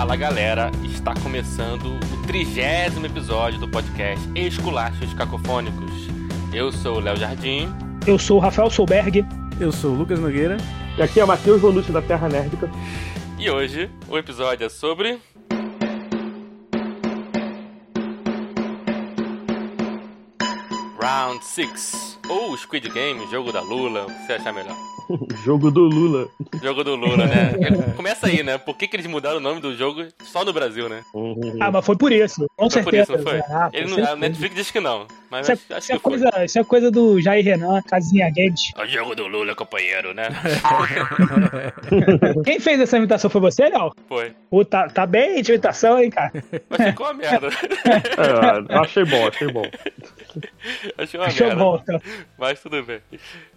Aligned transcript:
Fala 0.00 0.16
galera, 0.16 0.70
está 0.82 1.12
começando 1.12 1.84
o 1.84 2.26
trigésimo 2.26 3.04
episódio 3.04 3.60
do 3.60 3.68
podcast 3.68 4.26
Esculachos 4.34 5.12
Cacofônicos. 5.12 5.92
Eu 6.54 6.72
sou 6.72 6.96
o 6.96 7.00
Léo 7.00 7.18
Jardim. 7.18 7.68
Eu 8.06 8.18
sou 8.18 8.38
o 8.38 8.40
Rafael 8.40 8.70
Solberg. 8.70 9.22
Eu 9.60 9.70
sou 9.70 9.92
o 9.92 9.94
Lucas 9.94 10.18
Nogueira. 10.18 10.56
E 10.96 11.02
aqui 11.02 11.20
é 11.20 11.24
o 11.24 11.26
Matheus 11.26 11.60
Volucci 11.60 11.92
da 11.92 12.00
Terra 12.00 12.30
Nérdica. 12.30 12.70
E 13.38 13.50
hoje 13.50 13.90
o 14.08 14.16
episódio 14.16 14.64
é 14.64 14.70
sobre. 14.70 15.20
Round 20.98 21.44
6 21.44 22.18
ou 22.26 22.56
Squid 22.56 22.88
Game, 22.88 23.30
jogo 23.30 23.52
da 23.52 23.60
Lula, 23.60 24.04
o 24.04 24.06
que 24.06 24.26
você 24.26 24.32
achar 24.32 24.54
melhor? 24.54 24.99
jogo 25.44 25.70
do 25.70 25.82
Lula. 25.82 26.28
Jogo 26.62 26.84
do 26.84 26.94
Lula, 26.96 27.26
né? 27.26 27.52
Começa 27.96 28.26
aí, 28.26 28.42
né? 28.42 28.58
Por 28.58 28.76
que, 28.76 28.86
que 28.86 28.96
eles 28.96 29.06
mudaram 29.06 29.38
o 29.38 29.40
nome 29.40 29.60
do 29.60 29.74
jogo 29.76 30.04
só 30.24 30.44
no 30.44 30.52
Brasil, 30.52 30.88
né? 30.88 31.02
Ah, 31.60 31.70
mas 31.70 31.84
foi 31.84 31.96
por 31.96 32.12
isso. 32.12 32.46
Com 32.56 32.70
foi 32.70 32.82
certeza. 32.82 33.06
por 33.06 33.18
isso, 33.18 33.24
não 33.24 33.30
foi? 33.30 33.40
Ah, 33.40 33.70
Ele 33.72 34.02
a. 34.02 34.16
Netflix 34.16 34.54
diz 34.54 34.70
que 34.70 34.80
não, 34.80 35.06
mas 35.30 35.48
Isso 35.48 35.52
é, 35.72 35.76
acho, 35.76 35.84
isso, 35.84 35.92
é 35.92 35.96
que 35.96 36.02
foi. 36.02 36.18
coisa, 36.18 36.44
isso 36.44 36.58
é 36.58 36.64
coisa 36.64 36.90
do 36.90 37.20
Jair 37.20 37.44
Renan, 37.44 37.80
Casinha 37.82 38.30
Games. 38.34 38.72
O 38.80 38.86
jogo 38.86 39.14
do 39.14 39.26
Lula, 39.26 39.54
companheiro, 39.54 40.12
né? 40.14 40.24
Quem 42.44 42.58
fez 42.60 42.80
essa 42.80 42.96
imitação 42.96 43.30
foi 43.30 43.40
você, 43.40 43.68
Léo? 43.68 43.92
Foi. 44.08 44.34
Pô, 44.50 44.64
tá, 44.64 44.88
tá 44.88 45.06
bem 45.06 45.42
de 45.42 45.52
imitação, 45.52 45.98
hein, 45.98 46.10
cara? 46.10 46.32
Mas 46.68 46.82
ficou 46.88 47.06
uma 47.06 47.14
merda. 47.14 47.48
É, 47.90 48.78
achei 48.78 49.04
bom, 49.04 49.26
achei 49.28 49.48
bom. 49.50 49.62
Achei 50.98 51.18
uma 51.20 51.26
Achou 51.26 51.46
merda. 51.46 51.62
bom, 51.62 51.80
então. 51.82 52.00
Mas 52.38 52.60
tudo 52.60 52.82
bem. 52.82 53.00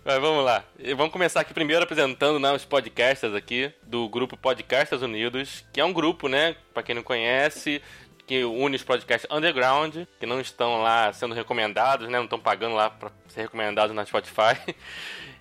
Mas 0.06 0.20
vamos 0.20 0.44
lá. 0.44 0.64
Vamos 0.96 1.12
começar 1.12 1.42
aqui 1.42 1.54
primeiro 1.54 1.84
apresentando 1.84 2.40
né, 2.40 2.52
os 2.52 2.66
podcasters 2.66 3.34
aqui 3.34 3.72
do 3.84 4.08
grupo 4.10 4.36
Podcasters 4.38 5.02
Unidos, 5.02 5.66
que 5.72 5.80
é 5.80 5.86
um 5.86 5.94
grupo, 5.94 6.28
né, 6.28 6.56
pra 6.74 6.84
quem 6.84 6.96
não 6.96 7.04
conhece, 7.04 7.82
que 8.26 8.44
une 8.44 8.76
os 8.76 8.84
podcasts 8.84 9.30
underground, 9.32 9.96
que 10.20 10.26
não 10.26 10.40
estão 10.40 10.82
lá 10.82 11.12
sendo 11.14 11.36
recomendados, 11.36 12.08
né, 12.08 12.18
não 12.18 12.26
estão 12.26 12.40
pagando 12.40 12.76
lá 12.76 12.90
pra 12.90 13.12
ser 13.28 13.42
recomendados 13.42 13.96
na 13.96 14.06
Spotify. 14.06 14.58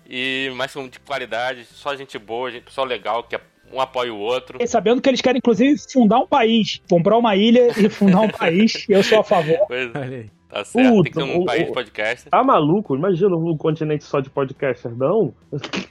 E 0.05 0.51
mas 0.57 0.73
são 0.73 0.89
de 0.89 0.99
qualidade, 0.99 1.65
só 1.65 1.95
gente 1.95 2.19
boa, 2.19 2.51
gente, 2.51 2.65
pessoal 2.65 2.87
legal 2.87 3.23
que 3.23 3.39
um 3.73 3.81
apoia 3.81 4.13
o 4.13 4.19
outro. 4.19 4.55
Fiquei 4.55 4.67
sabendo 4.67 5.01
que 5.01 5.09
eles 5.09 5.21
querem, 5.21 5.39
inclusive, 5.39 5.79
fundar 5.91 6.19
um 6.19 6.27
país. 6.27 6.83
Comprar 6.89 7.17
uma 7.17 7.35
ilha 7.35 7.69
e 7.79 7.89
fundar 7.89 8.21
um 8.21 8.29
país. 8.29 8.85
Eu 8.91 9.03
sou 9.03 9.21
a 9.21 9.25
favor. 9.25 9.59
Pois 9.67 9.95
é, 9.95 9.99
Olha 9.99 10.19
aí. 10.19 10.31
Tá 10.53 10.65
certo. 10.65 10.89
Puta, 10.91 11.03
Tem 11.05 11.13
que 11.13 11.19
ter 11.19 11.25
um 11.25 11.41
o- 11.41 11.45
país 11.45 11.67
de 11.67 11.73
podcast. 11.73 12.31
Tá 12.31 12.43
maluco? 12.45 12.95
Imagina 12.97 13.37
um 13.37 13.57
continente 13.57 14.05
só 14.05 14.21
de 14.21 14.31
podcasters, 14.31 14.97
não? 14.97 15.35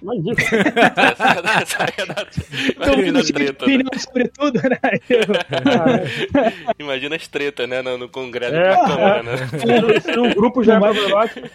Imagina. 0.01 0.35
É 0.39 2.71
imagina 2.75 3.05
mundo 3.05 3.19
a 3.19 3.23
tinha 3.23 3.53
treta, 3.53 3.67
né? 3.67 3.83
sobre 3.99 4.27
tudo, 4.29 4.59
né? 4.61 4.79
Imagina 6.79 7.15
as 7.15 7.27
treta, 7.27 7.67
né? 7.67 7.81
No, 7.81 7.97
no 7.97 8.09
Congresso 8.09 8.55
É. 8.55 8.69
da 8.69 8.75
Câmara, 8.85 9.23
né? 9.23 9.37
Se 9.47 10.19
o 10.19 10.35
grupo 10.35 10.63
já 10.63 10.73
é 10.73 10.79
Não 10.79 10.81
vai- 10.81 10.93
problemático, 10.93 11.49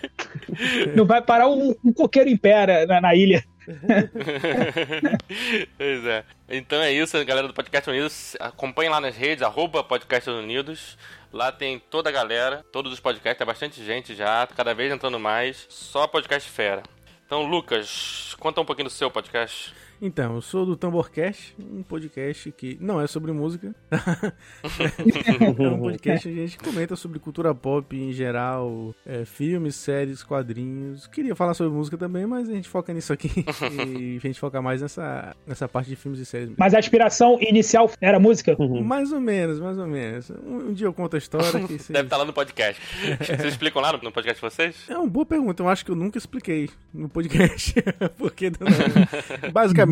Não 0.96 1.06
vai 1.06 1.22
parar 1.22 1.48
um, 1.48 1.74
um 1.84 1.92
coqueiro 1.92 2.30
em 2.30 2.36
pé 2.36 2.86
na, 2.86 3.00
na 3.00 3.14
ilha. 3.14 3.42
pois 5.76 6.04
é. 6.06 6.24
Então 6.48 6.80
é 6.80 6.92
isso, 6.92 7.22
galera 7.24 7.48
do 7.48 7.54
Podcast 7.54 7.90
Unidos. 7.90 8.36
Acompanhem 8.38 8.90
lá 8.90 9.00
nas 9.00 9.16
redes, 9.16 9.42
arroba 9.42 9.82
Podcast 9.82 10.30
Unidos. 10.30 10.96
Lá 11.36 11.52
tem 11.52 11.78
toda 11.78 12.08
a 12.08 12.12
galera, 12.12 12.64
todos 12.72 12.90
os 12.90 12.98
podcasts, 12.98 13.36
tem 13.36 13.46
bastante 13.46 13.84
gente 13.84 14.14
já, 14.14 14.46
cada 14.46 14.72
vez 14.72 14.90
entrando 14.90 15.20
mais. 15.20 15.66
Só 15.68 16.06
podcast 16.06 16.48
fera. 16.48 16.82
Então, 17.26 17.42
Lucas, 17.42 18.34
conta 18.40 18.62
um 18.62 18.64
pouquinho 18.64 18.88
do 18.88 18.90
seu 18.90 19.10
podcast. 19.10 19.74
Então, 20.00 20.34
eu 20.34 20.42
sou 20.42 20.66
do 20.66 20.76
Tamborcast, 20.76 21.56
um 21.58 21.82
podcast 21.82 22.52
que 22.52 22.76
não 22.80 23.00
é 23.00 23.06
sobre 23.06 23.32
música. 23.32 23.74
é 23.90 25.68
um 25.70 25.78
podcast 25.78 26.28
que 26.28 26.34
a 26.34 26.46
gente 26.46 26.58
comenta 26.58 26.94
sobre 26.96 27.18
cultura 27.18 27.54
pop 27.54 27.96
em 27.96 28.12
geral, 28.12 28.94
é, 29.06 29.24
filmes, 29.24 29.74
séries, 29.74 30.22
quadrinhos. 30.22 31.06
Queria 31.06 31.34
falar 31.34 31.54
sobre 31.54 31.72
música 31.72 31.96
também, 31.96 32.26
mas 32.26 32.46
a 32.46 32.52
gente 32.52 32.68
foca 32.68 32.92
nisso 32.92 33.10
aqui. 33.10 33.30
e 33.98 34.16
a 34.18 34.20
gente 34.20 34.38
foca 34.38 34.60
mais 34.60 34.82
nessa, 34.82 35.34
nessa 35.46 35.66
parte 35.66 35.88
de 35.88 35.96
filmes 35.96 36.20
e 36.20 36.26
séries. 36.26 36.50
Mas 36.58 36.74
a 36.74 36.78
aspiração 36.78 37.38
inicial 37.40 37.90
era 37.98 38.20
música? 38.20 38.54
Mais 38.82 39.12
ou 39.12 39.20
menos, 39.20 39.58
mais 39.58 39.78
ou 39.78 39.86
menos. 39.86 40.28
Um, 40.28 40.68
um 40.68 40.72
dia 40.74 40.86
eu 40.86 40.92
conto 40.92 41.14
a 41.14 41.18
história. 41.18 41.52
Que 41.66 41.78
vocês- 41.78 41.88
Deve 41.88 42.04
estar 42.06 42.18
lá 42.18 42.26
no 42.26 42.34
podcast. 42.34 42.82
Vocês 43.18 43.44
explicam 43.44 43.80
lá 43.80 43.92
no, 43.94 43.98
no 44.02 44.12
podcast 44.12 44.42
de 44.44 44.50
vocês? 44.50 44.76
É 44.90 44.98
uma 44.98 45.06
boa 45.08 45.24
pergunta, 45.24 45.62
eu 45.62 45.68
acho 45.70 45.86
que 45.86 45.90
eu 45.90 45.96
nunca 45.96 46.18
expliquei 46.18 46.68
no 46.92 47.08
podcast. 47.08 47.74
Porque 48.18 48.50
não- 48.50 49.50
basicamente, 49.52 49.85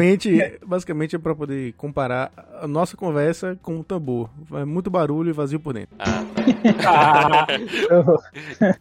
basicamente 0.66 1.16
é 1.16 1.19
pra 1.19 1.34
poder 1.34 1.72
comparar 1.75 2.31
a 2.60 2.66
nossa 2.69 2.97
conversa 2.97 3.59
com 3.62 3.81
o 3.81 3.84
tambor. 3.84 4.28
É 4.55 4.65
muito 4.65 4.91
barulho 4.91 5.31
e 5.31 5.32
vazio 5.32 5.60
por 5.60 5.75
dentro. 5.75 5.94
Ah, 5.99 6.25
Ah, 6.87 7.47
eu- 7.91 8.19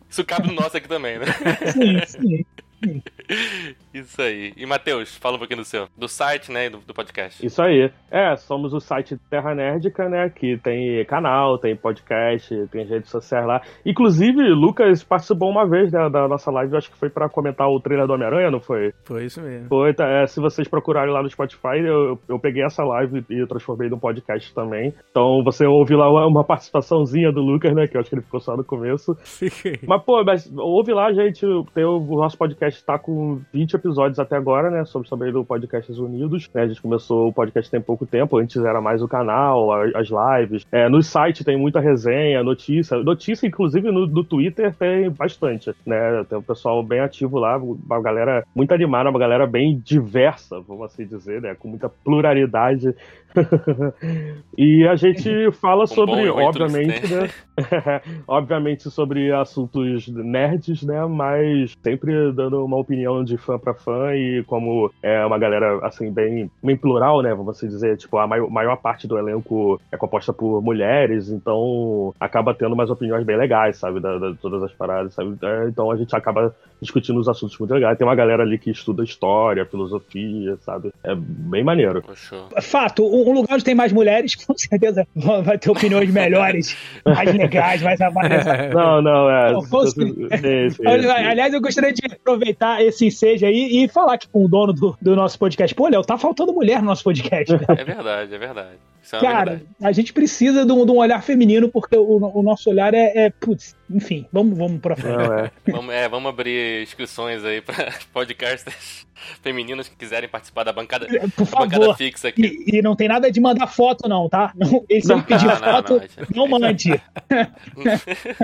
isso 0.10 0.24
cabe 0.26 0.48
no 0.48 0.54
nosso 0.54 0.76
aqui 0.78 0.88
também, 0.88 1.20
né? 1.20 1.26
sim, 1.72 2.00
sim. 2.06 2.46
Isso 3.94 4.22
aí. 4.22 4.54
E 4.58 4.66
Matheus, 4.66 5.16
fala 5.18 5.36
um 5.36 5.40
pouquinho 5.40 5.60
do 5.60 5.66
seu. 5.66 5.88
Do 5.98 6.08
site, 6.08 6.52
né? 6.52 6.66
e 6.66 6.70
Do, 6.70 6.80
do 6.80 6.94
podcast. 6.94 7.46
Isso 7.46 7.62
aí. 7.62 7.92
É, 8.10 8.36
somos 8.36 8.74
o 8.74 8.80
site 8.80 9.18
Terra 9.30 9.54
Nerdica, 9.54 10.10
né? 10.10 10.30
Que 10.30 10.58
tem 10.58 11.06
canal, 11.06 11.58
tem 11.58 11.76
podcast, 11.76 12.68
tem 12.72 12.86
redes 12.86 13.10
sociais 13.10 13.46
lá. 13.46 13.62
Inclusive, 13.86 14.42
Lucas 14.50 15.04
participou 15.04 15.50
uma 15.50 15.68
vez 15.68 15.92
né, 15.92 16.10
da 16.10 16.28
nossa 16.28 16.50
live, 16.52 16.74
eu 16.74 16.78
acho 16.78 16.92
que 16.92 16.98
foi 16.98 17.10
pra 17.10 17.30
comentar 17.30 17.70
o 17.70 17.80
trailer 17.80 18.08
do 18.08 18.14
Homem-Aranha, 18.14 18.50
não 18.50 18.60
foi? 18.60 18.94
Foi 19.04 19.26
isso 19.26 19.42
mesmo. 19.42 19.68
Foi, 19.68 19.94
tá, 19.94 20.08
é, 20.08 20.28
se 20.28 20.40
vocês 20.40 20.68
procurarem 20.68 21.14
lá 21.14 21.22
no 21.22 21.30
Spotify, 21.30 21.80
eu, 21.86 22.20
eu 22.28 22.40
peguei 22.40 22.64
essa 22.64 22.84
live 22.84 23.24
e 23.30 23.46
transformei 23.46 23.90
num 23.90 24.00
podcast 24.00 24.54
também. 24.54 24.94
Então 25.12 25.44
você 25.44 25.66
ouve 25.66 25.96
lá 25.96 26.10
uma, 26.10 26.26
uma 26.26 26.44
participaçãozinha 26.44 27.32
do 27.32 27.42
Lucas, 27.42 27.74
né? 27.74 27.88
Que 27.88 27.98
eu 27.98 28.02
acho 28.02 28.10
que 28.10 28.16
ele 28.16 28.24
ficou 28.24 28.40
só 28.40 28.58
no 28.58 28.64
começo. 28.64 29.16
Fiquei. 29.24 29.80
Mas, 29.86 30.02
pô, 30.04 30.24
mas 30.24 30.52
ouve 30.56 30.94
lá, 30.94 31.12
gente. 31.14 31.46
Tem 31.74 31.84
o, 31.84 31.98
o 31.98 32.16
nosso 32.18 32.38
podcast 32.38 32.84
tá 32.84 32.98
com 32.98 33.42
20 33.54 33.76
episódios 33.84 34.20
até 34.20 34.36
agora, 34.36 34.72
né? 34.72 34.86
Somos 34.86 35.10
também 35.10 35.32
do 35.32 35.44
Podcasts 35.44 35.98
Unidos. 35.98 36.50
né, 36.54 36.64
A 36.64 36.68
gente 36.68 36.82
começou 36.82 37.28
o 37.28 37.34
podcast 37.34 37.70
tem 37.70 37.82
pouco 37.82 38.06
tempo. 38.06 38.38
Antes 38.38 38.64
era 38.64 38.80
mais 38.80 39.02
o 39.02 39.08
canal, 39.08 39.72
as 39.96 40.08
lives. 40.10 40.66
É, 40.72 40.88
no 40.88 41.04
site 41.04 41.44
tem 41.44 41.58
muita 41.58 41.80
resenha, 41.80 42.42
notícia. 42.44 42.98
Notícia, 42.98 43.46
inclusive, 43.46 43.92
no, 43.92 44.08
no 44.08 44.24
Twitter 44.24 44.74
tem 44.74 45.10
bastante, 45.10 45.74
né? 45.86 46.24
Tem 46.30 46.38
um 46.38 46.42
pessoal 46.42 46.82
bem 46.82 47.00
ativo 47.00 47.38
lá, 47.38 47.58
uma 47.58 48.02
galera 48.02 48.46
muito 48.56 48.74
animada, 48.74 49.10
uma 49.10 49.20
galera 49.20 49.46
bem 49.46 49.82
diversa, 49.84 50.62
vamos 50.62 50.86
assim 50.86 51.06
dizer, 51.06 51.42
né? 51.42 51.56
Com 51.56 51.68
muita 51.68 51.90
pluralidade. 51.90 52.96
e 54.58 54.88
a 54.88 54.96
gente 54.96 55.52
fala 55.54 55.86
sobre, 55.88 56.30
obviamente, 56.30 57.08
né? 57.08 57.30
obviamente 58.28 58.90
sobre 58.90 59.32
assuntos 59.32 60.08
nerds, 60.08 60.84
né? 60.84 61.06
Mas 61.06 61.76
sempre 61.84 62.32
dando 62.32 62.64
uma 62.64 62.78
opinião 62.78 63.24
de 63.24 63.38
fã 63.38 63.58
pra 63.60 63.74
fã 63.74 64.16
e 64.16 64.44
como 64.46 64.92
é 65.02 65.26
uma 65.26 65.38
galera, 65.38 65.80
assim, 65.86 66.12
bem, 66.12 66.50
bem 66.64 66.76
plural, 66.78 67.22
né? 67.22 67.34
Vamos 67.34 67.58
assim 67.58 67.68
dizer, 67.68 67.98
tipo, 67.98 68.18
a 68.18 68.28
maior, 68.28 68.50
maior 68.50 68.78
parte 68.78 69.08
do 69.08 69.18
elenco 69.18 69.80
é 69.92 69.98
composta 69.98 70.34
por 70.34 70.62
mulheres, 70.62 71.30
então 71.30 72.14
acaba 72.20 72.54
tendo 72.54 72.74
umas 72.74 72.90
opiniões 72.90 73.24
bem 73.26 73.38
legais, 73.38 73.78
sabe? 73.78 74.00
Da, 74.00 74.18
da- 74.18 74.34
todas 74.42 74.64
as 74.64 74.72
paradas, 74.74 75.14
sabe? 75.14 75.38
É, 75.42 75.68
então 75.68 75.92
a 75.92 75.96
gente 75.98 76.16
acaba 76.16 76.54
discutindo 76.84 77.20
os 77.20 77.28
assuntos 77.28 77.58
muito 77.58 77.74
legais. 77.74 77.98
Tem 77.98 78.06
uma 78.06 78.16
galera 78.16 78.44
ali 78.44 78.58
que 78.60 78.70
estuda 78.70 79.04
história, 79.04 79.66
filosofia, 79.66 80.58
sabe? 80.62 80.92
É 81.04 81.16
bem 81.16 81.64
maneiro. 81.64 82.02
Poxa. 82.02 82.44
Fato, 82.62 83.04
um 83.04 83.34
lugar 83.34 83.56
onde 83.56 83.64
tem 83.64 83.74
mais 83.76 83.92
mulheres, 83.92 84.36
com 84.46 84.56
certeza 84.58 85.08
vai 85.16 85.58
ter 85.58 85.70
opiniões 85.72 86.10
melhores, 86.12 86.78
mais 87.06 87.34
legais, 87.34 87.82
mais 87.82 88.00
avançadas. 88.02 88.74
Não, 88.74 89.02
não, 89.02 89.30
é. 89.30 89.52
Não, 89.54 89.62
fosse- 89.64 89.94
Sim, 89.94 90.70
sim, 90.70 90.84
Olha, 90.88 91.02
sim. 91.04 91.10
Aliás, 91.26 91.54
eu 91.54 91.62
gostaria 91.62 91.94
de 91.94 92.02
aproveitar 92.06 92.84
esse 92.84 93.06
ensejo 93.06 93.46
aí 93.46 93.84
e 93.84 93.88
falar 93.88 94.14
aqui 94.16 94.28
com 94.28 94.46
o 94.46 94.48
dono 94.48 94.74
do, 94.74 94.96
do 95.02 95.16
nosso 95.16 95.38
podcast. 95.40 95.74
Pô, 95.76 95.88
Léo, 95.88 96.02
tá 96.04 96.18
faltando 96.18 96.54
mulher 96.54 96.80
no 96.80 96.88
nosso 96.88 97.04
podcast. 97.04 97.54
É 97.54 97.84
verdade, 97.84 98.34
é 98.34 98.38
verdade. 98.38 98.78
Isso 99.04 99.18
é 99.18 99.20
Cara, 99.20 99.62
a 99.82 99.92
gente 99.92 100.14
precisa 100.14 100.66
de 100.66 100.72
um, 100.72 100.86
de 100.86 100.92
um 100.92 100.98
olhar 100.98 101.22
feminino, 101.22 101.68
porque 101.68 101.98
o, 101.98 102.32
o 102.34 102.42
nosso 102.42 102.70
olhar 102.70 102.94
é, 102.94 103.26
é, 103.26 103.30
Putz, 103.30 103.76
enfim, 103.90 104.26
vamos, 104.32 104.58
vamos 104.58 104.80
pra 104.80 104.96
frente. 104.96 105.18
Não, 105.18 105.34
é. 105.34 105.52
Vamos, 105.68 105.94
é, 105.94 106.08
vamos 106.08 106.30
abrir 106.30 106.82
inscrições 106.82 107.44
aí 107.44 107.62
pra 107.62 107.94
podcasters 108.14 109.06
femininas 109.42 109.88
que 109.88 109.96
quiserem 109.96 110.30
participar 110.30 110.64
da 110.64 110.74
bancada, 110.74 111.06
Por 111.36 111.46
da 111.46 111.60
bancada 111.60 111.82
favor. 111.82 111.98
fixa 111.98 112.28
aqui. 112.30 112.64
E, 112.68 112.78
e 112.78 112.82
não 112.82 112.96
tem 112.96 113.08
nada 113.08 113.32
de 113.32 113.40
mandar 113.40 113.68
foto, 113.68 114.08
não, 114.08 114.28
tá? 114.30 114.52
Não, 114.56 114.84
e 114.90 115.02
se 115.02 115.12
ele 115.12 115.16
Não. 115.16 115.22
pedir 115.24 115.46
Não, 115.46 115.54
não, 115.60 115.72
foto, 115.74 116.02
não, 116.36 116.48
não, 116.48 116.70
gente. 116.70 116.90
mande. 116.90 117.02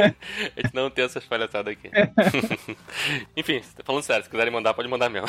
A 0.58 0.62
gente 0.62 0.74
não 0.74 0.90
tem 0.90 1.06
essas 1.06 1.24
palhaçadas 1.26 1.74
aqui. 1.74 1.90
Enfim, 3.38 3.62
falando 3.84 4.04
sério, 4.04 4.24
se 4.24 4.30
quiserem 4.30 4.52
mandar, 4.54 4.74
pode 4.74 4.88
mandar 4.88 5.10
mesmo. 5.10 5.28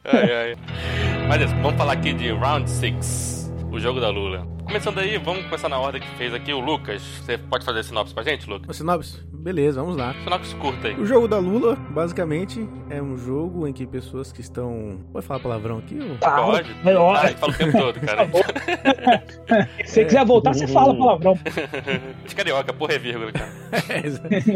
ai, 0.06 0.34
ai. 0.34 0.56
Mas 1.28 1.42
isso, 1.42 1.56
vamos 1.62 1.78
falar 1.78 1.94
aqui 1.94 2.14
de 2.14 2.32
Round 2.32 2.70
6, 2.70 3.52
o 3.72 3.80
jogo 3.80 4.00
da 4.00 4.10
Lula. 4.10 4.46
Começando 4.72 5.00
aí, 5.00 5.18
vamos 5.18 5.44
começar 5.44 5.68
na 5.68 5.78
ordem 5.78 6.02
que 6.02 6.08
fez 6.16 6.34
aqui 6.34 6.54
o 6.54 6.60
Lucas. 6.62 7.02
Você 7.02 7.38
pode 7.38 7.66
fazer 7.66 7.84
sinopse 7.84 8.14
pra 8.14 8.24
gente, 8.24 8.50
Lucas? 8.50 8.78
Sinopse? 8.78 9.20
Beleza, 9.34 9.82
vamos 9.82 9.98
lá. 9.98 10.16
Sinopse 10.24 10.56
curta 10.56 10.88
aí. 10.88 10.96
O 10.96 11.06
jogo 11.06 11.28
da 11.28 11.40
Lula, 11.40 11.76
basicamente, 11.90 12.66
é 12.90 13.02
um 13.02 13.18
jogo 13.18 13.68
em 13.68 13.74
que 13.74 13.86
pessoas 13.86 14.32
que 14.32 14.40
estão. 14.40 15.00
Pode 15.12 15.26
falar 15.26 15.42
palavrão 15.42 15.80
aqui? 15.80 16.00
Ou... 16.00 16.16
Tá, 16.20 16.42
Pode? 16.42 16.72
é 16.86 16.94
Ah, 16.94 17.02
hora. 17.02 17.28
ele 17.28 17.38
fala 17.38 17.52
o 17.52 17.56
tempo 17.58 17.78
todo, 17.78 18.00
cara. 18.00 18.30
Se 19.84 19.92
você 19.94 20.06
quiser 20.06 20.26
voltar, 20.26 20.54
você 20.54 20.66
fala 20.68 20.98
palavrão. 20.98 21.34
De 22.26 22.34
carioca, 22.34 22.72
porra 22.72 22.94
é 22.96 23.00
vírgula, 23.00 23.32
cara. 23.34 23.52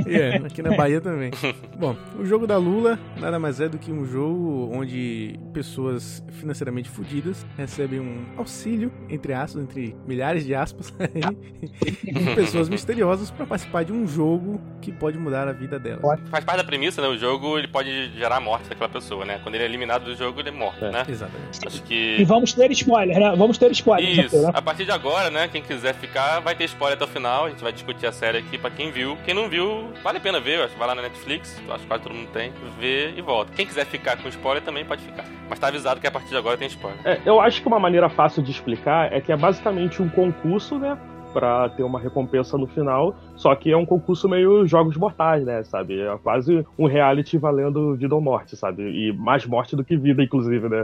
É, 0.08 0.38
aqui 0.38 0.62
na 0.62 0.78
Bahia 0.78 1.02
também. 1.02 1.32
Bom, 1.78 1.94
o 2.18 2.26
jogo 2.26 2.48
da 2.48 2.58
Lula 2.58 2.98
nada 3.20 3.38
mais 3.38 3.60
é 3.60 3.68
do 3.68 3.78
que 3.78 3.92
um 3.92 4.06
jogo 4.06 4.70
onde 4.72 5.38
pessoas 5.52 6.24
financeiramente 6.34 6.90
fodidas 6.90 7.46
recebem 7.58 8.00
um 8.00 8.24
auxílio, 8.38 8.92
entre 9.10 9.34
aspas, 9.34 9.62
entre 9.64 9.96
milhares 10.08 10.46
de 10.46 10.54
aspas, 10.56 10.94
aí, 11.00 12.14
de 12.14 12.36
pessoas 12.36 12.70
misteriosas 12.70 13.32
para 13.32 13.46
participar 13.46 13.84
de 13.84 13.92
um 13.94 14.08
jogo 14.08 14.60
que 14.82 14.92
pode 14.92 15.18
mudar 15.18 15.48
a 15.48 15.52
vida 15.52 15.80
delas. 15.80 16.02
Faz 16.30 16.44
parte 16.44 16.58
da 16.58 16.64
premissa, 16.64 17.02
né? 17.02 17.08
O 17.08 17.18
jogo 17.18 17.58
ele 17.58 17.68
pode 17.68 18.12
gerar 18.18 18.38
a 18.38 18.40
morte 18.40 18.70
daquela 18.70 18.90
pessoa, 18.90 19.26
né? 19.26 19.40
Quando 19.42 19.56
ele 19.56 19.64
é 19.64 19.68
eliminado 19.68 20.06
do 20.06 20.16
jogo, 20.16 20.40
ele 20.40 20.50
é 20.50 20.52
morto, 20.52 20.84
É. 20.86 20.92
né? 20.92 21.04
Exatamente. 21.08 21.60
Acho 21.68 21.78
E 21.78 21.82
que. 21.82 22.24
vamos 22.26 22.54
ter 22.54 22.72
spoiler, 22.72 23.20
né? 23.20 23.34
Vamos 23.36 23.58
ter 23.58 23.72
spoiler. 23.72 24.26
Isso, 24.26 24.42
né? 24.42 24.52
a 24.54 24.62
partir 24.62 24.86
de 24.86 24.92
agora, 24.92 25.30
né? 25.30 25.48
Quem 25.48 25.62
quiser 25.62 25.94
ficar, 25.96 26.40
vai 26.40 26.56
ter 26.56 26.66
spoiler 26.66 26.96
até 26.96 27.06
o 27.06 27.08
final. 27.08 27.46
A 27.46 27.50
gente 27.50 27.64
vai 27.64 27.72
discutir 27.74 28.06
a 28.06 28.12
série 28.12 28.38
aqui 28.40 28.58
pra 28.58 28.70
quem 28.70 28.92
viu. 28.92 29.18
Quem 29.26 29.34
não 29.34 29.50
viu, 29.50 29.90
vale 30.04 30.18
a 30.18 30.22
pena 30.22 30.40
ver. 30.40 30.62
Acho 30.62 30.74
que 30.74 30.80
vai 30.80 30.88
lá 30.88 30.96
na 30.96 31.02
Netflix, 31.02 31.60
acho 31.70 31.80
que 31.82 31.88
quase 31.88 32.04
todo 32.04 32.14
mundo 32.14 32.30
tem. 32.32 32.52
Vê 32.80 33.14
e 33.16 33.22
volta. 33.22 33.52
Quem 33.56 33.66
quiser 33.66 33.86
ficar 33.86 34.18
com 34.18 34.28
spoiler 34.30 34.62
também 34.64 34.86
pode 34.86 35.02
ficar. 35.04 35.26
Mas 35.50 35.60
tá 35.60 35.68
avisado 35.68 36.00
que 36.00 36.08
a 36.08 36.12
partir 36.12 36.30
de 36.30 36.38
agora 36.38 36.58
tem 36.58 36.68
spoiler. 36.68 37.00
É, 37.06 37.20
eu 37.26 37.40
acho 37.40 37.62
que 37.62 37.68
uma 37.68 37.80
maneira 37.80 38.10
fácil 38.10 38.42
de 38.42 38.52
explicar 38.52 39.12
é 39.14 39.22
que 39.22 39.32
é 39.32 39.38
basicamente 39.38 39.85
um 40.02 40.10
concurso, 40.10 40.78
né? 40.78 40.98
Pra 41.34 41.68
ter 41.70 41.84
uma 41.84 42.00
recompensa 42.00 42.58
no 42.58 42.66
final. 42.66 43.16
Só 43.36 43.54
que 43.56 43.72
é 43.72 43.78
um 43.78 43.86
concurso 43.86 44.30
meio 44.30 44.66
jogos 44.66 44.96
mortais, 44.96 45.44
né? 45.44 45.64
Sabe? 45.64 46.00
É 46.00 46.18
quase 46.18 46.66
um 46.78 46.88
reality 46.88 47.38
valendo 47.38 47.96
vida 47.96 48.16
ou 48.16 48.22
morte, 48.22 48.56
sabe? 48.56 48.84
E 48.84 49.12
mais 49.14 49.46
morte 49.46 49.76
do 49.76 49.84
que 49.84 49.98
vida, 49.98 50.24
inclusive, 50.24 50.70
né? 50.70 50.84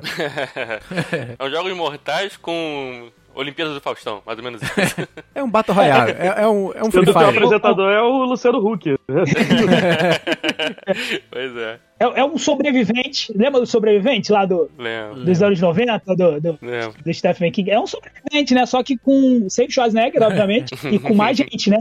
é 1.40 1.44
um 1.44 1.50
jogos 1.50 1.74
mortais 1.74 2.36
com 2.36 3.10
Olimpíadas 3.34 3.74
do 3.74 3.82
Faustão, 3.82 4.22
mais 4.26 4.38
ou 4.38 4.44
menos 4.44 4.62
isso. 4.62 4.72
É 5.34 5.42
um 5.42 5.50
Battle 5.50 5.76
Royale, 5.76 6.12
é, 6.12 6.44
é 6.44 6.48
um, 6.48 6.72
é 6.74 6.84
um 6.84 6.92
Free 6.92 7.06
que 7.06 7.10
o 7.10 7.14
Fire. 7.14 7.26
apresentador 7.26 7.92
é 7.92 8.02
o 8.02 8.26
Luciano 8.26 8.60
Huck. 8.60 8.96
pois 11.32 11.56
é, 11.56 11.80
É, 12.00 12.20
é 12.20 12.26
um 12.26 12.38
sobrevivente. 12.38 13.32
Lembra 13.36 13.62
do 13.62 13.66
sobrevivente 13.66 14.32
lá 14.32 14.46
do, 14.46 14.70
lembro. 14.78 15.24
dos 15.24 15.42
anos 15.42 15.60
90? 15.60 16.16
Do, 16.16 16.42
do, 16.42 16.60
do 17.04 17.14
Stephen 17.14 17.52
King? 17.52 17.72
É 17.72 17.80
um 17.80 17.88
sobrevivente, 17.88 18.54
né? 18.54 18.66
Só 18.66 18.84
que 18.84 18.98
com 18.98 19.50
sem 19.50 19.70
Schwarzenegger, 19.70 20.22
obviamente, 20.22 20.74
e 20.92 21.00
com 21.00 21.14
mais 21.14 21.38
gente, 21.38 21.70
né? 21.70 21.80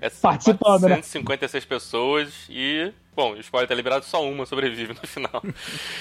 É, 0.00 0.10
Participando, 0.10 0.82
né? 0.82 0.96
456 0.96 1.64
pessoas 1.64 2.28
e. 2.50 2.92
Bom, 3.18 3.32
o 3.32 3.40
spoiler 3.40 3.68
tá 3.68 3.74
liberado, 3.74 4.04
só 4.04 4.24
uma 4.24 4.46
sobrevive 4.46 4.94
no 4.94 5.04
final. 5.08 5.42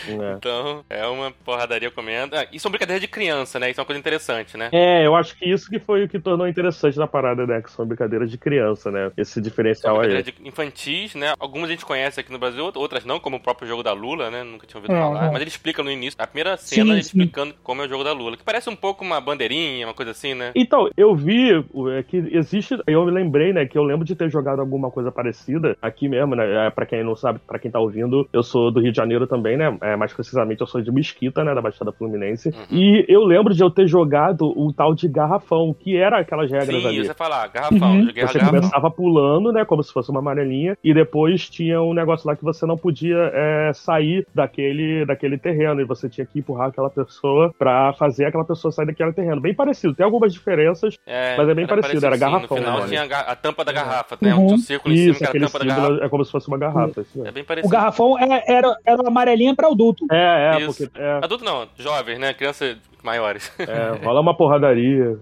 É. 0.08 0.34
Então, 0.38 0.86
é 0.90 1.06
uma 1.06 1.32
porradaria 1.32 1.90
comendo. 1.92 2.36
Ah, 2.36 2.46
e 2.52 2.60
são 2.60 2.72
brincadeiras 2.72 3.02
de 3.02 3.08
criança, 3.08 3.60
né? 3.60 3.70
Isso 3.70 3.80
é 3.80 3.82
uma 3.82 3.86
coisa 3.86 4.00
interessante, 4.00 4.56
né? 4.56 4.70
É, 4.72 5.06
eu 5.06 5.16
acho 5.16 5.36
que 5.38 5.46
isso 5.46 5.70
que 5.70 5.80
foi 5.80 6.04
o 6.04 6.08
que 6.08 6.20
tornou 6.20 6.48
interessante 6.48 6.98
na 6.98 7.08
parada, 7.08 7.46
né? 7.46 7.62
Que 7.62 7.72
são 7.72 7.86
brincadeiras 7.86 8.30
de 8.32 8.38
criança, 8.38 8.90
né? 8.90 9.12
Esse 9.18 9.42
diferencial 9.42 9.96
aí. 9.96 10.08
brincadeiras 10.08 10.34
de 10.42 10.48
infantis, 10.48 11.16
né? 11.16 11.34
Algumas 11.40 11.70
a 11.70 11.72
gente 11.74 11.86
conhece 11.86 12.20
aqui 12.20 12.32
no 12.32 12.40
Brasil, 12.40 12.72
outras 12.76 13.04
não, 13.04 13.20
como 13.20 13.38
o 13.38 13.40
próprio 13.40 13.68
jogo 13.68 13.84
da 13.84 13.92
Lula, 13.92 14.30
né? 14.30 14.44
Nunca 14.44 14.66
tinha 14.68 14.78
ouvido 14.78 14.94
Não, 14.94 15.14
falar. 15.14 15.26
não. 15.26 15.32
Mas 15.34 15.42
ele 15.42 15.50
explica 15.50 15.84
no 15.84 15.92
início, 15.92 16.16
a 16.20 16.28
primeira 16.28 16.56
cena, 16.58 16.94
ele 16.94 17.04
Sim, 17.04 17.10
sim. 17.10 17.18
explicando 17.20 17.56
como 17.64 17.82
é 17.82 17.86
o 17.86 17.90
jogo 17.90 18.04
da 18.04 18.14
Lula. 18.14 18.38
Que 18.38 18.44
parece 18.44 18.70
um 18.70 18.76
pouco 18.76 19.04
uma 19.04 19.20
bandeirinha, 19.20 19.88
uma 19.88 19.94
coisa 19.94 20.12
assim, 20.12 20.34
né? 20.34 20.52
Então, 20.56 20.90
eu 20.96 21.16
vi 21.16 21.52
é, 21.98 22.04
que 22.04 22.18
existe. 22.32 22.78
Eu 22.88 23.06
me 23.06 23.12
lembrei, 23.12 23.52
né, 23.52 23.66
que 23.66 23.78
eu 23.78 23.84
lembro 23.84 24.06
de 24.06 24.16
ter 24.16 24.30
jogado 24.30 24.60
alguma 24.62 24.90
coisa 24.92 25.12
parecida 25.12 25.76
aqui 25.82 26.08
mesmo, 26.08 26.36
né? 26.36 26.68
É, 26.68 26.70
pra 26.70 26.86
quem 26.86 27.07
não 27.08 27.16
sabe, 27.16 27.40
pra 27.48 27.58
quem 27.60 27.72
tá 27.72 27.80
ouvindo, 27.80 28.28
eu 28.32 28.44
sou 28.44 28.70
do 28.72 28.80
Rio 28.80 28.92
de 28.92 28.98
Janeiro 28.98 29.26
também, 29.26 29.58
né? 29.58 29.76
É, 29.82 29.96
mais 29.96 30.14
precisamente, 30.14 30.62
eu 30.62 30.68
sou 30.68 30.82
de 30.82 30.92
Mesquita, 30.92 31.44
né? 31.44 31.54
Da 31.56 31.62
Baixada 31.62 31.92
Fluminense. 31.92 32.50
Uhum. 32.50 32.66
E 32.78 33.06
eu 33.08 33.24
lembro 33.24 33.54
de 33.54 33.64
eu 33.64 33.70
ter 33.72 33.88
jogado 33.88 34.46
o 34.56 34.72
tal 34.74 34.94
de 34.94 35.08
garrafão, 35.08 35.74
que 35.78 35.98
era 35.98 36.20
aquelas 36.20 36.52
regras 36.52 36.82
Sim, 36.82 36.88
ali. 36.88 37.06
você 37.06 37.14
fala, 37.14 37.44
ah, 37.44 37.48
garrafão, 37.48 37.92
Uhum. 37.94 38.06
joguei 38.06 38.24
a 38.24 38.28
Você 38.28 38.38
garrafão. 38.38 38.60
começava 38.60 38.92
pulando, 38.92 39.52
né? 39.52 39.66
Como 39.66 39.82
se 39.84 39.92
fosse 39.92 40.10
uma 40.12 40.20
amarelinha, 40.20 40.78
e 40.84 40.94
depois 40.94 41.50
tinha 41.50 41.82
um 41.82 41.94
negócio 41.94 42.28
lá 42.28 42.36
que 42.36 42.44
você 42.44 42.66
não 42.66 42.78
podia 42.78 43.32
é, 43.34 43.72
sair 43.74 44.26
daquele, 44.36 45.06
daquele 45.06 45.38
terreno, 45.38 45.82
e 45.82 45.86
você 45.86 46.10
tinha 46.10 46.26
que 46.26 46.40
empurrar 46.40 46.70
aquela 46.70 46.90
pessoa 46.90 47.54
pra 47.58 47.94
fazer 47.94 48.26
aquela 48.26 48.46
pessoa 48.46 48.72
sair 48.72 48.86
daquele 48.86 49.14
terreno. 49.14 49.42
Bem 49.42 49.54
parecido, 49.54 49.94
tem 49.96 50.06
algumas 50.06 50.34
diferenças, 50.34 50.98
É, 51.06 51.38
Mas 51.38 51.48
é 51.50 51.54
bem 51.54 51.66
parecido, 51.68 52.06
era 52.06 52.16
sim, 52.16 52.22
garrafão, 52.22 52.58
No 52.58 52.64
final 52.64 52.80
né? 52.82 52.88
tinha 52.88 53.04
a, 53.04 53.32
a 53.32 53.36
tampa 53.36 53.64
da 53.64 53.72
garrafa, 53.72 54.18
né? 54.22 54.34
Uhum. 54.36 54.54
Um 54.54 54.58
círculo 54.58 54.94
em 54.94 54.98
cima 54.98 55.10
isso, 55.12 55.20
que 55.20 55.24
era 55.24 55.30
a 55.30 55.32
aquele 55.32 55.46
tampa 55.46 55.60
da 55.60 55.66
garrafa. 55.66 56.06
é 56.06 56.10
como 56.10 56.26
se 56.26 56.32
fosse 56.32 56.48
uma 56.48 56.58
garrafa. 56.58 56.97
É 57.26 57.32
bem 57.32 57.44
O 57.44 57.46
parecido. 57.46 57.72
garrafão 57.72 58.18
é- 58.18 58.44
era, 58.48 58.78
era 58.86 59.02
uma 59.02 59.10
amarelinha 59.10 59.56
pra 59.56 59.68
adulto. 59.68 60.06
É, 60.12 60.56
é, 60.56 60.62
Isso. 60.62 60.78
porque 60.88 61.00
é, 61.00 61.20
Adulto 61.24 61.44
não, 61.44 61.68
jovens, 61.78 62.20
né? 62.20 62.34
Crianças 62.34 62.78
maiores. 63.04 63.52
é, 63.60 64.04
rola 64.04 64.22
uma 64.22 64.36
porradaria. 64.36 65.18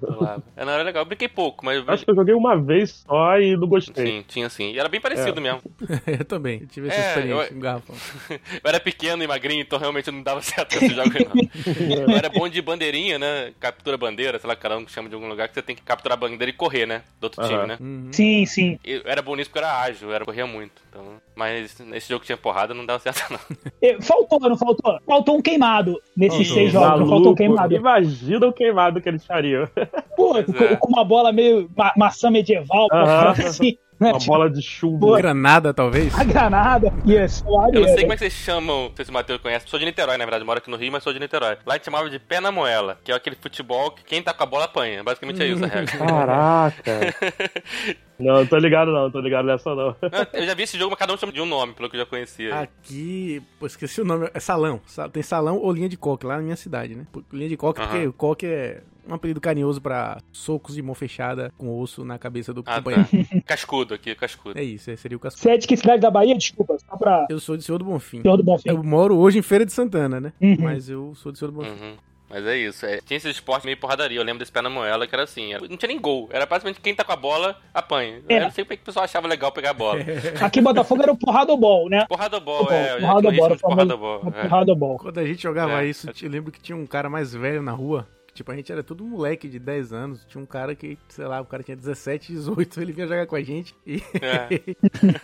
É, 0.55 0.65
não, 0.65 0.71
era 0.73 0.83
legal. 0.83 1.01
Eu 1.03 1.05
brinquei 1.07 1.27
pouco, 1.27 1.65
mas 1.65 1.83
Acho 1.87 2.05
que 2.05 2.11
eu 2.11 2.15
joguei 2.15 2.33
uma 2.33 2.55
vez 2.61 3.03
só 3.07 3.39
e 3.39 3.55
não 3.55 3.67
gostei. 3.67 4.05
Sim, 4.05 4.25
tinha 4.27 4.49
sim. 4.49 4.71
E 4.71 4.79
era 4.79 4.89
bem 4.89 4.99
parecido 5.01 5.39
mesmo. 5.41 5.61
eu 6.07 6.25
também, 6.25 6.61
eu 6.61 6.67
tive 6.67 6.87
essa 6.87 6.99
É, 7.01 7.07
experiência 7.09 7.53
eu- 7.53 7.59
garrafão. 7.59 7.95
Eu 8.63 8.69
era 8.69 8.79
pequeno 8.79 9.23
e 9.23 9.27
magrinho, 9.27 9.61
então 9.61 9.77
realmente 9.77 10.09
não 10.11 10.21
dava 10.23 10.41
certo 10.43 10.75
esses 10.75 10.93
jogos, 10.95 11.13
não. 11.13 12.03
Eu 12.03 12.15
era 12.15 12.29
bom 12.29 12.47
de 12.47 12.61
bandeirinha, 12.61 13.19
né? 13.19 13.53
Captura 13.59 13.97
bandeira, 13.97 14.39
sei 14.39 14.47
lá, 14.47 14.55
cada 14.55 14.77
um 14.77 14.87
chama 14.87 15.09
de 15.09 15.15
algum 15.15 15.27
lugar 15.27 15.47
que 15.47 15.53
você 15.53 15.61
tem 15.61 15.75
que 15.75 15.81
capturar 15.81 16.17
a 16.17 16.19
bandeira 16.21 16.49
e 16.49 16.53
correr, 16.53 16.85
né? 16.85 17.03
Do 17.19 17.25
outro 17.25 17.45
time, 17.45 17.65
né? 17.67 17.77
Uhum. 17.79 18.07
Sim, 18.11 18.45
sim. 18.45 18.79
Eu 18.83 19.01
era 19.05 19.21
bom 19.21 19.35
nisso 19.35 19.49
porque 19.49 19.59
eu 19.63 19.67
era 19.67 19.81
ágil, 19.81 20.09
eu 20.09 20.15
era, 20.15 20.25
corria 20.25 20.47
muito. 20.47 20.81
Então, 20.89 21.03
mas 21.35 21.77
nesse 21.79 22.09
jogo 22.09 22.21
que 22.21 22.27
tinha 22.27 22.37
porrada 22.37 22.73
não 22.73 22.85
dava 22.85 22.99
certo, 22.99 23.23
não. 23.31 23.39
E 23.81 24.01
Faltou, 24.01 24.39
não 24.39 24.57
faltou? 24.57 24.99
Faltou 25.05 25.37
um 25.37 25.41
queimado 25.41 26.01
nesses 26.15 26.47
seis 26.47 26.71
jogos. 26.71 27.09
Faltou 27.09 27.17
um 27.17 27.21
Maluco, 27.21 27.37
queimado. 27.69 27.99
imagina 28.03 28.47
o 28.47 28.53
queimado 28.53 29.01
que 29.01 29.09
eles 29.09 29.25
fariam. 29.25 29.67
Pô, 30.15 30.33
com, 30.43 30.63
é. 30.63 30.75
com 30.75 30.87
uma 30.89 31.03
bola 31.03 31.31
meio 31.31 31.69
ma- 31.75 31.93
maçã 31.97 32.29
medieval, 32.31 32.87
Aham. 32.91 33.29
assim, 33.45 33.77
né? 33.99 34.09
Uma 34.11 34.19
Tipo, 34.19 34.31
bola 34.33 34.49
de 34.49 34.61
chumbo. 34.61 35.07
Pô. 35.07 35.15
Granada, 35.15 35.73
talvez? 35.73 36.13
a 36.19 36.23
granada. 36.23 36.91
Yes, 37.07 37.43
Eu 37.73 37.81
não 37.81 37.87
sei 37.87 38.01
como 38.01 38.11
é 38.13 38.15
que 38.15 38.19
vocês 38.19 38.33
chamam, 38.33 38.89
não 38.89 38.95
sei 38.95 39.05
se 39.05 39.11
o 39.11 39.13
Matheus 39.13 39.39
conhece, 39.41 39.67
sou 39.69 39.79
de 39.79 39.85
Niterói, 39.85 40.17
na 40.17 40.25
verdade, 40.25 40.43
moro 40.43 40.57
aqui 40.57 40.69
no 40.69 40.75
Rio, 40.77 40.91
mas 40.91 41.01
sou 41.03 41.13
de 41.13 41.19
Niterói. 41.19 41.57
Lá 41.65 41.73
a 41.73 41.77
gente 41.77 41.85
chamava 41.85 42.09
de 42.09 42.19
pé 42.19 42.39
na 42.41 42.51
moela, 42.51 42.97
que 43.03 43.11
é 43.11 43.15
aquele 43.15 43.37
futebol 43.37 43.91
que 43.91 44.03
quem 44.03 44.21
tá 44.21 44.33
com 44.33 44.43
a 44.43 44.45
bola 44.45 44.65
apanha. 44.65 45.01
Basicamente 45.03 45.41
é 45.41 45.47
isso 45.47 45.63
a 45.63 45.67
regra. 45.67 45.97
Caraca. 45.97 47.15
Não, 48.17 48.45
tô 48.45 48.57
ligado 48.57 48.91
não, 48.91 49.11
tô 49.11 49.19
ligado 49.19 49.45
nessa 49.45 49.69
não. 49.75 49.87
Não, 50.01 50.27
Eu 50.33 50.45
já 50.45 50.53
vi 50.53 50.63
esse 50.63 50.77
jogo, 50.77 50.91
mas 50.91 50.99
cada 50.99 51.13
um 51.13 51.17
chama 51.17 51.33
de 51.33 51.41
um 51.41 51.45
nome, 51.45 51.73
pelo 51.73 51.89
que 51.89 51.95
eu 51.95 51.99
já 52.01 52.05
conhecia. 52.05 52.55
Aqui, 52.59 53.41
pô, 53.59 53.65
esqueci 53.65 53.99
o 54.01 54.05
nome, 54.05 54.29
é 54.33 54.39
salão. 54.39 54.79
Sa- 54.85 55.09
Tem 55.09 55.21
salão 55.21 55.57
ou 55.57 55.71
linha 55.71 55.89
de 55.89 55.97
coque 55.97 56.25
lá 56.25 56.37
na 56.37 56.41
minha 56.43 56.55
cidade, 56.55 56.95
né? 56.95 57.05
Linha 57.33 57.49
de 57.49 57.57
coque, 57.57 57.81
porque 57.81 57.97
Aham. 57.97 58.07
o 58.09 58.13
coque 58.13 58.45
é 58.45 58.81
um 59.07 59.13
apelido 59.13 59.39
carinhoso 59.41 59.79
pra 59.81 60.17
socos 60.31 60.75
de 60.75 60.81
mão 60.81 60.95
fechada 60.95 61.53
com 61.57 61.77
osso 61.79 62.03
na 62.05 62.17
cabeça 62.17 62.53
do 62.53 62.63
Ah, 62.65 62.77
companheiro. 62.77 63.05
tá. 63.07 63.41
Cascudo 63.45 63.93
aqui, 63.93 64.15
cascudo. 64.15 64.57
É 64.57 64.63
isso, 64.63 64.89
esse 64.89 65.01
seria 65.01 65.17
o 65.17 65.19
cascudo. 65.19 65.43
Você 65.43 65.49
é 65.51 65.57
de 65.57 65.67
que 65.67 65.75
cidade 65.77 66.01
da 66.01 66.09
Bahia? 66.09 66.35
Desculpa, 66.37 66.77
só 66.79 66.95
pra 66.97 67.27
Eu 67.29 67.39
sou 67.39 67.55
de 67.57 67.63
Senhor 67.63 67.77
do 67.77 67.85
Bonfim. 67.85 68.21
Senhor 68.21 68.37
do 68.37 68.43
Bonfim. 68.43 68.69
Eu 68.69 68.81
moro 68.83 69.17
hoje 69.17 69.37
em 69.39 69.41
Feira 69.41 69.65
de 69.65 69.73
Santana, 69.73 70.19
né? 70.19 70.33
Uhum. 70.41 70.55
Mas 70.59 70.89
eu 70.89 71.13
sou 71.15 71.31
de 71.31 71.37
Senhor 71.37 71.51
do 71.51 71.57
Bonfim. 71.57 71.69
Uhum. 71.71 71.95
Mas 72.29 72.45
é 72.45 72.57
isso. 72.57 72.85
É. 72.85 72.99
Tinha 73.05 73.17
esse 73.17 73.29
esporte 73.29 73.65
meio 73.65 73.77
porradaria. 73.77 74.19
Eu 74.19 74.23
lembro 74.23 74.39
desse 74.39 74.51
pé 74.51 74.61
na 74.61 74.69
moela 74.69 75.05
que 75.05 75.13
era 75.13 75.23
assim. 75.23 75.53
era- 75.53 75.67
Não 75.67 75.77
tinha 75.77 75.87
nem 75.87 75.99
gol. 75.99 76.27
Era 76.31 76.45
basicamente 76.45 76.81
quem 76.81 76.95
tá 76.95 77.03
com 77.03 77.11
a 77.11 77.15
bola 77.15 77.55
apanha. 77.73 78.21
É. 78.27 78.37
Eu 78.37 78.41
não 78.41 78.51
sei 78.51 78.63
porque 78.63 78.77
que 78.77 78.83
o 78.83 78.85
pessoal 78.85 79.05
achava 79.05 79.27
legal 79.27 79.51
pegar 79.51 79.69
a 79.69 79.73
bola. 79.73 79.99
Aqui 80.41 80.59
em 80.59 80.63
Botafogo 80.63 81.03
era 81.03 81.11
o 81.11 81.17
porradobol, 81.17 81.87
né? 81.89 82.05
Porradobol, 82.09 82.67
é. 82.71 82.99
Porradobol, 82.99 83.31
o 83.51 83.57
famoso 83.57 83.59
porradobol. 83.59 84.33
É. 84.35 84.41
porradobol. 84.41 84.97
Quando 84.97 85.19
a 85.19 85.25
gente 85.25 85.41
jogava 85.43 85.83
É. 85.83 85.87
isso, 85.87 86.09
eu 86.21 86.29
lembro 86.29 86.51
que 86.51 86.59
tinha 86.59 86.75
um 86.75 86.85
cara 86.87 87.09
mais 87.09 87.33
velho 87.33 87.61
na 87.61 87.71
rua. 87.71 88.07
Tipo, 88.35 88.51
a 88.51 88.55
gente 88.55 88.69
era 88.69 88.83
todo 88.83 89.03
moleque 89.05 89.47
de 89.47 89.57
10 89.57 89.93
anos. 89.93 90.25
Tinha 90.27 90.43
um 90.43 90.45
cara 90.45 90.75
que, 90.75 90.97
sei 91.07 91.25
lá, 91.25 91.39
o 91.39 91.45
cara 91.45 91.63
tinha 91.63 91.75
17, 91.75 92.33
18, 92.33 92.81
ele 92.81 92.91
vinha 92.91 93.07
jogar 93.07 93.25
com 93.25 93.35
a 93.37 93.41
gente. 93.41 93.73
E 93.87 94.03
É. 94.21 94.47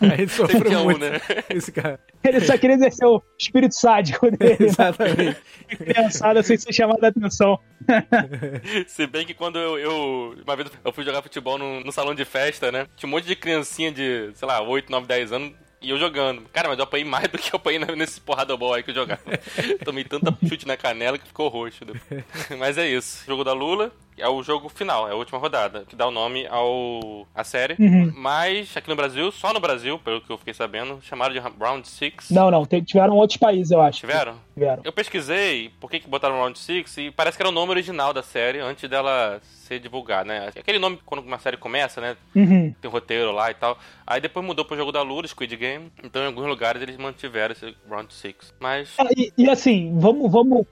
a 0.00 0.16
gente 0.16 0.32
Sempre 0.32 0.54
sofreu 0.58 0.78
um, 0.80 0.84
muito. 0.84 0.98
né? 1.00 1.20
Esse 1.50 1.70
cara. 1.70 2.00
Ele 2.24 2.40
só 2.40 2.56
queria 2.56 2.74
exercer 2.76 3.06
o 3.06 3.22
espírito 3.38 3.74
sádico 3.74 4.30
dele. 4.30 4.56
né? 4.60 4.64
Exatamente. 4.66 5.36
Criançada 5.68 6.42
sem 6.42 6.56
ser 6.56 6.72
chamada 6.72 7.06
a 7.06 7.10
atenção. 7.10 7.58
Se 8.88 9.06
bem 9.06 9.26
que 9.26 9.34
quando 9.34 9.58
eu, 9.58 9.78
eu- 9.78 10.34
Uma 10.44 10.56
vez 10.56 10.70
eu 10.84 10.92
fui 10.92 11.04
jogar 11.04 11.20
futebol 11.22 11.58
no, 11.58 11.80
no 11.80 11.92
salão 11.92 12.14
de 12.14 12.24
festa, 12.24 12.72
né? 12.72 12.86
Tinha 12.96 13.08
um 13.08 13.10
monte 13.10 13.26
de 13.26 13.36
criancinha 13.36 13.92
de, 13.92 14.30
sei 14.34 14.48
lá, 14.48 14.62
8, 14.62 14.90
9, 14.90 15.06
10 15.06 15.32
anos. 15.32 15.52
E 15.82 15.90
eu 15.90 15.98
jogando. 15.98 16.42
Cara, 16.52 16.68
mas 16.68 16.78
eu 16.78 16.84
apanhei 16.84 17.04
mais 17.04 17.28
do 17.28 17.38
que 17.38 17.52
eu 17.52 17.56
apanhei 17.56 17.78
nesse 17.96 18.20
porradobol 18.20 18.72
aí 18.72 18.82
que 18.82 18.90
eu 18.90 18.94
jogava. 18.94 19.20
Tomei 19.84 20.04
tanta 20.04 20.32
chute 20.48 20.66
na 20.66 20.76
canela 20.76 21.18
que 21.18 21.26
ficou 21.26 21.48
roxo. 21.48 21.84
Mas 22.58 22.78
é 22.78 22.88
isso. 22.88 23.24
Jogo 23.26 23.42
da 23.42 23.52
Lula. 23.52 23.90
É 24.16 24.28
o 24.28 24.42
jogo 24.42 24.68
final, 24.68 25.08
é 25.08 25.12
a 25.12 25.16
última 25.16 25.38
rodada, 25.38 25.84
que 25.88 25.96
dá 25.96 26.06
o 26.06 26.10
nome 26.10 26.46
ao 26.46 27.26
à 27.34 27.44
série. 27.44 27.76
Uhum. 27.78 28.12
Mas 28.14 28.76
aqui 28.76 28.88
no 28.88 28.96
Brasil, 28.96 29.30
só 29.32 29.52
no 29.52 29.60
Brasil, 29.60 29.98
pelo 29.98 30.20
que 30.20 30.30
eu 30.30 30.38
fiquei 30.38 30.54
sabendo, 30.54 30.98
chamaram 31.02 31.32
de 31.32 31.38
Round 31.38 31.86
6. 31.88 32.30
Não, 32.30 32.50
não, 32.50 32.66
tiveram 32.66 33.16
outros 33.16 33.38
países, 33.38 33.70
eu 33.70 33.80
acho. 33.80 34.00
Tiveram? 34.00 34.36
Tiveram. 34.54 34.82
Eu 34.84 34.92
pesquisei 34.92 35.70
por 35.80 35.90
que, 35.90 36.00
que 36.00 36.08
botaram 36.08 36.36
Round 36.36 36.58
6 36.58 36.96
e 36.98 37.10
parece 37.10 37.36
que 37.36 37.42
era 37.42 37.48
o 37.48 37.52
nome 37.52 37.70
original 37.70 38.12
da 38.12 38.22
série 38.22 38.58
antes 38.58 38.88
dela 38.88 39.40
ser 39.72 39.78
divulgada, 39.78 40.24
né? 40.24 40.48
Aquele 40.48 40.78
nome 40.78 40.98
quando 41.06 41.24
uma 41.24 41.38
série 41.38 41.56
começa, 41.56 42.00
né? 42.00 42.16
Uhum. 42.34 42.74
Tem 42.80 42.90
roteiro 42.90 43.32
lá 43.32 43.50
e 43.50 43.54
tal. 43.54 43.78
Aí 44.06 44.20
depois 44.20 44.44
mudou 44.44 44.64
pro 44.64 44.76
jogo 44.76 44.92
da 44.92 45.02
Lura, 45.02 45.26
Squid 45.26 45.56
Game. 45.56 45.90
Então 46.02 46.22
em 46.22 46.26
alguns 46.26 46.46
lugares 46.46 46.82
eles 46.82 46.96
mantiveram 46.96 47.52
esse 47.52 47.74
Round 47.88 48.12
6. 48.12 48.34
Mas. 48.60 48.94
É, 48.98 49.04
E, 49.16 49.32
e 49.38 49.50
assim, 49.50 49.92
vamos, 49.96 50.30
vamos. 50.30 50.66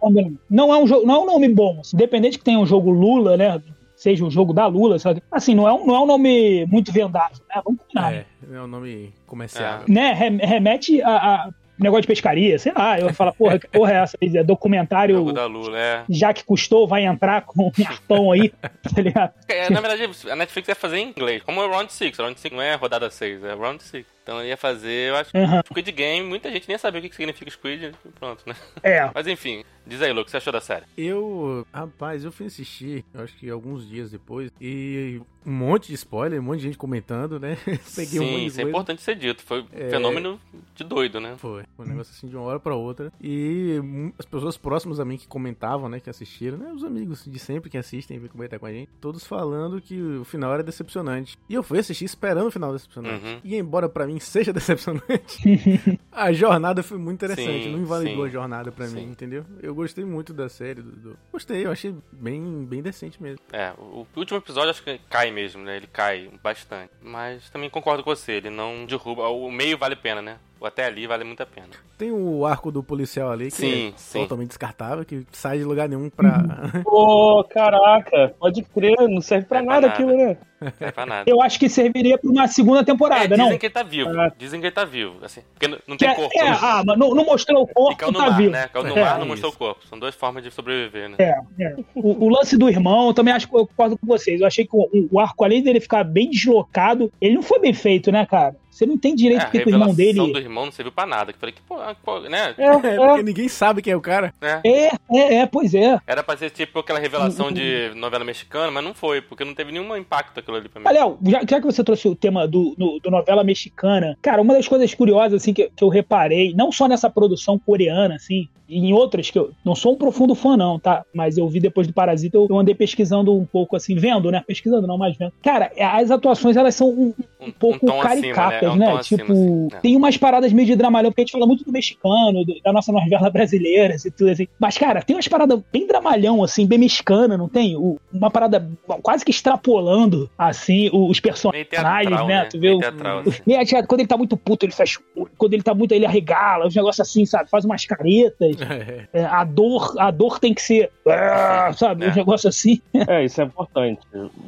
Não 0.49 0.73
é 0.73 0.79
um 0.79 0.87
jogo, 0.87 1.07
não 1.07 1.15
é 1.15 1.19
um 1.21 1.27
nome 1.27 1.49
bom. 1.49 1.81
Independente 1.95 2.39
que 2.39 2.45
tenha 2.45 2.59
um 2.59 2.67
jogo 2.67 2.91
Lula, 2.91 3.30
né? 3.37 3.61
Seja 3.97 4.25
um 4.25 4.31
jogo 4.31 4.55
da 4.55 4.67
Lula, 4.67 4.99
sabe? 4.99 5.23
Assim, 5.31 5.55
não 5.55 5.69
é 5.69 5.73
um, 5.75 5.87
não 5.87 5.95
é 5.95 6.01
um 6.01 6.07
nome 6.07 6.65
muito 6.67 6.91
vendável, 6.91 7.37
né? 7.55 7.61
Vamos 7.65 7.81
combinar. 7.83 8.15
É, 8.15 8.25
é 8.51 8.61
um 8.63 8.67
nome 8.67 9.13
comercial. 9.27 9.83
Né? 9.87 10.13
Rem- 10.15 10.39
Remete 10.39 11.03
a, 11.03 11.11
a 11.17 11.51
negócio 11.79 12.03
de 12.03 12.09
pescaria, 12.09 12.59
sei 12.59 12.73
lá. 12.75 12.99
Eu 12.99 13.13
falo, 13.13 13.35
porra, 13.35 13.59
que 13.59 13.69
porra 13.69 13.93
é 13.93 13.97
essa? 13.97 14.17
É 14.23 14.43
documentário. 14.43 15.17
Jogo 15.17 15.33
da 15.35 15.45
Lula, 15.45 15.79
é. 15.79 16.05
Já 16.09 16.33
que 16.33 16.43
custou, 16.45 16.89
vai 16.89 17.05
entrar 17.05 17.43
com 17.43 17.65
um 17.79 17.87
arpão 17.87 18.33
aí, 18.33 18.49
tá 18.95 19.03
ligado? 19.03 19.33
É, 19.49 19.69
Na 19.69 19.81
verdade, 19.83 20.11
a 20.31 20.37
Netflix 20.37 20.69
ia 20.69 20.75
fazer 20.75 20.97
em 20.99 21.09
inglês. 21.11 21.43
Como 21.43 21.61
é 21.63 21.67
Round 21.69 21.93
6. 21.93 22.19
Round 22.19 22.41
6 22.41 22.55
não 22.55 22.63
é 22.63 22.75
rodada 22.77 23.11
6, 23.11 23.45
é 23.45 23.53
Round 23.55 23.83
6. 23.83 24.07
Então 24.31 24.39
ele 24.41 24.51
ia 24.51 24.57
fazer, 24.57 25.09
eu 25.11 25.17
acho, 25.17 25.37
Uhum. 25.37 25.61
Squid 25.67 25.91
Game. 25.91 26.25
Muita 26.25 26.53
gente 26.53 26.69
nem 26.69 26.79
sabia 26.79 27.01
o 27.01 27.03
que 27.03 27.13
significa 27.13 27.51
Squid 27.51 27.93
e 28.05 28.09
pronto, 28.11 28.45
né? 28.47 28.55
É. 28.81 29.11
Mas 29.13 29.27
enfim, 29.27 29.65
diz 29.85 30.01
aí, 30.01 30.13
Lu, 30.13 30.21
o 30.21 30.25
que 30.25 30.31
você 30.31 30.37
achou 30.37 30.53
da 30.53 30.61
série? 30.61 30.85
Eu, 30.97 31.67
rapaz, 31.73 32.25
eu 32.25 32.31
fui 32.31 32.47
assistir, 32.47 33.05
eu 33.13 33.25
acho 33.25 33.37
que 33.37 33.51
alguns 33.51 33.89
dias 33.89 34.09
depois, 34.13 34.53
e 34.61 35.21
um 35.45 35.51
monte 35.51 35.89
de 35.89 35.95
spoiler, 35.95 36.39
um 36.39 36.45
monte 36.45 36.59
de 36.61 36.67
gente 36.67 36.79
comentando, 36.79 37.41
né? 37.41 37.57
Peguei 37.97 38.21
um 38.21 38.25
monte 38.25 38.35
Sim, 38.35 38.41
de 38.43 38.47
isso 38.47 38.61
é 38.61 38.63
coisa. 38.63 38.69
importante 38.69 39.03
ser 39.03 39.17
dito. 39.17 39.43
Foi 39.43 39.63
um 39.63 39.67
É. 39.73 39.91
fenômeno 39.91 40.39
de 40.77 40.85
doido, 40.85 41.19
né? 41.21 41.35
Foi. 41.39 41.65
Foi 41.77 41.85
um 41.87 41.89
negócio 41.89 42.13
assim 42.17 42.29
de 42.29 42.37
uma 42.37 42.45
hora 42.45 42.61
pra 42.61 42.77
outra. 42.77 43.13
E 43.21 43.81
as 44.17 44.25
pessoas 44.27 44.57
próximas 44.57 45.01
a 45.01 45.05
mim 45.05 45.17
que 45.17 45.27
comentavam, 45.27 45.89
né, 45.89 45.99
que 45.99 46.09
assistiram, 46.09 46.57
né, 46.57 46.71
os 46.73 46.85
amigos 46.85 47.25
de 47.27 47.39
sempre 47.41 47.69
que 47.69 47.77
assistem 47.79 48.17
e 48.17 48.21
vêm 48.21 48.29
comentar 48.29 48.61
com 48.61 48.67
a 48.67 48.73
gente, 48.73 48.91
todos 49.01 49.27
falando 49.27 49.81
que 49.81 50.01
o 50.01 50.25
final 50.25 50.53
era 50.55 50.63
decepcionante. 50.63 51.37
E 51.49 51.55
eu 51.55 51.63
fui 51.65 51.79
assistir 51.81 52.05
esperando 52.05 52.47
o 52.47 52.51
final 52.51 52.73
decepcionante. 52.73 53.25
Uhum. 53.25 53.41
E 53.43 53.57
embora 53.57 53.89
pra 53.89 54.07
mim 54.07 54.20
seja 54.21 54.53
decepcionante, 54.55 55.99
a 56.13 56.33
jornada 56.33 56.83
foi 56.83 56.99
muito 56.99 57.17
interessante. 57.25 57.65
Sim, 57.65 57.73
não 57.73 57.79
invalidou 57.81 58.23
sim. 58.25 58.29
a 58.29 58.33
jornada 58.33 58.71
pra 58.73 58.87
Sim. 58.87 58.97
mim, 58.97 59.03
entendeu? 59.11 59.45
Eu 59.63 59.75
gostei 59.75 60.05
muito 60.05 60.33
da 60.33 60.49
série. 60.49 60.83
Do, 60.83 60.91
do- 60.93 61.19
Gostei, 61.33 61.65
eu 61.67 61.71
achei 61.71 61.95
bem, 62.13 62.65
bem 62.65 62.83
decente 62.83 63.23
mesmo. 63.23 63.41
É, 63.53 63.73
o 63.79 64.01
o 64.01 64.19
último 64.21 64.39
episódio 64.39 64.71
acho 64.71 64.83
que 64.83 64.99
cai 65.09 65.31
mesmo, 65.31 65.63
né? 65.63 65.77
Ele 65.77 65.87
cai 65.87 66.31
bastante. 66.43 66.91
Mas 67.03 67.49
também 67.51 67.71
concordo 67.71 68.03
com 68.03 68.15
você, 68.15 68.33
ele 68.33 68.51
não 68.51 68.85
derruba. 68.87 69.29
O 69.29 69.51
meio 69.51 69.79
vale 69.79 69.95
a 69.95 69.97
pena, 69.97 70.21
né? 70.23 70.39
O 70.61 70.67
até 70.67 70.85
ali 70.85 71.07
vale 71.07 71.25
muito 71.25 71.43
a 71.43 71.47
pena. 71.47 71.69
Tem 71.97 72.13
o 72.13 72.45
arco 72.45 72.71
do 72.71 72.83
policial 72.83 73.31
ali, 73.31 73.47
que 73.47 73.51
Sim, 73.53 73.89
é 73.89 73.93
sim. 73.97 74.21
totalmente 74.21 74.49
descartável, 74.49 75.05
que 75.07 75.27
sai 75.33 75.57
de 75.59 75.65
lugar 75.65 75.89
nenhum 75.89 76.11
pra. 76.11 76.43
Pô, 76.85 77.43
caraca, 77.45 78.35
pode 78.39 78.63
crer, 78.63 78.97
não 79.09 79.23
serve 79.23 79.47
pra 79.47 79.61
É 79.61 79.63
pra 79.63 79.75
nada 79.75 79.87
nada. 79.89 79.95
aquilo, 79.95 80.17
né? 80.17 80.37
Não 80.61 80.89
é 80.89 80.93
pra 80.93 81.07
nada. 81.07 81.31
Eu 81.31 81.41
acho 81.41 81.59
que 81.59 81.67
serviria 81.69 82.19
pra 82.19 82.31
uma 82.31 82.47
segunda 82.47 82.81
É, 82.81 82.85
temporada, 82.85 83.29
dizem 83.29 83.51
não? 83.51 83.59
que 83.59 83.65
ele 83.67 83.73
tá 83.73 83.83
vivo. 83.83 84.11
Ah. 84.21 84.31
Dizem 84.37 84.61
que 84.61 84.67
ele 84.67 84.75
tá 84.75 84.85
vivo, 84.85 85.15
assim. 85.23 85.41
Porque 85.55 85.67
não- 85.67 85.79
não 85.89 85.97
Que 85.97 86.05
tem 86.05 86.13
é, 86.13 86.15
corpo. 86.15 86.39
é, 86.39 86.45
né? 86.51 86.59
ah, 86.61 86.83
mas 86.85 86.99
não, 86.99 87.15
não 87.15 87.25
mostrou 87.25 87.63
o 87.63 87.71
E 87.71 87.73
corpo, 87.75 87.97
caiu 87.97 88.13
no 88.13 88.19
tá 88.19 88.31
mar, 88.31 88.37
vivo. 88.37 88.51
né? 88.51 88.69
Caiu 88.71 88.85
no 88.85 88.99
É, 88.99 89.01
mar, 89.01 89.13
não 89.15 89.19
isso. 89.21 89.29
mostrou 89.29 89.53
o 89.53 89.57
corpo. 89.57 89.87
São 89.89 89.99
duas 89.99 90.15
formas 90.15 90.43
de 90.43 90.51
sobreviver, 90.51 91.09
né? 91.09 91.17
É, 91.19 91.41
é. 91.65 91.77
O, 91.95 92.27
o 92.27 92.29
lance 92.29 92.59
do 92.59 92.69
irmão, 92.69 93.07
eu 93.07 93.15
também 93.15 93.33
acho 93.33 93.49
que 93.49 93.57
eu 93.57 93.67
concordo 93.67 93.97
com 93.97 94.07
vocês. 94.07 94.43
Eu 94.43 94.47
achei 94.47 94.67
que 94.67 94.77
o, 94.77 95.09
o 95.11 95.19
arco, 95.19 95.43
além 95.43 95.63
dele 95.63 95.81
ficar 95.81 96.05
bem 96.05 96.29
deslocado, 96.29 97.11
ele 97.19 97.37
não 97.37 97.43
foi 97.43 97.59
bem 97.59 97.73
feito, 97.73 98.13
né, 98.13 98.27
cara? 98.27 98.55
Você 98.71 98.87
não 98.87 98.97
tem 98.97 99.15
direito 99.15 99.41
É, 99.41 99.45
a 99.45 99.47
porque 99.47 99.59
que 99.61 99.65
o 99.69 99.71
irmão 99.73 99.89
revelação 99.89 100.25
dele. 100.27 100.33
do 100.33 100.39
irmão 100.39 100.65
não 100.67 100.73
serviu 100.73 100.93
pra 100.93 101.05
nada. 101.07 101.33
Que 101.33 101.39
falei 101.39 101.55
que, 101.55 101.61
pô, 101.63 101.77
pô, 102.05 102.21
né? 102.21 102.55
É, 102.57 102.65
É, 102.65 102.67
é. 102.95 102.97
porque 102.97 103.23
ninguém 103.23 103.49
sabe 103.49 103.83
quem 103.83 103.93
é 103.93 103.97
o 103.97 104.01
cara. 104.01 104.33
É. 104.41 104.61
É, 104.65 104.87
é, 105.13 105.35
é, 105.41 105.47
pois 105.47 105.75
é. 105.75 105.99
Era 106.07 106.23
pra 106.23 106.37
ser 106.37 106.51
tipo 106.51 106.79
aquela 106.79 106.99
revelação 106.99 107.51
de 107.53 107.91
novela 107.97 108.25
mexicana, 108.25 108.71
mas 108.71 108.83
não 108.85 108.95
foi, 108.95 109.21
porque 109.21 109.45
não 109.45 109.55
teve 109.55 109.73
nenhum 109.73 109.97
impacto 109.97 110.39
aquilo 110.39 110.57
ali 110.57 110.69
pra 110.69 110.81
mim. 110.81 110.89
Léo, 110.91 111.19
já, 111.27 111.41
já 111.41 111.61
que 111.61 111.67
você 111.67 111.83
trouxe 111.85 112.09
o 112.09 112.15
tema 112.15 112.47
do, 112.47 112.75
no- 112.79 112.99
do 113.01 113.11
novela 113.11 113.43
mexicana, 113.45 114.17
cara, 114.23 114.41
uma 114.41 114.55
das 114.55 114.67
coisas 114.69 114.95
curiosas 114.95 115.43
assim, 115.43 115.53
que, 115.53 115.71
que 115.75 115.85
eu 115.85 115.89
reparei, 115.89 116.55
não 116.55 116.71
só 116.73 116.87
nessa 116.87 117.11
produção 117.11 117.59
coreana, 117.59 118.15
assim, 118.15 118.49
e 118.69 118.79
em 118.79 118.93
outras 118.93 119.29
que 119.31 119.39
eu 119.39 119.51
não 119.65 119.75
sou 119.75 119.95
um 119.95 119.97
profundo 119.97 120.33
fã, 120.33 120.57
não, 120.57 120.79
tá? 120.79 121.05
Mas 121.13 121.37
eu 121.37 121.49
vi 121.49 121.59
depois 121.59 121.89
do 121.89 121.93
Parasita, 121.93 122.37
eu, 122.37 122.47
eu 122.49 122.57
andei 122.57 122.73
pesquisando 122.73 123.35
um 123.37 123.45
pouco, 123.45 123.75
assim, 123.75 123.97
vendo, 123.97 124.31
né? 124.31 124.45
Pesquisando, 124.47 124.87
não, 124.87 124.97
mas 124.97 125.17
vendo. 125.17 125.33
Cara, 125.43 125.73
as 125.77 126.09
atuações, 126.13 126.57
elas 126.57 126.77
são 126.77 126.89
um, 126.89 127.13
um 127.41 127.51
pouco 127.51 127.85
tom 127.85 128.01
acima, 128.01 128.09
caricatas, 128.21 128.63
né? 128.63 128.70
É 128.71 128.75
um 128.75 128.77
né? 128.79 128.87
tom 128.91 128.97
acima, 128.99 129.19
tipo, 129.21 129.33
assim, 129.33 129.69
é. 129.73 129.77
tem 129.81 129.97
umas 129.97 130.17
paradas 130.17 130.53
meio 130.53 130.67
de 130.67 130.77
dramalhão, 130.77 131.11
porque 131.11 131.23
a 131.23 131.25
gente 131.25 131.33
fala 131.33 131.47
muito 131.47 131.65
do 131.65 131.73
mexicano, 131.73 132.45
do- 132.45 132.61
da 132.63 132.73
nossa 132.73 132.93
novela 132.93 133.29
brasileira 133.31 133.97
e 134.05 134.11
tudo 134.11 134.31
assim. 134.31 134.47
Mas, 134.59 134.77
cara, 134.79 135.03
tem 135.03 135.17
umas 135.17 135.29
paradas 135.29 135.61
bem 135.73 135.87
dramalhão, 135.87 136.43
assim, 136.43 136.67
bem 136.67 136.79
mexicana, 136.79 137.37
não 137.37 137.49
tem? 137.49 137.77
O- 137.77 137.99
uma 138.13 138.31
parada 138.31 138.69
quase 139.03 139.25
que 139.25 139.31
extrapolando, 139.31 140.29
assim, 140.39 140.89
os 140.93 141.21
personagens, 141.21 141.69
teatral, 141.69 142.27
né? 142.27 142.43
né? 142.43 142.45
Tu 142.47 142.59
vê 142.59 142.71
o. 142.71 142.79
teatral, 142.79 143.21
assim. 143.21 143.43
meio 143.47 143.65
teatro. 143.65 143.89
Quando 143.89 144.01
ele 144.01 144.09
tá 144.09 144.17
muito 144.17 144.37
puto, 144.37 144.65
ele 144.65 144.73
fecha 144.73 144.99
o 145.17 145.23
olho. 145.23 145.31
Quando 145.37 145.55
ele 145.55 145.63
tá 145.63 145.75
muito, 145.75 145.93
ele 145.93 146.07
arregala, 146.07 146.67
os 146.67 146.75
negócios 146.75 147.07
assim, 147.09 147.25
sabe? 147.27 147.49
Faz 147.51 147.65
umas 147.65 147.85
caretas. 147.85 148.57
É. 148.81 149.09
É, 149.13 149.25
a 149.25 149.45
dor, 149.45 149.95
a 149.99 150.11
dor 150.11 150.39
tem 150.39 150.55
que 150.55 150.63
ser. 150.63 150.91
ah, 151.07 151.73
sabe? 151.75 152.05
É. 152.05 152.11
Um 152.11 152.15
negócio 152.15 152.49
assim. 152.49 152.81
É, 153.09 153.25
isso 153.25 153.41
é 153.41 153.45
importante. 153.45 154.01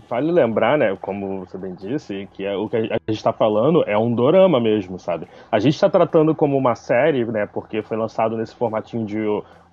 Vale 0.08 0.30
lembrar, 0.30 0.78
né, 0.78 0.96
como 1.00 1.40
você 1.40 1.58
bem 1.58 1.74
disse, 1.74 2.28
que 2.34 2.44
é, 2.44 2.54
o 2.56 2.68
que 2.68 2.76
a 2.76 2.80
gente 2.82 3.00
está 3.08 3.32
falando 3.32 3.82
é 3.86 3.96
um 3.98 4.01
dorama 4.10 4.58
mesmo, 4.58 4.98
sabe? 4.98 5.28
A 5.50 5.58
gente 5.58 5.74
está 5.74 5.90
tratando 5.90 6.34
como 6.34 6.56
uma 6.56 6.74
série, 6.74 7.24
né, 7.26 7.46
porque 7.46 7.82
foi 7.82 7.96
lançado 7.96 8.36
nesse 8.36 8.54
formatinho 8.54 9.04
de 9.04 9.18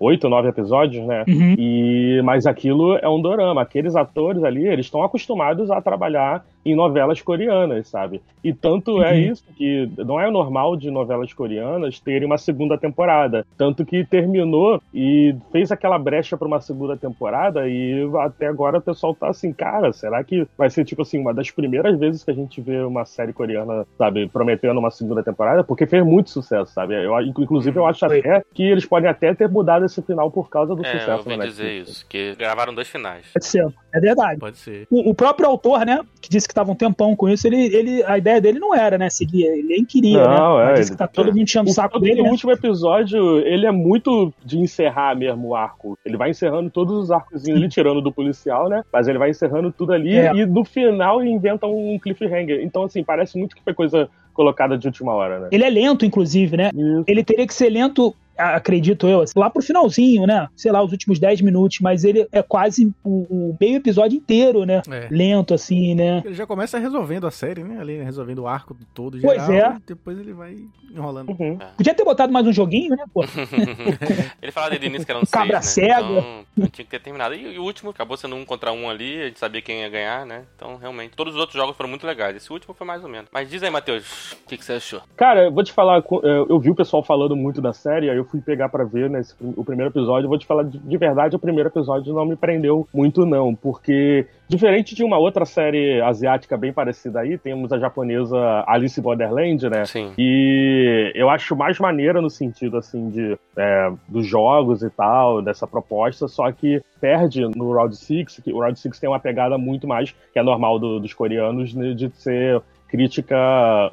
oito, 0.00 0.28
nove 0.28 0.48
episódios, 0.48 1.06
né? 1.06 1.24
Uhum. 1.28 1.54
E 1.58 2.20
mas 2.24 2.46
aquilo 2.46 2.96
é 2.96 3.08
um 3.08 3.20
dorama. 3.20 3.62
Aqueles 3.62 3.94
atores 3.94 4.42
ali, 4.42 4.66
eles 4.66 4.86
estão 4.86 5.02
acostumados 5.02 5.70
a 5.70 5.80
trabalhar 5.80 6.44
em 6.64 6.74
novelas 6.74 7.22
coreanas, 7.22 7.88
sabe? 7.88 8.20
E 8.44 8.52
tanto 8.52 9.02
é 9.02 9.12
Uhum. 9.12 9.18
isso 9.32 9.44
que 9.56 9.88
não 9.98 10.20
é 10.20 10.30
normal 10.30 10.76
de 10.76 10.90
novelas 10.90 11.32
coreanas 11.32 11.98
terem 12.00 12.26
uma 12.26 12.36
segunda 12.38 12.76
temporada, 12.76 13.46
tanto 13.56 13.84
que 13.84 14.04
terminou 14.04 14.80
e 14.92 15.34
fez 15.52 15.72
aquela 15.72 15.98
brecha 15.98 16.36
para 16.36 16.46
uma 16.48 16.60
segunda 16.60 16.96
temporada 16.96 17.66
e 17.68 18.06
até 18.20 18.46
agora 18.46 18.78
o 18.78 18.82
pessoal 18.82 19.14
tá 19.14 19.28
assim, 19.28 19.52
cara, 19.52 19.92
será 19.92 20.22
que 20.22 20.46
vai 20.56 20.68
ser 20.70 20.84
tipo 20.84 21.00
assim 21.02 21.18
uma 21.18 21.32
das 21.32 21.50
primeiras 21.50 21.98
vezes 21.98 22.22
que 22.24 22.30
a 22.30 22.34
gente 22.34 22.60
vê 22.60 22.80
uma 22.82 23.04
série 23.06 23.32
coreana, 23.32 23.86
sabe, 23.96 24.28
prometendo 24.28 24.78
uma 24.78 24.90
segunda 24.90 25.22
temporada? 25.22 25.64
Porque 25.64 25.86
fez 25.86 26.04
muito 26.04 26.28
sucesso, 26.30 26.72
sabe? 26.72 26.94
Eu, 26.94 27.18
inclusive 27.20 27.78
eu 27.78 27.86
acho 27.86 28.06
Foi. 28.06 28.18
até 28.18 28.42
que 28.54 28.62
eles 28.62 28.84
podem 28.86 29.08
até 29.08 29.34
ter 29.34 29.48
mudado 29.48 29.84
esse 29.90 30.02
final 30.02 30.30
por 30.30 30.48
causa 30.48 30.74
do 30.74 30.84
É, 30.84 30.88
eu 30.94 31.00
sucesso 31.00 31.18
ouvi 31.28 31.36
da 31.36 31.46
dizer 31.46 31.64
Netflix. 31.64 31.90
isso, 31.90 32.06
que 32.08 32.34
gravaram 32.36 32.74
dois 32.74 32.88
finais. 32.88 33.26
Pode 33.32 33.46
ser. 33.46 33.66
É 33.92 34.00
verdade. 34.00 34.38
Pode 34.40 34.56
ser. 34.56 34.86
O, 34.90 35.10
o 35.10 35.14
próprio 35.14 35.46
autor, 35.48 35.84
né, 35.84 36.00
que 36.20 36.28
disse 36.30 36.46
que 36.48 36.54
tava 36.54 36.70
um 36.70 36.74
tempão 36.74 37.14
com 37.16 37.28
isso, 37.28 37.46
ele, 37.46 37.74
ele, 37.74 38.02
a 38.04 38.16
ideia 38.18 38.40
dele 38.40 38.58
não 38.58 38.74
era, 38.74 38.96
né, 38.96 39.10
seguir. 39.10 39.44
Ele 39.44 39.62
nem 39.64 39.84
queria, 39.84 40.22
Não, 40.26 40.58
né? 40.58 40.64
é, 40.64 40.66
Mas 40.70 40.78
disse 40.80 40.90
ele- 40.90 40.96
que 40.96 40.98
tá 40.98 41.08
todo 41.08 41.26
mundo 41.26 41.40
enchendo 41.40 41.70
o 41.70 41.72
saco 41.72 41.94
tanto 41.94 42.04
dele, 42.04 42.20
o 42.20 42.24
né? 42.24 42.30
último 42.30 42.52
episódio, 42.52 43.38
ele 43.40 43.66
é 43.66 43.70
muito 43.72 44.32
de 44.44 44.58
encerrar 44.58 45.14
mesmo 45.16 45.48
o 45.48 45.54
arco. 45.56 45.98
Ele 46.04 46.16
vai 46.16 46.30
encerrando 46.30 46.70
todos 46.70 46.96
os 46.96 47.10
arcos 47.10 47.48
ali, 47.48 47.68
tirando 47.68 48.00
do 48.00 48.12
policial, 48.12 48.68
né? 48.68 48.82
Mas 48.92 49.08
ele 49.08 49.18
vai 49.18 49.30
encerrando 49.30 49.72
tudo 49.72 49.92
ali 49.92 50.16
É. 50.16 50.32
e 50.34 50.46
no 50.46 50.64
final 50.64 51.22
inventa 51.24 51.66
um 51.66 51.98
cliffhanger. 51.98 52.60
Então, 52.62 52.84
assim, 52.84 53.02
parece 53.02 53.36
muito 53.38 53.56
que 53.56 53.62
foi 53.62 53.74
coisa 53.74 54.08
colocada 54.32 54.78
de 54.78 54.86
última 54.86 55.12
hora, 55.12 55.40
né? 55.40 55.48
Ele 55.50 55.64
é 55.64 55.68
lento, 55.70 56.04
inclusive, 56.06 56.56
né? 56.56 56.70
Isso. 56.74 57.04
Ele 57.06 57.22
teria 57.24 57.46
que 57.46 57.52
ser 57.52 57.68
lento, 57.68 58.14
acredito 58.40 59.06
eu, 59.08 59.20
assim, 59.20 59.38
lá 59.38 59.48
pro 59.50 59.62
finalzinho, 59.62 60.26
né? 60.26 60.48
Sei 60.56 60.70
lá, 60.72 60.82
os 60.82 60.92
últimos 60.92 61.18
10 61.18 61.40
minutos, 61.42 61.78
mas 61.80 62.04
ele 62.04 62.26
é 62.32 62.42
quase 62.42 62.92
o, 63.04 63.50
o 63.52 63.56
meio 63.60 63.76
episódio 63.76 64.16
inteiro, 64.16 64.64
né? 64.64 64.82
É. 64.90 65.08
Lento, 65.10 65.54
assim, 65.54 65.94
né? 65.94 66.22
Ele 66.24 66.34
já 66.34 66.46
começa 66.46 66.78
resolvendo 66.78 67.26
a 67.26 67.30
série, 67.30 67.62
né? 67.62 67.78
Ali, 67.80 68.02
resolvendo 68.02 68.40
o 68.40 68.46
arco 68.48 68.76
todo 68.94 69.18
Pois 69.20 69.44
geral. 69.46 69.72
é. 69.72 69.76
E 69.76 69.80
depois 69.86 70.18
ele 70.18 70.32
vai 70.32 70.56
enrolando. 70.92 71.30
Uhum. 71.30 71.58
Podia 71.76 71.94
ter 71.94 72.04
botado 72.04 72.32
mais 72.32 72.46
um 72.46 72.52
joguinho, 72.52 72.96
né, 72.96 73.04
pô? 73.12 73.22
Ele 74.42 74.52
falava 74.52 74.70
desde 74.70 74.86
o 74.86 74.88
início 74.88 75.06
que 75.06 75.12
eram 75.12 75.22
Cabra 75.30 75.62
seis, 75.62 75.88
né? 75.88 75.94
cega. 75.94 76.44
Então 76.56 76.68
tinha 76.70 76.84
que 76.84 76.90
ter 76.90 77.00
terminado. 77.00 77.34
E, 77.34 77.54
e 77.54 77.58
o 77.58 77.62
último 77.62 77.90
acabou 77.90 78.16
sendo 78.16 78.34
um 78.36 78.44
contra 78.44 78.72
um 78.72 78.88
ali, 78.90 79.22
a 79.22 79.26
gente 79.26 79.38
sabia 79.38 79.62
quem 79.62 79.80
ia 79.80 79.88
ganhar, 79.88 80.26
né? 80.26 80.42
Então, 80.56 80.76
realmente, 80.76 81.14
todos 81.16 81.34
os 81.34 81.40
outros 81.40 81.56
jogos 81.56 81.76
foram 81.76 81.88
muito 81.88 82.06
legais. 82.06 82.36
Esse 82.36 82.52
último 82.52 82.74
foi 82.74 82.86
mais 82.86 83.02
ou 83.02 83.08
menos. 83.08 83.28
Mas 83.32 83.48
diz 83.48 83.62
aí, 83.62 83.70
Matheus, 83.70 84.32
o 84.32 84.48
que, 84.48 84.56
que 84.56 84.64
você 84.64 84.74
achou? 84.74 85.00
Cara, 85.16 85.44
eu 85.44 85.52
vou 85.52 85.62
te 85.62 85.72
falar, 85.72 85.98
eh, 85.98 86.44
eu 86.48 86.58
vi 86.58 86.70
o 86.70 86.74
pessoal 86.74 87.02
falando 87.02 87.36
muito 87.36 87.60
da 87.60 87.72
série, 87.72 88.10
aí 88.10 88.16
eu 88.16 88.24
fui 88.30 88.40
pegar 88.40 88.68
para 88.68 88.84
ver 88.84 89.10
nesse, 89.10 89.34
o 89.40 89.64
primeiro 89.64 89.90
episódio, 89.90 90.28
vou 90.28 90.38
te 90.38 90.46
falar 90.46 90.64
de, 90.64 90.78
de, 90.78 90.96
verdade, 90.96 91.36
o 91.36 91.38
primeiro 91.38 91.68
episódio 91.68 92.14
não 92.14 92.24
me 92.24 92.36
prendeu 92.36 92.86
muito 92.94 93.26
não, 93.26 93.54
porque 93.54 94.26
diferente 94.48 94.94
de 94.94 95.04
uma 95.04 95.18
outra 95.18 95.44
série 95.44 96.00
asiática 96.00 96.56
bem 96.56 96.72
parecida 96.72 97.20
aí, 97.20 97.36
temos 97.36 97.72
a 97.72 97.78
japonesa 97.78 98.64
Alice 98.66 99.00
Borderland, 99.00 99.68
né? 99.68 99.84
Sim. 99.84 100.12
E 100.18 101.12
eu 101.14 101.28
acho 101.28 101.56
mais 101.56 101.78
maneira 101.78 102.20
no 102.20 102.30
sentido, 102.30 102.76
assim, 102.76 103.10
de 103.10 103.38
é, 103.56 103.92
dos 104.08 104.26
jogos 104.26 104.82
e 104.82 104.90
tal, 104.90 105.42
dessa 105.42 105.66
proposta, 105.66 106.28
só 106.28 106.50
que 106.52 106.82
perde 107.00 107.42
no 107.56 107.72
Round 107.72 107.96
6, 107.96 108.40
que 108.44 108.52
o 108.52 108.60
Round 108.60 108.78
6 108.78 108.98
tem 108.98 109.08
uma 109.08 109.20
pegada 109.20 109.56
muito 109.58 109.86
mais, 109.86 110.14
que 110.32 110.38
é 110.38 110.42
normal 110.42 110.78
do, 110.78 111.00
dos 111.00 111.12
coreanos, 111.12 111.74
né, 111.74 111.94
de 111.94 112.10
ser 112.10 112.62
crítica 112.90 113.36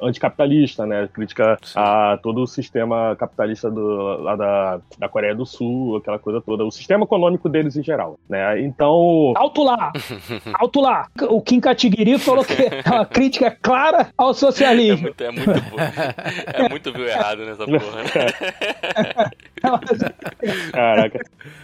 anticapitalista, 0.02 0.84
né? 0.84 1.08
Crítica 1.12 1.56
Sim. 1.62 1.78
a 1.78 2.18
todo 2.20 2.42
o 2.42 2.46
sistema 2.46 3.14
capitalista 3.16 3.70
do, 3.70 4.18
lá 4.22 4.34
da, 4.34 4.80
da 4.98 5.08
Coreia 5.08 5.34
do 5.34 5.46
Sul, 5.46 5.96
aquela 5.96 6.18
coisa 6.18 6.40
toda. 6.40 6.64
O 6.64 6.70
sistema 6.70 7.04
econômico 7.04 7.48
deles 7.48 7.76
em 7.76 7.82
geral, 7.82 8.18
né? 8.28 8.60
Então... 8.60 9.32
Alto 9.36 9.62
lá! 9.62 9.92
Alto 10.54 10.80
lá! 10.80 11.06
O 11.30 11.40
Kim 11.40 11.60
Kataguiri 11.60 12.18
falou 12.18 12.44
que 12.44 12.60
é 12.84 12.90
uma 12.90 13.06
crítica 13.06 13.56
clara 13.62 14.08
ao 14.18 14.34
socialismo. 14.34 14.98
É 14.98 15.02
muito, 15.02 15.24
é 15.24 15.30
muito, 15.30 15.50
é 16.54 16.68
muito 16.68 16.92
viu 16.92 17.06
errado 17.06 17.44
nessa 17.44 17.64
porra, 17.64 18.02
né? 18.02 19.30
Caraca. 20.72 21.20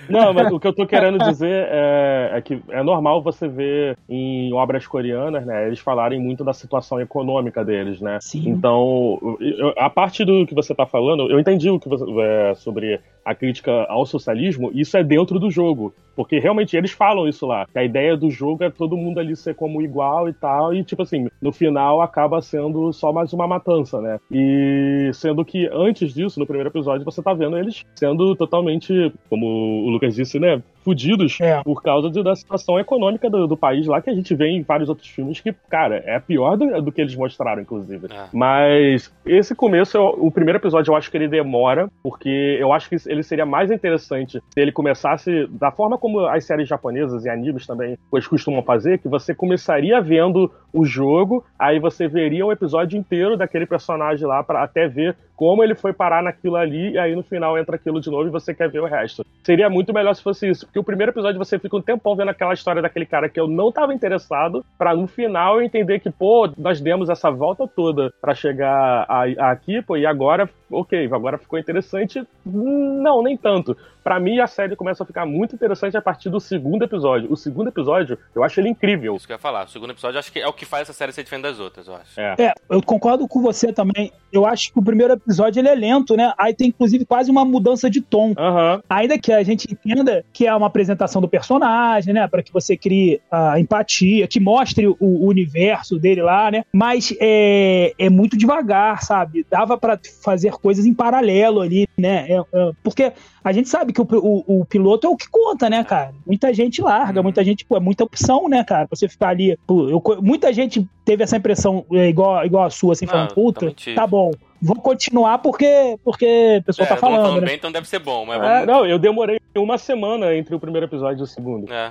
Não, 0.09 0.33
mas 0.33 0.53
o 0.53 0.61
que 0.61 0.67
eu 0.67 0.73
tô 0.73 0.87
querendo 0.87 1.19
dizer 1.19 1.67
é, 1.71 2.31
é 2.35 2.41
que 2.43 2.61
é 2.71 2.83
normal 2.83 3.23
você 3.23 3.49
ver 3.49 3.97
em 4.09 4.53
obras 4.53 4.87
coreanas, 4.87 5.47
né? 5.47 5.67
Eles 5.67 5.79
falarem 5.79 6.21
muito 6.21 6.45
da 6.45 6.53
situação 6.53 7.01
econômica 7.01 7.65
deles, 7.65 8.01
né? 8.01 8.19
Sim. 8.21 8.49
Então, 8.49 9.19
eu, 9.41 9.73
a 9.77 9.89
parte 9.89 10.25
do 10.25 10.47
que 10.47 10.55
você 10.55 10.73
está 10.73 10.87
falando, 10.87 11.31
eu 11.31 11.39
entendi 11.39 11.71
o 11.71 11.81
que 11.81 11.89
você, 11.89 12.05
é, 12.21 12.55
sobre 12.55 13.01
a 13.25 13.35
crítica 13.35 13.85
ao 13.89 14.05
socialismo, 14.05 14.71
isso 14.75 14.97
é 14.97 15.03
dentro 15.03 15.39
do 15.39 15.51
jogo. 15.51 15.95
Porque 16.15 16.39
realmente 16.39 16.77
eles 16.77 16.93
falam 16.93 17.27
isso 17.29 17.47
lá. 17.47 17.67
Que 17.67 17.79
a 17.79 17.85
ideia 17.85 18.17
do 18.17 18.31
jogo 18.31 18.63
é 18.63 18.71
todo 18.71 18.97
mundo 18.97 19.19
ali 19.19 19.35
ser 19.35 19.55
como 19.55 19.83
igual 19.83 20.29
e 20.29 20.33
tal. 20.33 20.73
E, 20.73 20.85
tipo 20.85 21.03
assim, 21.03 21.29
no 21.43 21.53
final 21.53 22.01
acaba 22.01 22.41
sendo 22.41 22.93
só 22.93 23.13
mais 23.13 23.33
uma 23.33 23.49
matança, 23.49 24.01
né? 24.01 24.19
E 24.31 25.11
sendo 25.13 25.45
que 25.45 25.69
antes 25.73 26.15
disso, 26.15 26.39
no 26.39 26.47
primeiro 26.47 26.69
episódio, 26.69 27.05
você 27.05 27.23
tá 27.23 27.35
vendo 27.35 27.59
eles 27.59 27.84
sendo 27.95 28.35
totalmente, 28.35 29.13
como 29.31 29.47
o 29.87 29.91
Lucas 29.91 30.15
disse, 30.15 30.39
né? 30.39 30.63
Fudidos 30.85 31.39
é. 31.41 31.63
por 31.63 31.83
causa 31.83 32.11
de, 32.11 32.23
da 32.23 32.37
situação 32.37 32.79
econômica 32.79 33.31
do, 33.31 33.47
do, 33.47 33.57
país 33.57 33.87
lá, 33.87 34.03
que 34.03 34.11
a 34.11 34.15
gente 34.15 34.35
vê 34.35 34.49
em 34.49 34.63
vários 34.63 34.89
outros 34.89 35.09
filmes 35.09 35.41
que, 35.41 35.55
cara, 35.71 36.03
é 36.05 36.21
pior 36.21 36.59
do, 36.59 36.83
do 36.83 36.93
que 36.93 37.01
eles 37.01 37.17
mostraram, 37.17 37.63
inclusive. 37.63 38.07
É. 38.11 38.27
Mas 38.33 39.11
esse 39.25 39.55
começo, 39.55 39.99
o 39.99 40.31
primeiro 40.31 40.59
episódio, 40.59 40.91
eu 40.91 40.97
acho 40.97 41.11
que 41.11 41.17
ele 41.17 41.29
demora, 41.29 41.89
porque 42.03 42.59
eu 42.61 42.71
acho 42.73 42.91
que 42.91 42.97
ele 43.07 43.23
seria 43.23 43.47
mais 43.47 43.71
interessante 43.71 44.43
se 44.53 44.61
ele 44.61 44.73
começasse 44.73 45.47
da 45.47 45.71
forma 45.71 45.97
como 45.97 46.21
as 46.27 46.45
séries 46.45 46.69
japonesas 46.69 47.25
e 47.25 47.31
animes 47.31 47.67
também 47.67 47.97
eles 48.13 48.27
costumam 48.27 48.63
fazer, 48.63 48.99
que 48.99 49.09
você 49.09 49.35
começaria 49.35 50.01
vendo 50.01 50.53
o 50.73 50.85
jogo, 50.85 51.45
aí 51.59 51.79
você 51.79 52.07
veria 52.07 52.45
o 52.45 52.53
episódio 52.53 52.99
inteiro 52.99 53.37
daquele 53.37 53.65
personagem 53.65 54.27
lá 54.27 54.43
para 54.43 54.63
até 54.63 54.87
ver 54.87 55.17
como 55.37 55.63
ele 55.63 55.75
foi 55.75 55.93
parar 55.93 56.23
naquilo 56.23 56.57
ali, 56.57 56.93
e 56.93 56.99
aí 56.99 57.15
no 57.15 57.23
final 57.23 57.59
entra 57.59 57.77
aquilo 57.77 58.01
de 58.01 58.11
novo 58.11 58.27
e 58.27 58.31
você 58.31 58.55
quer 58.55 58.71
ver 58.71 58.81
o 58.81 58.87
resto. 58.87 59.25
Seria 59.43 59.69
muito 59.69 59.93
melhor 59.93 60.15
se 60.15 60.23
fosse 60.23 60.49
isso, 60.49 60.67
porque 60.67 60.79
o 60.79 60.85
primeiro 60.85 61.13
episódio 61.13 61.39
você 61.39 61.59
fica 61.59 61.77
um 61.77 61.83
tempão 61.83 62.17
vendo 62.17 62.31
aquela 62.31 62.55
história 62.55 62.83
daquele 62.83 63.07
cara 63.07 63.29
que 63.29 63.39
eu 63.39 63.49
não 63.49 63.73
tava 63.73 63.95
interessado, 63.95 64.65
para 64.79 64.95
no 64.95 65.07
final 65.07 65.57
eu 65.57 65.63
entender 65.63 66.01
que, 66.01 66.11
pô, 66.11 66.51
nós 66.57 66.81
demos 66.81 67.09
essa 67.09 67.31
volta 67.31 67.67
toda 67.67 68.13
para 68.21 68.35
chegar 68.35 69.07
a, 69.09 69.25
a 69.39 69.51
aqui, 69.51 69.83
pô, 69.83 69.97
e 69.97 70.07
agora, 70.07 70.49
ok, 70.75 71.07
agora 71.13 71.39
ficou 71.39 71.59
interessante. 71.59 72.23
Não, 72.45 73.23
nem 73.23 73.37
tanto. 73.37 73.77
Para 74.05 74.21
mim, 74.21 74.39
a 74.39 74.47
série 74.47 74.77
começa 74.77 75.03
a 75.03 75.07
ficar 75.07 75.25
muito 75.25 75.55
interessante 75.55 75.97
a 75.97 76.03
partir 76.03 76.29
do 76.29 76.39
segundo 76.39 76.85
episódio. 76.85 77.33
O 77.33 77.37
segundo 77.37 77.69
episódio, 77.69 78.19
eu 78.35 78.45
acho 78.45 78.61
ele 78.61 78.69
incrível. 78.69 79.17
Isso 79.17 79.27
que 79.27 79.33
eu 79.33 79.37
ia 79.37 79.41
falar. 79.41 79.65
O 79.65 79.71
segundo 79.71 79.93
episódio, 79.93 80.19
acho 80.19 80.31
que 80.31 80.41
é 80.41 80.47
o 80.47 80.53
que 80.53 80.67
faz 80.67 80.83
essa 80.83 80.93
série 80.93 81.11
ser 81.11 81.23
diferente 81.23 81.45
das 81.45 81.59
outras, 81.59 81.87
eu 81.87 81.95
acho. 81.95 82.21
É. 82.21 82.35
é, 82.39 82.53
eu 82.69 82.83
concordo 82.83 83.27
com 83.27 83.41
você 83.41 83.73
também. 83.73 84.13
Eu 84.31 84.45
acho 84.45 84.71
que 84.71 84.79
o 84.79 84.83
primeiro 84.83 85.15
episódio 85.15 85.59
ele 85.59 85.69
é 85.69 85.75
lento, 85.75 86.17
né? 86.17 86.35
Aí 86.37 86.53
tem, 86.53 86.69
inclusive, 86.69 87.07
quase 87.07 87.31
uma 87.31 87.47
mudança 87.47 87.89
de 87.89 88.03
tom. 88.03 88.29
Uhum. 88.31 88.83
Ainda 88.91 89.19
que 89.19 89.33
a 89.33 89.43
gente 89.43 89.73
entenda 89.73 90.23
que 90.35 90.47
é 90.47 90.55
uma 90.55 90.67
apresentação 90.67 91.23
do 91.23 91.29
personagem, 91.29 92.13
né? 92.13 92.29
Para 92.29 92.43
que 92.43 92.53
você 92.53 92.77
crie 92.77 93.23
a 93.31 93.59
empatia, 93.59 94.29
que 94.29 94.39
mostre 94.39 94.87
o, 94.87 94.97
o 95.01 95.27
universo 95.27 95.99
dele 95.99 96.21
lá, 96.21 96.51
né? 96.51 96.65
Mas 96.71 97.15
é, 97.19 97.95
é 97.99 98.11
muito 98.11 98.37
devagar, 98.37 99.03
sabe? 99.03 99.47
Dava 99.49 99.79
para 99.79 99.99
fazer 100.23 100.51
coisas 100.65 100.87
em 100.87 100.95
paralelo 100.95 101.61
ali, 101.61 101.87
né? 101.95 102.27
É, 102.27 102.39
é, 102.39 102.73
porque 102.83 103.13
a 103.45 103.53
gente 103.53 103.69
sabe 103.69 103.93
que 103.93 104.01
o, 104.01 104.09
o, 104.11 104.61
o, 104.61 104.65
piloto 104.65 105.07
é 105.07 105.11
o 105.11 105.17
que 105.17 105.29
conta, 105.29 105.69
né, 105.69 105.85
cara? 105.85 106.15
Muita 106.27 106.55
gente 106.55 106.81
larga, 106.81 107.23
muita 107.23 107.45
gente, 107.45 107.67
pô, 107.67 107.77
é 107.77 107.81
muita 107.81 108.03
opção, 108.03 108.49
né, 108.49 108.65
cara? 108.65 108.89
Você 108.89 109.07
ficar 109.07 109.29
ali. 109.29 109.59
Pô, 109.67 109.91
eu, 109.91 110.03
muita 110.23 110.55
gente 110.55 110.89
teve 111.05 111.23
essa 111.23 111.37
impressão 111.37 111.85
é, 111.93 112.09
igual, 112.09 112.47
igual 112.47 112.65
a 112.65 112.71
sua, 112.71 112.95
assim, 112.95 113.07
falando, 113.07 113.35
puta, 113.35 113.75
tá 113.95 114.07
bom 114.07 114.33
vou 114.63 114.77
continuar 114.77 115.37
porque, 115.41 115.99
porque 116.03 116.57
o 116.61 116.65
pessoal 116.65 116.87
é, 116.87 116.89
tá 116.89 116.97
falando. 116.97 117.21
falando 117.21 117.41
né? 117.43 117.49
bem, 117.49 117.57
então 117.57 117.71
deve 117.71 117.87
ser 117.87 117.99
bom, 117.99 118.25
mas 118.25 118.39
é, 118.39 118.41
vamos... 118.41 118.67
Não, 118.67 118.87
eu 118.87 118.99
demorei 118.99 119.39
uma 119.55 119.77
semana 119.77 120.35
entre 120.35 120.55
o 120.55 120.59
primeiro 120.59 120.87
episódio 120.87 121.21
e 121.21 121.25
o 121.25 121.27
segundo. 121.27 121.71
É. 121.71 121.91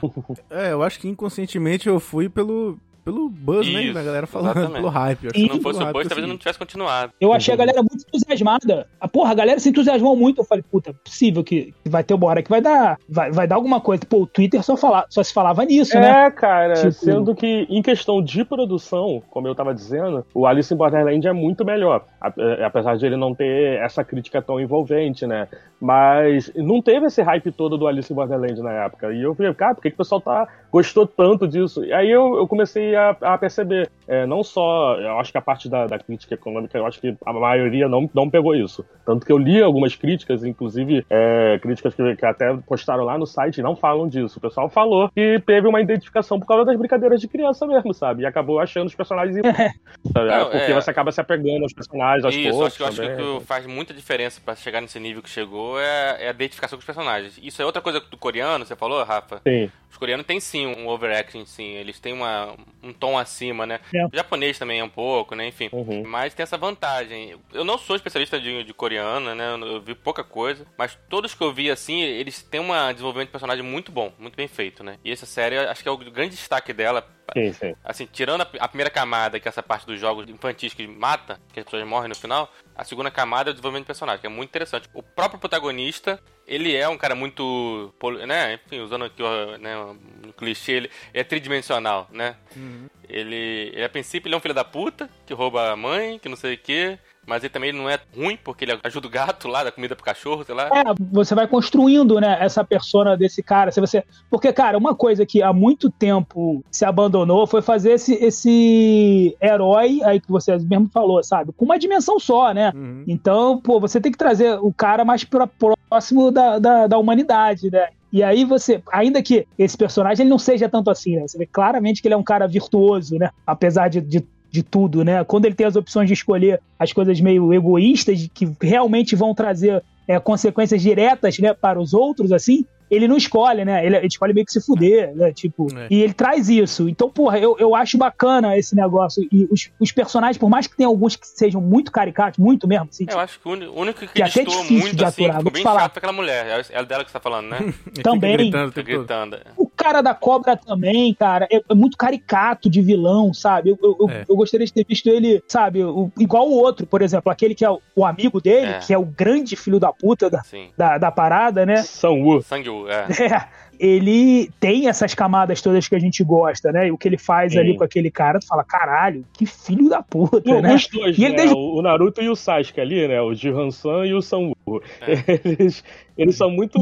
é, 0.50 0.72
eu 0.72 0.82
acho 0.82 1.00
que 1.00 1.08
inconscientemente 1.08 1.88
eu 1.88 2.00
fui 2.00 2.28
pelo, 2.28 2.80
pelo 3.04 3.30
buzz, 3.30 3.68
né, 3.72 3.84
Isso, 3.84 3.94
né? 3.94 4.02
A 4.02 4.04
galera 4.04 4.28
falando, 4.28 4.52
exatamente. 4.52 4.76
pelo 4.76 4.90
hype. 4.90 5.30
Se 5.32 5.48
não 5.48 5.62
fosse 5.62 5.84
o 5.84 5.92
buzz, 5.92 6.08
talvez 6.08 6.20
eu 6.20 6.28
não 6.28 6.38
tivesse 6.38 6.60
continuado. 6.60 7.14
Eu 7.20 7.34
achei 7.34 7.54
a 7.54 7.58
galera 7.58 7.82
muito 7.82 8.06
entusiasmada. 8.08 8.88
A 9.00 9.08
porra, 9.08 9.32
a 9.32 9.36
galera 9.36 9.60
se 9.60 9.70
entusiasmou 9.70 10.16
muito. 10.16 10.42
Eu 10.42 10.46
falei, 10.46 10.64
puta, 10.64 10.92
é 10.92 10.94
possível 10.94 11.44
que 11.44 11.74
vai 11.86 12.04
ter 12.04 12.14
uma 12.14 12.28
hora 12.28 12.42
que 12.42 12.50
vai 12.50 12.62
dar, 12.62 12.98
vai, 13.08 13.32
vai 13.32 13.48
dar 13.48 13.56
alguma 13.56 13.82
coisa. 13.82 14.04
Pô, 14.06 14.22
o 14.22 14.28
Twitter 14.28 14.64
só, 14.64 14.78
fala, 14.78 15.06
só 15.10 15.22
se 15.22 15.34
falava 15.34 15.66
nisso, 15.66 15.98
é, 15.98 16.02
né? 16.02 16.26
É, 16.26 16.32
cara, 16.32 16.74
tipo... 16.76 16.92
sendo 16.94 17.36
que 17.36 17.68
em 17.70 17.82
questão 17.82 18.22
de 18.22 18.46
produção, 18.46 19.22
como 19.30 19.48
eu 19.48 19.56
tava 19.56 19.74
dizendo, 19.74 20.26
o 20.34 20.46
Alice 20.46 20.74
in 20.74 20.78
Borderland 20.78 21.28
é 21.28 21.34
muito 21.34 21.66
melhor. 21.66 22.06
É, 22.38 22.64
apesar 22.64 22.96
de 22.96 23.06
ele 23.06 23.18
não 23.18 23.36
ter 23.36 23.80
essa 23.80 24.04
crítica 24.04 24.42
tão 24.42 24.60
envolvente, 24.60 25.28
né? 25.28 25.48
Mas 25.80 26.52
não 26.56 26.82
teve 26.82 27.08
esse 27.08 27.22
hype 27.22 27.52
todo 27.52 27.78
do 27.78 27.88
Alice 27.88 28.12
in 28.12 28.16
Borderland 28.16 28.62
na 28.62 28.72
época. 28.72 29.12
E 29.12 29.22
eu 29.22 29.36
falei, 29.36 29.54
cara, 29.54 29.76
por 29.76 29.82
que, 29.82 29.90
que 29.90 29.96
o 29.96 29.98
pessoal 29.98 30.22
tá, 30.22 30.48
gostou 30.74 31.06
tanto 31.06 31.48
disso? 31.48 31.86
E 31.86 31.94
aí 31.94 32.10
eu, 32.10 32.36
eu 32.36 32.48
comecei 32.48 32.96
a, 32.96 33.12
a 33.22 33.38
perceber, 33.38 33.92
é, 34.08 34.26
não 34.26 34.44
só, 34.44 34.96
eu 35.00 35.20
acho 35.20 35.32
que 35.32 35.38
a 35.38 35.42
parte 35.42 35.70
da, 35.70 35.88
da, 35.88 36.00
crítica 36.00 36.34
econômica, 36.34 36.78
eu 36.78 36.86
acho 36.86 37.00
que 37.00 37.16
a 37.26 37.34
maioria 37.34 37.88
não, 37.88 38.10
não 38.14 38.30
pegou 38.30 38.56
isso. 38.56 38.86
Tanto 39.06 39.26
que 39.26 39.32
eu 39.32 39.38
li 39.38 39.62
algumas 39.62 39.96
críticas, 39.96 40.44
inclusive 40.44 41.06
é, 41.10 41.60
críticas 41.62 41.94
que, 41.94 42.16
que, 42.16 42.26
até 42.26 42.54
postaram 42.68 43.04
lá 43.04 43.18
no 43.18 43.26
site 43.26 43.62
não 43.62 43.76
falam 43.76 44.08
disso. 44.08 44.38
O 44.38 44.42
pessoal 44.42 44.70
falou 44.70 45.10
que 45.10 45.42
teve 45.46 45.68
uma 45.68 45.82
identificação 45.82 46.40
por 46.40 46.48
causa 46.48 46.66
das 46.66 46.78
brincadeiras 46.78 47.22
de 47.22 47.28
criança 47.28 47.66
mesmo, 47.66 47.94
sabe? 47.94 48.24
E 48.24 48.26
acabou 48.26 48.60
achando 48.60 48.88
os 48.88 48.96
personagens. 48.96 49.36
sabe? 50.14 50.30
Não, 50.30 50.50
Porque 50.50 50.72
é... 50.72 50.74
você 50.74 50.90
acaba 50.90 51.12
se 51.12 51.22
apegando 51.22 51.64
aos 51.64 51.74
personagens, 51.74 52.26
aos 52.26 52.36
Isso. 52.36 52.64
Acho 52.64 52.78
que, 52.78 52.84
acho 52.84 53.02
que 53.02 53.22
o 53.22 53.40
que 53.40 53.46
faz 53.46 53.66
muita 53.66 53.94
diferença 53.94 54.42
para 54.44 54.56
chegar 54.56 54.82
nesse 54.82 55.00
nível 55.00 55.22
que 55.22 55.30
chegou 55.30 55.80
é, 55.80 56.24
é, 56.24 56.28
a 56.28 56.32
identificação 56.32 56.78
com 56.78 56.82
os 56.82 56.86
personagens. 56.86 57.40
Isso 57.42 57.62
é 57.62 57.66
outra 57.66 57.82
coisa 57.82 58.00
do 58.00 58.18
coreano, 58.18 58.66
você 58.66 58.76
falou, 58.76 59.04
Rafa? 59.04 59.42
Sim. 59.48 59.70
Os 59.90 59.98
coreanos 59.98 60.26
têm 60.26 60.40
sim 60.40 60.66
um 60.66 60.88
overacting, 60.88 61.46
sim. 61.46 61.76
Eles 61.76 62.00
têm 62.00 62.14
uma, 62.14 62.56
um 62.82 62.92
tom 62.92 63.18
acima, 63.18 63.66
né? 63.66 63.80
É. 63.94 64.06
O 64.06 64.10
japonês 64.14 64.58
também 64.58 64.80
é 64.80 64.84
um 64.84 64.90
pouco, 64.90 65.36
né? 65.36 65.48
Enfim. 65.48 65.70
Uhum. 65.72 66.04
Mas 66.06 66.34
tem 66.34 66.44
essa 66.44 66.58
vantagem. 66.58 67.36
Eu 67.54 67.64
não 67.64 67.78
sou 67.78 67.96
especialista 67.96 68.40
de, 68.40 68.64
de 68.64 68.74
coreano, 68.74 69.36
né? 69.36 69.54
Eu 69.54 69.82
vi 69.82 69.96
pouca 69.96 70.24
coisa. 70.24 70.66
Mas 70.78 70.98
todos 71.10 71.34
que 71.34 71.44
eu 71.44 71.54
vi, 71.54 71.70
assim, 71.70 72.02
eles 72.02 72.42
têm 72.42 72.60
um 72.60 72.92
desenvolvimento 72.92 73.28
de 73.28 73.32
personagem 73.32 73.64
muito 73.64 73.92
bom, 73.92 74.12
muito 74.18 74.36
bem 74.36 74.48
feito, 74.48 74.84
né? 74.84 74.98
E 75.04 75.12
essa 75.12 75.26
série, 75.26 75.58
acho 75.58 75.84
que 75.84 75.90
é 75.90 75.92
o 75.92 75.98
grande 75.98 76.36
destaque 76.36 76.74
dela 76.74 77.08
Sim, 77.32 77.54
sim. 77.54 77.76
Assim, 77.84 78.06
tirando 78.06 78.42
a, 78.42 78.48
a, 78.60 78.68
primeira 78.68 78.90
camada, 78.90 79.40
que 79.40 79.48
é 79.48 79.50
essa 79.50 79.64
parte 79.64 79.86
dos 79.86 80.00
jogos 80.00 80.30
infantis 80.30 80.74
que 80.74 80.86
mata, 80.86 81.40
que 81.54 81.60
as 81.60 81.66
pessoas 81.66 81.88
morrem 81.88 82.10
no 82.10 82.16
final, 82.16 82.52
a 82.76 82.84
segunda 82.84 83.10
camada 83.10 83.50
é 83.50 83.52
o 83.52 83.54
desenvolvimento 83.54 83.86
do 83.86 83.88
personagem, 83.88 84.22
que 84.22 84.28
é 84.28 84.30
muito 84.30 84.50
interessante. 84.50 84.90
O 84.94 85.02
próprio 85.02 85.40
protagonista, 85.40 86.20
ele 86.46 86.76
é 86.76 86.88
um 86.88 86.98
cara 86.98 87.16
muito, 87.16 87.94
né, 88.28 88.56
enfim, 88.56 88.82
usando 88.82 89.06
aqui 89.06 89.24
né, 89.60 89.78
um 89.78 90.32
clichê, 90.38 90.74
ele 90.74 90.92
é 91.14 91.24
tridimensional, 91.24 92.08
né? 92.12 92.36
Uhum. 92.56 92.88
Ele, 93.08 93.72
ele, 93.74 93.84
a 93.84 93.90
princípio, 93.90 94.28
ele 94.28 94.36
é 94.36 94.38
um 94.38 94.42
filho 94.42 94.54
da 94.54 94.64
puta, 94.64 95.10
que 95.26 95.34
rouba 95.34 95.72
a 95.72 95.76
mãe, 95.76 96.20
que 96.20 96.30
não 96.30 96.36
sei 96.36 96.56
o 96.56 96.58
quê, 96.58 97.00
mas 97.26 97.44
ele 97.44 97.54
também 97.54 97.72
não 97.72 97.90
é 97.90 98.00
ruim, 98.16 98.38
porque 98.44 98.66
ele 98.66 98.80
ajuda 98.84 99.08
o 99.08 99.10
gato 99.10 99.48
lá, 99.48 99.64
da 99.64 99.72
comida 99.72 99.96
pro 99.96 100.04
cachorro, 100.04 100.44
sei 100.44 100.54
lá. 100.54 100.68
É, 100.68 100.84
você 101.12 101.34
vai 101.34 101.48
construindo, 101.48 102.20
né, 102.20 102.38
essa 102.40 102.64
persona 102.64 103.16
desse 103.16 103.42
cara. 103.42 103.72
Se 103.72 103.80
você... 103.80 104.04
Porque, 104.30 104.52
cara, 104.52 104.78
uma 104.78 104.96
coisa 104.96 105.26
que 105.26 105.42
há 105.42 105.54
muito 105.54 105.90
tempo 105.90 106.64
se 106.72 106.86
abandonou 106.86 107.48
foi 107.48 107.62
fazer 107.62 107.94
esse, 107.94 108.14
esse 108.16 109.38
herói 109.42 110.02
aí 110.04 110.20
que 110.20 110.30
você 110.30 110.58
mesmo 110.58 110.90
falou, 110.90 111.24
sabe? 111.24 111.52
Com 111.54 111.66
uma 111.66 111.80
dimensão 111.80 112.20
só, 112.20 112.54
né? 112.54 112.72
Uhum. 112.76 113.04
Então, 113.08 113.60
pô, 113.60 113.80
você 113.80 114.02
tem 114.02 114.12
que 114.12 114.18
trazer 114.18 114.60
o 114.60 114.74
cara 114.74 115.06
mais 115.06 115.24
pra 115.24 115.48
próximo 115.48 116.32
da, 116.32 116.60
da, 116.60 116.88
da 116.88 116.98
humanidade, 116.98 117.72
né? 117.72 117.90
E 118.14 118.22
aí 118.22 118.46
você, 118.46 118.80
ainda 118.92 119.24
que 119.24 119.48
esse 119.58 119.76
personagem 119.76 120.24
ele 120.24 120.30
não 120.30 120.38
seja 120.38 120.70
tanto 120.70 120.92
assim, 120.92 121.16
né? 121.16 121.28
Você 121.28 121.36
vê 121.36 121.48
claramente 121.48 122.00
que 122.00 122.08
ele 122.08 122.14
é 122.14 122.18
um 122.18 122.24
cara 122.24 122.48
virtuoso, 122.48 123.18
né? 123.18 123.32
Apesar 123.46 123.88
de, 123.88 124.02
de 124.02 124.24
de 124.54 124.62
tudo, 124.62 125.04
né? 125.04 125.24
Quando 125.24 125.46
ele 125.46 125.56
tem 125.56 125.66
as 125.66 125.76
opções 125.76 126.08
de 126.08 126.14
escolher 126.14 126.62
as 126.78 126.94
coisas 126.94 127.20
meio 127.20 127.52
egoístas, 127.52 128.30
que 128.32 128.48
realmente 128.62 129.16
vão 129.16 129.34
trazer 129.34 129.84
é, 130.08 130.20
consequências 130.20 130.80
diretas 130.80 131.40
né, 131.40 131.56
para 131.56 131.80
os 131.80 131.92
outros, 131.92 132.32
assim, 132.32 132.64
ele 132.96 133.08
não 133.08 133.18
escolhe, 133.18 133.66
né? 133.66 133.84
Ele, 133.84 133.98
ele 133.98 134.08
escolhe 134.08 134.32
meio 134.32 134.46
que 134.46 134.52
se 134.52 134.62
fuder, 134.62 135.16
né? 135.16 135.32
Tipo, 135.34 135.68
é. 135.76 135.88
e 135.90 136.04
ele 136.04 136.14
traz 136.14 136.50
isso. 136.50 136.88
Então, 136.88 137.10
porra, 137.10 137.40
eu, 137.40 137.56
eu 137.58 137.74
acho 137.74 137.98
bacana 137.98 138.56
esse 138.56 138.76
negócio. 138.76 139.28
E 139.32 139.48
os, 139.50 139.72
os 139.80 139.92
personagens, 139.92 140.38
por 140.38 140.50
mais 140.50 140.68
que 140.68 140.78
tenha 140.78 140.88
alguns 140.88 141.16
que 141.16 141.26
sejam 141.26 141.60
muito 141.60 141.92
caricatos, 141.92 142.38
muito 142.38 142.68
mesmo. 142.68 142.90
Assim, 142.92 143.06
eu 143.10 143.20
acho 143.20 143.40
que 143.40 143.48
o 143.48 143.52
único 143.52 144.00
que, 144.02 144.08
que 144.08 144.22
é 144.22 144.26
até 144.26 144.44
difícil 144.44 144.78
muito, 144.78 144.96
de 144.96 145.04
assim, 145.04 145.26
aturar. 145.26 145.42
Assim, 145.42 145.52
bem 145.52 145.64
falar. 145.64 145.80
chato 145.82 145.98
aquela 145.98 146.14
mulher. 146.14 146.46
É, 146.46 146.80
é 146.80 146.86
dela 146.86 147.04
que 147.04 147.10
você 147.10 147.14
tá 147.14 147.20
falando, 147.20 147.48
né? 147.48 147.74
Também. 148.04 148.38
gritando, 148.38 148.84
gritando. 148.84 149.40
O 149.58 149.68
cara 149.84 150.02
da 150.02 150.14
cobra 150.14 150.56
também, 150.56 151.14
cara, 151.14 151.46
é, 151.52 151.62
é 151.70 151.76
muito 151.76 151.98
caricato 151.98 152.70
de 152.70 152.82
vilão, 152.82 153.34
sabe? 153.34 153.72
Eu, 153.72 153.78
eu, 153.82 154.10
é. 154.10 154.26
eu, 154.28 154.36
gostaria 154.36 154.66
de 154.66 154.72
ter 154.72 154.86
visto 154.88 155.08
ele, 155.08 155.44
sabe, 155.46 155.84
o, 155.84 156.10
igual 156.18 156.48
o 156.48 156.54
outro, 156.54 156.88
por 156.88 157.02
exemplo, 157.02 157.30
aquele 157.30 157.54
que 157.54 157.66
é 157.66 157.70
o, 157.70 157.82
o 157.94 158.06
amigo 158.06 158.40
dele, 158.40 158.72
é. 158.72 158.80
que 158.80 158.94
é 158.94 158.98
o 158.98 159.06
grande 159.06 159.58
filho 159.58 159.80
da 159.80 159.92
puta 159.92 160.30
da, 160.30 160.42
da, 160.78 160.98
da, 160.98 161.12
parada, 161.12 161.66
né? 161.66 161.84
Sang-woo. 161.84 162.42
Sang-woo, 162.42 162.88
é. 162.88 163.08
é 163.28 163.64
ele 163.80 164.50
tem 164.60 164.88
essas 164.88 165.14
camadas 165.14 165.62
todas 165.62 165.88
que 165.88 165.96
a 165.96 166.00
gente 166.00 166.24
gosta, 166.24 166.72
né? 166.72 166.88
E 166.88 166.92
o 166.92 166.98
que 166.98 167.08
ele 167.08 167.18
faz 167.18 167.54
Sim. 167.54 167.60
ali 167.60 167.78
com 167.78 167.84
aquele 167.84 168.10
cara, 168.10 168.40
tu 168.40 168.48
fala, 168.48 168.64
caralho, 168.64 169.26
que 169.34 169.46
filho 169.46 169.90
da 169.90 170.02
puta, 170.02 170.42
e, 170.50 170.62
né? 170.62 170.76
Os 170.76 170.88
dois, 170.88 171.18
e 171.18 171.22
né? 171.22 171.32
Desde... 171.32 171.56
O 171.56 171.82
Naruto 171.82 172.22
e 172.22 172.30
o 172.30 172.36
Sasuke 172.36 172.80
ali, 172.80 173.08
né? 173.08 173.22
O 173.22 173.34
Jihan-san 173.34 174.06
e 174.06 174.14
o 174.14 174.22
Sang-woo. 174.22 174.82
É. 175.02 175.40
Eles, 175.44 175.84
eles 176.18 176.36
são 176.36 176.50
muito 176.50 176.78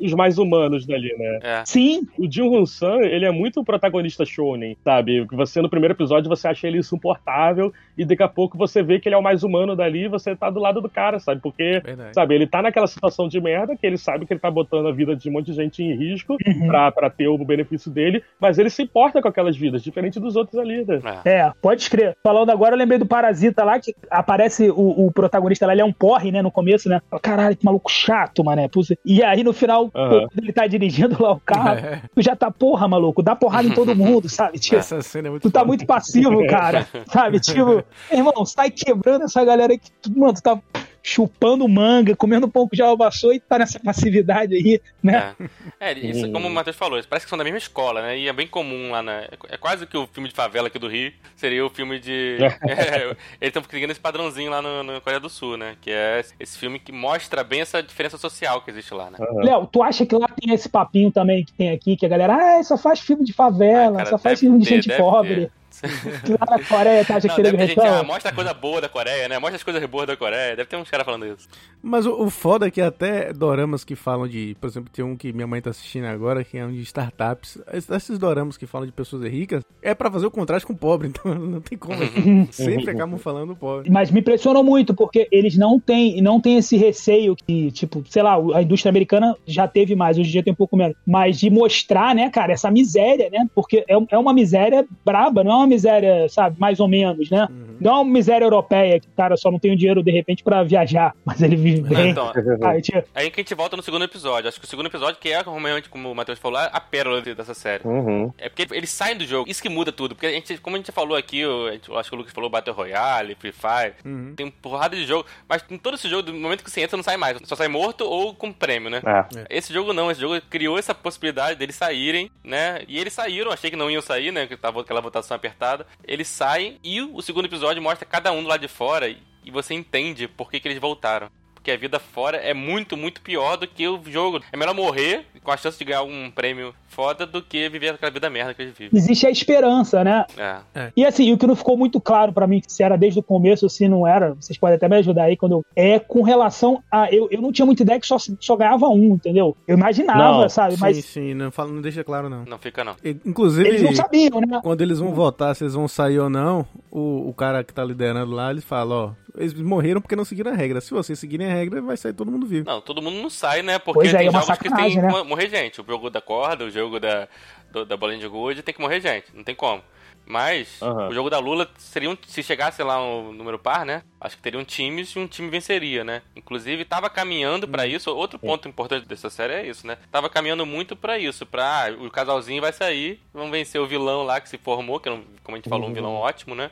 os 0.00 0.12
mais 0.14 0.38
humanos 0.38 0.86
dali, 0.86 1.14
né? 1.18 1.38
É. 1.42 1.62
Sim. 1.64 2.06
O 2.18 2.30
Jin 2.30 2.42
Hun-san, 2.42 3.00
ele 3.00 3.24
é 3.24 3.30
muito 3.30 3.64
protagonista 3.64 4.24
shonen, 4.24 4.76
sabe? 4.84 5.26
Você, 5.32 5.60
no 5.60 5.68
primeiro 5.68 5.94
episódio, 5.94 6.28
você 6.28 6.48
acha 6.48 6.66
ele 6.66 6.78
insuportável 6.78 7.72
e 7.98 8.04
daqui 8.04 8.22
a 8.22 8.28
pouco 8.28 8.56
você 8.56 8.82
vê 8.82 8.98
que 8.98 9.08
ele 9.08 9.14
é 9.14 9.18
o 9.18 9.22
mais 9.22 9.42
humano 9.42 9.74
dali 9.74 10.04
e 10.04 10.08
você 10.08 10.34
tá 10.34 10.48
do 10.48 10.60
lado 10.60 10.80
do 10.80 10.88
cara, 10.88 11.18
sabe? 11.18 11.40
Porque, 11.40 11.80
Verdade. 11.84 12.14
sabe, 12.14 12.34
ele 12.34 12.46
tá 12.46 12.62
naquela 12.62 12.86
situação 12.86 13.28
de 13.28 13.40
merda 13.40 13.76
que 13.76 13.86
ele 13.86 13.98
sabe 13.98 14.26
que 14.26 14.32
ele 14.32 14.40
tá 14.40 14.50
botando 14.50 14.88
a 14.88 14.92
vida 14.92 15.16
de 15.16 15.28
um 15.28 15.32
monte 15.32 15.46
de 15.46 15.52
gente 15.54 15.82
em 15.82 15.94
risco 15.94 16.36
uhum. 16.46 16.66
pra, 16.66 16.92
pra 16.92 17.10
ter 17.10 17.28
o 17.28 17.38
benefício 17.38 17.90
dele, 17.90 18.22
mas 18.38 18.58
ele 18.58 18.70
se 18.70 18.82
importa 18.82 19.20
com 19.20 19.28
aquelas 19.28 19.56
vidas, 19.56 19.82
diferente 19.82 20.20
dos 20.20 20.36
outros 20.36 20.58
ali, 20.58 20.84
né? 20.84 21.00
É, 21.24 21.30
é 21.40 21.52
pode 21.60 21.82
escrever. 21.82 22.16
Falando 22.22 22.50
agora, 22.50 22.74
eu 22.74 22.78
lembrei 22.78 22.98
do 22.98 23.06
Parasita 23.06 23.64
lá, 23.64 23.78
que 23.78 23.94
aparece 24.10 24.70
o, 24.70 25.06
o 25.06 25.12
protagonista 25.12 25.66
lá, 25.66 25.72
ele 25.72 25.82
é 25.82 25.84
um 25.84 25.92
porre, 25.92 26.30
né, 26.30 26.42
no 26.42 26.50
começo, 26.50 26.88
né? 26.88 27.00
Caralho, 27.22 27.56
que 27.56 27.64
maluco 27.64 27.90
chato 27.90 28.19
chato, 28.20 28.44
mané. 28.44 28.68
E 29.04 29.22
aí 29.22 29.42
no 29.42 29.52
final, 29.52 29.84
uhum. 29.84 29.90
quando 29.92 30.38
ele 30.38 30.52
tá 30.52 30.66
dirigindo 30.66 31.20
lá 31.22 31.32
o 31.32 31.40
carro, 31.40 31.78
é. 31.78 32.02
tu 32.14 32.22
já 32.22 32.36
tá, 32.36 32.50
porra, 32.50 32.86
maluco, 32.86 33.22
dá 33.22 33.34
porrada 33.34 33.68
em 33.68 33.72
todo 33.72 33.94
mundo, 33.94 34.28
sabe? 34.30 34.58
Tipo, 34.58 34.76
essa 34.76 35.00
cena 35.02 35.28
é 35.28 35.30
muito 35.30 35.42
Tu 35.42 35.52
tá 35.52 35.64
muito 35.64 35.86
passivo, 35.86 36.46
cara. 36.46 36.86
sabe? 37.10 37.40
Tipo, 37.40 37.82
irmão, 38.10 38.44
sai 38.44 38.70
quebrando 38.70 39.24
essa 39.24 39.44
galera 39.44 39.76
que, 39.76 39.90
mano, 40.14 40.34
tu 40.34 40.42
tá 40.42 40.58
chupando 41.02 41.66
manga, 41.68 42.14
comendo 42.14 42.48
pão 42.48 42.68
que 42.68 42.76
já 42.76 42.94
passou 42.96 43.32
e 43.32 43.40
tá 43.40 43.58
nessa 43.58 43.80
passividade 43.80 44.54
aí, 44.54 44.80
né? 45.02 45.34
É, 45.80 45.92
é 45.92 45.98
isso, 45.98 46.30
como 46.30 46.46
o 46.46 46.50
Matheus 46.50 46.76
falou, 46.76 47.00
parece 47.08 47.26
que 47.26 47.30
são 47.30 47.38
da 47.38 47.44
mesma 47.44 47.58
escola, 47.58 48.02
né? 48.02 48.18
E 48.18 48.28
é 48.28 48.32
bem 48.32 48.46
comum 48.46 48.90
lá, 48.90 49.02
né? 49.02 49.28
É 49.48 49.56
quase 49.56 49.86
que 49.86 49.96
o 49.96 50.06
filme 50.06 50.28
de 50.28 50.34
favela 50.34 50.68
aqui 50.68 50.78
do 50.78 50.88
Rio 50.88 51.12
seria 51.36 51.64
o 51.64 51.70
filme 51.70 51.98
de. 51.98 52.36
é, 52.40 53.16
eles 53.40 53.54
estão 53.54 53.62
seguindo 53.68 53.90
esse 53.90 54.00
padrãozinho 54.00 54.50
lá 54.50 54.60
no, 54.60 54.82
no, 54.82 55.00
Coreia 55.00 55.20
do 55.20 55.30
Sul, 55.30 55.56
né? 55.56 55.76
Que 55.80 55.90
é 55.90 56.22
esse 56.38 56.58
filme 56.58 56.78
que 56.78 56.92
mostra 56.92 57.42
bem 57.42 57.62
essa 57.62 57.82
diferença 57.82 58.18
social 58.18 58.60
que 58.60 58.70
existe 58.70 58.92
lá, 58.92 59.10
né? 59.10 59.18
Uhum. 59.18 59.40
Léo, 59.40 59.66
tu 59.66 59.82
acha 59.82 60.04
que 60.04 60.14
lá 60.14 60.28
tem 60.28 60.52
esse 60.54 60.68
papinho 60.68 61.10
também 61.10 61.44
que 61.44 61.52
tem 61.52 61.70
aqui, 61.70 61.96
que 61.96 62.06
a 62.06 62.08
galera, 62.08 62.58
ah, 62.58 62.62
só 62.62 62.76
faz 62.76 63.00
filme 63.00 63.24
de 63.24 63.32
favela, 63.32 63.96
ah, 63.96 64.04
cara, 64.04 64.10
só 64.10 64.18
faz 64.18 64.40
filme 64.40 64.58
de 64.58 64.68
gente 64.68 64.96
pobre. 64.96 65.46
Ter. 65.46 65.59
Lá 66.28 66.58
na 66.58 66.64
Coreia 66.64 67.04
tá 67.04 67.18
já 67.18 67.34
querendo 67.34 67.58
gente, 67.58 67.80
ah, 67.80 68.02
Mostra 68.02 68.30
a 68.30 68.34
coisa 68.34 68.52
boa 68.54 68.80
da 68.80 68.88
Coreia, 68.88 69.28
né? 69.28 69.38
Mostra 69.38 69.56
as 69.56 69.62
coisas 69.62 69.84
boas 69.86 70.06
da 70.06 70.16
Coreia. 70.16 70.56
Deve 70.56 70.68
ter 70.68 70.76
uns 70.76 70.90
caras 70.90 71.04
falando 71.04 71.26
isso. 71.26 71.48
Mas 71.82 72.06
o, 72.06 72.24
o, 72.24 72.30
foda 72.30 72.66
é 72.66 72.70
que 72.70 72.80
até 72.80 73.32
doramas 73.32 73.84
que 73.84 73.94
falam 73.94 74.28
de. 74.28 74.56
Por 74.60 74.66
exemplo, 74.66 74.90
tem 74.92 75.04
um 75.04 75.16
que 75.16 75.32
minha 75.32 75.46
mãe 75.46 75.60
tá 75.60 75.70
assistindo 75.70 76.04
agora, 76.04 76.44
que 76.44 76.58
é 76.58 76.64
um 76.64 76.72
de 76.72 76.82
startups. 76.82 77.58
Esses 77.72 78.18
doramas 78.18 78.56
que 78.56 78.66
falam 78.66 78.86
de 78.86 78.92
pessoas 78.92 79.22
ricas 79.30 79.64
é 79.82 79.94
para 79.94 80.10
fazer 80.10 80.26
o 80.26 80.30
contraste 80.30 80.66
com 80.66 80.72
o 80.72 80.76
pobre, 80.76 81.08
então 81.08 81.34
não 81.34 81.60
tem 81.60 81.78
como. 81.78 81.96
Sempre 82.52 82.90
acabam 82.90 83.18
falando 83.18 83.56
pobre. 83.56 83.90
Mas 83.90 84.10
me 84.10 84.20
impressionou 84.20 84.62
muito, 84.62 84.94
porque 84.94 85.28
eles 85.32 85.56
não 85.56 85.80
têm, 85.80 86.20
não 86.20 86.40
têm 86.40 86.58
esse 86.58 86.76
receio 86.76 87.34
que, 87.34 87.70
tipo, 87.70 88.04
sei 88.08 88.22
lá, 88.22 88.36
a 88.54 88.62
indústria 88.62 88.90
americana 88.90 89.34
já 89.46 89.66
teve 89.66 89.94
mais, 89.94 90.18
hoje 90.18 90.28
em 90.28 90.32
dia 90.32 90.42
tem 90.42 90.52
um 90.52 90.56
pouco 90.56 90.76
menos. 90.76 90.96
Mas 91.06 91.38
de 91.38 91.48
mostrar, 91.48 92.14
né, 92.14 92.28
cara, 92.30 92.52
essa 92.52 92.70
miséria, 92.70 93.30
né? 93.30 93.48
Porque 93.54 93.84
é, 93.88 93.96
é 94.10 94.18
uma 94.18 94.32
miséria 94.32 94.86
braba, 95.04 95.42
não 95.42 95.52
é 95.52 95.56
uma 95.56 95.66
miséria, 95.70 96.28
sabe, 96.28 96.56
mais 96.58 96.80
ou 96.80 96.88
menos, 96.88 97.30
né? 97.30 97.46
Uhum. 97.50 97.76
Não 97.80 97.90
é 97.90 97.94
uma 97.94 98.04
miséria 98.04 98.44
europeia 98.44 99.00
que 99.00 99.06
o 99.06 99.12
cara 99.16 99.36
só 99.36 99.50
não 99.50 99.58
tem 99.58 99.72
o 99.72 99.76
dinheiro 99.76 100.02
de 100.02 100.10
repente 100.10 100.42
para 100.42 100.62
viajar, 100.62 101.14
mas 101.24 101.40
ele 101.40 101.56
vive 101.56 101.82
bem. 101.82 102.10
Então, 102.10 102.32
aí, 102.62 102.82
tinha... 102.82 103.04
aí 103.14 103.30
que 103.30 103.40
a 103.40 103.42
gente 103.42 103.54
volta 103.54 103.76
no 103.76 103.82
segundo 103.82 104.04
episódio. 104.04 104.48
Acho 104.48 104.60
que 104.60 104.66
o 104.66 104.68
segundo 104.68 104.86
episódio, 104.86 105.18
que 105.18 105.30
é 105.30 105.40
realmente, 105.40 105.88
como 105.88 106.10
o 106.10 106.14
Matheus 106.14 106.38
falou, 106.38 106.60
é 106.60 106.68
a 106.70 106.80
pérola 106.80 107.22
dessa 107.22 107.54
série. 107.54 107.86
Uhum. 107.86 108.32
É 108.36 108.48
porque 108.48 108.66
eles 108.74 108.90
saem 108.90 109.16
do 109.16 109.24
jogo. 109.24 109.48
Isso 109.48 109.62
que 109.62 109.68
muda 109.68 109.90
tudo. 109.90 110.14
Porque 110.14 110.26
a 110.26 110.30
gente, 110.30 110.58
como 110.58 110.76
a 110.76 110.78
gente 110.78 110.92
falou 110.92 111.16
aqui, 111.16 111.38
eu, 111.38 111.72
gente, 111.72 111.88
eu 111.88 111.98
acho 111.98 112.10
que 112.10 112.14
o 112.14 112.18
Lucas 112.18 112.34
falou 112.34 112.50
Battle 112.50 112.74
Royale, 112.74 113.34
Free 113.36 113.52
Fire. 113.52 113.94
Uhum. 114.04 114.34
Tem 114.36 114.50
porrada 114.50 114.96
de 114.96 115.06
jogo. 115.06 115.24
Mas 115.48 115.64
em 115.70 115.78
todo 115.78 115.94
esse 115.94 116.08
jogo, 116.08 116.22
do 116.24 116.34
momento 116.34 116.64
que 116.64 116.70
você 116.70 116.82
entra, 116.82 116.96
não 116.96 117.04
sai 117.04 117.16
mais. 117.16 117.38
Só 117.44 117.56
sai 117.56 117.68
morto 117.68 118.04
ou 118.04 118.34
com 118.34 118.52
prêmio, 118.52 118.90
né? 118.90 119.00
É. 119.06 119.56
Esse 119.56 119.72
jogo 119.72 119.92
não. 119.92 120.10
Esse 120.10 120.20
jogo 120.20 120.40
criou 120.50 120.78
essa 120.78 120.94
possibilidade 120.94 121.58
deles 121.58 121.76
saírem, 121.76 122.30
né? 122.44 122.82
E 122.88 122.98
eles 122.98 123.12
saíram. 123.12 123.52
Achei 123.52 123.70
que 123.70 123.76
não 123.76 123.90
iam 123.90 124.02
sair, 124.02 124.32
né? 124.32 124.46
Que 124.46 124.56
tava 124.56 124.80
aquela 124.80 125.00
votação 125.00 125.36
apertada. 125.36 125.59
Eles 126.04 126.28
saem 126.28 126.78
e 126.82 127.00
o 127.02 127.20
segundo 127.20 127.44
episódio 127.44 127.82
mostra 127.82 128.06
cada 128.06 128.32
um 128.32 128.42
do 128.42 128.48
lado 128.48 128.60
de 128.60 128.68
fora 128.68 129.08
e 129.08 129.50
você 129.50 129.74
entende 129.74 130.26
por 130.26 130.50
que, 130.50 130.58
que 130.58 130.68
eles 130.68 130.80
voltaram. 130.80 131.30
Porque 131.60 131.70
a 131.70 131.76
vida 131.76 131.98
fora 131.98 132.38
é 132.38 132.54
muito, 132.54 132.96
muito 132.96 133.20
pior 133.20 133.56
do 133.56 133.66
que 133.66 133.86
o 133.86 134.00
jogo. 134.06 134.40
É 134.50 134.56
melhor 134.56 134.74
morrer 134.74 135.26
com 135.44 135.50
a 135.50 135.56
chance 135.58 135.78
de 135.78 135.84
ganhar 135.84 136.02
um 136.02 136.30
prêmio 136.30 136.74
foda 136.88 137.26
do 137.26 137.42
que 137.42 137.68
viver 137.68 137.94
aquela 137.94 138.10
vida 138.10 138.28
merda 138.28 138.52
que 138.54 138.62
eles 138.62 138.76
vivem. 138.76 138.98
Existe 138.98 139.26
a 139.26 139.30
esperança, 139.30 140.02
né? 140.02 140.24
É. 140.36 140.56
é. 140.74 140.92
E 140.96 141.04
assim, 141.04 141.32
o 141.32 141.38
que 141.38 141.46
não 141.46 141.54
ficou 141.54 141.76
muito 141.76 142.00
claro 142.00 142.32
para 142.32 142.46
mim, 142.46 142.62
se 142.66 142.82
era 142.82 142.96
desde 142.96 143.20
o 143.20 143.22
começo 143.22 143.66
ou 143.66 143.70
se 143.70 143.88
não 143.88 144.06
era, 144.06 144.34
vocês 144.34 144.58
podem 144.58 144.76
até 144.76 144.88
me 144.88 144.96
ajudar 144.96 145.24
aí 145.24 145.36
quando 145.36 145.52
eu... 145.52 145.64
É 145.76 145.98
com 145.98 146.22
relação 146.22 146.82
a. 146.90 147.12
Eu, 147.12 147.28
eu 147.30 147.40
não 147.40 147.52
tinha 147.52 147.64
muita 147.64 147.82
ideia 147.82 148.00
que 148.00 148.06
só, 148.06 148.16
só 148.18 148.56
ganhava 148.56 148.88
um, 148.88 149.14
entendeu? 149.14 149.56
Eu 149.68 149.76
imaginava, 149.76 150.42
não, 150.42 150.48
sabe? 150.48 150.74
Sim, 150.74 150.80
Mas... 150.80 151.04
sim, 151.04 151.34
não, 151.34 151.50
fala, 151.50 151.70
não 151.70 151.80
deixa 151.80 152.02
claro, 152.02 152.28
não. 152.28 152.44
Não 152.44 152.58
fica, 152.58 152.82
não. 152.82 152.96
Inclusive. 153.24 153.68
Eles 153.68 153.82
não 153.82 153.94
sabiam, 153.94 154.40
né? 154.40 154.60
Quando 154.62 154.80
eles 154.80 154.98
vão 154.98 155.14
votar, 155.14 155.54
se 155.54 155.62
eles 155.62 155.74
vão 155.74 155.86
sair 155.86 156.18
ou 156.18 156.30
não, 156.30 156.66
o, 156.90 157.28
o 157.28 157.34
cara 157.34 157.62
que 157.62 157.72
tá 157.72 157.84
liderando 157.84 158.32
lá, 158.32 158.50
ele 158.50 158.60
fala, 158.60 158.94
ó, 158.94 159.12
eles 159.36 159.54
morreram 159.54 160.00
porque 160.00 160.16
não 160.16 160.24
seguiram 160.24 160.52
a 160.52 160.54
regra. 160.54 160.80
Se 160.80 160.90
vocês 160.92 161.18
seguirem 161.18 161.50
a 161.50 161.54
regra, 161.54 161.80
vai 161.80 161.96
sair 161.96 162.12
todo 162.12 162.30
mundo 162.30 162.46
vivo. 162.46 162.68
Não, 162.68 162.80
todo 162.80 163.02
mundo 163.02 163.20
não 163.20 163.30
sai, 163.30 163.62
né? 163.62 163.78
Porque 163.78 164.00
pois 164.00 164.14
é, 164.14 164.18
tem 164.18 164.28
é, 164.28 164.32
jogos 164.32 164.58
que 164.58 164.74
tem 164.74 164.96
né? 164.96 165.22
morrer 165.22 165.48
gente. 165.48 165.80
O 165.80 165.84
jogo 165.86 166.10
da 166.10 166.20
corda, 166.20 166.64
o 166.64 166.70
jogo 166.70 166.98
da, 166.98 167.28
do, 167.70 167.84
da 167.84 167.96
bolinha 167.96 168.20
de 168.20 168.28
gude, 168.28 168.62
tem 168.62 168.74
que 168.74 168.80
morrer 168.80 169.00
gente. 169.00 169.26
Não 169.34 169.44
tem 169.44 169.54
como. 169.54 169.82
Mas 170.30 170.80
uhum. 170.80 171.08
o 171.08 171.12
jogo 171.12 171.28
da 171.28 171.40
Lula 171.40 171.68
seria 171.76 172.08
um, 172.08 172.16
se 172.24 172.40
chegasse 172.40 172.80
lá 172.84 173.02
um 173.02 173.32
número 173.32 173.58
par, 173.58 173.84
né? 173.84 174.04
Acho 174.20 174.36
que 174.36 174.42
teriam 174.42 174.64
times 174.64 175.10
e 175.10 175.18
um 175.18 175.26
time 175.26 175.50
venceria, 175.50 176.04
né? 176.04 176.22
Inclusive 176.36 176.84
tava 176.84 177.10
caminhando 177.10 177.66
para 177.66 177.82
uhum. 177.82 177.88
isso. 177.88 178.14
Outro 178.14 178.38
ponto 178.38 178.68
importante 178.68 179.06
dessa 179.06 179.28
série 179.28 179.54
é 179.54 179.66
isso, 179.66 179.84
né? 179.84 179.98
Tava 180.10 180.30
caminhando 180.30 180.64
muito 180.64 180.94
para 180.94 181.18
isso, 181.18 181.44
para 181.44 181.88
ah, 181.88 181.90
o 181.92 182.08
casalzinho 182.10 182.60
vai 182.60 182.72
sair, 182.72 183.20
vão 183.34 183.50
vencer 183.50 183.80
o 183.80 183.86
vilão 183.88 184.22
lá 184.22 184.40
que 184.40 184.48
se 184.48 184.56
formou, 184.56 185.00
que 185.00 185.08
é 185.08 185.20
como 185.42 185.56
a 185.56 185.58
gente 185.58 185.68
falou, 185.68 185.88
um 185.88 185.92
vilão 185.92 186.12
uhum. 186.12 186.20
ótimo, 186.20 186.54
né? 186.54 186.70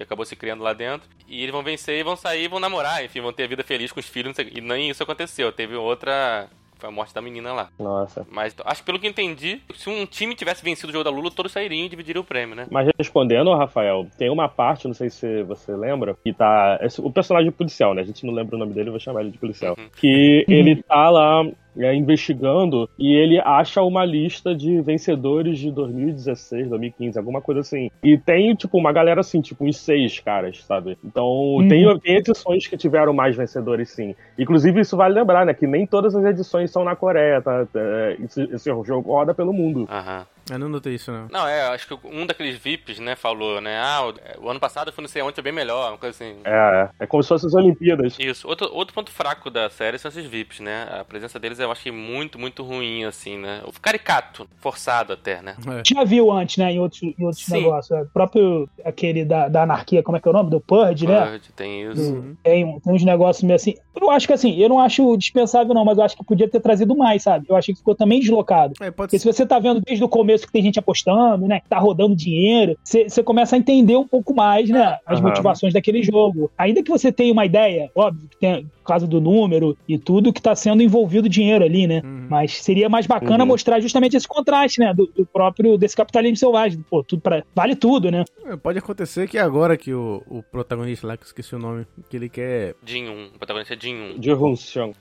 Que 0.00 0.04
acabou 0.04 0.24
se 0.24 0.34
criando 0.34 0.62
lá 0.62 0.72
dentro. 0.72 1.08
E 1.28 1.42
eles 1.42 1.52
vão 1.52 1.62
vencer 1.62 2.00
e 2.00 2.02
vão 2.02 2.16
sair 2.16 2.44
e 2.44 2.48
vão 2.48 2.58
namorar, 2.58 3.04
enfim, 3.04 3.20
vão 3.20 3.32
ter 3.32 3.46
vida 3.46 3.62
feliz 3.62 3.92
com 3.92 4.00
os 4.00 4.08
filhos. 4.08 4.34
E 4.38 4.60
nem 4.60 4.88
isso 4.88 5.02
aconteceu. 5.02 5.52
Teve 5.52 5.76
outra 5.76 6.48
foi 6.78 6.88
a 6.88 6.92
morte 6.92 7.14
da 7.14 7.20
menina 7.20 7.52
lá. 7.52 7.68
Nossa. 7.78 8.26
Mas 8.30 8.56
acho 8.64 8.80
que 8.80 8.86
pelo 8.86 8.98
que 8.98 9.06
entendi, 9.06 9.60
se 9.74 9.90
um 9.90 10.06
time 10.06 10.34
tivesse 10.34 10.64
vencido 10.64 10.88
o 10.88 10.92
jogo 10.92 11.04
da 11.04 11.10
Lula, 11.10 11.30
todos 11.30 11.52
sairiam 11.52 11.84
e 11.84 11.88
dividiriam 11.90 12.22
o 12.22 12.24
prêmio, 12.24 12.56
né? 12.56 12.66
Mas 12.70 12.88
respondendo, 12.98 13.54
Rafael, 13.54 14.06
tem 14.16 14.30
uma 14.30 14.48
parte, 14.48 14.88
não 14.88 14.94
sei 14.94 15.10
se 15.10 15.42
você 15.42 15.76
lembra, 15.76 16.16
que 16.24 16.32
tá. 16.32 16.80
O 17.00 17.12
personagem 17.12 17.52
policial, 17.52 17.92
né? 17.92 18.00
A 18.00 18.06
gente 18.06 18.24
não 18.24 18.32
lembra 18.32 18.56
o 18.56 18.58
nome 18.58 18.72
dele, 18.72 18.88
eu 18.88 18.92
vou 18.92 19.00
chamar 19.00 19.20
ele 19.20 19.30
de 19.30 19.36
policial. 19.38 19.76
Uhum. 19.78 19.90
Que 19.94 20.46
ele 20.48 20.82
tá 20.82 21.10
lá 21.10 21.44
é, 21.78 21.94
investigando 21.94 22.88
e 22.98 23.12
ele 23.12 23.40
acha 23.40 23.82
uma 23.82 24.04
lista 24.04 24.54
de 24.54 24.80
vencedores 24.80 25.58
de 25.58 25.70
2016, 25.70 26.68
2015, 26.68 27.18
alguma 27.18 27.40
coisa 27.40 27.60
assim. 27.60 27.90
E 28.02 28.16
tem, 28.16 28.54
tipo, 28.54 28.78
uma 28.78 28.92
galera 28.92 29.20
assim, 29.20 29.40
tipo, 29.40 29.64
uns 29.64 29.76
seis 29.76 30.18
caras, 30.20 30.62
sabe? 30.64 30.98
Então, 31.04 31.26
uhum. 31.26 31.68
tem, 31.68 31.98
tem 32.00 32.16
edições 32.16 32.66
que 32.66 32.76
tiveram 32.76 33.12
mais 33.12 33.36
vencedores, 33.36 33.90
sim. 33.90 34.14
Inclusive, 34.38 34.80
isso 34.80 34.96
vale 34.96 35.14
lembrar, 35.14 35.46
né? 35.46 35.54
Que 35.54 35.66
nem 35.66 35.86
todas 35.86 36.14
as 36.14 36.24
edições 36.24 36.70
são 36.70 36.84
na 36.84 36.96
Coreia, 36.96 37.40
tá? 37.40 37.66
É, 37.74 38.16
esse, 38.24 38.42
esse 38.52 38.70
jogo 38.84 39.12
roda 39.12 39.34
pelo 39.34 39.52
mundo. 39.52 39.86
Aham. 39.90 40.26
Eu 40.50 40.58
não 40.58 40.68
notei 40.68 40.94
isso, 40.94 41.10
não. 41.10 41.28
Não, 41.30 41.46
é, 41.46 41.68
acho 41.68 41.86
que 41.86 42.06
um 42.06 42.26
daqueles 42.26 42.56
VIPs, 42.56 42.98
né, 42.98 43.16
falou, 43.16 43.60
né? 43.60 43.78
Ah, 43.78 44.06
o, 44.38 44.46
o 44.46 44.50
ano 44.50 44.60
passado 44.60 44.88
eu 44.88 44.92
fui 44.92 45.02
não 45.02 45.08
sei 45.08 45.22
onde, 45.22 45.34
foi 45.34 45.44
bem 45.44 45.52
melhor, 45.52 45.90
uma 45.90 45.98
coisa 45.98 46.14
assim. 46.14 46.36
É, 46.44 46.50
é. 46.50 47.04
É 47.04 47.06
como 47.06 47.22
se 47.22 47.28
fossem 47.28 47.48
as 47.48 47.54
Olimpíadas. 47.54 48.16
Isso. 48.18 48.46
Outro, 48.48 48.68
outro 48.72 48.94
ponto 48.94 49.10
fraco 49.10 49.50
da 49.50 49.68
série 49.70 49.98
são 49.98 50.08
esses 50.10 50.26
VIPs, 50.26 50.60
né? 50.60 50.88
A 51.00 51.04
presença 51.04 51.38
deles 51.38 51.58
eu 51.58 51.70
achei 51.70 51.92
muito, 51.92 52.38
muito 52.38 52.62
ruim, 52.62 53.04
assim, 53.04 53.38
né? 53.38 53.62
O 53.64 53.72
caricato, 53.80 54.48
forçado 54.58 55.12
até, 55.12 55.42
né? 55.42 55.56
É. 55.66 55.82
Já 55.86 56.04
viu 56.04 56.30
antes, 56.30 56.56
né, 56.56 56.72
em 56.72 56.78
outros, 56.78 57.02
em 57.02 57.24
outros 57.24 57.44
Sim. 57.44 57.52
negócios. 57.52 57.90
é. 57.98 58.02
O 58.02 58.06
próprio, 58.06 58.68
aquele 58.84 59.24
da, 59.24 59.48
da 59.48 59.62
anarquia, 59.62 60.02
como 60.02 60.16
é 60.16 60.20
que 60.20 60.28
é 60.28 60.30
o 60.30 60.34
nome? 60.34 60.50
Do 60.50 60.60
Purge, 60.60 61.06
né? 61.06 61.26
Purge, 61.26 61.52
tem 61.54 61.82
isso. 61.90 62.14
Uhum. 62.14 62.36
Tem, 62.42 62.80
tem 62.80 62.92
uns 62.92 63.04
negócios 63.04 63.42
meio 63.42 63.56
assim. 63.56 63.74
Eu 64.00 64.10
acho 64.10 64.26
que 64.26 64.32
assim, 64.32 64.56
eu 64.56 64.68
não 64.68 64.78
acho 64.78 65.16
dispensável, 65.16 65.74
não, 65.74 65.84
mas 65.84 65.98
eu 65.98 66.04
acho 66.04 66.16
que 66.16 66.24
podia 66.24 66.48
ter 66.48 66.60
trazido 66.60 66.96
mais, 66.96 67.22
sabe? 67.22 67.46
Eu 67.48 67.56
achei 67.56 67.74
que 67.74 67.80
ficou 67.80 67.94
também 67.94 68.20
deslocado. 68.20 68.74
É, 68.80 68.90
pode 68.90 68.94
Porque 68.94 69.18
ser. 69.18 69.32
se 69.32 69.38
você 69.38 69.46
tá 69.46 69.58
vendo 69.58 69.80
desde 69.80 70.02
o 70.02 70.08
começo 70.08 70.29
que 70.38 70.52
tem 70.52 70.62
gente 70.62 70.78
apostando, 70.78 71.46
né? 71.46 71.60
Que 71.60 71.68
tá 71.68 71.78
rodando 71.78 72.14
dinheiro, 72.14 72.76
você 72.84 73.22
começa 73.22 73.56
a 73.56 73.58
entender 73.58 73.96
um 73.96 74.06
pouco 74.06 74.34
mais, 74.34 74.68
né? 74.68 74.98
As 75.06 75.18
Aham. 75.18 75.28
motivações 75.28 75.72
daquele 75.72 76.02
jogo. 76.02 76.50
Ainda 76.56 76.82
que 76.82 76.90
você 76.90 77.12
tenha 77.12 77.32
uma 77.32 77.44
ideia, 77.44 77.90
óbvio, 77.94 78.28
que 78.28 78.38
tem 78.38 78.70
causa 78.90 79.06
do 79.06 79.20
número 79.20 79.76
e 79.88 79.98
tudo 79.98 80.32
que 80.32 80.40
tá 80.42 80.54
sendo 80.54 80.82
envolvido 80.82 81.28
dinheiro 81.28 81.64
ali, 81.64 81.86
né? 81.86 82.00
Uhum. 82.04 82.26
Mas 82.30 82.62
seria 82.62 82.88
mais 82.88 83.06
bacana 83.06 83.44
Uhum. 83.44 83.48
mostrar 83.48 83.80
justamente 83.80 84.16
esse 84.16 84.28
contraste, 84.28 84.78
né? 84.80 84.92
Do, 84.94 85.06
do 85.06 85.24
próprio, 85.26 85.76
desse 85.78 85.96
capitalismo 85.96 86.36
selvagem. 86.36 86.84
Pô, 86.88 87.02
tudo 87.02 87.20
pra, 87.22 87.42
vale 87.54 87.74
tudo, 87.74 88.10
né? 88.10 88.24
É, 88.46 88.56
Pode 88.56 88.78
acontecer 88.78 89.28
que 89.28 89.38
agora 89.38 89.76
que 89.76 89.92
o, 89.94 90.22
o 90.28 90.42
protagonista 90.42 91.06
lá, 91.06 91.16
que 91.16 91.22
eu 91.22 91.26
esqueci 91.26 91.54
o 91.54 91.58
nome, 91.58 91.86
que 92.08 92.16
ele 92.16 92.28
quer. 92.28 92.74
Jin 92.84 93.08
1. 93.08 93.26
O 93.34 93.38
protagonista 93.38 93.74
é 93.74 93.78
Jin 93.80 94.14
1. 94.16 94.18
De 94.20 94.32
Hunxiang. 94.32 94.92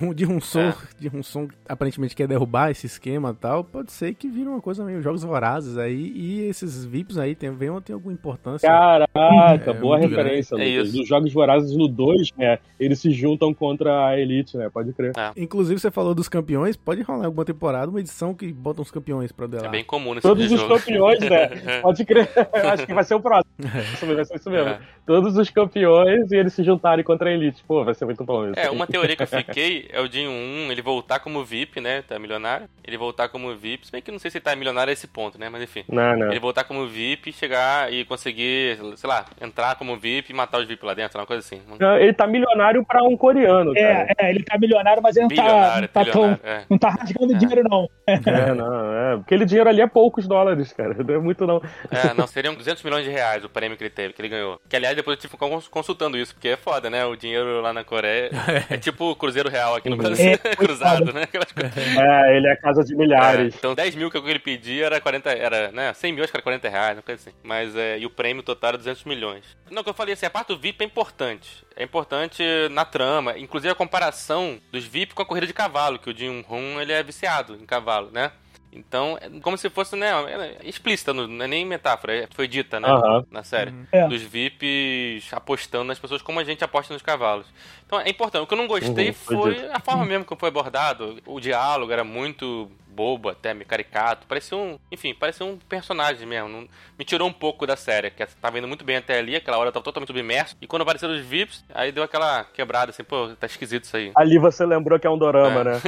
O 0.00 0.04
um, 0.06 0.14
de 0.14 0.26
um 0.26 0.40
som, 0.40 0.60
É. 0.60 0.74
de 0.98 1.22
som 1.22 1.48
aparentemente 1.68 2.14
quer 2.16 2.26
derrubar 2.26 2.70
esse 2.70 2.86
esquema 2.86 3.30
e 3.30 3.40
tal. 3.40 3.64
Pode 3.64 3.92
ser 3.92 4.14
que 4.14 4.28
vira 4.28 4.50
uma 4.50 4.60
coisa 4.60 4.84
meio 4.84 5.00
jogos 5.02 5.22
vorazes 5.22 5.76
aí. 5.78 6.12
E 6.14 6.40
esses 6.42 6.84
VIPs 6.84 7.18
aí 7.18 7.34
tem, 7.34 7.50
venham 7.54 7.80
ter 7.80 7.92
alguma 7.92 8.12
importância. 8.12 8.68
Caraca, 8.68 9.70
É, 9.70 9.74
boa 9.74 9.98
referência, 9.98 10.56
grande. 10.56 10.70
É 10.70 10.76
Lucas. 10.76 10.88
isso. 10.88 10.98
Nos 10.98 11.08
Jogos 11.08 11.32
Vorazes 11.32 11.76
no 11.76 11.88
2, 11.88 12.30
né, 12.36 12.58
eles 12.78 12.98
se 13.00 13.10
juntam 13.34 13.52
contra 13.52 14.06
a 14.06 14.18
Elite, 14.18 14.56
né? 14.56 14.70
Pode 14.72 14.92
crer. 14.92 15.12
Inclusive, 15.36 15.80
você 15.80 15.90
falou 15.90 16.14
dos 16.14 16.28
campeões. 16.28 16.76
Pode 16.76 17.02
rolar 17.02 17.26
alguma 17.26 17.44
temporada, 17.44 17.90
uma 17.90 18.00
edição 18.00 18.34
que 18.34 18.52
bota 18.52 18.80
uns 18.80 18.90
campeões 18.90 19.32
pra 19.32 19.46
É 19.46 19.48
delar. 19.48 19.70
bem 19.70 19.84
comum 19.84 20.14
nesse 20.14 20.26
Todos 20.26 20.50
os 20.50 20.60
jogo. 20.60 20.74
campeões, 20.78 21.18
né? 21.20 21.48
Pode 21.82 22.04
crer. 22.04 22.28
Eu 22.52 22.68
acho 22.70 22.86
que 22.86 22.94
vai 22.94 23.04
ser 23.04 23.14
o 23.14 23.20
próximo. 23.20 23.44
Vai 23.58 24.24
ser 24.24 24.36
isso 24.36 24.50
mesmo. 24.50 24.68
É. 24.70 24.78
Todos 25.06 25.36
os 25.36 25.50
campeões 25.50 26.30
e 26.32 26.36
eles 26.36 26.52
se 26.54 26.62
juntarem 26.62 27.04
contra 27.04 27.28
a 27.28 27.32
Elite. 27.32 27.62
Pô, 27.66 27.84
vai 27.84 27.94
ser 27.94 28.04
muito 28.04 28.24
bom 28.24 28.46
isso. 28.48 28.58
É, 28.58 28.70
uma 28.70 28.86
teoria 28.86 29.16
que 29.16 29.22
eu 29.22 29.26
fiquei 29.26 29.88
é 29.92 30.00
o 30.00 30.10
Jin 30.10 30.26
1, 30.28 30.72
ele 30.72 30.80
voltar 30.82 31.20
como 31.20 31.44
VIP, 31.44 31.80
né? 31.80 32.02
Tá 32.02 32.18
milionário. 32.18 32.66
Ele 32.86 32.96
voltar 32.96 33.28
como 33.28 33.54
VIP. 33.54 33.86
Se 33.86 33.92
bem 33.92 34.00
que 34.00 34.10
eu 34.10 34.12
não 34.12 34.18
sei 34.18 34.30
se 34.30 34.38
ele 34.38 34.44
tá 34.44 34.54
milionário 34.56 34.90
a 34.90 34.92
esse 34.92 35.06
ponto, 35.06 35.38
né? 35.38 35.48
Mas 35.48 35.62
enfim. 35.62 35.84
Não, 35.88 36.16
não. 36.16 36.30
Ele 36.30 36.40
voltar 36.40 36.64
como 36.64 36.86
VIP, 36.86 37.32
chegar 37.32 37.92
e 37.92 38.04
conseguir, 38.04 38.78
sei 38.96 39.08
lá, 39.08 39.24
entrar 39.40 39.74
como 39.76 39.96
VIP 39.96 40.30
e 40.32 40.34
matar 40.34 40.60
os 40.60 40.66
VIP 40.66 40.84
lá 40.84 40.94
dentro, 40.94 41.18
uma 41.18 41.26
coisa 41.26 41.40
assim. 41.40 41.60
Ele 42.00 42.12
tá 42.12 42.26
milionário 42.26 42.84
pra 42.84 43.02
um 43.02 43.16
coreano, 43.24 43.72
cara. 43.74 44.06
É, 44.18 44.26
é, 44.26 44.30
ele 44.30 44.44
tá 44.44 44.58
milionário, 44.58 45.02
mas 45.02 45.16
ele 45.16 45.26
não 45.28 45.36
tá, 45.36 45.80
não 45.80 45.88
tá 45.88 46.04
tão. 46.04 46.38
É. 46.44 46.62
Não 46.68 46.78
tá 46.78 46.88
rasgando 46.90 47.34
dinheiro, 47.38 47.62
não. 47.68 47.88
É, 48.06 48.54
não, 48.54 48.92
é. 48.92 49.14
Aquele 49.14 49.44
dinheiro 49.44 49.68
ali 49.68 49.80
é 49.80 49.86
poucos 49.86 50.26
dólares, 50.28 50.72
cara. 50.72 50.94
Não 51.04 51.14
é 51.14 51.18
muito, 51.18 51.46
não. 51.46 51.60
É, 51.90 52.12
não, 52.14 52.26
seriam 52.26 52.54
200 52.54 52.82
milhões 52.82 53.04
de 53.04 53.10
reais 53.10 53.44
o 53.44 53.48
prêmio 53.48 53.76
que 53.76 53.82
ele 53.84 53.90
teve, 53.90 54.12
que 54.14 54.20
ele 54.22 54.28
ganhou. 54.28 54.60
Que 54.68 54.76
aliás, 54.76 54.96
depois 54.96 55.16
eu 55.16 55.20
tive 55.20 55.30
que 55.32 55.36
ficar 55.36 55.48
cons- 55.50 55.68
consultando 55.68 56.16
isso, 56.18 56.34
porque 56.34 56.48
é 56.48 56.56
foda, 56.56 56.88
né? 56.90 57.04
O 57.04 57.14
dinheiro 57.16 57.60
lá 57.60 57.72
na 57.72 57.84
Coreia 57.84 58.30
é 58.70 58.76
tipo 58.76 59.10
o 59.10 59.16
Cruzeiro 59.16 59.48
Real 59.48 59.74
aqui 59.74 59.88
no 59.88 59.96
Uhum. 59.96 60.02
Brasil, 60.02 60.32
É, 60.32 60.36
cruzado, 60.56 61.12
né? 61.12 61.22
Aquelas 61.22 61.50
coisas. 61.52 61.76
É, 61.76 62.36
ele 62.36 62.46
é 62.48 62.56
casa 62.56 62.82
de 62.82 62.92
É, 62.94 62.96
milhares. 62.96 63.54
então 63.56 63.74
10 63.74 63.94
mil 63.94 64.10
que 64.10 64.18
ele 64.18 64.38
pedia 64.38 64.86
era 64.86 65.00
40, 65.00 65.30
era, 65.30 65.70
né? 65.72 65.92
100 65.94 66.12
mil 66.12 66.24
acho 66.24 66.32
que 66.32 66.36
era 66.36 66.42
40 66.42 66.68
reais, 66.68 66.96
uma 66.96 67.02
coisa 67.02 67.20
assim. 67.20 67.36
Mas, 67.42 67.74
é, 67.76 67.98
e 67.98 68.06
o 68.06 68.10
prêmio 68.10 68.42
total 68.42 68.68
era 68.68 68.78
200 68.78 69.04
milhões. 69.04 69.44
Não, 69.70 69.80
o 69.82 69.84
que 69.84 69.90
eu 69.90 69.94
falei 69.94 70.14
assim, 70.14 70.26
a 70.26 70.30
parte 70.30 70.48
do 70.48 70.58
VIP 70.58 70.82
é 70.82 70.86
importante. 70.86 71.63
É 71.76 71.82
importante 71.82 72.42
na 72.70 72.84
trama, 72.84 73.36
inclusive 73.38 73.70
a 73.72 73.74
comparação 73.74 74.60
dos 74.70 74.84
VIP 74.84 75.14
com 75.14 75.22
a 75.22 75.26
corrida 75.26 75.46
de 75.46 75.52
cavalo, 75.52 75.98
que 75.98 76.08
o 76.10 76.16
Jin 76.16 76.44
Hun, 76.48 76.80
ele 76.80 76.92
é 76.92 77.02
viciado 77.02 77.54
em 77.60 77.66
cavalo, 77.66 78.10
né? 78.12 78.30
Então, 78.76 79.16
é 79.20 79.28
como 79.40 79.56
se 79.56 79.70
fosse, 79.70 79.94
né, 79.94 80.08
é 80.10 80.68
explícita, 80.68 81.12
não 81.14 81.44
é 81.44 81.46
nem 81.46 81.64
metáfora, 81.64 82.12
é- 82.12 82.28
foi 82.34 82.48
dita, 82.48 82.80
né, 82.80 82.88
na 83.30 83.44
série. 83.44 83.72
É. 83.92 84.08
Dos 84.08 84.20
VIPs 84.22 85.32
apostando 85.32 85.84
nas 85.84 85.98
pessoas 85.98 86.20
como 86.22 86.40
a 86.40 86.44
gente 86.44 86.64
aposta 86.64 86.92
nos 86.92 87.02
cavalos. 87.02 87.46
Então 87.86 88.00
é 88.00 88.08
importante. 88.08 88.42
O 88.42 88.46
que 88.48 88.54
eu 88.54 88.58
não 88.58 88.66
gostei 88.66 89.08
Uhum, 89.08 89.14
foi 89.14 89.36
foi 89.36 89.70
a 89.70 89.78
forma 89.78 90.04
mesmo 90.04 90.24
que 90.24 90.34
foi 90.36 90.48
abordado. 90.48 91.20
O 91.24 91.38
diálogo 91.38 91.92
era 91.92 92.02
muito 92.02 92.68
bobo 92.94 93.28
até, 93.28 93.52
meio 93.52 93.66
caricato. 93.66 94.26
Parecia 94.26 94.56
um. 94.56 94.78
Enfim, 94.92 95.14
parecia 95.14 95.44
um 95.44 95.58
personagem 95.68 96.26
mesmo. 96.26 96.48
Não- 96.48 96.68
me 96.98 97.04
tirou 97.04 97.26
um 97.28 97.32
pouco 97.32 97.66
da 97.66 97.76
série, 97.76 98.08
que 98.10 98.24
tava 98.40 98.58
indo 98.58 98.68
muito 98.68 98.84
bem 98.84 98.96
até 98.96 99.18
ali, 99.18 99.34
aquela 99.34 99.58
hora 99.58 99.68
eu 99.68 99.72
tava 99.72 99.84
totalmente 99.84 100.06
submerso. 100.08 100.56
E 100.62 100.66
quando 100.66 100.82
apareceram 100.82 101.12
os 101.14 101.20
VIPs, 101.20 101.64
aí 101.74 101.90
deu 101.90 102.04
aquela 102.04 102.44
quebrada 102.44 102.90
assim, 102.90 103.02
pô, 103.02 103.30
tá 103.38 103.46
esquisito 103.46 103.84
isso 103.84 103.96
aí. 103.96 104.12
Ali 104.14 104.38
você 104.38 104.64
lembrou 104.64 104.98
que 104.98 105.06
é 105.06 105.10
um 105.10 105.18
dorama, 105.18 105.60
É. 105.60 105.64
né? 105.64 105.80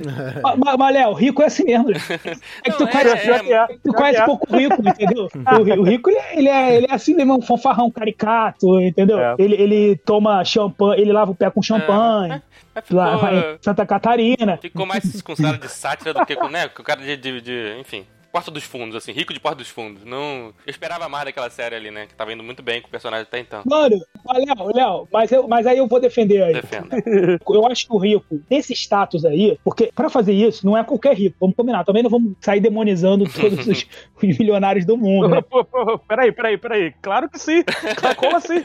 Mas, 0.64 0.76
mas, 0.78 0.94
Léo, 0.94 1.12
rico 1.14 1.42
é 1.42 1.46
assim 1.46 1.64
mesmo. 1.64 1.90
É 1.90 1.94
que 2.70 2.72
tu 2.76 2.84
Não, 2.84 2.88
é- 2.88 2.92
conhece, 2.92 3.30
é- 3.30 3.52
é. 3.52 3.66
tu 3.82 3.92
conhece 3.92 4.20
é. 4.20 4.24
pouco 4.24 4.46
o 4.52 4.56
rico, 4.56 4.88
entendeu? 4.88 5.28
O, 5.34 5.80
o 5.80 5.82
rico, 5.82 6.10
ele 6.10 6.18
é, 6.18 6.38
ele, 6.38 6.48
é, 6.48 6.76
ele 6.76 6.86
é 6.88 6.94
assim 6.94 7.14
mesmo, 7.14 7.36
um 7.38 7.42
fanfarrão 7.42 7.90
caricato, 7.90 8.80
entendeu? 8.80 9.18
É. 9.18 9.34
Ele, 9.38 9.54
ele 9.56 9.96
toma 9.96 10.44
champanhe, 10.44 11.00
ele 11.02 11.12
lava 11.12 11.30
o 11.30 11.34
pé 11.34 11.50
com 11.50 11.62
champanhe. 11.62 12.40
Mas 12.74 12.84
ficou, 12.84 12.98
Lá 13.02 13.34
em 13.34 13.58
Santa 13.60 13.84
Catarina. 13.86 14.56
ficou 14.56 14.86
mais 14.86 15.20
com 15.22 15.34
cara 15.36 15.58
de 15.58 15.68
sátira 15.68 16.14
do 16.14 16.24
que 16.24 16.34
com, 16.36 16.48
né, 16.48 16.68
com 16.68 16.82
cara 16.82 17.00
de, 17.02 17.16
de, 17.16 17.40
de- 17.40 17.76
Enfim. 17.80 18.06
Porta 18.32 18.50
dos 18.50 18.64
Fundos, 18.64 18.96
assim, 18.96 19.12
rico 19.12 19.32
de 19.34 19.38
Porta 19.40 19.58
dos 19.58 19.68
Fundos. 19.68 20.04
Não. 20.04 20.46
Eu 20.66 20.70
esperava 20.70 21.08
mais 21.08 21.26
daquela 21.26 21.50
série 21.50 21.74
ali, 21.76 21.90
né? 21.90 22.06
Que 22.06 22.14
tava 22.14 22.32
indo 22.32 22.42
muito 22.42 22.62
bem 22.62 22.80
com 22.80 22.88
o 22.88 22.90
personagem 22.90 23.24
até 23.24 23.38
então. 23.38 23.62
Mano, 23.66 23.96
mas, 24.24 24.44
Léo, 24.46 24.72
Léo, 24.74 25.08
mas, 25.12 25.30
eu, 25.32 25.46
mas 25.46 25.66
aí 25.66 25.76
eu 25.78 25.86
vou 25.86 26.00
defender 26.00 26.42
aí. 26.42 26.54
Defenda. 26.54 26.96
Eu 27.52 27.66
acho 27.66 27.86
que 27.86 27.92
o 27.92 27.98
rico, 27.98 28.40
desse 28.48 28.72
status 28.72 29.24
aí, 29.26 29.58
porque 29.62 29.90
pra 29.94 30.08
fazer 30.08 30.32
isso, 30.32 30.64
não 30.64 30.76
é 30.76 30.82
qualquer 30.82 31.14
rico, 31.14 31.36
vamos 31.38 31.54
combinar. 31.54 31.84
Também 31.84 32.02
não 32.02 32.08
vamos 32.10 32.32
sair 32.40 32.60
demonizando 32.60 33.24
todos 33.28 33.66
os, 33.66 33.86
os 34.22 34.38
milionários 34.38 34.86
do 34.86 34.96
mundo, 34.96 35.28
né? 35.28 35.42
Pô, 35.42 35.62
pô, 35.64 35.98
peraí, 35.98 36.32
peraí, 36.32 36.56
peraí. 36.56 36.94
Claro 37.02 37.28
que 37.28 37.38
sim. 37.38 37.62
Como 38.16 38.36
assim? 38.36 38.62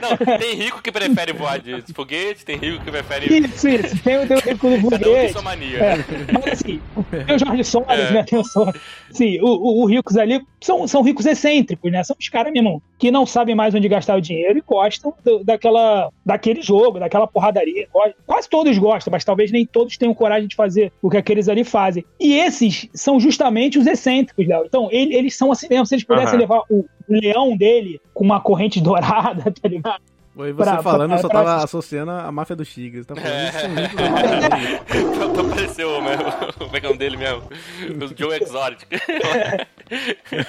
Não, 0.00 0.38
tem 0.38 0.54
rico 0.54 0.80
que 0.82 0.92
prefere 0.92 1.32
voar 1.32 1.58
de 1.58 1.82
foguete, 1.92 2.44
tem 2.44 2.56
rico 2.56 2.84
que 2.84 2.90
prefere. 2.90 3.26
Isso, 3.46 3.68
isso. 3.68 4.02
Tem, 4.02 4.18
o- 4.22 4.26
tem 4.28 4.36
o 4.36 4.40
rico 4.40 4.68
do 4.68 4.76
Cada 4.76 4.76
um 4.76 4.90
tem 4.90 4.98
burguês. 5.00 5.32
sua 5.32 5.42
mania. 5.42 5.78
É, 5.78 5.96
mas 6.32 6.46
assim, 6.60 6.80
tem 7.26 7.36
o 7.36 7.38
Jorge 7.38 7.64
Soros, 7.64 7.88
É. 7.90 8.12
né? 8.12 8.24
Soros. 8.44 8.74
Sim, 9.10 9.38
o, 9.40 9.46
o, 9.46 9.82
o 9.82 9.86
ricos 9.86 10.16
ali 10.16 10.40
são, 10.60 10.86
são 10.88 11.02
ricos 11.02 11.26
excêntricos, 11.26 11.90
né? 11.90 12.02
São 12.04 12.16
os 12.18 12.28
caras 12.28 12.52
mesmo 12.52 12.82
que 12.98 13.10
não 13.10 13.24
sabem 13.26 13.54
mais 13.54 13.74
onde 13.74 13.88
gastar 13.88 14.16
o 14.16 14.20
dinheiro 14.20 14.58
e 14.58 14.62
gostam 14.66 15.12
do- 15.24 15.44
daquela, 15.44 16.10
daquele 16.24 16.62
jogo, 16.62 16.98
daquela 16.98 17.26
porradaria. 17.26 17.86
Quase 18.26 18.48
todos 18.48 18.76
gostam, 18.78 19.10
mas 19.10 19.24
talvez 19.24 19.50
nem 19.52 19.66
todos 19.66 19.96
tenham 19.96 20.14
coragem 20.14 20.48
de 20.48 20.56
fazer 20.56 20.92
o 21.02 21.10
que 21.10 21.16
aqueles 21.16 21.48
ali 21.48 21.64
fazem. 21.64 22.04
E 22.18 22.34
esses 22.34 22.88
são 22.94 23.20
justamente 23.20 23.78
os 23.78 23.86
excêntricos, 23.86 24.46
Léo. 24.46 24.64
Então, 24.66 24.88
ele- 24.90 25.14
eles 25.14 25.36
são 25.36 25.52
assim 25.52 25.66
mesmo. 25.68 25.86
Se 25.86 25.94
eles 25.94 26.04
pudessem 26.04 26.30
Aham. 26.34 26.38
levar 26.40 26.62
o 26.70 26.84
leão 27.08 27.56
dele 27.56 28.00
com 28.14 28.24
uma 28.24 28.40
corrente 28.40 28.80
dourada, 28.82 29.52
tá 29.52 29.68
ligado? 29.68 30.00
Oi, 30.38 30.52
você 30.52 30.70
Pra- 30.70 30.82
falando, 30.82 31.12
eu 31.12 31.18
só 31.18 31.28
pra- 31.28 31.42
tava 31.44 31.64
associando 31.64 32.10
a 32.10 32.30
máfia 32.30 32.54
dos 32.54 32.68
tigres. 32.72 33.06
Tá 33.06 33.14
falando 33.16 33.32
É. 33.34 33.48
isso 33.48 33.68
muito 33.70 33.96
Pronto, 35.18 35.40
apareceu 35.40 35.88
o 35.88 36.02
meu. 36.02 36.18
Como 36.58 36.76
é 36.76 36.80
que 36.80 36.84
é 36.86 36.88
o 36.88 36.92
nome 36.92 36.98
dele 36.98 37.16
mesmo? 37.16 37.42
O 37.42 38.18
Joe 38.18 38.38
Exotic. 38.42 38.86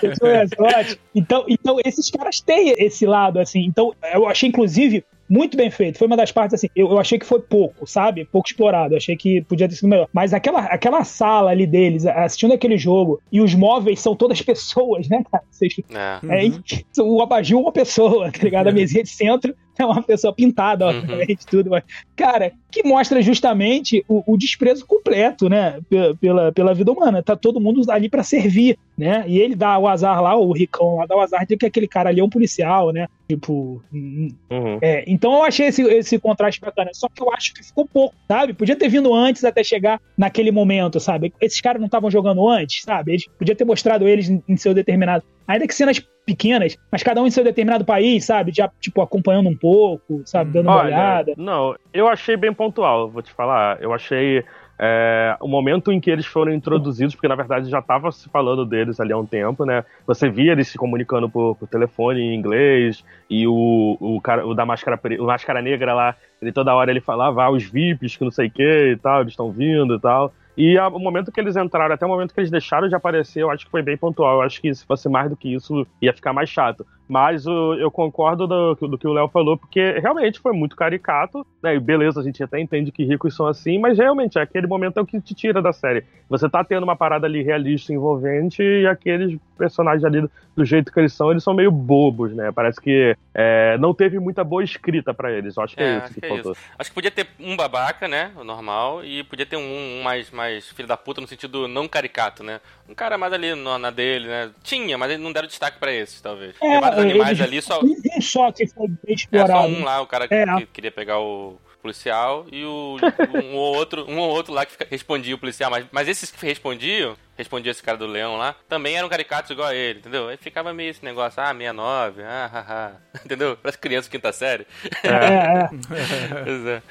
Pessoa 0.01 0.43
exótica. 0.43 0.99
Então, 1.15 1.45
então, 1.47 1.77
esses 1.85 2.11
caras 2.11 2.41
têm 2.41 2.73
esse 2.77 3.05
lado, 3.05 3.39
assim. 3.39 3.63
Então, 3.65 3.93
eu 4.13 4.27
achei, 4.27 4.49
inclusive, 4.49 5.05
muito 5.29 5.55
bem 5.55 5.69
feito. 5.71 5.97
Foi 5.97 6.07
uma 6.07 6.17
das 6.17 6.31
partes, 6.33 6.55
assim, 6.55 6.67
eu, 6.75 6.89
eu 6.91 6.99
achei 6.99 7.17
que 7.17 7.25
foi 7.25 7.39
pouco, 7.39 7.87
sabe? 7.87 8.25
Pouco 8.25 8.47
explorado. 8.49 8.93
Eu 8.93 8.97
achei 8.97 9.15
que 9.15 9.41
podia 9.43 9.69
ter 9.69 9.75
sido 9.75 9.87
melhor. 9.89 10.07
Mas 10.11 10.33
aquela, 10.33 10.61
aquela 10.65 11.03
sala 11.05 11.51
ali 11.51 11.65
deles, 11.65 12.05
assistindo 12.05 12.53
aquele 12.53 12.77
jogo, 12.77 13.21
e 13.31 13.39
os 13.39 13.53
móveis 13.53 14.01
são 14.01 14.15
todas 14.15 14.41
pessoas, 14.43 15.07
né, 15.07 15.23
cara? 15.31 15.43
Vocês, 15.49 15.73
É. 15.93 16.19
é, 16.45 17.01
o 17.01 17.21
abajur 17.21 17.59
é 17.59 17.61
uma 17.61 17.71
pessoa, 17.71 18.29
tá 18.31 18.39
ligado? 18.43 18.67
A 18.67 18.71
mesinha 18.73 19.03
de 19.03 19.09
centro 19.09 19.55
é 19.83 19.85
uma 19.85 20.01
pessoa 20.03 20.33
pintada, 20.33 20.85
Uhum. 20.87 20.97
obviamente, 20.99 21.45
tudo. 21.49 21.69
Mas, 21.69 21.83
cara, 22.15 22.51
que 22.71 22.83
mostra 22.83 23.21
justamente 23.21 24.03
o, 24.07 24.23
o 24.33 24.37
desprezo 24.37 24.85
completo, 24.85 25.47
né? 25.49 25.79
pe- 25.89 26.15
Pela, 26.19 26.51
pela 26.51 26.73
vida 26.73 26.91
humana. 26.91 27.21
Tá 27.23 27.35
todo 27.35 27.59
mundo 27.59 27.81
ali 27.91 28.09
pra 28.09 28.23
servir, 28.23 28.77
né? 28.97 29.23
E 29.27 29.39
ele 29.39 29.55
dá 29.55 29.77
o 29.77 29.87
azar 29.87 30.21
lá, 30.21 30.35
o 30.35 30.51
ricão 30.51 30.95
lá, 30.97 31.05
dá 31.05 31.15
o 31.15 31.21
azar 31.21 31.45
de 31.45 31.55
que 31.57 31.65
aquele 31.65 31.87
cara 31.87 32.09
ali 32.09 32.19
é 32.19 32.23
um 32.23 32.29
policial, 32.29 32.91
né? 32.91 33.07
Tipo. 33.29 33.81
hum, 33.93 34.29
Uhum. 34.49 34.79
é, 34.81 35.03
então 35.07 35.33
eu 35.33 35.43
achei 35.43 35.67
esse, 35.67 35.81
esse 35.83 36.17
contraste 36.19 36.59
bacana. 36.61 36.91
Só 36.93 37.07
que 37.13 37.21
eu 37.21 37.31
acho 37.33 37.53
que 37.53 37.63
ficou 37.63 37.85
pouco, 37.85 38.15
sabe? 38.27 38.53
Podia 38.53 38.75
ter 38.75 38.87
vindo 38.89 39.13
antes 39.13 39.43
até 39.43 39.63
chegar 39.63 39.99
naquele 40.17 40.51
momento, 40.51 40.99
sabe? 40.99 41.33
Esses 41.41 41.59
caras 41.61 41.79
não 41.79 41.87
estavam 41.87 42.09
jogando 42.09 42.47
antes, 42.47 42.83
sabe? 42.83 43.11
Eles 43.11 43.25
podia 43.37 43.55
ter 43.55 43.65
mostrado 43.65 44.07
eles 44.07 44.29
em, 44.29 44.41
em 44.47 44.55
seu 44.57 44.73
determinado. 44.73 45.23
Ainda 45.47 45.67
que 45.67 45.75
cenas 45.75 46.01
pequenas, 46.27 46.77
mas 46.91 47.01
cada 47.01 47.21
um 47.21 47.25
em 47.25 47.31
seu 47.31 47.41
determinado 47.41 47.85
país, 47.85 48.25
sabe? 48.25 48.51
Já, 48.53 48.69
tipo, 48.81 49.01
acompanhando 49.01 49.47
um 49.47 49.55
pouco, 49.55 50.21
sabe? 50.25 50.51
Dando 50.51 50.65
uma 50.65 50.75
Olha, 50.75 50.87
olhada. 50.87 51.33
não, 51.37 51.73
eu 51.93 52.05
achei 52.05 52.35
bem 52.35 52.53
pontual, 52.53 53.09
vou 53.09 53.21
te 53.21 53.31
falar. 53.31 53.81
Eu 53.81 53.93
achei 53.93 54.43
é, 54.77 55.37
o 55.39 55.47
momento 55.47 55.89
em 55.89 56.01
que 56.01 56.11
eles 56.11 56.25
foram 56.25 56.53
introduzidos, 56.53 57.15
porque 57.15 57.29
na 57.29 57.35
verdade 57.35 57.69
já 57.69 57.79
estava 57.79 58.11
se 58.11 58.27
falando 58.27 58.65
deles 58.65 58.99
ali 58.99 59.13
há 59.13 59.17
um 59.17 59.25
tempo, 59.25 59.63
né? 59.63 59.85
Você 60.05 60.29
via 60.29 60.51
eles 60.51 60.67
se 60.67 60.77
comunicando 60.77 61.29
por, 61.29 61.55
por 61.55 61.67
telefone 61.69 62.19
em 62.19 62.35
inglês, 62.35 63.05
e 63.29 63.47
o, 63.47 63.97
o, 63.97 64.19
cara, 64.19 64.45
o 64.45 64.53
da 64.53 64.65
máscara, 64.65 64.99
o 65.17 65.25
máscara 65.25 65.61
negra 65.61 65.93
lá, 65.93 66.13
ele 66.41 66.51
toda 66.51 66.75
hora 66.75 66.91
ele 66.91 66.99
falava, 66.99 67.45
ah, 67.45 67.49
os 67.49 67.63
VIPs 67.63 68.17
que 68.17 68.25
não 68.25 68.31
sei 68.31 68.47
o 68.47 68.51
que 68.51 68.91
e 68.91 68.97
tal, 68.97 69.21
eles 69.21 69.31
estão 69.31 69.49
vindo 69.49 69.95
e 69.95 69.99
tal. 69.99 70.33
E 70.57 70.75
o 70.79 70.99
momento 70.99 71.31
que 71.31 71.39
eles 71.39 71.55
entraram, 71.55 71.93
até 71.93 72.03
o 72.03 72.09
momento 72.09 72.33
que 72.33 72.39
eles 72.39 72.49
deixaram 72.49 72.89
de 72.89 72.95
aparecer, 72.95 73.43
eu 73.43 73.51
acho 73.51 73.65
que 73.65 73.71
foi 73.71 73.83
bem 73.83 73.95
pontual. 73.95 74.37
Eu 74.37 74.41
acho 74.41 74.59
que 74.59 74.73
se 74.73 74.83
fosse 74.83 75.07
mais 75.07 75.29
do 75.29 75.37
que 75.37 75.53
isso, 75.53 75.85
ia 76.01 76.11
ficar 76.11 76.33
mais 76.33 76.49
chato. 76.49 76.83
Mas 77.07 77.45
eu 77.45 77.89
concordo 77.89 78.45
do, 78.45 78.75
do 78.75 78.97
que 78.97 79.07
o 79.07 79.13
Léo 79.13 79.29
falou, 79.29 79.57
porque 79.57 79.97
realmente 79.99 80.39
foi 80.39 80.51
muito 80.51 80.75
caricato, 80.75 81.45
né? 81.63 81.75
E 81.75 81.79
beleza, 81.79 82.19
a 82.19 82.23
gente 82.23 82.43
até 82.43 82.59
entende 82.59 82.91
que 82.91 83.05
ricos 83.05 83.35
são 83.35 83.47
assim, 83.47 83.79
mas 83.79 83.97
realmente 83.97 84.37
aquele 84.37 84.67
momento 84.67 84.97
é 84.97 85.01
o 85.01 85.05
que 85.05 85.21
te 85.21 85.33
tira 85.33 85.61
da 85.61 85.71
série. 85.71 86.03
Você 86.29 86.49
tá 86.49 86.63
tendo 86.63 86.83
uma 86.83 86.95
parada 86.95 87.25
ali 87.25 87.41
realista, 87.41 87.93
envolvente, 87.93 88.61
e 88.61 88.85
aqueles 88.85 89.39
personagens 89.57 90.03
ali, 90.03 90.21
do, 90.21 90.31
do 90.55 90.65
jeito 90.65 90.91
que 90.91 90.99
eles 90.99 91.13
são, 91.13 91.31
eles 91.31 91.43
são 91.43 91.53
meio 91.53 91.71
bobos, 91.71 92.33
né? 92.33 92.51
Parece 92.51 92.81
que 92.81 93.15
é, 93.33 93.77
não 93.77 93.93
teve 93.93 94.19
muita 94.19 94.43
boa 94.43 94.63
escrita 94.63 95.13
para 95.13 95.31
eles. 95.31 95.55
Eu 95.55 95.63
acho 95.63 95.75
que 95.75 95.83
é, 95.83 95.85
é 95.85 95.97
isso 95.99 96.13
que, 96.13 96.19
que 96.19 96.25
é 96.25 96.29
faltou. 96.29 96.51
Isso. 96.51 96.61
Acho 96.77 96.89
que 96.89 96.95
podia 96.95 97.11
ter 97.11 97.27
um 97.39 97.55
babaca, 97.55 98.07
né? 98.07 98.31
O 98.35 98.43
normal, 98.43 99.03
e 99.05 99.23
podia 99.23 99.45
ter 99.45 99.55
um, 99.55 99.99
um 99.99 100.03
mais, 100.03 100.29
mais 100.31 100.69
filho 100.69 100.87
da 100.87 100.97
puta 100.97 101.21
no 101.21 101.27
sentido 101.27 101.67
não 101.67 101.87
caricato, 101.87 102.43
né? 102.43 102.59
Um 102.89 102.93
cara 102.93 103.17
mais 103.17 103.31
ali 103.31 103.55
no, 103.55 103.77
na 103.77 103.89
dele, 103.89 104.27
né? 104.27 104.51
Tinha, 104.63 104.97
mas 104.97 105.11
eles 105.11 105.23
não 105.23 105.31
deram 105.31 105.47
destaque 105.47 105.79
para 105.79 105.93
esses, 105.93 106.19
talvez. 106.21 106.55
É, 106.61 106.96
vários 106.97 107.11
animais 107.13 107.41
ali 107.41 107.61
só. 107.61 107.81
Um 107.81 108.21
só 108.21 108.51
que 108.51 108.67
foi 108.67 108.87
bem 108.87 109.15
explorado. 109.15 109.51
É, 109.51 109.55
só 109.55 109.67
um 109.67 109.83
lá, 109.83 110.01
o 110.01 110.07
cara 110.07 110.27
que, 110.27 110.33
é. 110.33 110.45
que 110.57 110.65
queria 110.67 110.91
pegar 110.91 111.19
o 111.19 111.59
policial 111.81 112.45
e 112.51 112.63
o 112.65 112.97
um 113.33 113.55
ou 113.55 113.75
outro, 113.75 114.05
um 114.09 114.17
ou 114.17 114.29
outro 114.29 114.53
lá 114.53 114.65
que 114.65 114.73
fica, 114.73 114.87
respondia 114.89 115.35
o 115.35 115.37
policial, 115.37 115.71
mas, 115.71 115.85
mas 115.91 116.07
esses 116.07 116.29
que 116.29 116.45
respondiam, 116.45 117.15
respondia 117.37 117.71
esse 117.71 117.81
cara 117.81 117.97
do 117.97 118.05
leão 118.05 118.35
lá, 118.35 118.55
também 118.67 118.97
eram 118.97 119.07
caricatos 119.07 119.51
igual 119.51 119.69
a 119.69 119.75
ele, 119.75 119.99
entendeu? 119.99 120.27
Aí 120.27 120.37
ficava 120.37 120.73
meio 120.73 120.89
esse 120.89 121.03
negócio, 121.03 121.41
ah, 121.41 121.53
69, 121.53 122.23
ah, 122.23 122.49
haha, 122.51 123.01
entendeu? 123.25 123.57
Parece 123.57 123.77
criança 123.77 124.09
quinta 124.09 124.31
série. 124.31 124.67
É, 125.03 125.07
é. 125.07 125.69
pois 126.43 126.65
é. 126.65 126.81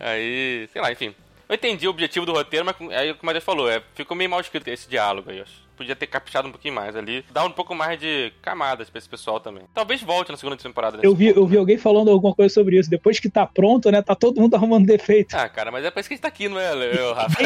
Aí, 0.00 0.68
sei 0.72 0.82
lá, 0.82 0.90
enfim. 0.90 1.14
Eu 1.48 1.54
entendi 1.56 1.86
o 1.86 1.90
objetivo 1.90 2.24
do 2.24 2.32
roteiro, 2.32 2.64
mas 2.64 2.76
aí, 2.92 3.12
como 3.14 3.30
a 3.30 3.34
gente 3.34 3.42
falou, 3.42 3.68
é, 3.68 3.82
ficou 3.94 4.16
meio 4.16 4.30
mal 4.30 4.40
escrito 4.40 4.68
esse 4.68 4.88
diálogo 4.88 5.30
aí, 5.30 5.38
eu 5.38 5.42
acho 5.42 5.69
podia 5.80 5.96
ter 5.96 6.06
caprichado 6.06 6.46
um 6.46 6.50
pouquinho 6.50 6.74
mais 6.74 6.94
ali. 6.94 7.24
Dar 7.32 7.46
um 7.46 7.50
pouco 7.50 7.74
mais 7.74 7.98
de 7.98 8.30
camadas 8.42 8.90
pra 8.90 8.98
esse 8.98 9.08
pessoal 9.08 9.40
também. 9.40 9.62
Talvez 9.72 10.02
volte 10.02 10.30
na 10.30 10.36
segunda 10.36 10.58
temporada. 10.58 10.98
Eu 11.02 11.14
vi, 11.14 11.28
eu 11.28 11.46
vi 11.46 11.56
alguém 11.56 11.78
falando 11.78 12.10
alguma 12.10 12.34
coisa 12.34 12.52
sobre 12.52 12.78
isso. 12.78 12.90
Depois 12.90 13.18
que 13.18 13.30
tá 13.30 13.46
pronto, 13.46 13.90
né? 13.90 14.02
Tá 14.02 14.14
todo 14.14 14.38
mundo 14.38 14.52
arrumando 14.56 14.84
defeito. 14.84 15.34
Ah, 15.34 15.48
cara, 15.48 15.70
mas 15.70 15.82
é 15.82 15.90
pra 15.90 16.00
isso 16.00 16.08
que 16.10 16.14
a 16.14 16.16
gente 16.16 16.22
tá 16.22 16.28
aqui, 16.28 16.50
não 16.50 16.60
é, 16.60 16.70
eu, 16.98 17.14
Rafa? 17.14 17.42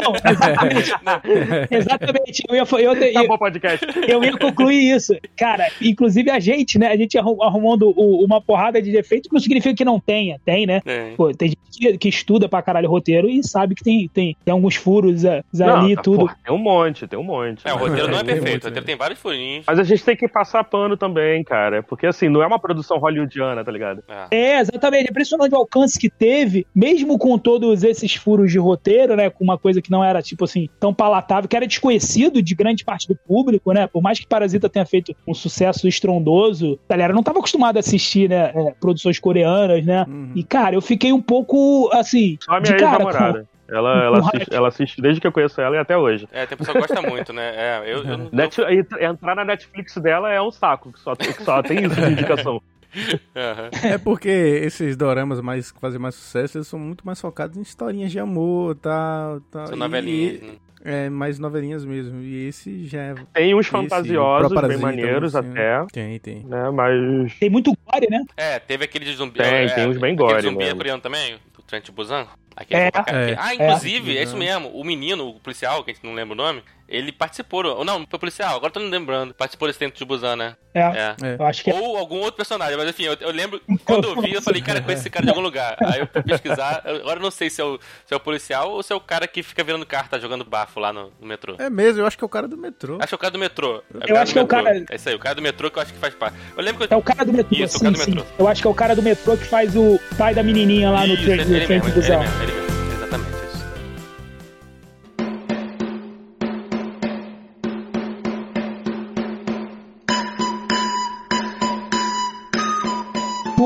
não, 0.00 0.12
exatamente. 0.14 0.94
não, 1.02 1.78
exatamente. 1.78 2.42
Eu 2.48 2.54
ia, 2.54 2.84
eu, 2.84 2.94
eu, 2.94 3.12
tá 3.12 3.26
bom, 3.26 3.38
podcast. 3.38 3.86
eu 4.08 4.22
ia 4.22 4.38
concluir 4.38 4.94
isso. 4.94 5.16
Cara, 5.36 5.68
inclusive 5.80 6.30
a 6.30 6.38
gente, 6.38 6.78
né? 6.78 6.92
A 6.92 6.96
gente 6.96 7.18
arrumando 7.18 7.90
uma 7.90 8.40
porrada 8.40 8.80
de 8.80 8.92
defeito, 8.92 9.28
que 9.28 9.34
não 9.34 9.40
significa 9.40 9.74
que 9.74 9.84
não 9.84 9.98
tenha. 9.98 10.38
Tem, 10.44 10.64
né? 10.64 10.80
É. 10.86 11.12
Pô, 11.16 11.34
tem 11.34 11.48
gente 11.48 11.58
que, 11.72 11.98
que, 11.98 12.08
estuda 12.08 12.48
pra 12.48 12.62
caralho 12.62 12.88
roteiro 12.88 13.28
e 13.28 13.42
sabe 13.42 13.74
que 13.74 13.82
tem, 13.82 14.08
tem, 14.08 14.36
tem 14.44 14.52
alguns 14.52 14.76
furos 14.76 15.24
ali 15.24 15.92
e 15.92 15.96
tá, 15.96 16.02
tudo. 16.02 16.18
Porra, 16.20 16.36
tem 16.44 16.54
um 16.54 16.58
monte, 16.58 17.06
tem 17.08 17.18
um 17.18 17.24
monte. 17.24 17.63
É, 17.64 17.72
o 17.72 17.76
roteiro 17.76 18.08
não 18.08 18.18
é 18.18 18.24
perfeito, 18.24 18.64
o 18.64 18.68
roteiro 18.68 18.86
tem 18.86 18.96
vários 18.96 19.18
furinhos. 19.18 19.64
Mas 19.66 19.78
a 19.78 19.82
gente 19.82 20.04
tem 20.04 20.16
que 20.16 20.28
passar 20.28 20.62
pano 20.64 20.96
também, 20.96 21.42
cara. 21.42 21.82
Porque 21.82 22.06
assim, 22.06 22.28
não 22.28 22.42
é 22.42 22.46
uma 22.46 22.58
produção 22.58 22.98
hollywoodiana, 22.98 23.64
tá 23.64 23.72
ligado? 23.72 24.02
É, 24.30 24.36
é 24.36 24.60
exatamente. 24.60 25.06
É 25.06 25.10
impressionante 25.10 25.54
o 25.54 25.58
alcance 25.58 25.98
que 25.98 26.10
teve, 26.10 26.66
mesmo 26.74 27.18
com 27.18 27.38
todos 27.38 27.82
esses 27.82 28.14
furos 28.14 28.52
de 28.52 28.58
roteiro, 28.58 29.16
né? 29.16 29.30
Com 29.30 29.42
uma 29.42 29.56
coisa 29.56 29.80
que 29.80 29.90
não 29.90 30.04
era, 30.04 30.20
tipo 30.20 30.44
assim, 30.44 30.68
tão 30.78 30.92
palatável, 30.92 31.48
que 31.48 31.56
era 31.56 31.66
desconhecido 31.66 32.42
de 32.42 32.54
grande 32.54 32.84
parte 32.84 33.08
do 33.08 33.16
público, 33.16 33.72
né? 33.72 33.86
Por 33.86 34.02
mais 34.02 34.18
que 34.18 34.26
Parasita 34.26 34.68
tenha 34.68 34.84
feito 34.84 35.16
um 35.26 35.32
sucesso 35.34 35.88
estrondoso, 35.88 36.78
a 36.88 36.92
galera 36.92 37.14
não 37.14 37.22
tava 37.22 37.38
acostumada 37.38 37.78
a 37.78 37.80
assistir, 37.80 38.28
né? 38.28 38.52
É, 38.54 38.74
produções 38.78 39.18
coreanas, 39.18 39.84
né? 39.84 40.04
Uhum. 40.06 40.32
E, 40.34 40.44
cara, 40.44 40.74
eu 40.74 40.82
fiquei 40.82 41.12
um 41.12 41.22
pouco, 41.22 41.88
assim. 41.92 42.36
Só 42.40 42.52
a 42.52 42.60
minha 42.60 42.74
de 42.74 42.82
cara, 42.82 43.04
com, 43.04 43.44
ela, 43.74 43.90
ela, 44.04 44.18
assiste, 44.18 44.54
ela 44.54 44.68
assiste 44.68 45.02
desde 45.02 45.20
que 45.20 45.26
eu 45.26 45.32
conheço 45.32 45.60
ela 45.60 45.76
e 45.76 45.78
até 45.78 45.96
hoje. 45.96 46.28
É, 46.32 46.46
tem 46.46 46.56
pessoa 46.56 46.74
que 46.74 46.86
gosta 46.86 47.02
muito, 47.08 47.32
né? 47.32 47.52
É, 47.54 47.82
eu, 47.86 48.04
eu, 48.04 48.28
Net, 48.32 48.60
eu... 48.60 48.68
Entrar 49.00 49.34
na 49.34 49.44
Netflix 49.44 49.96
dela 49.96 50.32
é 50.32 50.40
um 50.40 50.50
saco, 50.50 50.92
que 50.92 51.00
só, 51.00 51.14
que 51.14 51.32
só 51.42 51.62
tem 51.62 51.84
isso 51.84 51.94
de 51.94 52.12
indicação. 52.12 52.60
Uhum. 52.94 53.90
É 53.90 53.98
porque 53.98 54.28
esses 54.28 54.96
doramas 54.96 55.40
mais, 55.40 55.72
que 55.72 55.80
fazem 55.80 55.98
mais 55.98 56.14
sucesso, 56.14 56.58
eles 56.58 56.68
são 56.68 56.78
muito 56.78 57.04
mais 57.04 57.20
focados 57.20 57.56
em 57.56 57.60
historinhas 57.60 58.12
de 58.12 58.20
amor, 58.20 58.76
tal, 58.76 59.40
tal. 59.50 59.66
São 59.66 59.76
novelinhas, 59.76 60.40
e, 60.40 60.44
né? 60.44 60.52
É, 60.84 61.08
mais 61.08 61.38
novelinhas 61.38 61.82
mesmo. 61.82 62.20
E 62.20 62.46
esse 62.46 62.86
já 62.86 63.00
é. 63.00 63.14
Tem 63.32 63.54
uns 63.54 63.66
fantasiosos, 63.66 64.52
bem 64.68 64.76
maneiros 64.76 65.34
até. 65.34 65.84
Tem, 65.90 66.20
tem. 66.20 66.44
Né, 66.44 66.70
mas. 66.70 67.34
Tem 67.38 67.48
muito 67.48 67.72
gore, 67.86 68.06
né? 68.10 68.22
É, 68.36 68.58
teve 68.58 68.84
aquele 68.84 69.06
de 69.06 69.14
zumbi. 69.14 69.38
Tem, 69.38 69.46
é, 69.46 69.68
tem 69.74 69.88
uns 69.88 69.96
bem 69.96 70.14
gore. 70.14 70.42
zumbi 70.42 70.58
mesmo. 70.58 70.76
coreano 70.76 71.00
também, 71.00 71.36
do 71.56 71.62
Trent 71.62 71.90
Busan. 71.90 72.26
Aquele 72.56 72.82
é, 72.82 72.86
é, 72.86 73.36
ah, 73.38 73.54
inclusive, 73.54 74.16
é. 74.16 74.20
é. 74.20 74.22
isso 74.22 74.36
mesmo. 74.36 74.68
O 74.68 74.84
menino, 74.84 75.28
o 75.28 75.40
policial, 75.40 75.82
que 75.82 75.90
a 75.90 75.94
gente 75.94 76.04
não 76.04 76.14
lembra 76.14 76.34
o 76.34 76.36
nome, 76.36 76.62
ele 76.88 77.12
participou. 77.12 77.64
Ou 77.64 77.84
não, 77.84 78.06
foi 78.08 78.18
policial, 78.18 78.56
agora 78.56 78.72
tô 78.72 78.80
não 78.80 78.88
lembrando. 78.88 79.34
Participou 79.34 79.68
desse 79.68 79.78
tempo 79.78 79.96
de 79.96 80.04
Busan, 80.04 80.36
né? 80.36 80.56
É, 80.74 80.80
é. 80.80 81.16
é. 81.22 81.36
Eu 81.38 81.46
acho 81.46 81.62
que 81.64 81.70
é. 81.70 81.74
Ou 81.74 81.96
algum 81.96 82.18
outro 82.18 82.36
personagem, 82.36 82.76
mas 82.76 82.88
enfim, 82.88 83.04
eu, 83.04 83.16
eu 83.20 83.30
lembro, 83.30 83.60
quando 83.84 84.08
eu 84.08 84.20
vi, 84.20 84.34
eu 84.34 84.42
falei, 84.42 84.60
cara, 84.60 84.80
conheço 84.80 85.02
esse 85.02 85.10
cara 85.10 85.24
de 85.24 85.30
algum 85.30 85.40
lugar. 85.40 85.76
Aí 85.80 86.00
eu 86.00 86.06
fui 86.06 86.22
pesquisar, 86.22 86.82
agora 86.84 87.18
eu 87.18 87.22
não 87.22 87.30
sei 87.30 87.48
se 87.48 87.60
é, 87.60 87.64
o, 87.64 87.78
se 88.04 88.12
é 88.12 88.16
o 88.16 88.20
policial 88.20 88.70
ou 88.72 88.82
se 88.82 88.92
é 88.92 88.96
o 88.96 89.00
cara 89.00 89.26
que 89.26 89.42
fica 89.42 89.62
virando 89.62 89.86
carta 89.86 90.20
jogando 90.20 90.44
bafo 90.44 90.80
lá 90.80 90.92
no, 90.92 91.12
no 91.20 91.26
metrô. 91.26 91.56
É 91.58 91.70
mesmo, 91.70 92.00
eu 92.00 92.06
acho 92.06 92.18
que 92.18 92.24
é 92.24 92.26
o 92.26 92.30
cara 92.30 92.48
do 92.48 92.56
metrô. 92.56 92.98
Acho 93.00 93.08
que 93.08 93.14
é 93.14 93.16
o 93.16 93.18
cara 93.18 93.30
do 93.30 93.38
metrô. 93.38 93.82
É 94.00 94.10
eu 94.10 94.16
acho 94.16 94.32
que 94.32 94.38
é 94.38 94.42
o 94.42 94.46
cara. 94.46 94.84
É 94.90 94.96
isso 94.96 95.08
aí, 95.08 95.14
o 95.14 95.18
cara 95.18 95.34
do 95.34 95.42
metrô 95.42 95.70
que 95.70 95.78
eu 95.78 95.82
acho 95.82 95.92
que 95.92 95.98
faz 95.98 96.14
parte. 96.14 96.36
Eu 96.56 96.62
lembro 96.62 96.86
que 96.86 96.92
eu... 96.92 96.96
É 96.96 96.98
o 96.98 97.02
cara 97.02 97.24
do 97.24 97.32
metrô. 97.32 97.56
Isso, 97.56 97.78
sim, 97.78 97.88
o 97.88 97.92
cara 97.92 97.92
do 97.92 97.98
metrô. 97.98 98.22
Sim. 98.22 98.34
Eu 98.38 98.48
acho 98.48 98.62
que 98.62 98.66
é 98.66 98.70
o 98.70 98.74
cara 98.74 98.96
do 98.96 99.02
metrô 99.02 99.36
que 99.36 99.44
faz 99.44 99.76
o 99.76 100.00
pai 100.18 100.34
da 100.34 100.42
menininha 100.42 100.90
lá 100.90 101.06
no 101.06 101.16
trem 101.16 101.38
do 101.38 101.44
busão. 101.44 101.56
Ele 101.56 101.66
mesmo, 101.68 102.42
ele 102.42 102.52
mesmo. 102.52 102.63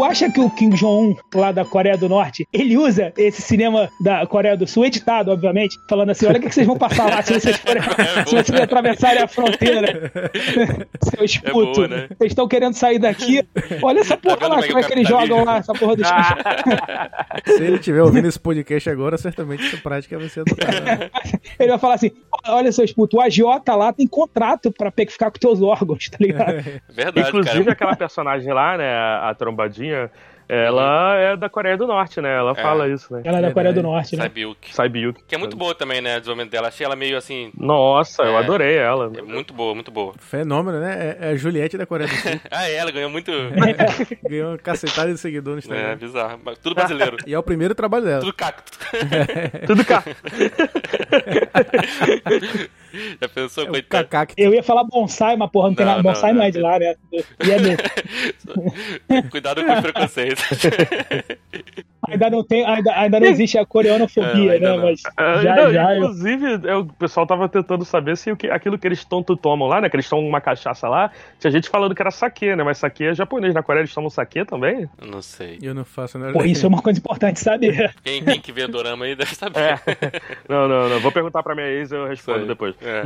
Acha 0.08 0.30
que 0.30 0.40
o 0.40 0.50
Kim 0.50 0.70
Jong-un, 0.70 1.16
lá 1.34 1.52
da 1.52 1.64
Coreia 1.64 1.96
do 1.96 2.08
Norte, 2.08 2.46
ele 2.52 2.76
usa 2.76 3.12
esse 3.16 3.42
cinema 3.42 3.88
da 4.02 4.26
Coreia 4.26 4.56
do 4.56 4.66
Sul, 4.66 4.86
editado, 4.86 5.30
obviamente, 5.30 5.76
falando 5.88 6.10
assim: 6.10 6.26
olha 6.26 6.38
o 6.38 6.42
que 6.42 6.50
vocês 6.50 6.66
vão 6.66 6.76
passar 6.76 7.08
lá 7.08 7.22
se 7.22 7.32
vocês 7.32 7.56
forem, 7.56 7.82
é 7.98 8.24
se 8.24 8.34
vocês 8.34 8.60
atravessarem 8.60 9.22
a 9.22 9.28
fronteira. 9.28 10.10
Seu 11.02 11.24
esputo. 11.24 11.84
É 11.84 11.88
né? 11.88 12.08
Vocês 12.18 12.32
estão 12.32 12.48
querendo 12.48 12.74
sair 12.74 12.98
daqui. 12.98 13.46
Olha 13.82 14.00
essa 14.00 14.16
porra 14.16 14.48
lá, 14.48 14.66
como 14.66 14.78
é 14.78 14.82
que 14.82 14.92
eles 14.92 15.08
jogam 15.08 15.44
lá, 15.44 15.58
essa 15.58 15.72
porra 15.72 15.96
do 15.96 16.02
Se 17.46 17.62
ele 17.62 17.76
estiver 17.76 18.02
ouvindo 18.02 18.28
esse 18.28 18.38
podcast 18.38 18.88
agora, 18.90 19.18
certamente 19.18 19.66
essa 19.66 19.76
prática 19.78 20.18
vai 20.18 20.28
ser 20.28 20.40
adotada. 20.40 21.10
ele 21.58 21.68
vai 21.68 21.78
falar 21.78 21.94
assim: 21.94 22.10
olha, 22.46 22.72
seu 22.72 22.84
esputo, 22.84 23.18
o 23.18 23.20
agiota 23.20 23.74
lá 23.74 23.92
tem 23.92 24.06
contrato 24.06 24.72
pra 24.72 24.90
ficar 24.90 25.30
com 25.30 25.38
teus 25.38 25.60
órgãos, 25.62 26.08
tá 26.08 26.18
ligado? 26.20 26.62
Verdade. 26.88 27.28
Inclusive 27.28 27.64
cara. 27.64 27.72
aquela 27.72 27.96
personagem 27.96 28.52
lá, 28.52 28.76
né, 28.76 28.94
a 28.94 29.34
trombadinha 29.36 29.97
ela 30.48 31.14
é 31.16 31.36
da 31.36 31.50
Coreia 31.50 31.76
do 31.76 31.86
Norte, 31.86 32.22
né? 32.22 32.34
Ela 32.34 32.52
é. 32.52 32.54
fala 32.54 32.88
isso, 32.88 33.12
né? 33.12 33.20
Ela 33.22 33.38
é 33.38 33.42
da 33.42 33.52
Coreia 33.52 33.74
do 33.74 33.82
Norte, 33.82 34.16
né? 34.16 34.22
Saibyuk. 34.22 34.74
Saibyuk. 34.74 35.22
Que 35.28 35.34
é 35.34 35.38
muito 35.38 35.54
boa 35.54 35.74
também, 35.74 36.00
né? 36.00 36.16
O 36.16 36.20
desenvolvimento 36.20 36.50
dela. 36.50 36.68
Achei 36.68 36.86
ela 36.86 36.96
meio 36.96 37.18
assim. 37.18 37.52
Nossa, 37.54 38.22
é, 38.22 38.28
eu 38.28 38.36
adorei 38.36 38.78
ela. 38.78 39.12
É 39.14 39.20
muito 39.20 39.52
boa, 39.52 39.74
muito 39.74 39.90
boa. 39.90 40.14
Fenômeno, 40.18 40.80
né? 40.80 41.16
É, 41.20 41.26
é 41.26 41.30
a 41.32 41.36
Juliette 41.36 41.76
da 41.76 41.84
Coreia 41.84 42.08
do 42.08 42.16
Sul. 42.16 42.40
ah, 42.50 42.66
é, 42.66 42.76
ela 42.76 42.90
ganhou 42.90 43.10
muito. 43.10 43.30
ganhou 44.26 44.52
uma 44.52 44.58
cacetada 44.58 45.12
de 45.12 45.18
seguidor 45.18 45.52
no 45.52 45.58
Instagram. 45.58 45.84
É, 45.84 45.96
bizarro. 45.96 46.40
Tudo 46.62 46.74
brasileiro. 46.74 47.18
e 47.26 47.34
é 47.34 47.38
o 47.38 47.42
primeiro 47.42 47.74
trabalho 47.74 48.06
dela. 48.06 48.20
Tudo 48.20 48.32
cacto. 48.32 48.72
Tudo 49.66 49.84
cacto. 49.84 50.16
Já 53.20 53.28
pensou, 53.28 53.64
é 53.64 53.66
coitado? 53.66 54.32
Eu 54.36 54.54
ia 54.54 54.62
falar 54.62 54.84
bonsai, 54.84 55.36
mas 55.36 55.50
porra, 55.50 55.64
não, 55.64 55.70
não 55.70 55.76
tem 55.76 55.86
nada. 55.86 56.02
Bonsai 56.02 56.32
não, 56.32 56.38
não 56.38 56.46
é 56.46 56.50
de 56.50 56.58
lá, 56.58 56.78
né? 56.78 56.94
E 57.12 57.22
é 59.12 59.22
Cuidado 59.30 59.64
com 59.64 59.72
os 59.72 59.80
preconceitos. 59.80 60.44
ainda 62.06 62.30
não 62.30 62.44
tem, 62.44 62.64
ainda, 62.64 62.92
ainda 62.92 63.20
não 63.20 63.26
existe 63.26 63.58
a 63.58 63.66
coreanofobia, 63.66 64.56
é, 64.56 64.60
né? 64.60 64.68
Não. 64.68 64.82
Mas 64.82 65.02
é, 65.16 65.42
já, 65.42 65.56
não, 65.56 65.72
já. 65.72 65.96
Inclusive, 65.96 66.60
eu... 66.64 66.80
o 66.80 66.92
pessoal 66.92 67.26
tava 67.26 67.48
tentando 67.48 67.84
saber 67.84 68.16
se 68.16 68.30
o 68.30 68.36
que, 68.36 68.48
aquilo 68.48 68.78
que 68.78 68.86
eles 68.86 69.04
tonto 69.04 69.36
tomam 69.36 69.68
lá, 69.68 69.80
né? 69.80 69.88
Que 69.88 69.96
eles 69.96 70.08
tomam 70.08 70.26
uma 70.26 70.40
cachaça 70.40 70.88
lá. 70.88 71.10
Tinha 71.38 71.50
gente 71.50 71.68
falando 71.68 71.94
que 71.94 72.02
era 72.02 72.10
saque, 72.10 72.54
né? 72.54 72.62
Mas 72.62 72.78
saque 72.78 73.04
é 73.04 73.14
japonês. 73.14 73.54
Na 73.54 73.62
Coreia 73.62 73.82
eles 73.82 73.94
tomam 73.94 74.10
saque 74.10 74.44
também? 74.44 74.88
Não 75.04 75.22
sei. 75.22 75.58
Eu 75.62 75.74
não 75.74 75.84
faço 75.84 76.18
nada. 76.18 76.32
Pô, 76.32 76.44
isso 76.44 76.64
é 76.64 76.68
uma 76.68 76.82
coisa 76.82 76.98
importante 76.98 77.40
saber. 77.40 77.94
Quem, 78.02 78.24
quem 78.24 78.40
que 78.40 78.52
vê 78.52 78.66
Dorama 78.66 79.04
aí 79.04 79.14
deve 79.14 79.34
saber. 79.34 79.58
É. 79.58 79.78
Não, 80.48 80.68
não, 80.68 80.88
não. 80.88 81.00
Vou 81.00 81.12
perguntar 81.12 81.42
pra 81.42 81.54
minha 81.54 81.66
ex 81.66 81.90
e 81.90 81.94
eu 81.94 82.06
respondo 82.06 82.38
sei. 82.40 82.48
depois. 82.48 82.74
É. 82.80 83.02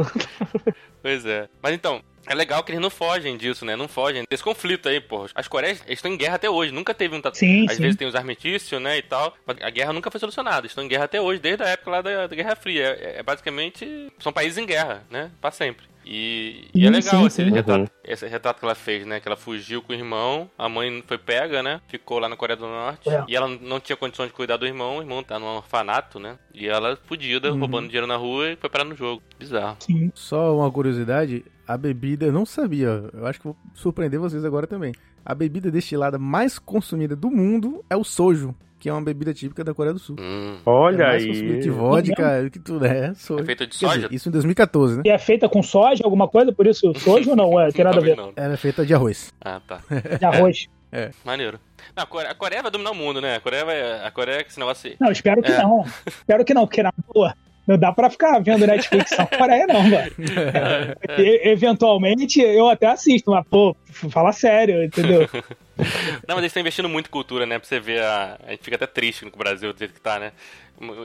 pois 1.02 1.24
é. 1.26 1.48
Mas 1.62 1.74
então, 1.74 2.00
É 2.26 2.34
legal 2.34 2.62
que 2.62 2.70
eles 2.72 2.80
não 2.80 2.90
fogem 2.90 3.36
disso, 3.36 3.64
né? 3.64 3.74
Não 3.76 3.88
fogem 3.88 4.24
desse 4.30 4.42
conflito 4.42 4.88
aí, 4.88 5.00
pô. 5.00 5.26
As 5.34 5.48
Coreias 5.48 5.82
estão 5.88 6.10
em 6.10 6.16
guerra 6.16 6.36
até 6.36 6.48
hoje. 6.48 6.72
Nunca 6.72 6.94
teve 6.94 7.16
um 7.16 7.20
tatu... 7.20 7.36
Sim, 7.38 7.66
Às 7.68 7.76
sim. 7.76 7.82
vezes 7.82 7.96
tem 7.96 8.06
os 8.06 8.14
armistícios, 8.14 8.80
né, 8.80 8.98
e 8.98 9.02
tal. 9.02 9.34
Mas 9.46 9.56
a 9.60 9.70
guerra 9.70 9.92
nunca 9.92 10.10
foi 10.10 10.20
solucionada. 10.20 10.66
Estão 10.66 10.84
em 10.84 10.88
guerra 10.88 11.04
até 11.04 11.20
hoje, 11.20 11.40
desde 11.40 11.62
a 11.64 11.68
época 11.68 11.90
lá 11.90 12.00
da, 12.02 12.26
da 12.26 12.36
Guerra 12.36 12.54
Fria. 12.56 12.96
É, 13.00 13.18
é 13.18 13.22
basicamente... 13.22 14.08
São 14.18 14.32
países 14.32 14.56
em 14.58 14.66
guerra, 14.66 15.02
né? 15.10 15.30
Pra 15.40 15.50
sempre. 15.50 15.86
E, 16.04 16.68
e 16.74 16.84
é 16.84 16.90
legal 16.90 17.20
sim, 17.20 17.26
esse. 17.26 17.42
Retrato, 17.44 17.80
Uhum. 17.82 17.86
esse 18.04 18.26
retrato 18.26 18.58
que 18.58 18.64
ela 18.64 18.74
fez, 18.74 19.06
né? 19.06 19.20
Que 19.20 19.28
ela 19.28 19.36
fugiu 19.36 19.80
com 19.80 19.92
o 19.92 19.96
irmão, 19.96 20.50
a 20.58 20.68
mãe 20.68 21.02
foi 21.06 21.16
pega, 21.16 21.62
né? 21.62 21.80
Ficou 21.86 22.18
lá 22.18 22.28
na 22.28 22.34
Coreia 22.36 22.56
do 22.56 22.66
Norte. 22.66 23.08
É. 23.08 23.24
E 23.28 23.36
ela 23.36 23.46
não 23.46 23.78
tinha 23.78 23.96
condições 23.96 24.26
de 24.26 24.32
cuidar 24.32 24.56
do 24.56 24.66
irmão. 24.66 24.98
O 24.98 25.00
irmão 25.00 25.22
tá 25.22 25.38
num 25.38 25.46
orfanato, 25.46 26.18
né? 26.18 26.36
E 26.52 26.66
ela 26.68 26.98
fudida, 27.06 27.52
Uhum. 27.52 27.58
roubando 27.60 27.86
dinheiro 27.86 28.06
na 28.08 28.16
rua 28.16 28.50
e 28.50 28.56
foi 28.56 28.68
parar 28.68 28.84
no 28.84 28.96
jogo. 28.96 29.22
Bizarro. 29.38 29.76
Sim. 29.78 30.10
Só 30.12 30.56
uma 30.56 30.68
curiosidade, 30.72 31.44
a 31.72 31.76
bebida, 31.78 32.26
eu 32.26 32.32
não 32.32 32.44
sabia, 32.46 33.04
eu 33.12 33.26
acho 33.26 33.38
que 33.40 33.44
vou 33.46 33.56
surpreender 33.74 34.18
vocês 34.20 34.44
agora 34.44 34.66
também. 34.66 34.92
A 35.24 35.34
bebida 35.34 35.70
destilada 35.70 36.18
mais 36.18 36.58
consumida 36.58 37.14
do 37.14 37.30
mundo 37.30 37.84
é 37.88 37.96
o 37.96 38.02
sojo, 38.04 38.54
que 38.78 38.88
é 38.88 38.92
uma 38.92 39.00
bebida 39.02 39.32
típica 39.32 39.62
da 39.62 39.72
Coreia 39.72 39.92
do 39.94 40.00
Sul. 40.00 40.16
Hum. 40.18 40.56
Olha 40.66 41.02
é 41.04 41.06
mais 41.06 41.26
consumida 41.26 41.54
aí. 41.54 41.62
que 41.62 41.70
vodka, 41.70 42.50
que 42.50 42.58
tudo 42.58 42.84
é, 42.84 43.14
sojo. 43.14 43.42
É 43.42 43.46
feita 43.46 43.66
de 43.66 43.74
soja? 43.76 43.94
dizer, 43.94 44.12
isso 44.12 44.28
em 44.28 44.32
2014, 44.32 44.96
né? 44.96 45.02
E 45.06 45.10
é 45.10 45.18
feita 45.18 45.48
com 45.48 45.62
soja, 45.62 46.02
alguma 46.04 46.26
coisa? 46.26 46.52
Por 46.52 46.66
isso 46.66 46.92
soja 46.98 47.30
ou 47.30 47.36
não? 47.36 47.60
É, 47.60 47.70
tem 47.70 47.84
nada 47.84 47.98
a 47.98 48.02
ver. 48.02 48.16
Não. 48.16 48.32
Ela 48.34 48.54
é 48.54 48.56
feita 48.56 48.84
de 48.84 48.92
arroz. 48.92 49.32
Ah, 49.40 49.60
tá. 49.66 49.80
De 50.18 50.24
arroz. 50.24 50.68
Maneiro. 51.24 51.58
Não, 51.96 52.02
a 52.02 52.06
Coreia, 52.06 52.30
a 52.30 52.34
Coreia 52.34 52.62
vai 52.62 52.70
dominar 52.70 52.90
o 52.90 52.94
mundo, 52.94 53.18
né? 53.20 53.36
A 53.36 53.40
Coreia 53.40 53.64
vai. 53.64 54.06
A 54.06 54.10
Coreia 54.10 54.38
é 54.38 54.42
esse 54.46 54.58
negócio 54.58 54.90
aí. 54.90 54.96
Não, 55.00 55.10
espero 55.10 55.40
que 55.40 55.50
É. 55.52 55.62
não. 55.62 55.84
Espero 56.06 56.44
que 56.44 56.52
não, 56.52 56.66
porque 56.66 56.82
na 56.82 56.92
boa. 57.14 57.34
Não 57.66 57.78
dá 57.78 57.92
pra 57.92 58.10
ficar 58.10 58.40
vendo 58.40 58.66
Netflix 58.66 59.10
só 59.10 59.24
Coreia, 59.26 59.66
não, 59.66 59.82
mano. 59.82 60.10
Eventualmente 61.18 62.40
eu 62.40 62.68
até 62.68 62.86
assisto, 62.86 63.30
mas, 63.30 63.46
pô, 63.48 63.76
fala 64.10 64.32
sério, 64.32 64.82
entendeu? 64.82 65.28
Não, 66.28 66.36
mas 66.36 66.38
eles 66.38 66.50
estão 66.50 66.60
investindo 66.60 66.88
muito 66.88 67.06
em 67.06 67.10
cultura, 67.10 67.46
né? 67.46 67.58
Pra 67.58 67.66
você 67.66 67.80
ver 67.80 68.02
a. 68.02 68.38
A 68.46 68.50
gente 68.50 68.62
fica 68.62 68.76
até 68.76 68.86
triste 68.86 69.28
com 69.28 69.34
o 69.34 69.38
Brasil 69.38 69.72
do 69.72 69.78
jeito 69.78 69.94
que 69.94 70.00
tá, 70.00 70.18
né? 70.18 70.32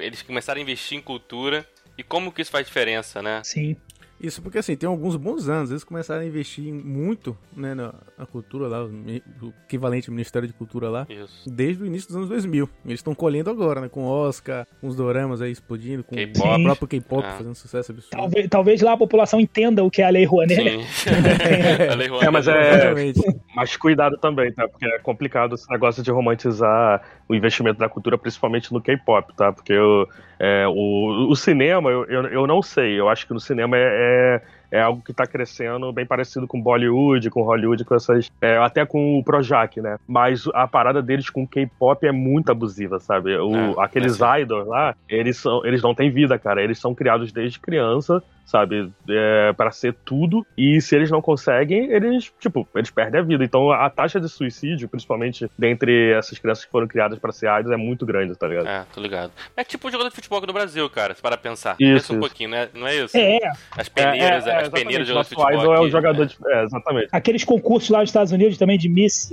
Eles 0.01 0.21
começaram 0.21 0.59
a 0.59 0.61
investir 0.61 0.97
em 0.97 1.01
cultura. 1.01 1.65
E 1.97 2.03
como 2.03 2.31
que 2.31 2.41
isso 2.41 2.51
faz 2.51 2.65
diferença, 2.67 3.21
né? 3.21 3.41
Sim. 3.43 3.75
Isso 4.19 4.41
porque 4.41 4.57
assim, 4.57 4.75
tem 4.75 4.87
alguns 4.89 5.15
bons 5.15 5.47
anos, 5.47 5.69
eles 5.69 5.83
começaram 5.83 6.21
a 6.21 6.25
investir 6.25 6.73
muito 6.73 7.37
né, 7.55 7.75
na, 7.75 7.93
na 8.17 8.25
cultura 8.25 8.67
lá, 8.67 8.83
o 8.83 9.53
equivalente 9.65 10.09
ao 10.09 10.13
Ministério 10.15 10.47
de 10.47 10.53
Cultura 10.53 10.89
lá, 10.89 11.05
Isso. 11.09 11.47
desde 11.47 11.83
o 11.83 11.85
início 11.85 12.07
dos 12.07 12.17
anos 12.17 12.29
2000. 12.29 12.67
Eles 12.85 12.99
estão 12.99 13.13
colhendo 13.13 13.49
agora, 13.49 13.79
né? 13.81 13.89
Com 13.89 14.05
o 14.05 14.07
Oscar, 14.07 14.65
com 14.81 14.87
os 14.87 14.95
doramas 14.95 15.41
aí 15.41 15.51
explodindo, 15.51 16.03
com 16.03 16.15
K-pop. 16.15 16.61
o 16.61 16.63
próprio 16.63 16.87
K-pop 16.87 17.23
Ah. 17.27 17.37
fazendo 17.37 17.53
sucesso 17.55 17.91
absurdo. 17.91 18.11
Talvez, 18.17 18.47
talvez 18.49 18.81
lá 18.81 18.93
a 18.93 18.97
população 18.97 19.39
entenda 19.39 19.83
o 19.83 19.91
que 19.91 20.01
é 20.01 20.05
a 20.05 20.09
Lei 20.09 20.25
Rouanet. 20.25 20.63
né? 20.63 20.83
Sim. 20.87 21.09
A 21.91 21.95
Lei 21.95 22.07
É, 22.21 22.29
mas 22.31 22.47
é- 22.47 22.73
Exatamente. 22.73 23.21
Mas 23.55 23.77
cuidado 23.77 24.17
também, 24.17 24.51
tá? 24.51 24.67
Porque 24.67 24.85
é 24.85 24.99
complicado 24.99 25.55
esse 25.55 25.69
negócio 25.69 26.01
de 26.01 26.09
romantizar 26.11 27.01
o 27.27 27.35
investimento 27.35 27.79
da 27.79 27.89
cultura, 27.89 28.17
principalmente 28.17 28.73
no 28.73 28.81
K-pop, 28.81 29.33
tá? 29.35 29.51
Porque 29.51 29.77
o, 29.77 30.07
é, 30.39 30.65
o, 30.67 31.27
o 31.29 31.35
cinema, 31.35 31.89
eu, 31.89 32.05
eu, 32.05 32.23
eu 32.27 32.47
não 32.47 32.61
sei. 32.61 32.99
Eu 32.99 33.09
acho 33.09 33.27
que 33.27 33.33
no 33.33 33.39
cinema 33.39 33.75
é, 33.77 34.41
é, 34.71 34.77
é 34.79 34.81
algo 34.81 35.01
que 35.03 35.13
tá 35.13 35.27
crescendo 35.27 35.91
bem 35.91 36.05
parecido 36.05 36.47
com 36.47 36.61
Bollywood, 36.61 37.29
com 37.29 37.41
Hollywood, 37.41 37.83
com 37.83 37.95
essas. 37.95 38.31
é, 38.41 38.57
até 38.57 38.85
com 38.85 39.19
o 39.19 39.23
Projac, 39.23 39.81
né? 39.81 39.97
Mas 40.07 40.47
a 40.53 40.67
parada 40.67 41.01
deles 41.01 41.29
com 41.29 41.45
K-pop 41.45 42.05
é 42.05 42.11
muito 42.11 42.51
abusiva, 42.51 42.99
sabe? 42.99 43.37
O, 43.37 43.55
É, 43.55 43.83
aqueles 43.83 44.21
é 44.21 44.41
idols 44.41 44.67
lá, 44.67 44.95
eles, 45.09 45.37
são, 45.37 45.65
eles 45.65 45.81
não 45.81 45.93
têm 45.93 46.09
vida, 46.09 46.39
cara. 46.39 46.63
Eles 46.63 46.79
são 46.79 46.95
criados 46.95 47.31
desde 47.31 47.59
criança 47.59 48.23
sabe, 48.47 48.89
é, 49.09 49.53
para 49.53 49.69
ser 49.71 49.93
tudo, 50.05 50.43
e 50.57 50.79
se 50.81 50.95
eles 50.95 51.11
não 51.11 51.21
conseguem, 51.21 51.91
eles, 51.91 52.31
tipo, 52.39 52.67
eles 52.73 52.89
perdem 52.89 53.19
a 53.19 53.23
vida. 53.23 53.43
Então 53.43 53.69
a 53.71 53.89
taxa 53.89 54.19
de 54.19 54.27
suicídio, 54.29 54.87
principalmente 54.89 55.51
dentre 55.59 56.13
essas 56.13 56.39
crianças 56.39 56.63
que 56.65 56.71
foram 56.71 56.87
criadas 56.87 57.19
para 57.19 57.31
ser 57.33 57.47
idols, 57.59 57.73
é 57.73 57.77
muito 57.77 58.05
grande, 58.05 58.33
tá 58.35 58.47
ligado? 58.47 58.67
É, 58.67 58.85
tô 58.93 59.01
ligado. 59.01 59.31
É 59.55 59.63
tipo 59.63 59.87
o 59.87 59.91
jogador 59.91 60.09
de 60.09 60.15
futebol 60.15 60.37
aqui 60.39 60.47
no 60.47 60.53
Brasil, 60.53 60.89
cara, 60.89 61.13
se 61.13 61.21
parar 61.21 61.37
pra 61.37 61.51
pensar. 61.51 61.75
Isso, 61.79 61.91
Pensa 61.93 62.13
um 62.13 62.15
isso. 62.15 62.19
pouquinho, 62.21 62.49
né? 62.49 62.69
Não 62.73 62.87
é 62.87 62.95
isso? 63.03 63.17
É, 63.17 63.37
As 63.77 63.89
peneiras, 63.89 64.47
É, 64.47 64.49
é, 64.49 64.53
é, 64.53 64.61
as 64.61 64.69
peneiras 64.69 65.05
de 65.05 65.11
jogador 65.13 65.29
de 65.29 65.35
futebol. 65.35 65.61
idol 65.61 65.75
é 65.75 65.79
o 65.79 65.81
aqui, 65.81 65.91
jogador 65.91 66.21
né? 66.21 66.25
de. 66.25 66.37
É, 66.47 66.63
exatamente. 66.63 67.07
aqueles 67.11 67.43
concursos 67.43 67.89
lá 67.89 67.99
nos 67.99 68.09
Estados 68.09 68.31
Unidos 68.31 68.57
também 68.57 68.77
de 68.77 68.87
Miss 68.87 69.29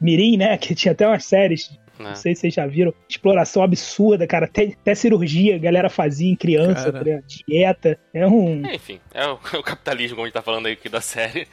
Mirim, 0.00 0.36
né? 0.36 0.56
Que 0.58 0.74
tinha 0.74 0.92
até 0.92 1.06
umas 1.08 1.24
séries, 1.24 1.70
Não 1.98 2.14
sei 2.14 2.34
se 2.34 2.42
vocês 2.42 2.54
já 2.54 2.66
viram. 2.66 2.92
Exploração 3.08 3.62
absurda, 3.62 4.26
cara. 4.26 4.44
Até, 4.46 4.72
até 4.80 4.94
cirurgia 4.94 5.56
a 5.56 5.58
galera 5.58 5.88
fazia 5.90 6.30
em 6.30 6.36
criança, 6.36 6.92
Cara. 6.92 7.04
tá 7.04 7.22
dieta. 7.26 7.98
É 8.14 8.26
um. 8.26 8.64
É, 8.66 8.74
Enfim, 8.74 9.00
é 9.12 9.26
o, 9.26 9.34
o 9.58 9.62
capitalismo, 9.62 10.16
como 10.16 10.24
a 10.24 10.28
gente 10.28 10.34
tá 10.34 10.42
falando 10.42 10.66
aí 10.66 10.72
aqui 10.72 10.88
da 10.88 11.00
série. 11.00 11.46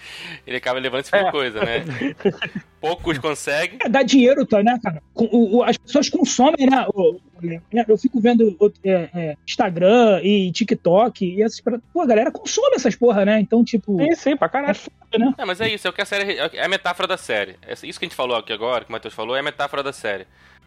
Ele 0.46 0.58
acaba 0.58 0.80
levando 0.80 1.02
esse 1.02 1.12
tipo 1.12 1.24
de 1.26 1.32
coisa, 1.32 1.60
né? 1.64 1.84
Poucos 2.80 3.18
conseguem. 3.18 3.80
É, 3.84 3.90
dá 3.90 4.04
dinheiro, 4.04 4.46
tá, 4.46 4.62
né, 4.62 4.78
cara? 4.84 5.02
O- 5.16 5.58
o- 5.58 5.64
as 5.64 5.78
pessoas 5.78 6.10
consomem, 6.10 6.68
né? 6.70 6.86
o- 6.94 7.20
eu 7.88 7.98
fico 7.98 8.20
vendo 8.20 8.56
é, 8.84 9.10
é, 9.14 9.38
Instagram 9.48 10.22
e 10.24 10.52
TikTok 10.52 11.26
e 11.26 11.44
essas. 11.44 11.62
Pô, 11.62 12.02
a 12.02 12.06
galera 12.06 12.32
consome 12.32 12.76
essas 12.76 12.96
porra, 12.96 13.26
né? 13.26 13.40
Então, 13.40 13.64
tipo. 13.64 13.98
Sim, 13.98 14.16
sim, 14.16 14.38
pra 14.38 14.48
É 14.48 14.50
caralho. 14.50 14.76
foda, 14.76 15.18
né? 15.18 15.34
É, 15.38 15.46
mas 15.46 15.62
é 15.62 15.70
isso, 15.70 15.88
é 15.88 15.90
o 15.90 15.94
que 15.94 16.02
a 16.02 16.06
série. 16.06 16.38
É 16.38 16.66
a 16.66 16.70
metáfora 16.70 17.08
da 17.08 17.18
série. 17.18 17.56
É 17.62 17.74
Isso 17.74 18.00
que 18.00 18.06
a 18.06 18.08
gente 18.08 18.16
falou 18.16 18.38
aqui 18.38 18.54
agora, 18.54 18.84
que 18.84 18.90
o 18.90 18.92
Matheus 18.92 19.14
falou, 19.14 19.36
é 19.36 19.40
a 19.40 19.44
metáfora 19.44 19.84
da 19.84 19.94
série. 19.94 20.26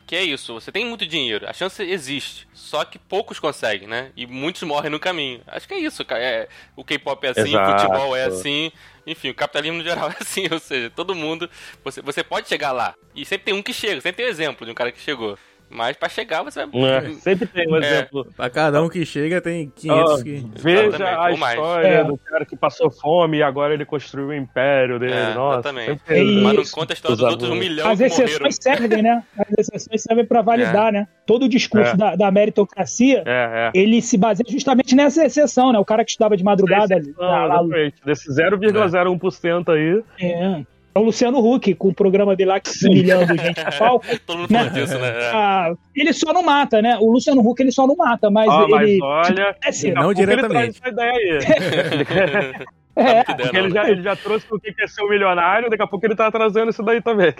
Que 0.08 0.16
é 0.16 0.22
isso, 0.22 0.54
você 0.54 0.72
tem 0.72 0.86
muito 0.86 1.04
dinheiro, 1.06 1.46
a 1.46 1.52
chance 1.52 1.82
existe, 1.82 2.48
só 2.54 2.82
que 2.82 2.98
poucos 2.98 3.38
conseguem, 3.38 3.86
né? 3.86 4.10
E 4.16 4.26
muitos 4.26 4.62
morrem 4.62 4.90
no 4.90 4.98
caminho. 4.98 5.42
Acho 5.46 5.68
que 5.68 5.74
é 5.74 5.78
isso, 5.78 6.02
cara. 6.02 6.22
É, 6.22 6.48
o 6.74 6.82
K-pop 6.82 7.26
é 7.26 7.30
assim, 7.30 7.50
Exato. 7.50 7.70
o 7.70 7.78
futebol 7.78 8.16
é 8.16 8.24
assim, 8.24 8.72
enfim, 9.06 9.28
o 9.28 9.34
capitalismo 9.34 9.76
no 9.76 9.84
geral 9.84 10.08
é 10.10 10.16
assim, 10.18 10.46
ou 10.50 10.58
seja, 10.58 10.88
todo 10.88 11.14
mundo. 11.14 11.50
Você, 11.84 12.00
você 12.00 12.24
pode 12.24 12.48
chegar 12.48 12.72
lá. 12.72 12.94
E 13.14 13.22
sempre 13.26 13.44
tem 13.44 13.54
um 13.54 13.62
que 13.62 13.74
chega, 13.74 14.00
sempre 14.00 14.22
tem 14.22 14.26
um 14.26 14.30
exemplo 14.30 14.64
de 14.64 14.72
um 14.72 14.74
cara 14.74 14.90
que 14.90 14.98
chegou. 14.98 15.38
Mas 15.70 15.96
pra 15.96 16.08
chegar 16.08 16.42
você 16.42 16.64
vai. 16.64 16.82
É, 16.96 17.10
sempre 17.20 17.46
tem 17.46 17.68
um 17.68 17.76
É. 17.76 17.78
exemplo. 17.78 18.26
Pra 18.36 18.48
cada 18.48 18.82
um 18.82 18.88
que 18.88 19.04
chega, 19.04 19.40
tem 19.40 19.70
500 19.76 20.20
Ah, 20.20 20.24
que... 20.24 20.46
Veja 20.56 21.20
a 21.20 21.30
história 21.32 21.86
É. 21.88 22.04
do 22.04 22.16
cara 22.16 22.44
que 22.46 22.56
passou 22.56 22.90
fome 22.90 23.38
e 23.38 23.42
agora 23.42 23.74
ele 23.74 23.84
construiu 23.84 24.28
o 24.28 24.34
império 24.34 24.98
dele. 24.98 25.12
É, 25.12 25.34
Nossa, 25.34 25.58
exatamente. 25.58 26.00
tem, 26.06 26.38
É 26.38 26.42
Mas 26.42 26.56
não 26.56 26.64
conta 26.72 26.92
a 26.92 26.94
história 26.94 27.16
dos 27.16 27.24
Os 27.26 27.32
outros 27.32 27.50
um 27.50 27.54
milhão 27.54 27.90
As 27.90 27.98
morreram. 28.00 28.24
exceções 28.24 28.56
servem, 28.60 29.02
né? 29.02 29.22
As 29.38 29.58
exceções 29.58 30.02
servem 30.02 30.24
pra 30.24 30.40
validar, 30.42 30.92
né? 30.92 31.06
Todo 31.26 31.44
o 31.44 31.48
discurso 31.48 31.92
É. 31.92 31.96
da, 31.96 32.16
da 32.16 32.30
meritocracia, 32.30 33.22
É, 33.26 33.70
é. 33.74 33.78
ele 33.78 34.00
se 34.00 34.16
baseia 34.16 34.46
justamente 34.48 34.94
nessa 34.94 35.24
exceção, 35.26 35.72
né? 35.72 35.78
O 35.78 35.84
cara 35.84 36.02
que 36.04 36.10
estudava 36.12 36.36
de 36.36 36.42
madrugada. 36.44 36.96
Não, 36.98 37.12
lá- 37.24 37.44
lá- 37.46 37.54
exatamente. 37.62 37.96
Desse 38.04 38.30
0,01% 38.32 39.68
aí. 39.72 40.02
é. 40.20 40.62
É 40.99 41.01
o 41.01 41.05
Luciano 41.05 41.38
Huck, 41.38 41.74
com 41.76 41.88
o 41.88 41.94
programa 41.94 42.34
dele 42.34 42.51
lá, 42.51 42.59
que 42.61 42.70
se 42.70 42.88
humilhando 42.88 43.26
gente 43.40 43.64
no 43.64 43.78
palco. 43.78 44.05
Todo 44.26 44.38
mundo 44.40 44.49
falando 44.53 44.72
disso, 44.72 44.99
né? 44.99 45.09
É. 45.09 45.30
Ah, 45.32 45.72
ele 45.94 46.12
só 46.12 46.32
não 46.32 46.42
mata, 46.42 46.82
né? 46.82 46.99
O 47.01 47.12
Luciano 47.12 47.40
Huck 47.40 47.62
ele 47.62 47.70
só 47.70 47.86
não 47.86 47.94
mata, 47.94 48.28
mas 48.30 48.49
mas 48.68 48.88
ele. 48.88 49.01
olha. 49.03 49.57
É, 49.64 49.70
sim. 49.72 49.88
daqui 49.92 49.99
a 49.99 50.03
Não 50.03 50.11
ele 50.11 50.20
diretamente. 50.20 50.80
traz 50.80 50.80
essa 50.80 50.88
ideia 50.88 51.38
aí. 51.38 52.66
é, 52.99 53.22
Porque 53.22 53.57
ele 53.57 53.68
não, 53.68 53.74
já, 53.74 53.90
ele 53.90 54.03
já 54.03 54.16
trouxe 54.16 54.46
o 54.51 54.59
que 54.59 54.74
é 54.76 54.86
ser 54.88 55.03
um 55.05 55.09
milionário, 55.09 55.70
daqui 55.70 55.82
a 55.82 55.86
pouco 55.86 56.05
ele 56.05 56.16
tá 56.16 56.32
trazendo 56.32 56.70
isso 56.70 56.82
daí 56.82 57.01
também. 57.01 57.32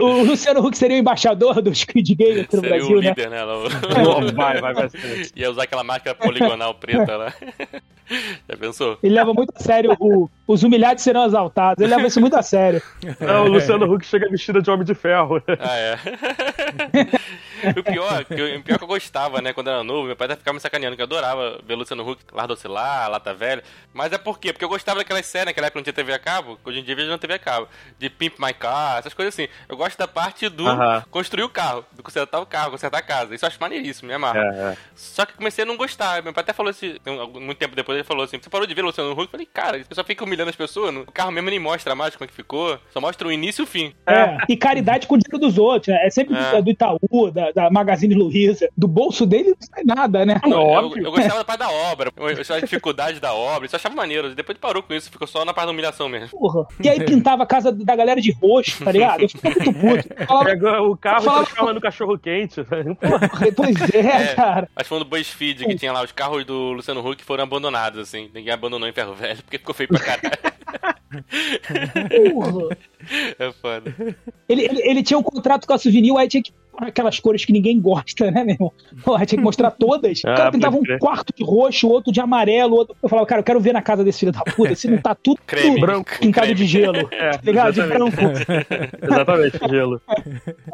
o 0.00 0.22
Luciano 0.22 0.60
Huck 0.64 0.76
seria 0.78 0.96
o 0.96 1.00
embaixador 1.00 1.60
do 1.60 1.74
Squid 1.74 2.14
Game 2.14 2.40
aqui 2.40 2.56
no 2.56 2.62
Seria 2.62 2.76
Brasil, 2.78 2.96
o 2.96 3.00
né? 3.02 3.08
líder, 3.10 3.28
né? 3.30 3.44
o- 3.44 4.32
vai, 4.34 4.58
vai, 4.60 4.72
vai 4.72 4.88
ser. 4.88 5.30
Ia 5.36 5.50
usar 5.50 5.64
aquela 5.64 5.84
máscara 5.84 6.16
poligonal 6.16 6.72
preta 6.74 7.14
lá. 7.16 7.32
Já 8.48 8.56
pensou? 8.58 8.98
Ele 9.02 9.14
leva 9.14 9.32
muito 9.32 9.52
a 9.56 9.60
sério 9.60 9.94
o, 9.98 10.28
os 10.46 10.62
humilhados 10.62 11.02
serão 11.02 11.24
exaltados. 11.24 11.82
Ele 11.82 11.94
leva 11.94 12.06
isso 12.06 12.20
muito 12.20 12.36
a 12.36 12.42
sério. 12.42 12.82
Não, 13.20 13.44
o 13.46 13.48
Luciano 13.48 13.90
Huck 13.92 14.04
chega 14.04 14.28
vestido 14.28 14.60
de 14.60 14.70
homem 14.70 14.84
de 14.84 14.94
ferro. 14.94 15.42
Ah, 15.58 15.76
é. 15.76 15.98
o, 17.78 17.82
pior, 17.82 18.24
que 18.24 18.34
eu, 18.34 18.58
o 18.58 18.62
pior 18.62 18.78
que 18.78 18.84
eu 18.84 18.88
gostava, 18.88 19.40
né, 19.40 19.52
quando 19.52 19.70
era 19.70 19.82
novo, 19.82 20.06
meu 20.06 20.16
pai 20.16 20.26
até 20.26 20.36
ficava 20.36 20.54
me 20.54 20.60
sacaneando, 20.60 20.96
que 20.96 21.02
eu 21.02 21.06
adorava 21.06 21.60
ver 21.64 21.74
Luciano 21.74 22.08
Huck, 22.08 22.22
Lar 22.32 22.46
do 22.46 22.52
Oscilar, 22.52 23.10
Lata 23.10 23.32
Velha. 23.32 23.62
Mas 23.92 24.12
é 24.12 24.18
por 24.18 24.38
quê? 24.38 24.52
Porque 24.52 24.64
eu 24.64 24.68
gostava 24.68 24.98
daquelas 24.98 25.24
séries, 25.26 25.46
naquela 25.46 25.68
época 25.68 25.78
não 25.78 25.84
tinha 25.84 25.92
TV 25.92 26.12
a 26.12 26.18
cabo, 26.18 26.58
hoje 26.64 26.80
em 26.80 26.84
dia 26.84 26.94
vejo 26.94 27.08
na 27.08 27.18
TV 27.18 27.34
a 27.34 27.38
cabo. 27.38 27.68
De 27.98 28.10
Pimp 28.10 28.38
My 28.38 28.52
Car, 28.52 28.98
essas 28.98 29.14
coisas 29.14 29.34
assim. 29.34 29.48
Eu 29.68 29.76
gosto 29.76 29.96
da 29.96 30.06
parte 30.06 30.48
do 30.48 30.68
Aham. 30.68 31.04
construir 31.10 31.44
o 31.44 31.48
carro, 31.48 31.84
do 31.92 32.02
consertar 32.02 32.40
o 32.40 32.46
carro, 32.46 32.72
consertar 32.72 32.98
a 32.98 33.02
casa. 33.02 33.34
Isso 33.34 33.44
eu 33.44 33.48
acho 33.48 33.58
maneiríssimo, 33.60 34.08
me 34.08 34.14
amarro. 34.14 34.38
É, 34.38 34.72
é. 34.72 34.76
Só 34.94 35.24
que 35.24 35.32
comecei 35.32 35.64
a 35.64 35.66
não 35.66 35.76
gostar. 35.76 36.22
Meu 36.22 36.32
pai 36.32 36.42
até 36.42 36.52
falou 36.52 36.70
assim, 36.70 36.96
muito 37.40 37.58
tempo 37.58 37.74
depois 37.74 37.96
ele 37.96 38.04
falou 38.04 38.24
assim: 38.24 38.38
Você 38.38 38.50
parou 38.50 38.66
de 38.66 38.74
ver 38.74 38.82
Luciano 38.82 39.12
Huck? 39.12 39.22
Eu 39.22 39.28
falei, 39.28 39.46
cara, 39.46 39.78
esse 39.78 39.88
pessoal 39.88 40.04
fica 40.04 40.24
humilhando 40.34 40.50
as 40.50 40.56
pessoas. 40.56 40.94
O 40.94 41.06
carro 41.12 41.30
mesmo 41.30 41.48
nem 41.50 41.58
mostra 41.58 41.94
mais 41.94 42.14
como 42.14 42.24
é 42.24 42.28
que 42.28 42.34
ficou. 42.34 42.78
Só 42.92 43.00
mostra 43.00 43.26
o 43.28 43.32
início 43.32 43.62
e 43.62 43.64
o 43.64 43.66
fim. 43.66 43.92
É, 44.06 44.36
e 44.48 44.56
caridade 44.56 45.06
com 45.06 45.14
o 45.14 45.18
dinheiro 45.18 45.38
dos 45.38 45.58
outros, 45.58 45.88
né? 45.94 46.06
É 46.06 46.10
sempre 46.10 46.36
É. 46.36 46.56
do, 46.56 46.62
do 46.62 46.70
Itaú, 46.70 47.30
da, 47.32 47.50
da 47.52 47.70
Magazine 47.70 48.14
Luiza. 48.14 48.68
Do 48.76 48.88
bolso 48.88 49.24
dele 49.24 49.50
não 49.50 49.56
sai 49.60 49.84
nada, 49.84 50.26
né? 50.26 50.40
Eu, 50.44 50.58
Óbvio. 50.58 51.04
eu 51.06 51.10
gostava 51.12 51.36
da 51.38 51.44
parte 51.44 51.60
da 51.60 51.70
obra. 51.70 52.10
Eu 52.16 52.28
eu 52.30 52.40
achava 52.40 52.58
a 52.58 52.62
dificuldade 52.62 53.20
da 53.20 53.32
obra. 53.32 53.66
Isso 53.66 53.74
eu 53.74 53.78
achava 53.78 53.94
maneiro. 53.94 54.34
Depois 54.34 54.58
parou 54.58 54.82
com 54.82 54.92
isso. 54.92 55.10
Ficou 55.10 55.26
só 55.26 55.44
na 55.44 55.54
parte 55.54 55.66
da 55.66 55.72
humilhação 55.72 56.08
mesmo. 56.08 56.28
Porra. 56.38 56.66
E 56.82 56.88
aí 56.88 57.00
pintava 57.04 57.42
a 57.42 57.46
casa 57.46 57.70
da 57.72 57.94
galera 57.96 58.20
de 58.20 58.32
roxo, 58.32 58.84
tá 58.84 58.90
ligado? 58.92 59.22
Eu 59.22 59.28
ficava 59.28 59.54
muito 59.54 59.72
puto. 59.72 60.14
Falava, 60.26 60.44
Pega 60.46 60.82
o 60.82 60.96
carro 60.96 61.22
e 61.22 61.24
Fala- 61.24 61.44
transforma 61.44 61.72
no 61.72 61.80
cachorro 61.80 62.18
quente. 62.18 62.60
pois 63.56 63.94
é, 63.94 64.34
cara. 64.34 64.68
Acho 64.76 64.84
que 64.84 64.88
foi 64.88 64.98
no 64.98 65.04
BuzzFeed 65.04 65.64
que 65.66 65.74
tinha 65.76 65.92
lá 65.92 66.02
os 66.02 66.12
carros 66.12 66.44
do 66.44 66.72
Luciano 66.72 67.06
Huck 67.08 67.22
foram 67.24 67.44
abandonados, 67.44 67.98
assim. 68.00 68.30
Ninguém 68.34 68.52
abandonou 68.52 68.88
em 68.88 68.92
ferro 68.92 69.14
velho 69.14 69.42
porque 69.42 69.58
ficou 69.58 69.74
feio 69.74 69.88
pra 69.88 69.98
caralho. 70.00 70.23
Porra. 72.32 72.76
É 73.38 73.52
foda. 73.52 73.94
Ele, 74.48 74.62
ele, 74.64 74.82
ele 74.82 75.02
tinha 75.02 75.18
um 75.18 75.22
contrato 75.22 75.66
com 75.66 75.72
a 75.74 75.78
Souvenir, 75.78 76.14
aí 76.16 76.28
tinha 76.28 76.42
que 76.42 76.52
aquelas 76.76 77.20
cores 77.20 77.44
que 77.44 77.52
ninguém 77.52 77.80
gosta, 77.80 78.32
né, 78.32 78.42
meu 78.42 78.54
irmão? 78.54 78.72
Porra, 79.04 79.24
tinha 79.24 79.38
que 79.38 79.44
mostrar 79.44 79.70
todas. 79.70 80.18
O 80.24 80.28
Ah, 80.28 80.34
cara 80.34 80.50
pintava 80.50 80.76
um 80.76 80.82
crer. 80.82 80.98
quarto 80.98 81.32
de 81.36 81.44
roxo, 81.44 81.86
outro 81.88 82.12
de 82.12 82.20
amarelo, 82.20 82.74
outro. 82.74 82.96
Eu 83.00 83.08
falava, 83.08 83.26
cara, 83.28 83.40
eu 83.40 83.44
quero 83.44 83.60
ver 83.60 83.72
na 83.72 83.80
casa 83.82 84.02
desse 84.02 84.18
filho 84.20 84.32
da 84.32 84.40
puta 84.40 84.74
se 84.74 84.88
não 84.90 84.98
tá 84.98 85.14
tudo 85.14 85.38
Creme. 85.46 85.80
branco. 85.80 86.10
pintado 86.18 86.46
Creme. 86.48 86.54
de 86.60 86.66
gelo. 86.66 87.08
É, 87.12 87.30
tá 87.30 87.40
ligado? 87.44 87.74
De 87.74 87.82
branco. 87.82 88.16
Exatamente, 89.02 89.58
gelo. 89.70 90.00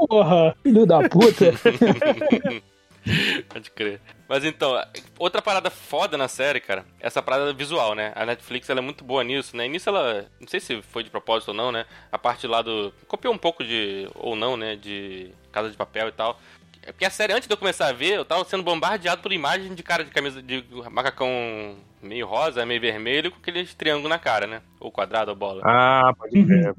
Porra, 0.09 0.57
filho 0.63 0.87
da 0.87 1.07
puta. 1.09 1.53
Pode 3.49 3.71
crer. 3.71 4.01
Mas 4.29 4.45
então, 4.45 4.75
outra 5.19 5.43
parada 5.43 5.71
foda 5.71 6.17
na 6.17 6.29
série, 6.29 6.61
cara, 6.61 6.85
é 7.01 7.07
essa 7.07 7.23
parada 7.23 7.53
visual, 7.53 7.95
né? 7.95 8.13
A 8.15 8.25
Netflix 8.25 8.69
ela 8.69 8.81
é 8.81 8.83
muito 8.83 9.05
boa 9.05 9.25
nisso, 9.25 9.57
né? 9.57 9.67
Início 9.67 9.89
ela, 9.89 10.27
não 10.41 10.47
sei 10.47 10.61
se 10.61 10.81
foi 10.83 11.03
de 11.03 11.11
propósito 11.11 11.49
ou 11.49 11.55
não, 11.55 11.73
né? 11.73 11.87
A 12.13 12.19
parte 12.19 12.47
lá 12.47 12.63
do. 12.63 12.93
Copiou 13.07 13.35
um 13.35 13.39
pouco 13.39 13.65
de. 13.65 14.09
ou 14.15 14.37
não, 14.37 14.57
né? 14.57 14.77
De 14.77 15.31
Casa 15.51 15.71
de 15.71 15.77
Papel 15.77 16.09
e 16.09 16.13
tal. 16.13 16.41
É 16.83 16.93
Porque 16.93 17.05
a 17.05 17.11
série, 17.11 17.33
antes 17.33 17.47
de 17.47 17.53
eu 17.53 17.59
começar 17.59 17.89
a 17.89 17.93
ver, 17.93 18.15
eu 18.15 18.25
tava 18.25 18.45
sendo 18.45 18.63
bombardeado 18.63 19.21
por 19.21 19.33
imagens 19.33 19.75
de 19.75 19.83
cara 19.83 20.05
de 20.05 20.11
camisa 20.11 20.43
de 20.43 20.65
macacão 20.91 21.77
meio 22.03 22.27
rosa, 22.27 22.65
meio 22.67 22.81
vermelho, 22.81 23.31
com 23.31 23.39
aqueles 23.39 23.75
triângulos 23.75 24.09
na 24.11 24.19
cara, 24.19 24.47
né? 24.47 24.61
Ou 24.79 24.91
quadrado 24.91 25.31
ou 25.31 25.37
bola. 25.37 25.61
Ah, 25.65 26.13
pode 26.17 26.43
crer. 26.45 26.75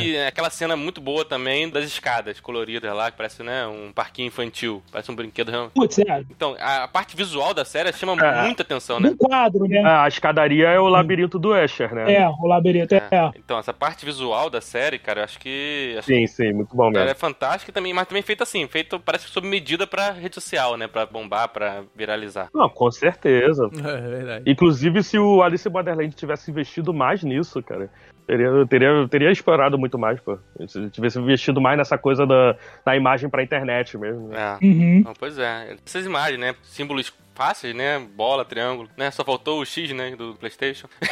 E 0.00 0.16
aquela 0.26 0.48
cena 0.48 0.74
muito 0.74 1.00
boa 1.02 1.22
também 1.24 1.68
das 1.68 1.84
escadas 1.84 2.40
coloridas 2.40 2.94
lá, 2.94 3.10
que 3.10 3.16
parece, 3.16 3.42
né, 3.42 3.66
um 3.66 3.92
parquinho 3.92 4.28
infantil. 4.28 4.82
Parece 4.90 5.10
um 5.10 5.14
brinquedo. 5.14 5.70
Putz, 5.74 5.98
é. 5.98 6.20
Então, 6.30 6.56
a 6.58 6.88
parte 6.88 7.14
visual 7.14 7.52
da 7.52 7.64
série 7.64 7.92
chama 7.92 8.14
É. 8.24 8.42
muita 8.44 8.62
atenção, 8.62 8.98
né? 8.98 9.10
Um 9.10 9.16
quadro, 9.16 9.66
né? 9.68 9.82
Ah, 9.84 10.04
a 10.04 10.08
escadaria 10.08 10.68
é 10.68 10.80
o 10.80 10.88
labirinto 10.88 11.38
do 11.38 11.54
Escher, 11.54 11.94
né? 11.94 12.14
É, 12.14 12.26
o 12.28 12.46
labirinto, 12.46 12.94
é. 12.94 13.08
É. 13.10 13.30
Então, 13.36 13.58
essa 13.58 13.74
parte 13.74 14.04
visual 14.06 14.48
da 14.48 14.60
série, 14.62 14.98
cara, 14.98 15.20
eu 15.20 15.24
acho 15.24 15.38
que. 15.38 15.94
Acho 15.98 16.06
Sim, 16.06 16.26
sim, 16.26 16.52
muito 16.54 16.74
bom 16.74 16.90
que 16.90 16.96
ela 16.96 17.04
mesmo. 17.06 17.10
é 17.10 17.14
fantástica 17.14 17.70
também, 17.70 17.92
mas 17.92 18.08
também 18.08 18.22
feita 18.22 18.44
assim, 18.44 18.66
feito 18.66 18.98
parece 18.98 19.26
que 19.26 19.30
sob 19.30 19.46
medida 19.46 19.86
pra 19.86 20.10
rede 20.12 20.34
social, 20.36 20.76
né? 20.78 20.88
Pra 20.88 21.04
bombar, 21.04 21.48
pra 21.50 21.82
viralizar. 21.94 22.48
Não, 22.54 22.68
com 22.70 22.90
certeza. 22.90 23.68
É 23.86 24.00
verdade. 24.08 24.45
Inclusive, 24.46 25.02
se 25.02 25.18
o 25.18 25.42
Alice 25.42 25.68
in 25.68 25.72
Borderland 25.72 26.14
tivesse 26.14 26.50
investido 26.52 26.94
mais 26.94 27.24
nisso, 27.24 27.60
cara, 27.62 27.90
teria, 28.26 28.66
teria, 28.68 29.08
teria 29.08 29.30
explorado 29.32 29.76
muito 29.76 29.98
mais, 29.98 30.20
pô. 30.20 30.38
Se 30.68 30.88
tivesse 30.90 31.18
investido 31.18 31.60
mais 31.60 31.76
nessa 31.76 31.98
coisa 31.98 32.24
da, 32.24 32.56
da 32.84 32.96
imagem 32.96 33.28
pra 33.28 33.42
internet 33.42 33.98
mesmo. 33.98 34.28
né? 34.28 34.36
É. 34.60 34.64
Uhum. 34.64 35.02
Não, 35.04 35.12
pois 35.18 35.36
é. 35.36 35.74
Essas 35.84 36.06
imagens, 36.06 36.38
né? 36.38 36.54
Símbolos 36.62 37.12
fáceis, 37.36 37.74
né? 37.74 37.98
Bola, 37.98 38.44
triângulo, 38.44 38.88
né? 38.96 39.10
Só 39.10 39.22
faltou 39.22 39.60
o 39.60 39.66
X, 39.66 39.92
né? 39.92 40.16
Do 40.16 40.34
Playstation. 40.34 40.88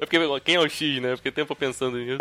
eu 0.00 0.06
fiquei, 0.06 0.40
quem 0.44 0.54
é 0.56 0.60
o 0.60 0.68
X, 0.68 1.00
né? 1.00 1.12
Eu 1.12 1.16
fiquei 1.16 1.32
tempo 1.32 1.56
pensando 1.56 1.96
nisso. 1.96 2.18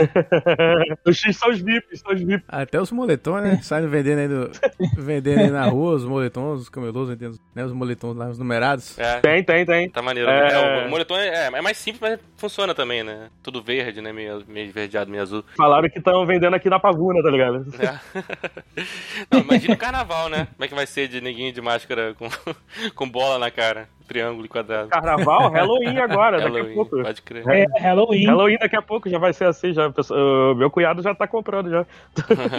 Os 1.05 1.17
X 1.17 1.37
são 1.37 1.49
os 1.49 1.59
VIPs, 1.59 1.99
são 1.99 2.13
os 2.13 2.21
VIPs. 2.21 2.45
Até 2.47 2.79
os 2.79 2.91
moletons, 2.91 3.43
né? 3.43 3.59
Saem 3.61 3.87
vendendo 3.87 4.19
aí, 4.19 4.27
do, 4.27 4.51
vendendo 4.97 5.39
aí 5.39 5.49
na 5.49 5.65
rua, 5.65 5.95
os 5.95 6.05
moletons, 6.05 6.61
os 6.61 6.69
camelôs, 6.69 7.09
vendendo 7.09 7.37
né? 7.53 7.65
os 7.65 7.73
moletons 7.73 8.15
lá, 8.15 8.29
os 8.29 8.39
numerados. 8.39 8.97
É. 8.97 9.19
Tem, 9.19 9.43
tem, 9.43 9.65
tem. 9.65 9.89
Tá 9.89 10.01
maneiro. 10.01 10.29
É. 10.29 10.53
É, 10.53 10.85
o 10.85 10.89
moletom 10.89 11.17
é, 11.17 11.47
é 11.47 11.61
mais 11.61 11.77
simples, 11.77 11.99
mas 11.99 12.19
funciona 12.37 12.73
também, 12.73 13.03
né? 13.03 13.29
Tudo 13.41 13.61
verde, 13.61 14.01
né? 14.01 14.13
Meio, 14.13 14.43
meio 14.47 14.71
verdeado, 14.71 15.11
meio 15.11 15.23
azul. 15.23 15.43
Falaram 15.57 15.89
que 15.89 15.97
estão 15.97 16.25
vendendo 16.25 16.55
aqui 16.55 16.69
na 16.69 16.79
Pavuna, 16.79 17.21
tá 17.21 17.29
ligado? 17.29 17.65
É. 17.79 18.23
Não, 19.31 19.41
imagina 19.41 19.73
o 19.73 19.77
carnaval, 19.77 20.29
né? 20.29 20.47
Como 20.53 20.65
é 20.65 20.67
que 20.67 20.75
vai 20.75 20.85
ser 20.85 21.07
de 21.07 21.21
neguinho 21.21 21.51
de 21.51 21.61
máscara 21.73 22.13
com, 22.13 22.27
com 22.95 23.09
bola 23.09 23.37
na 23.39 23.49
cara, 23.49 23.87
triângulo 24.07 24.45
e 24.45 24.49
quadrado. 24.49 24.89
Carnaval, 24.89 25.49
Halloween 25.49 25.97
agora, 25.97 26.37
daqui 26.37 26.49
a 26.49 26.53
Halloween, 26.53 26.75
pouco. 26.75 27.01
pode 27.01 27.21
crer. 27.21 27.43
É, 27.47 27.65
Halloween. 27.79 28.25
Halloween 28.25 28.57
daqui 28.59 28.75
a 28.75 28.81
pouco 28.81 29.09
já 29.09 29.17
vai 29.17 29.33
ser 29.33 29.45
assim, 29.45 29.73
já. 29.73 29.91
meu 30.55 30.69
cunhado 30.69 31.01
já 31.01 31.15
tá 31.15 31.27
comprando 31.27 31.69
já. 31.69 31.85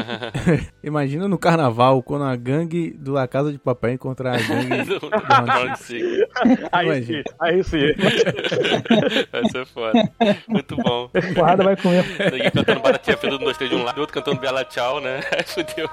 Imagina 0.82 1.28
no 1.28 1.38
carnaval, 1.38 2.02
quando 2.02 2.24
a 2.24 2.34
gangue 2.36 2.90
do 2.98 3.12
La 3.12 3.28
Casa 3.28 3.52
de 3.52 3.58
Papel 3.58 3.92
encontrar 3.92 4.34
a 4.34 4.38
gangue. 4.38 4.82
Do- 4.84 5.00
do 5.00 5.76
Six. 5.78 6.04
Aí 6.72 6.86
Imagina. 6.86 7.22
sim, 7.22 7.34
aí 7.40 7.64
sim. 7.64 7.86
Vai 9.30 9.44
ser 9.50 9.66
foda. 9.66 10.10
Muito 10.48 10.76
bom. 10.76 11.08
Porrada 11.34 11.62
vai 11.62 11.76
comer. 11.76 12.04
Ninguém 12.32 12.50
cantando 12.50 12.80
Baratinha 12.80 13.16
Fedo 13.16 13.38
do 13.38 13.44
2, 13.44 13.56
3 13.56 13.70
de 13.70 13.76
um 13.76 13.84
lado, 13.84 13.96
e 13.98 14.00
outro 14.00 14.14
cantando 14.14 14.40
Bela 14.40 14.64
Tchau, 14.64 15.00
né? 15.00 15.20
Aí 15.36 15.42
fudeu. 15.44 15.88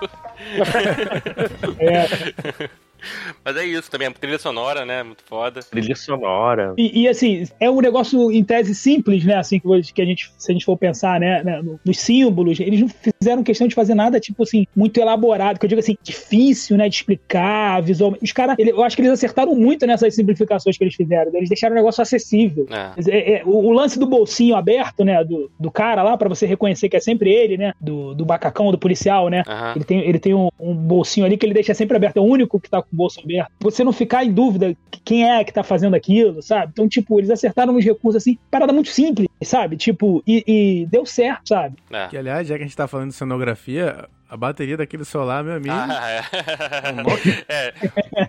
É. 1.79 2.69
Mas 3.43 3.57
é 3.57 3.65
isso 3.65 3.89
também, 3.89 4.07
a 4.07 4.11
trilha 4.11 4.39
sonora, 4.39 4.85
né? 4.85 5.03
Muito 5.03 5.23
foda. 5.23 5.61
Trilha 5.61 5.95
sonora. 5.95 6.73
E, 6.77 7.01
e, 7.03 7.07
assim, 7.07 7.45
é 7.59 7.69
um 7.69 7.81
negócio 7.81 8.31
em 8.31 8.43
tese 8.43 8.73
simples, 8.75 9.23
né? 9.25 9.35
Assim, 9.35 9.59
que 9.93 10.01
a 10.01 10.05
gente, 10.05 10.31
se 10.37 10.51
a 10.51 10.53
gente 10.53 10.65
for 10.65 10.77
pensar, 10.77 11.19
né, 11.19 11.43
né, 11.43 11.61
no- 11.61 11.79
nos 11.83 11.99
símbolos, 11.99 12.59
eles 12.59 12.81
não 12.81 12.89
fizeram 12.89 13.43
questão 13.43 13.67
de 13.67 13.75
fazer 13.75 13.95
nada, 13.95 14.19
tipo 14.19 14.43
assim, 14.43 14.65
muito 14.75 14.99
elaborado, 14.99 15.59
que 15.59 15.65
eu 15.65 15.69
digo 15.69 15.79
assim, 15.79 15.97
difícil, 16.03 16.77
né, 16.77 16.87
de 16.89 16.95
explicar 16.95 17.81
visualmente. 17.81 18.23
Os 18.23 18.31
caras, 18.31 18.55
eu 18.59 18.83
acho 18.83 18.95
que 18.95 19.01
eles 19.01 19.11
acertaram 19.11 19.55
muito 19.55 19.85
nessas 19.85 20.13
simplificações 20.15 20.77
que 20.77 20.83
eles 20.83 20.95
fizeram, 20.95 21.31
eles 21.35 21.49
deixaram 21.49 21.73
o 21.73 21.77
negócio 21.77 22.01
acessível. 22.01 22.65
É. 22.69 22.91
É, 23.09 23.33
é, 23.39 23.43
o, 23.45 23.49
o 23.67 23.71
lance 23.71 23.97
do 23.97 24.05
bolsinho 24.05 24.55
aberto, 24.55 25.03
né, 25.03 25.23
do, 25.23 25.49
do 25.59 25.71
cara 25.71 26.03
lá, 26.03 26.17
pra 26.17 26.29
você 26.29 26.45
reconhecer 26.45 26.89
que 26.89 26.97
é 26.97 26.99
sempre 26.99 27.31
ele, 27.31 27.57
né, 27.57 27.73
do, 27.79 28.13
do 28.13 28.25
macacão, 28.25 28.71
do 28.71 28.77
policial, 28.77 29.29
né, 29.29 29.43
Aham. 29.47 29.73
ele 29.75 29.85
tem, 29.85 29.99
ele 30.01 30.19
tem 30.19 30.33
um, 30.33 30.49
um 30.59 30.73
bolsinho 30.75 31.25
ali 31.25 31.37
que 31.37 31.45
ele 31.45 31.53
deixa 31.53 31.73
sempre 31.73 31.95
aberto. 31.97 32.17
É 32.17 32.21
o 32.21 32.23
único 32.25 32.59
que 32.59 32.69
tá 32.69 32.83
bolso 32.91 33.19
aberto. 33.19 33.51
Você 33.59 33.83
não 33.83 33.91
ficar 33.91 34.23
em 34.23 34.31
dúvida 34.31 34.75
quem 35.03 35.29
é 35.29 35.43
que 35.43 35.53
tá 35.53 35.63
fazendo 35.63 35.95
aquilo, 35.95 36.41
sabe? 36.41 36.71
Então, 36.73 36.87
tipo, 36.87 37.19
eles 37.19 37.29
acertaram 37.29 37.75
uns 37.75 37.85
recursos 37.85 38.21
assim, 38.21 38.37
parada 38.49 38.73
muito 38.73 38.89
simples, 38.89 39.27
sabe? 39.43 39.77
Tipo, 39.77 40.23
e, 40.25 40.43
e 40.47 40.85
deu 40.87 41.05
certo, 41.05 41.49
sabe? 41.49 41.77
É. 41.91 42.07
Que, 42.07 42.17
aliás, 42.17 42.47
já 42.47 42.55
que 42.55 42.63
a 42.63 42.65
gente 42.65 42.75
tá 42.75 42.87
falando 42.87 43.09
de 43.09 43.15
cenografia, 43.15 44.07
a 44.31 44.37
bateria 44.37 44.77
daquele 44.77 45.03
celular, 45.03 45.43
meu 45.43 45.55
amigo. 45.55 45.73
Ah, 45.73 46.09
é. 46.09 46.21
é. 47.49 47.73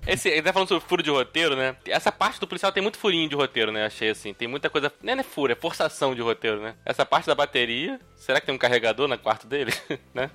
Esse, 0.07 0.29
ele 0.29 0.43
tá 0.43 0.53
falando 0.53 0.69
sobre 0.69 0.85
furo 0.89 1.01
de 1.03 1.11
roteiro, 1.11 1.55
né? 1.55 1.77
Essa 1.87 2.11
parte 2.11 2.41
do 2.41 2.47
policial 2.49 2.73
tem 2.73 2.83
muito 2.83 2.99
furinho 2.99 3.29
de 3.29 3.37
roteiro, 3.37 3.71
né? 3.71 3.87
Achei 3.87 4.11
assim. 4.11 4.35
Tem 4.35 4.49
muita 4.49 4.69
coisa. 4.69 4.93
Não 5.01 5.13
é 5.13 5.23
furo, 5.23 5.53
é 5.53 5.55
forçação 5.55 6.13
de 6.15 6.21
roteiro, 6.21 6.61
né? 6.61 6.75
Essa 6.85 7.07
parte 7.07 7.27
da 7.29 7.35
bateria. 7.37 8.01
Será 8.17 8.41
que 8.41 8.47
tem 8.47 8.55
um 8.55 8.59
carregador 8.59 9.07
no 9.07 9.17
quarto 9.17 9.47
dele? 9.47 9.73
né? 10.13 10.29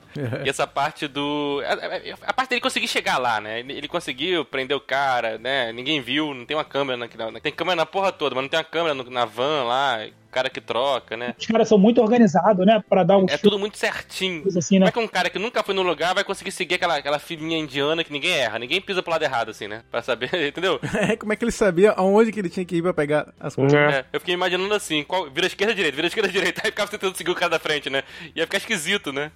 E 0.45 0.49
essa 0.49 0.65
parte 0.65 1.07
do. 1.07 1.61
A, 1.65 1.73
a- 1.73 2.29
a 2.29 2.33
parte 2.33 2.49
dele 2.49 2.61
conseguir 2.61 2.87
chegar 2.87 3.17
lá, 3.17 3.41
né? 3.41 3.59
Ele, 3.59 3.73
ele 3.73 3.87
conseguiu 3.89 4.45
prender 4.45 4.75
o 4.75 4.79
cara, 4.81 5.37
né? 5.37 5.73
Ninguém 5.73 5.99
viu, 6.01 6.33
não 6.33 6.45
tem 6.45 6.55
uma 6.55 6.63
câmera 6.65 6.97
na- 6.97 7.39
Tem 7.41 7.51
câmera 7.51 7.75
na 7.75 7.85
porra 7.85 8.11
toda, 8.13 8.35
mas 8.35 8.43
não 8.43 8.49
tem 8.49 8.57
uma 8.57 8.63
câmera 8.63 8.93
no- 8.93 9.09
na 9.09 9.25
van 9.25 9.63
lá. 9.65 9.99
O 10.27 10.31
cara 10.37 10.49
que 10.49 10.59
troca, 10.61 11.15
né? 11.15 11.33
Os 11.39 11.45
caras 11.45 11.67
são 11.67 11.77
muito 11.77 12.01
organizados, 12.01 12.65
né? 12.65 12.83
Pra 12.87 13.03
dar 13.03 13.17
um 13.17 13.25
É 13.29 13.37
tudo 13.37 13.57
muito 13.57 13.77
certinho. 13.77 14.43
assim, 14.57 14.75
Como 14.75 14.83
né? 14.85 14.89
é 14.89 14.91
que 14.91 14.99
um 14.99 15.07
cara 15.07 15.29
que 15.29 15.39
nunca 15.39 15.63
foi 15.63 15.73
no 15.73 15.81
lugar 15.81 16.13
vai 16.13 16.23
conseguir 16.23 16.51
seguir 16.51 16.75
aquela, 16.75 16.97
aquela 16.97 17.17
filinha 17.17 17.57
indiana 17.57 18.03
que 18.03 18.11
ninguém 18.11 18.31
erra? 18.33 18.59
Ninguém 18.59 18.81
pisa 18.81 19.01
pro 19.01 19.11
lado 19.11 19.23
errado, 19.23 19.49
assim, 19.49 19.67
né? 19.67 19.83
Pra 19.89 20.01
saber, 20.01 20.29
entendeu? 20.47 20.79
É, 20.93 21.15
como 21.15 21.33
é 21.33 21.35
que 21.35 21.43
ele 21.43 21.51
sabia 21.51 21.91
aonde 21.91 22.31
que 22.31 22.39
ele 22.39 22.49
tinha 22.49 22.65
que 22.65 22.75
ir 22.75 22.81
pra 22.81 22.93
pegar 22.93 23.33
as 23.39 23.55
coisas? 23.55 23.73
É. 23.73 23.87
É, 23.99 24.05
eu 24.11 24.19
fiquei 24.19 24.33
imaginando 24.33 24.73
assim, 24.73 25.03
qual, 25.03 25.29
vira 25.31 25.47
esquerda, 25.47 25.73
direita, 25.73 25.95
vira 25.95 26.07
esquerda, 26.07 26.29
direita. 26.29 26.61
Aí 26.65 26.71
ficava 26.71 26.91
tentando 26.91 27.15
seguir 27.15 27.31
o 27.31 27.35
cara 27.35 27.51
da 27.51 27.59
frente, 27.59 27.89
né? 27.89 28.03
Ia 28.35 28.43
ficar 28.45 28.57
esquisito, 28.57 29.13
né? 29.13 29.31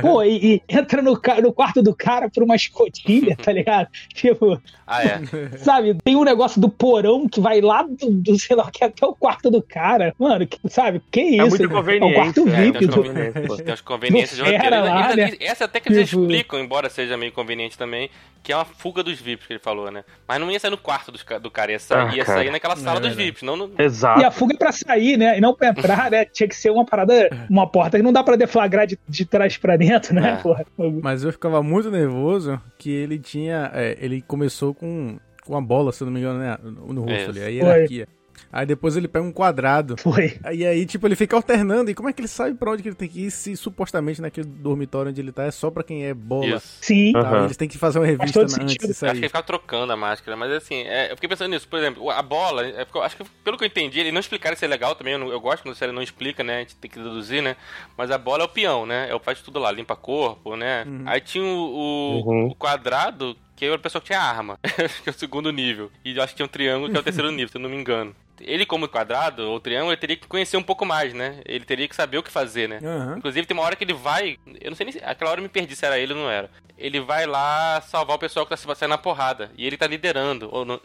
Pô, 0.00 0.22
e, 0.22 0.56
e 0.56 0.62
entra 0.68 1.00
no, 1.02 1.12
no 1.42 1.52
quarto 1.52 1.82
do 1.82 1.94
cara 1.94 2.28
por 2.28 2.42
uma 2.42 2.56
escotilha, 2.56 3.36
tá 3.36 3.52
ligado? 3.52 3.88
Tipo, 4.14 4.60
Ah, 4.86 5.04
é. 5.04 5.20
sabe? 5.58 5.96
Tem 6.04 6.16
um 6.16 6.24
negócio 6.24 6.60
do 6.60 6.68
porão 6.68 7.28
que 7.28 7.40
vai 7.40 7.60
lá 7.60 7.82
do, 7.82 8.10
do 8.10 8.38
sei 8.38 8.56
lá, 8.56 8.70
que 8.70 8.82
é 8.82 8.88
até 8.88 9.06
o 9.06 9.14
quarto 9.14 9.50
do 9.50 9.62
cara. 9.62 10.14
Mano, 10.18 10.46
que- 10.46 10.58
sabe? 10.68 11.00
Que 11.10 11.20
isso? 11.22 11.40
É 11.40 11.48
muito 11.48 11.62
É 11.64 11.66
um 11.66 11.70
conveniente. 11.70 12.14
quarto 12.14 12.48
é, 12.48 12.50
VIP. 12.62 12.78
tem 12.80 12.88
conveniente, 12.88 13.40
pô. 13.46 13.56
Tem 13.56 13.72
as 13.74 13.80
conveniências 13.80 14.36
de 14.36 14.42
roteiro. 14.42 14.64
era 14.66 14.82
lá, 14.82 15.14
né? 15.16 15.32
Essa 15.40 15.64
até 15.66 15.80
que 15.80 15.88
eles 15.92 16.08
Tipo- 16.08 16.22
explicam, 16.22 16.58
embora 16.60 16.88
seja 16.90 17.16
meio 17.16 17.32
conveniente 17.32 17.78
também, 17.78 18.10
que 18.42 18.52
é 18.52 18.56
uma 18.56 18.64
fuga 18.64 19.02
dos 19.02 19.20
VIPs 19.20 19.46
que 19.46 19.52
ele 19.52 19.60
falou, 19.60 19.90
né? 19.90 20.02
Mas 20.26 20.40
não 20.40 20.50
ia 20.50 20.58
sair 20.58 20.70
no 20.70 20.78
quarto 20.78 21.12
dos 21.12 21.24
do 21.42 21.50
cara, 21.50 21.72
ia 21.72 21.78
sair, 21.78 22.08
Ah, 22.08 22.16
ia 22.16 22.24
cara. 22.24 22.38
sair 22.38 22.50
naquela 22.50 22.74
sala 22.74 22.96
É 22.96 23.00
dos 23.00 23.08
verdade. 23.10 23.24
VIPs, 23.26 23.42
não 23.42 23.56
no... 23.56 23.70
Exato. 23.78 24.20
E 24.20 24.24
a 24.24 24.30
fuga 24.30 24.54
é 24.54 24.56
pra 24.56 24.72
sair, 24.72 25.16
né? 25.18 25.36
E 25.36 25.40
não 25.40 25.54
pra 25.54 25.68
entrar, 25.68 26.10
né? 26.10 26.24
Tinha 26.24 26.48
que 26.48 26.56
ser 26.56 26.70
uma 26.70 26.84
parada, 26.84 27.28
uma 27.50 27.66
porta 27.68 27.96
que 27.98 28.02
não 28.02 28.12
dá 28.12 28.24
pra 28.24 28.36
deflagrar 28.36 28.86
de, 28.86 28.98
de 29.08 29.24
trás 29.26 29.56
pra 29.60 29.76
dentro, 29.76 30.14
né? 30.14 30.32
É. 30.32 30.36
Porra. 30.36 30.64
Mas 31.02 31.22
eu 31.22 31.32
ficava 31.32 31.62
muito 31.62 31.90
nervoso 31.90 32.60
que 32.78 32.90
ele 32.90 33.18
tinha. 33.18 33.70
é, 33.74 33.96
ele 34.00 34.22
começou 34.22 34.74
com, 34.74 35.18
com 35.44 35.52
uma 35.52 35.62
bola, 35.62 35.92
se 35.92 36.02
eu 36.02 36.06
não 36.06 36.12
me 36.12 36.20
engano, 36.20 36.38
né? 36.38 36.56
No, 36.62 37.02
rosto 37.02 37.30
ali, 37.30 37.60
a 37.60 37.64
Foi. 37.64 38.06
Aí 38.52 38.66
depois 38.66 38.96
ele 38.96 39.06
pega 39.06 39.24
um 39.24 39.32
quadrado. 39.32 39.96
Foi. 39.98 40.38
E 40.52 40.66
aí, 40.66 40.84
tipo, 40.84 41.06
ele 41.06 41.14
fica 41.14 41.36
alternando. 41.36 41.90
E 41.90 41.94
como 41.94 42.08
é 42.08 42.12
que 42.12 42.20
ele 42.20 42.26
sabe 42.28 42.54
pra 42.54 42.72
onde 42.72 42.82
que 42.82 42.88
ele 42.88 42.96
tem 42.96 43.08
que 43.08 43.26
ir 43.26 43.30
se 43.30 43.56
supostamente 43.56 44.20
naquele 44.20 44.46
dormitório 44.48 45.10
onde 45.10 45.20
ele 45.20 45.30
tá 45.32 45.44
é 45.44 45.50
só 45.50 45.70
pra 45.70 45.82
quem 45.84 46.04
é 46.04 46.12
bola? 46.12 46.56
Isso. 46.56 46.78
Sim. 46.80 47.12
Tá, 47.12 47.20
Aham. 47.20 47.44
Eles 47.44 47.56
têm 47.56 47.68
que 47.68 47.78
fazer 47.78 47.98
uma 48.00 48.06
revista 48.06 48.40
todo 48.40 48.50
na- 48.56 48.64
antes 48.64 48.74
de 48.76 48.84
Eu 48.84 48.90
acho 48.90 48.98
que 48.98 49.06
ele 49.20 49.28
ficava 49.28 49.44
trocando 49.44 49.92
a 49.92 49.96
máscara, 49.96 50.36
mas 50.36 50.50
assim, 50.52 50.82
é, 50.82 51.10
eu 51.12 51.14
fiquei 51.16 51.28
pensando 51.28 51.50
nisso, 51.50 51.68
por 51.68 51.78
exemplo, 51.78 52.10
a 52.10 52.22
bola, 52.22 52.66
é 52.66 52.86
acho 53.02 53.16
que 53.16 53.24
pelo 53.44 53.56
que 53.56 53.64
eu 53.64 53.68
entendi, 53.68 54.00
ele 54.00 54.10
não 54.12 54.20
explicaram 54.20 54.54
isso 54.54 54.64
é 54.64 54.68
legal 54.68 54.94
também, 54.96 55.12
eu, 55.12 55.18
não- 55.20 55.30
eu 55.30 55.40
gosto 55.40 55.62
quando 55.62 55.72
a 55.72 55.76
série 55.76 55.92
não 55.92 56.02
explica, 56.02 56.42
né, 56.42 56.56
a 56.56 56.60
gente 56.60 56.76
tem 56.76 56.90
que 56.90 56.98
deduzir, 56.98 57.42
né, 57.42 57.56
mas 57.96 58.10
a 58.10 58.18
bola 58.18 58.42
é 58.42 58.46
o 58.46 58.48
peão, 58.48 58.84
né, 58.84 59.06
é 59.08 59.14
o 59.14 59.20
faz 59.20 59.40
tudo 59.40 59.58
lá, 59.60 59.70
limpa 59.70 59.94
corpo, 59.94 60.56
né, 60.56 60.84
aí 61.06 61.20
tinha 61.20 61.44
o, 61.44 61.46
o- 61.48 62.24
Uhum. 62.26 62.46
o 62.48 62.54
quadrado, 62.54 63.36
que 63.60 63.66
era 63.66 63.76
o 63.76 63.78
pessoal 63.78 64.00
que 64.00 64.06
tinha 64.06 64.20
arma, 64.20 64.58
que 65.04 65.08
é 65.08 65.10
o 65.10 65.14
segundo 65.14 65.52
nível, 65.52 65.90
e 66.04 66.16
eu 66.16 66.22
acho 66.22 66.32
que 66.32 66.36
tinha 66.38 66.46
um 66.46 66.48
triângulo 66.48 66.90
que 66.90 66.96
é 66.96 67.00
o 67.00 67.02
terceiro 67.02 67.30
nível, 67.30 67.48
se 67.48 67.56
eu 67.56 67.60
não 67.60 67.68
me 67.68 67.76
engano. 67.76 68.14
Ele, 68.40 68.64
como 68.64 68.88
quadrado 68.88 69.42
ou 69.50 69.60
triângulo, 69.60 69.90
ele 69.92 70.00
teria 70.00 70.16
que 70.16 70.26
conhecer 70.26 70.56
um 70.56 70.62
pouco 70.62 70.86
mais, 70.86 71.12
né? 71.12 71.42
Ele 71.44 71.62
teria 71.62 71.86
que 71.86 71.94
saber 71.94 72.16
o 72.16 72.22
que 72.22 72.30
fazer, 72.30 72.66
né? 72.70 72.78
Aham. 72.82 73.18
Inclusive, 73.18 73.46
tem 73.46 73.54
uma 73.54 73.62
hora 73.62 73.76
que 73.76 73.84
ele 73.84 73.92
vai. 73.92 74.38
Eu 74.62 74.70
não 74.70 74.74
sei 74.76 74.84
nem 74.84 74.92
se. 74.94 75.00
Aquela 75.04 75.30
hora 75.32 75.40
eu 75.40 75.42
me 75.42 75.48
perdi 75.50 75.76
se 75.76 75.84
era 75.84 75.98
ele 75.98 76.14
ou 76.14 76.18
não 76.20 76.30
era. 76.30 76.48
Ele 76.78 77.00
vai 77.00 77.26
lá 77.26 77.82
salvar 77.82 78.16
o 78.16 78.18
pessoal 78.18 78.46
que 78.46 78.50
tá 78.50 78.56
se- 78.56 78.64
saindo 78.76 78.88
na 78.92 78.96
porrada. 78.96 79.50
E 79.58 79.66
ele 79.66 79.76
tá 79.76 79.86
liderando. 79.86 80.48
Ou 80.50 80.64
não- 80.64 80.80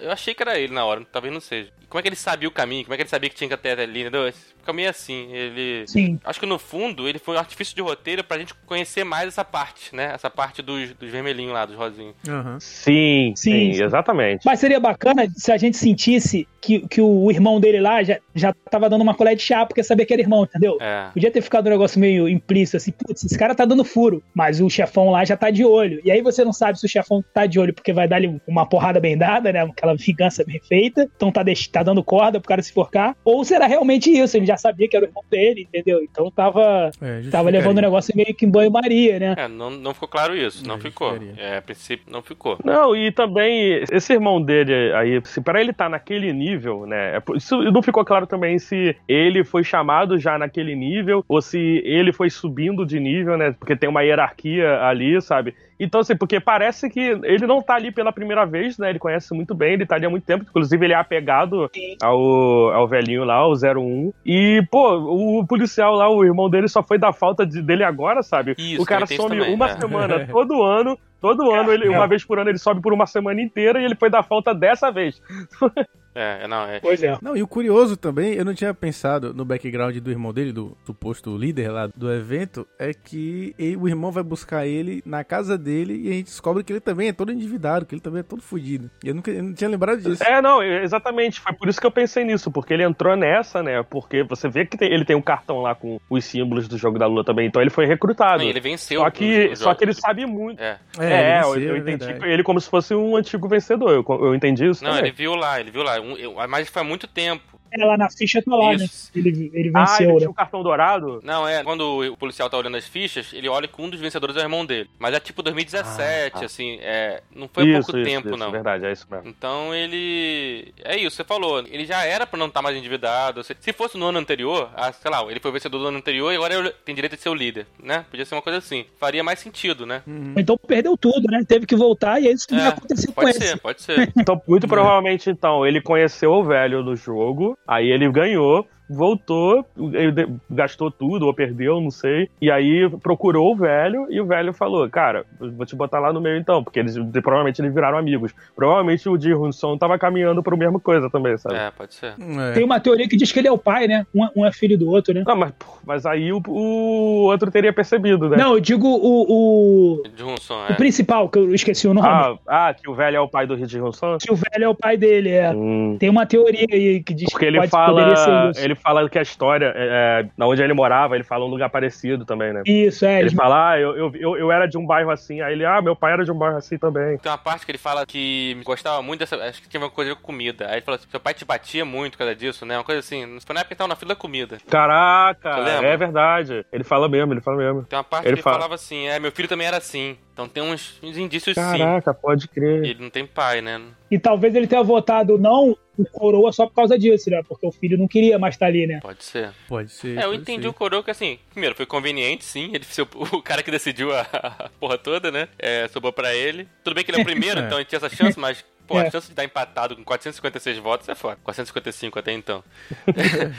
eu 0.00 0.12
achei 0.12 0.32
que 0.34 0.40
era 0.44 0.56
ele 0.56 0.72
na 0.72 0.84
hora, 0.84 1.04
talvez 1.10 1.34
não 1.34 1.40
seja. 1.40 1.72
E 1.82 1.86
como 1.86 1.98
é 1.98 2.02
que 2.02 2.08
ele 2.10 2.14
sabia 2.14 2.48
o 2.48 2.52
caminho? 2.52 2.84
Como 2.84 2.94
é 2.94 2.96
que 2.96 3.02
ele 3.02 3.10
sabia 3.10 3.28
que 3.28 3.34
tinha 3.34 3.48
que 3.48 3.54
até 3.54 3.72
ali, 3.72 4.02
entendeu? 4.02 4.32
Fica 4.32 4.72
meio 4.72 4.88
assim. 4.88 5.32
Ele. 5.32 5.88
Sim. 5.88 6.20
Acho 6.22 6.38
que 6.38 6.46
no 6.46 6.60
fundo 6.60 7.08
ele 7.08 7.18
foi 7.18 7.34
um 7.34 7.38
artifício 7.40 7.74
de 7.74 7.82
roteiro 7.82 8.22
pra 8.22 8.38
gente 8.38 8.54
conhecer 8.66 9.02
mais 9.02 9.26
essa 9.26 9.44
parte, 9.44 9.96
né? 9.96 10.12
Essa 10.14 10.30
parte 10.30 10.62
dos, 10.62 10.92
dos 10.92 11.10
vermelhinhos 11.10 11.52
lá, 11.52 11.66
dos 11.66 11.74
rosinhos. 11.74 12.14
Aham. 12.28 12.58
Sim, 12.60 13.32
Sim, 13.36 13.72
sim, 13.74 13.82
exatamente. 13.82 14.42
Mas 14.44 14.60
seria 14.60 14.78
bacana 14.78 15.26
se 15.36 15.50
a 15.50 15.56
gente 15.56 15.76
sentisse 15.76 16.46
que, 16.60 16.86
que 16.88 17.00
o 17.00 17.30
irmão 17.30 17.58
dele 17.58 17.80
lá 17.80 18.02
já, 18.02 18.18
já 18.34 18.52
tava 18.70 18.90
dando 18.90 19.00
uma 19.00 19.14
colher 19.14 19.34
de 19.34 19.42
chá 19.42 19.64
porque 19.64 19.82
sabia 19.82 20.04
que 20.04 20.12
era 20.12 20.20
irmão, 20.20 20.44
entendeu? 20.44 20.76
É. 20.80 21.08
Podia 21.14 21.30
ter 21.30 21.40
ficado 21.40 21.66
um 21.66 21.70
negócio 21.70 21.98
meio 21.98 22.28
implícito, 22.28 22.76
assim, 22.76 22.92
putz, 22.92 23.24
esse 23.24 23.38
cara 23.38 23.54
tá 23.54 23.64
dando 23.64 23.82
furo, 23.84 24.22
mas 24.34 24.60
o 24.60 24.68
chefão 24.68 25.10
lá 25.10 25.24
já 25.24 25.36
tá 25.36 25.50
de 25.50 25.64
olho. 25.64 26.00
E 26.04 26.10
aí 26.10 26.20
você 26.20 26.44
não 26.44 26.52
sabe 26.52 26.78
se 26.78 26.84
o 26.84 26.88
chefão 26.88 27.24
tá 27.32 27.46
de 27.46 27.58
olho 27.58 27.72
porque 27.72 27.92
vai 27.92 28.06
dar-lhe 28.06 28.38
uma 28.46 28.66
porrada 28.66 29.00
bem 29.00 29.16
dada, 29.16 29.50
né? 29.50 29.62
Aquela 29.62 29.94
vingança 29.96 30.44
bem 30.44 30.60
feita. 30.68 31.08
Então 31.16 31.32
tá, 31.32 31.42
deix- 31.42 31.66
tá 31.68 31.82
dando 31.82 32.04
corda 32.04 32.38
pro 32.38 32.48
cara 32.48 32.62
se 32.62 32.72
forcar. 32.72 33.16
Ou 33.24 33.42
será 33.44 33.66
realmente 33.66 34.10
isso? 34.10 34.36
Ele 34.36 34.44
já 34.44 34.58
sabia 34.58 34.86
que 34.86 34.96
era 34.96 35.06
o 35.06 35.08
irmão 35.08 35.24
dele, 35.30 35.62
entendeu? 35.62 36.02
Então 36.02 36.30
tava, 36.30 36.90
É, 37.00 37.22
tava 37.30 37.48
levando 37.48 37.78
o 37.78 37.82
negócio 37.82 38.14
meio 38.14 38.34
que 38.34 38.44
em 38.44 38.50
banho-maria, 38.50 39.18
né? 39.18 39.34
É, 39.38 39.48
não, 39.48 39.70
não 39.70 39.94
ficou 39.94 40.08
claro 40.08 40.36
isso, 40.36 40.66
não 40.66 40.74
É, 40.74 40.78
ficou. 40.80 41.18
É, 41.38 41.56
a 41.56 41.62
princípio 41.62 42.09
não 42.10 42.22
ficou. 42.22 42.58
Não, 42.64 42.94
e 42.94 43.10
também 43.12 43.84
esse 43.90 44.12
irmão 44.12 44.42
dele 44.42 44.92
aí, 44.94 45.20
se 45.24 45.40
para 45.40 45.60
ele 45.60 45.70
estar 45.70 45.88
naquele 45.88 46.32
nível, 46.32 46.86
né? 46.86 47.16
é 47.16 47.22
Isso 47.36 47.62
não 47.70 47.82
ficou 47.82 48.04
claro 48.04 48.26
também 48.26 48.58
se 48.58 48.96
ele 49.08 49.44
foi 49.44 49.64
chamado 49.64 50.18
já 50.18 50.38
naquele 50.38 50.74
nível 50.74 51.24
ou 51.28 51.40
se 51.40 51.80
ele 51.84 52.12
foi 52.12 52.28
subindo 52.30 52.84
de 52.84 52.98
nível, 52.98 53.36
né? 53.36 53.54
Porque 53.58 53.76
tem 53.76 53.88
uma 53.88 54.02
hierarquia 54.02 54.80
ali, 54.82 55.20
sabe? 55.20 55.54
Então, 55.80 56.02
assim, 56.02 56.14
porque 56.14 56.38
parece 56.38 56.90
que 56.90 57.00
ele 57.00 57.46
não 57.46 57.62
tá 57.62 57.74
ali 57.74 57.90
pela 57.90 58.12
primeira 58.12 58.44
vez, 58.44 58.76
né? 58.76 58.90
Ele 58.90 58.98
conhece 58.98 59.32
muito 59.32 59.54
bem, 59.54 59.72
ele 59.72 59.86
tá 59.86 59.94
ali 59.94 60.04
há 60.04 60.10
muito 60.10 60.24
tempo. 60.24 60.44
Inclusive, 60.46 60.84
ele 60.84 60.92
é 60.92 60.96
apegado 60.96 61.70
ao, 62.02 62.70
ao 62.70 62.86
velhinho 62.86 63.24
lá, 63.24 63.46
o 63.46 63.54
01. 63.54 64.12
E, 64.26 64.62
pô, 64.70 65.38
o 65.38 65.46
policial 65.46 65.94
lá, 65.94 66.06
o 66.10 66.22
irmão 66.22 66.50
dele, 66.50 66.68
só 66.68 66.82
foi 66.82 66.98
dar 66.98 67.14
falta 67.14 67.46
de- 67.46 67.62
dele 67.62 67.82
agora, 67.82 68.22
sabe? 68.22 68.54
Isso, 68.58 68.82
o 68.82 68.84
cara 68.84 69.06
some 69.06 69.38
também, 69.38 69.54
uma 69.54 69.70
é. 69.70 69.78
semana 69.80 70.26
todo 70.30 70.62
ano. 70.62 70.98
Todo 71.20 71.52
ano, 71.52 71.70
ele, 71.70 71.88
uma 71.88 72.06
vez 72.06 72.24
por 72.24 72.38
ano, 72.38 72.50
ele 72.50 72.58
sobe 72.58 72.80
por 72.80 72.92
uma 72.92 73.06
semana 73.06 73.40
inteira 73.42 73.80
e 73.80 73.84
ele 73.84 73.94
foi 73.94 74.08
dar 74.08 74.22
falta 74.22 74.54
dessa 74.54 74.90
vez. 74.90 75.20
É, 76.14 76.46
não, 76.48 76.64
é. 76.66 76.80
Pois 76.80 77.02
é. 77.02 77.16
Não, 77.22 77.36
e 77.36 77.42
o 77.42 77.46
curioso 77.46 77.96
também, 77.96 78.34
eu 78.34 78.44
não 78.44 78.54
tinha 78.54 78.74
pensado 78.74 79.32
no 79.32 79.44
background 79.44 79.96
do 79.98 80.10
irmão 80.10 80.32
dele, 80.32 80.52
do 80.52 80.76
suposto 80.84 81.36
líder 81.36 81.70
lá 81.70 81.86
do 81.86 82.12
evento, 82.12 82.66
é 82.78 82.92
que 82.92 83.54
ele- 83.58 83.76
o 83.76 83.88
irmão 83.88 84.10
vai 84.10 84.22
buscar 84.22 84.66
ele 84.66 85.02
na 85.06 85.22
casa 85.22 85.56
dele 85.56 85.94
e 86.04 86.08
a 86.08 86.12
gente 86.12 86.24
descobre 86.26 86.64
que 86.64 86.72
ele 86.72 86.80
também 86.80 87.08
é 87.08 87.12
todo 87.12 87.30
endividado, 87.32 87.86
que 87.86 87.94
ele 87.94 88.02
também 88.02 88.20
é 88.20 88.22
todo 88.24 88.42
fudido. 88.42 88.90
E 89.04 89.08
eu, 89.08 89.14
nunca, 89.14 89.30
eu 89.30 89.42
não 89.42 89.52
tinha 89.54 89.70
lembrado 89.70 90.00
disso. 90.00 90.22
É, 90.24 90.42
não, 90.42 90.62
exatamente. 90.62 91.40
Foi 91.40 91.52
por 91.52 91.68
isso 91.68 91.80
que 91.80 91.86
eu 91.86 91.90
pensei 91.90 92.24
nisso, 92.24 92.50
porque 92.50 92.74
ele 92.74 92.82
entrou 92.82 93.14
nessa, 93.16 93.62
né? 93.62 93.82
Porque 93.82 94.22
você 94.24 94.48
vê 94.48 94.66
que 94.66 94.76
tem- 94.76 94.92
ele 94.92 95.04
tem 95.04 95.14
um 95.16 95.22
cartão 95.22 95.60
lá 95.60 95.74
com 95.74 96.00
os 96.10 96.24
símbolos 96.24 96.66
do 96.66 96.76
jogo 96.76 96.98
da 96.98 97.06
Lula 97.06 97.24
também, 97.24 97.46
então 97.46 97.62
ele 97.62 97.70
foi 97.70 97.86
recrutado. 97.86 98.42
Não, 98.42 98.50
ele 98.50 98.60
venceu. 98.60 99.00
Só 99.00 99.10
que, 99.10 99.54
só 99.56 99.74
que 99.74 99.84
ele 99.84 99.94
sabe 99.94 100.26
muito. 100.26 100.60
É. 100.60 100.78
É, 100.98 101.38
ele 101.40 101.44
eu, 101.46 101.52
venceu, 101.52 101.62
eu 101.70 101.74
é 101.74 101.78
entendi 101.78 102.04
verdade. 102.06 102.32
ele 102.32 102.42
como 102.42 102.60
se 102.60 102.68
fosse 102.68 102.94
um 102.94 103.16
antigo 103.16 103.48
vencedor. 103.48 103.90
Eu, 103.92 104.04
eu 104.24 104.34
entendi 104.34 104.68
isso 104.68 104.82
Não, 104.82 104.90
também. 104.90 105.06
ele 105.06 105.16
viu 105.16 105.34
lá, 105.34 105.60
ele 105.60 105.70
viu 105.70 105.82
lá. 105.82 105.99
Um- 106.00 106.16
eu- 106.16 106.34
mas 106.48 106.68
foi 106.68 106.82
há 106.82 106.84
muito 106.84 107.06
tempo. 107.06 107.59
É, 107.72 107.84
lá 107.84 107.96
na 107.96 108.10
ficha 108.10 108.42
tá 108.42 108.54
lá, 108.56 108.74
Isso. 108.74 109.10
né? 109.14 109.20
Ele, 109.20 109.50
ele 109.54 109.70
Ah, 109.74 109.84
venceu, 109.84 110.04
ele 110.06 110.12
né? 110.12 110.18
tinha 110.20 110.30
um 110.30 110.34
cartão 110.34 110.62
dourado? 110.62 111.20
Não, 111.22 111.46
é. 111.46 111.62
Quando 111.62 112.02
o 112.12 112.16
policial 112.16 112.48
tá 112.50 112.56
olhando 112.58 112.76
as 112.76 112.86
fichas, 112.86 113.32
ele 113.32 113.48
olha 113.48 113.68
que 113.68 113.80
um 113.80 113.88
dos 113.88 114.00
vencedores 114.00 114.36
é 114.36 114.40
o 114.40 114.42
irmão 114.42 114.64
dele. 114.66 114.88
Mas 114.98 115.14
é 115.14 115.20
tipo 115.20 115.42
2017, 115.42 116.36
Ah, 116.36 116.40
tá. 116.40 116.44
assim. 116.46 116.78
É, 116.80 117.22
não 117.34 117.48
foi 117.48 117.64
há 117.64 117.76
pouco 117.80 117.96
isso, 117.96 118.04
tempo, 118.04 118.28
isso, 118.28 118.36
não. 118.36 118.50
verdade, 118.50 118.86
é 118.86 118.92
isso 118.92 119.06
mesmo. 119.10 119.28
Então 119.28 119.74
ele. 119.74 120.72
É 120.84 120.96
isso, 120.96 121.16
você 121.16 121.24
falou. 121.24 121.60
Ele 121.60 121.84
já 121.84 122.04
era 122.04 122.26
pra 122.26 122.38
não 122.38 122.46
estar 122.46 122.62
mais 122.62 122.76
endividado. 122.76 123.42
Se 123.44 123.56
se 123.60 123.72
fosse 123.72 123.96
no 123.98 124.06
ano 124.06 124.18
anterior, 124.18 124.70
ah, 124.74 124.92
sei 124.92 125.10
lá, 125.10 125.22
ele 125.30 125.40
foi 125.40 125.52
vencedor 125.52 125.78
do 125.78 125.86
ano 125.86 125.98
anterior 125.98 126.32
e 126.32 126.36
agora 126.36 126.54
ele 126.54 126.70
tem 126.84 126.94
direito 126.94 127.16
de 127.16 127.22
ser 127.22 127.28
o 127.28 127.34
líder, 127.34 127.66
né? 127.82 128.04
Podia 128.10 128.24
ser 128.24 128.34
uma 128.34 128.42
coisa 128.42 128.58
assim. 128.58 128.84
Faria 128.98 129.22
mais 129.22 129.38
sentido, 129.38 129.84
né? 129.86 130.02
Uhum. 130.06 130.34
Então 130.36 130.56
perdeu 130.56 130.96
tudo, 130.96 131.30
né? 131.30 131.42
Teve 131.46 131.66
que 131.66 131.76
voltar 131.76 132.20
e 132.20 132.28
é 132.28 132.32
isso 132.32 132.46
que 132.48 132.54
vai 132.54 132.64
É, 132.64 132.68
acontecer 132.68 133.06
com 133.08 133.12
Pode 133.12 133.30
esse. 133.30 133.40
ser, 133.48 133.58
pode 133.58 133.82
ser. 133.82 134.12
Então, 134.16 134.40
muito 134.48 134.66
provavelmente, 134.68 135.30
então, 135.30 135.66
ele 135.66 135.80
conheceu 135.80 136.32
o 136.32 136.44
velho 136.44 136.82
no 136.82 136.96
jogo, 136.96 137.56
aí 137.66 137.90
ele 137.90 138.10
ganhou, 138.10 138.66
voltou, 138.90 139.64
ele 139.92 140.26
gastou 140.50 140.90
tudo, 140.90 141.26
ou 141.26 141.32
perdeu, 141.32 141.80
não 141.80 141.90
sei. 141.90 142.28
E 142.40 142.50
aí 142.50 142.88
procurou 143.02 143.52
o 143.52 143.56
velho, 143.56 144.06
e 144.10 144.20
o 144.20 144.26
velho 144.26 144.52
falou: 144.52 144.88
Cara, 144.90 145.24
vou 145.38 145.64
te 145.64 145.76
botar 145.76 146.00
lá 146.00 146.12
no 146.12 146.20
meio 146.20 146.36
então, 146.36 146.62
porque 146.62 146.80
eles 146.80 146.96
provavelmente 147.22 147.60
eles 147.62 147.72
viraram 147.72 147.96
amigos. 147.96 148.34
Provavelmente 148.54 149.08
o 149.08 149.18
Ji 149.18 149.34
Hunson 149.34 149.78
tava 149.78 149.98
caminhando 149.98 150.42
pro 150.42 150.56
mesmo 150.56 150.80
coisa 150.80 151.08
também, 151.08 151.36
sabe? 151.38 151.56
É, 151.56 151.70
pode 151.70 151.94
ser. 151.94 152.14
É. 152.18 152.52
Tem 152.52 152.64
uma 152.64 152.80
teoria 152.80 153.08
que 153.08 153.16
diz 153.16 153.30
que 153.30 153.38
ele 153.38 153.48
é 153.48 153.52
o 153.52 153.58
pai, 153.58 153.86
né? 153.86 154.06
Um, 154.14 154.26
um 154.36 154.46
é 154.46 154.52
filho 154.52 154.76
do 154.76 154.90
outro, 154.90 155.14
né? 155.14 155.22
Não, 155.26 155.36
mas, 155.36 155.52
pô, 155.52 155.66
mas 155.84 156.04
aí 156.04 156.32
o, 156.32 156.42
o 156.48 157.24
outro 157.24 157.50
teria 157.50 157.72
percebido, 157.72 158.28
né? 158.28 158.36
Não, 158.36 158.54
eu 158.54 158.60
digo 158.60 158.88
o, 158.88 159.26
o, 159.28 160.02
Johnson, 160.16 160.54
o 160.54 160.72
é. 160.72 160.74
principal, 160.74 161.28
que 161.28 161.38
eu 161.38 161.54
esqueci 161.54 161.86
o 161.86 161.94
nome. 161.94 162.08
Ah, 162.08 162.36
ah, 162.46 162.74
que 162.74 162.88
o 162.88 162.94
velho 162.94 163.16
é 163.16 163.20
o 163.20 163.28
pai 163.28 163.46
do 163.46 163.56
Ji 163.56 163.80
Hunson? 163.80 164.18
Que 164.18 164.32
o 164.32 164.36
velho 164.36 164.64
é 164.64 164.68
o 164.68 164.74
pai 164.74 164.96
dele, 164.96 165.30
é. 165.30 165.50
Hum. 165.52 165.96
Tem 165.98 166.08
uma 166.08 166.26
teoria 166.26 166.66
aí 166.70 167.02
que 167.02 167.14
diz 167.14 167.30
Porque 167.30 167.46
que 167.46 167.50
ele 167.50 167.68
pode, 167.68 167.70
poderia 167.70 168.16
ser 168.16 168.24
fala, 168.24 168.50
isso. 168.50 168.60
ele 168.60 168.74
fala 168.80 169.08
que 169.08 169.18
a 169.18 169.22
história, 169.22 169.72
é, 169.76 170.22
é, 170.24 170.28
na 170.36 170.46
onde 170.46 170.62
ele 170.62 170.72
morava, 170.72 171.14
ele 171.14 171.24
fala 171.24 171.44
um 171.44 171.48
lugar 171.48 171.70
parecido 171.70 172.24
também, 172.24 172.52
né? 172.52 172.62
Isso, 172.66 173.04
é. 173.04 173.14
Ele 173.14 173.22
Eles... 173.22 173.34
fala, 173.34 173.70
ah, 173.72 173.80
eu, 173.80 173.96
eu, 174.14 174.36
eu, 174.36 174.52
era 174.52 174.66
de 174.66 174.76
um 174.78 174.86
bairro 174.86 175.10
assim. 175.10 175.40
Aí 175.40 175.52
ele, 175.52 175.64
ah, 175.64 175.80
meu 175.80 175.94
pai 175.94 176.12
era 176.12 176.24
de 176.24 176.32
um 176.32 176.38
bairro 176.38 176.56
assim 176.56 176.78
também. 176.78 177.18
Tem 177.18 177.30
uma 177.30 177.38
parte 177.38 177.64
que 177.64 177.70
ele 177.72 177.78
fala 177.78 178.06
que 178.06 178.60
gostava 178.64 179.02
muito 179.02 179.20
dessa. 179.20 179.36
Acho 179.36 179.62
que 179.62 179.68
tinha 179.68 179.80
uma 179.80 179.90
coisa 179.90 180.14
com 180.14 180.22
comida. 180.22 180.66
Aí 180.66 180.74
ele 180.74 180.82
falou 180.82 180.96
assim: 180.98 181.08
seu 181.10 181.20
pai 181.20 181.34
te 181.34 181.44
batia 181.44 181.84
muito 181.84 182.12
por 182.12 182.18
causa 182.18 182.34
disso, 182.34 182.64
né? 182.64 182.76
Uma 182.76 182.84
coisa 182.84 183.00
assim. 183.00 183.38
Foi 183.44 183.54
na 183.54 183.60
época 183.60 183.74
que 183.74 183.78
tava 183.78 183.88
na 183.88 183.96
fila 183.96 184.10
da 184.14 184.16
comida. 184.16 184.58
Caraca, 184.68 185.50
é 185.50 185.96
verdade. 185.96 186.64
Ele 186.72 186.84
fala 186.84 187.08
mesmo, 187.08 187.32
ele 187.32 187.40
fala 187.40 187.56
mesmo. 187.56 187.84
Tem 187.84 187.96
uma 187.98 188.04
parte 188.04 188.26
Ele 188.26 188.34
que 188.34 188.38
ele 188.38 188.42
fala- 188.42 188.56
falava 188.56 188.74
assim: 188.74 189.06
é, 189.06 189.18
meu 189.18 189.32
filho 189.32 189.48
também 189.48 189.66
era 189.66 189.76
assim. 189.76 190.16
Então 190.40 190.48
tem 190.48 190.62
uns, 190.62 190.98
uns 191.02 191.18
indícios 191.18 191.54
sim. 191.54 191.60
Caraca, 191.60 192.14
pode 192.14 192.48
crer. 192.48 192.82
Ele 192.84 193.02
não 193.02 193.10
tem 193.10 193.26
pai, 193.26 193.60
né? 193.60 193.78
E 194.10 194.18
talvez 194.18 194.54
ele 194.54 194.66
tenha 194.66 194.82
votado 194.82 195.36
não 195.36 195.76
o 195.98 196.04
coroa 196.06 196.50
só 196.50 196.66
por 196.66 196.74
causa 196.74 196.98
disso, 196.98 197.28
né? 197.28 197.42
Porque 197.46 197.66
o 197.66 197.70
filho 197.70 197.98
não 197.98 198.08
queria 198.08 198.38
mais 198.38 198.54
estar 198.54 198.66
ali, 198.66 198.86
né? 198.86 199.00
Pode 199.02 199.22
ser. 199.22 199.50
Pode 199.68 199.92
ser. 199.92 200.18
É, 200.18 200.24
eu 200.24 200.32
entendi 200.32 200.62
ser. 200.62 200.68
o 200.68 200.72
Coroa 200.72 201.04
que 201.04 201.10
assim, 201.10 201.38
primeiro, 201.50 201.74
foi 201.74 201.84
conveniente, 201.84 202.42
sim. 202.44 202.70
Ele 202.72 202.84
foi 202.88 203.04
o, 203.04 203.36
o 203.36 203.42
cara 203.42 203.62
que 203.62 203.70
decidiu 203.70 204.12
a, 204.16 204.22
a 204.32 204.70
porra 204.80 204.96
toda, 204.96 205.30
né? 205.30 205.48
É, 205.58 205.86
sobrou 205.88 206.12
pra 206.12 206.34
ele. 206.34 206.66
Tudo 206.82 206.94
bem 206.94 207.04
que 207.04 207.10
ele 207.10 207.18
é 207.18 207.22
o 207.22 207.24
primeiro, 207.24 207.60
É. 207.60 207.64
então 207.66 207.78
ele 207.78 207.84
tinha 207.84 207.98
essa 207.98 208.08
chance, 208.08 208.38
mas. 208.38 208.64
Pô, 208.90 208.98
É. 208.98 209.06
a 209.06 209.10
chance 209.10 209.26
de 209.28 209.32
estar 209.32 209.44
empatado 209.44 209.94
com 209.94 210.02
456 210.02 210.78
votos 210.78 211.08
é 211.08 211.14
foda. 211.14 211.38
455 211.44 212.18
até 212.18 212.32
então. 212.32 212.64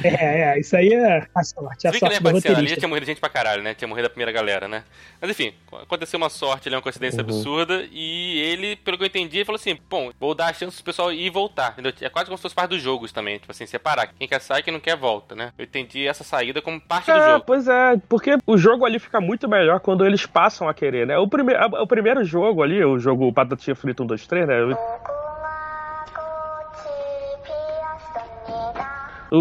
É, 0.03 0.41
é, 0.55 0.59
isso 0.59 0.75
aí 0.75 0.93
é 0.93 1.25
a 1.33 1.43
sorte, 1.43 1.87
a 1.87 1.91
Se 1.91 1.99
bem 1.99 1.99
que 1.99 2.05
ele 2.05 2.13
sorte 2.13 2.15
é 2.15 2.19
do 2.19 2.23
parceiro 2.33 2.57
ali, 2.59 2.75
tinha 2.75 2.87
morrido 2.89 3.05
gente 3.05 3.19
pra 3.21 3.29
caralho, 3.29 3.63
né? 3.63 3.73
Tinha 3.73 3.87
morrido 3.87 4.07
a 4.07 4.09
primeira 4.09 4.31
galera, 4.31 4.67
né? 4.67 4.83
Mas 5.21 5.31
enfim, 5.31 5.53
aconteceu 5.81 6.17
uma 6.17 6.29
sorte, 6.29 6.67
ele 6.67 6.75
é 6.75 6.77
uma 6.77 6.81
coincidência 6.81 7.21
Uhum. 7.23 7.29
absurda. 7.29 7.85
E 7.91 8.39
ele, 8.41 8.75
pelo 8.75 8.97
que 8.97 9.03
eu 9.03 9.07
entendi, 9.07 9.37
ele 9.37 9.45
falou 9.45 9.55
assim: 9.59 9.77
bom, 9.89 10.11
vou 10.19 10.35
dar 10.35 10.47
a 10.47 10.53
chance 10.53 10.75
pro 10.77 10.85
pessoal 10.85 11.11
ir 11.13 11.25
e 11.25 11.29
voltar. 11.29 11.71
Entendeu? 11.71 11.93
É 12.01 12.09
quase 12.09 12.25
como 12.25 12.37
se 12.37 12.41
fosse 12.41 12.55
parte 12.55 12.71
dos 12.71 12.81
jogos 12.81 13.11
também. 13.13 13.37
Tipo 13.39 13.51
assim, 13.51 13.65
separar. 13.65 14.07
Quem 14.07 14.27
quer 14.27 14.41
sair, 14.41 14.63
quem 14.63 14.73
não 14.73 14.79
quer, 14.81 14.97
volta, 14.97 15.33
né? 15.35 15.53
Eu 15.57 15.63
entendi 15.63 16.05
essa 16.07 16.23
saída 16.23 16.61
como 16.61 16.79
parte 16.81 17.05
do 17.11 17.17
É, 17.17 17.31
jogo. 17.33 17.45
pois 17.45 17.67
é, 17.67 17.95
porque 18.09 18.37
o 18.45 18.57
jogo 18.57 18.85
ali 18.85 18.99
fica 18.99 19.21
muito 19.21 19.47
melhor 19.47 19.79
quando 19.79 20.05
eles 20.05 20.25
passam 20.25 20.67
a 20.67 20.73
querer, 20.73 21.07
né? 21.07 21.17
O, 21.17 21.27
prime 21.27 21.53
o 21.79 21.87
primeiro 21.87 22.23
jogo 22.25 22.61
ali, 22.63 22.83
o 22.83 22.99
jogo 22.99 23.31
Batatinha 23.31 23.75
Frita 23.75 24.03
1, 24.03 24.05
2, 24.07 24.27
3, 24.27 24.47
né? 24.47 24.55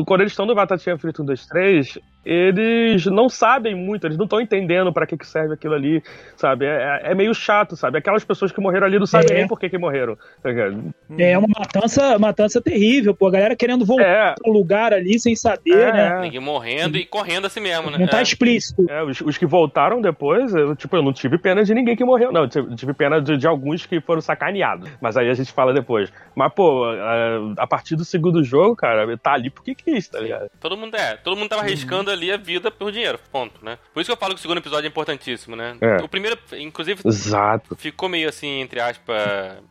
Quando 0.07 0.21
eles 0.21 0.33
estão 0.33 0.47
no 0.47 0.55
Batatinha 0.55 0.97
Frita 0.97 1.21
1, 1.23 1.27
2, 1.27 1.47
3, 1.47 1.99
eles 2.25 3.07
não 3.07 3.29
sabem 3.29 3.75
muito, 3.75 4.07
eles 4.07 4.17
não 4.17 4.25
estão 4.25 4.41
entendendo 4.41 4.93
para 4.93 5.07
que, 5.07 5.17
que 5.17 5.27
serve 5.27 5.55
aquilo 5.55 5.75
ali, 5.75 6.03
sabe? 6.37 6.67
É, 6.67 7.01
é, 7.05 7.15
meio 7.15 7.35
chato, 7.35 7.77
sabe? 7.77 7.99
Aquelas 7.99 8.25
pessoas 8.25 8.53
que 8.53 8.61
morreram 8.61 8.87
ali 8.87 8.99
não 8.99 9.07
sabem 9.07 9.29
É. 9.31 9.35
nem 9.39 9.49
por 9.49 9.59
que, 9.59 9.69
que 9.69 9.79
morreram. 9.79 10.17
tá 10.43 10.49
ligado? 10.51 10.95
É 11.19 11.37
uma 11.39 11.49
matança, 11.49 12.19
matança 12.19 12.61
terrível, 12.61 13.15
pô. 13.15 13.29
A 13.29 13.31
galera 13.33 13.57
querendo 13.57 13.85
voltar 13.85 14.05
É, 14.07 14.35
pro 14.35 14.53
lugar 14.53 14.93
ali 14.93 15.19
sem 15.19 15.35
saber, 15.35 15.73
É, 15.79 15.93
né? 15.93 16.07
é. 16.19 16.21
Ninguém 16.21 16.41
morrendo 16.41 16.97
e 16.97 17.05
correndo 17.07 17.47
assim 17.47 17.61
mesmo, 17.61 17.91
né? 17.91 17.99
Não 17.99 18.07
tá 18.07 18.19
É. 18.19 18.23
explícito. 18.23 18.87
É, 18.91 19.03
os, 19.03 19.21
os 19.21 19.39
que 19.39 19.47
voltaram 19.47 20.01
depois, 20.01 20.55
eu, 20.55 20.75
tipo, 20.77 20.97
eu 20.97 21.03
não 21.03 21.13
tive 21.13 21.39
pena 21.39 21.65
de 21.65 21.75
ninguém 21.75 21.97
que 21.97 22.05
morreu, 22.05 22.31
não. 22.33 22.43
Eu 22.43 22.49
tive, 22.49 22.75
tive 22.77 22.93
pena 22.95 23.21
de, 23.21 23.37
de 23.37 23.47
alguns 23.47 23.87
que 23.87 24.01
foram 24.01 24.21
sacaneados. 24.21 24.89
Mas 25.01 25.17
aí 25.17 25.29
a 25.31 25.35
gente 25.35 25.53
fala 25.53 25.73
depois. 25.73 26.13
Mas, 26.35 26.53
pô, 26.53 26.85
a, 26.85 27.63
a 27.63 27.67
partir 27.67 27.97
do 27.97 28.05
segundo 28.05 28.43
jogo, 28.45 28.77
cara, 28.77 29.17
tá 29.19 29.33
ali 29.33 29.51
porque 29.51 29.75
quis, 29.75 30.09
tá 30.09 30.21
ligado? 30.21 30.51
Todo 30.61 30.77
mundo 30.77 30.95
é. 30.97 31.17
Todo 31.17 31.37
mundo 31.37 31.49
tava 31.49 31.63
arriscando 31.63 32.10
ali 32.11 32.31
a 32.33 32.37
vida 32.37 32.71
por 32.71 32.93
dinheiro, 32.93 33.19
ponto, 33.31 33.65
né? 33.65 33.79
Por 33.93 34.01
isso 34.01 34.09
que 34.09 34.13
eu 34.13 34.17
falo 34.17 34.35
que 34.35 34.39
o 34.39 34.43
segundo 34.43 34.59
episódio 34.59 34.87
é 34.87 34.89
importantíssimo, 34.89 35.55
né? 35.57 35.77
É. 35.81 35.97
O 36.03 36.09
primeiro, 36.09 36.39
inclusive, 36.59 37.01
Exato. 37.05 37.77
ficou 37.77 38.09
meio 38.09 38.29
assim, 38.29 38.61
entre 38.61 38.81
aspas, 38.81 39.17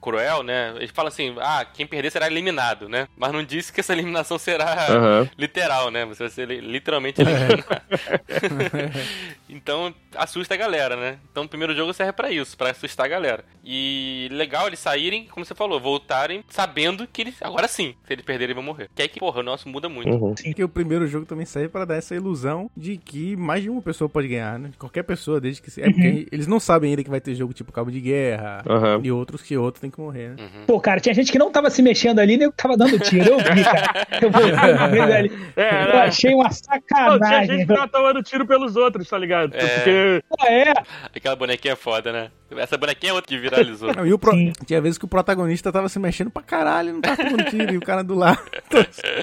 cruel, 0.02 0.44
né? 0.44 0.74
Ele 0.78 0.88
fala 0.88 1.10
assim, 1.10 1.36
ah, 1.40 1.66
quem 1.66 1.86
perder 1.86 2.12
será 2.12 2.28
eliminado, 2.28 2.88
né? 2.90 3.08
Mas 3.18 3.32
não 3.32 3.44
disse 3.44 3.72
que 3.74 3.80
essa 3.80 3.94
eliminação 3.94 4.38
será 4.38 4.74
Aham. 4.90 5.30
literal, 5.38 5.90
né? 5.92 6.06
Você 6.06 6.24
vai 6.24 6.30
ser 6.30 6.48
li- 6.48 6.62
literalmente 6.62 7.22
eliminado. 7.22 7.64
então, 9.50 9.94
assusta 10.16 10.54
a 10.54 10.58
galera, 10.58 10.96
né? 10.96 11.18
Então, 11.32 11.44
o 11.44 11.48
primeiro 11.48 11.76
jogo 11.76 11.92
serve 11.94 12.14
pra 12.14 12.32
isso, 12.32 12.58
pra 12.58 12.72
assustar 12.72 13.06
a 13.06 13.10
galera. 13.10 13.44
E 13.64 14.28
legal 14.32 14.68
eles 14.68 14.80
saírem, 14.80 15.26
como 15.30 15.46
você 15.46 15.54
falou, 15.54 15.80
voltarem 15.80 16.44
sabendo 16.50 17.06
que 17.12 17.22
eles, 17.22 17.36
agora 17.42 17.68
sim, 17.68 17.94
se 18.06 18.14
eles 18.14 18.26
perderem, 18.26 18.56
vão 18.56 18.64
morrer. 18.64 18.90
Que 18.96 19.02
aí 19.04 19.08
que, 19.08 19.20
porra, 19.20 19.40
o 19.42 19.44
nosso 19.44 19.68
muda 19.70 19.88
muito. 19.90 20.10
Uhum. 20.10 20.34
Porque 20.34 20.64
o 20.64 20.70
primeiro 20.70 21.08
jogo 21.08 21.26
também 21.26 21.46
serve 21.46 21.70
pra 21.70 21.86
dar 21.86 21.96
essa 21.96 22.16
ilusão 22.16 22.70
de 22.76 22.98
que 22.98 23.36
mais 23.36 23.62
de 23.64 23.70
uma 23.70 23.82
pessoa 23.82 24.10
pode 24.10 24.28
ganhar, 24.28 24.58
né? 24.58 24.72
Qualquer 24.80 25.04
pessoa, 25.04 25.40
desde 25.40 25.62
que. 25.62 25.70
se- 25.70 25.82
É 25.82 25.90
porque 25.92 26.28
eles 26.32 26.48
não 26.48 26.60
sabem 26.60 26.92
ainda 26.92 27.04
que 27.04 27.10
vai 27.10 27.22
ter 27.22 27.36
jogo 27.36 27.54
tipo 27.54 27.72
Cabo 27.72 27.92
de 27.92 28.00
Guerra 28.00 28.64
Aham. 28.68 29.02
e 29.04 29.12
outros 29.12 29.42
que 29.42 29.58
outros 29.58 29.82
tem 29.82 29.90
que 29.92 30.00
morrer, 30.00 30.30
né? 30.30 30.36
Uhum. 30.40 30.66
Pô, 30.66 30.80
cara, 30.80 31.00
tinha 31.00 31.14
gente 31.14 31.32
que 31.32 31.38
não 31.40 31.52
tava 31.52 31.70
se 31.70 31.82
mexendo 31.82 32.20
ali, 32.20 32.38
nem 32.38 32.50
tava 32.52 32.76
dando 32.78 32.98
tiro. 33.00 33.30
Eu 33.30 33.38
vi, 33.56 33.64
cara. 33.64 34.08
Eu 34.22 34.90
vez 34.90 35.12
ali. 35.12 35.32
É, 35.56 35.84
Eu 35.84 35.88
né? 35.88 36.02
achei 36.02 36.34
uma 36.34 36.44
Não, 36.44 36.50
tinha 36.50 36.64
sacanagem. 36.64 37.58
gente 37.58 37.68
que 37.68 37.74
tava 37.74 37.88
tomando 37.88 38.22
tiro 38.24 38.46
pelos 38.46 38.76
outros, 38.76 39.08
tá 39.08 39.18
ligado? 39.18 39.39
É. 39.44 39.48
Porque. 39.48 40.24
Pô, 40.30 40.46
é, 40.46 40.74
Aquela 41.16 41.36
bonequinha 41.36 41.74
é 41.74 41.76
foda, 41.78 42.12
né? 42.12 42.32
Essa 42.58 42.78
bonequinha 42.78 43.12
é 43.12 43.14
outra 43.14 43.28
que 43.28 43.38
viralizou. 43.38 43.94
Não, 43.94 44.06
e 44.08 44.12
o 44.12 44.18
pro-. 44.18 44.34
Tinha 44.66 44.82
vezes 44.82 44.98
que 44.98 45.06
o 45.06 45.08
protagonista 45.08 45.72
tava 45.72 45.88
se 45.88 46.00
mexendo 46.00 46.32
pra 46.32 46.42
caralho, 46.42 46.94
não 46.94 47.02
tava 47.02 47.18
tomando 47.18 47.44
tiro, 47.50 47.74
e 47.74 47.78
o 47.78 47.82
cara 47.82 48.04
do 48.04 48.16
lado 48.16 48.42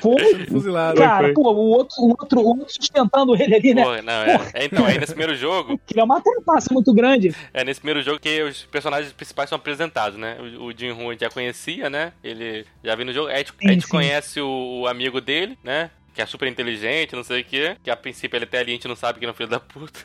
foi. 0.01 0.47
fuzilado. 0.47 1.01
Cara, 1.01 1.25
foi. 1.25 1.35
pô, 1.35 1.51
o 1.53 1.57
outro, 1.71 1.97
o, 2.03 2.09
outro, 2.11 2.41
o 2.41 2.47
outro 2.59 2.73
sustentando 2.73 3.35
ele 3.35 3.55
ali, 3.55 3.75
né? 3.75 3.83
Porra, 3.83 4.03
não, 4.03 4.12
é. 4.12 4.41
é. 4.55 4.64
Então, 4.67 4.85
aí 4.87 4.99
nesse 4.99 5.12
primeiro 5.12 5.35
jogo, 5.37 5.79
Que 5.87 5.99
é 5.99 6.05
uma 6.05 6.21
trapaça 6.21 6.73
muito 6.73 6.93
grande. 6.95 7.35
é 7.53 7.64
nesse 7.64 7.81
primeiro 7.81 8.03
jogo 8.03 8.21
que 8.21 8.43
os 8.43 8.62
personagens 8.64 9.12
principais 9.12 9.49
são 9.49 9.57
apresentados, 9.57 10.19
né? 10.19 10.37
O, 10.61 10.67
o 10.67 10.73
Jin 10.73 10.93
Hoon 10.93 11.09
a 11.09 11.12
gente 11.12 11.21
já 11.21 11.31
conhecia, 11.31 11.91
né? 11.91 12.12
Ele 12.23 12.64
já 12.85 12.95
viu 12.95 13.05
no 13.07 13.12
jogo. 13.12 13.29
Aí 13.29 13.35
a 13.35 13.39
gente, 13.39 13.51
a 13.51 13.62
Sim, 13.62 13.69
gente 13.75 13.85
sim. 13.87 13.91
conhece 13.91 14.41
o, 14.41 14.83
o 14.83 14.87
amigo 14.87 15.21
dele, 15.21 15.59
né? 15.64 15.91
Que 16.17 16.23
é 16.23 16.27
super 16.27 16.49
inteligente, 16.49 17.14
não 17.14 17.23
sei 17.23 17.43
o 17.43 17.45
quê. 17.45 17.77
Que 17.85 17.91
a 17.91 17.97
princípio 17.97 18.39
ele 18.39 18.45
até 18.45 18.59
ali 18.61 18.71
a 18.73 18.75
gente 18.75 18.89
não 18.89 18.97
sabe 18.97 19.19
que 19.21 19.27
é 19.27 19.31
um 19.31 19.35
filho 19.35 19.51
da 19.51 19.61
puta. 19.61 20.01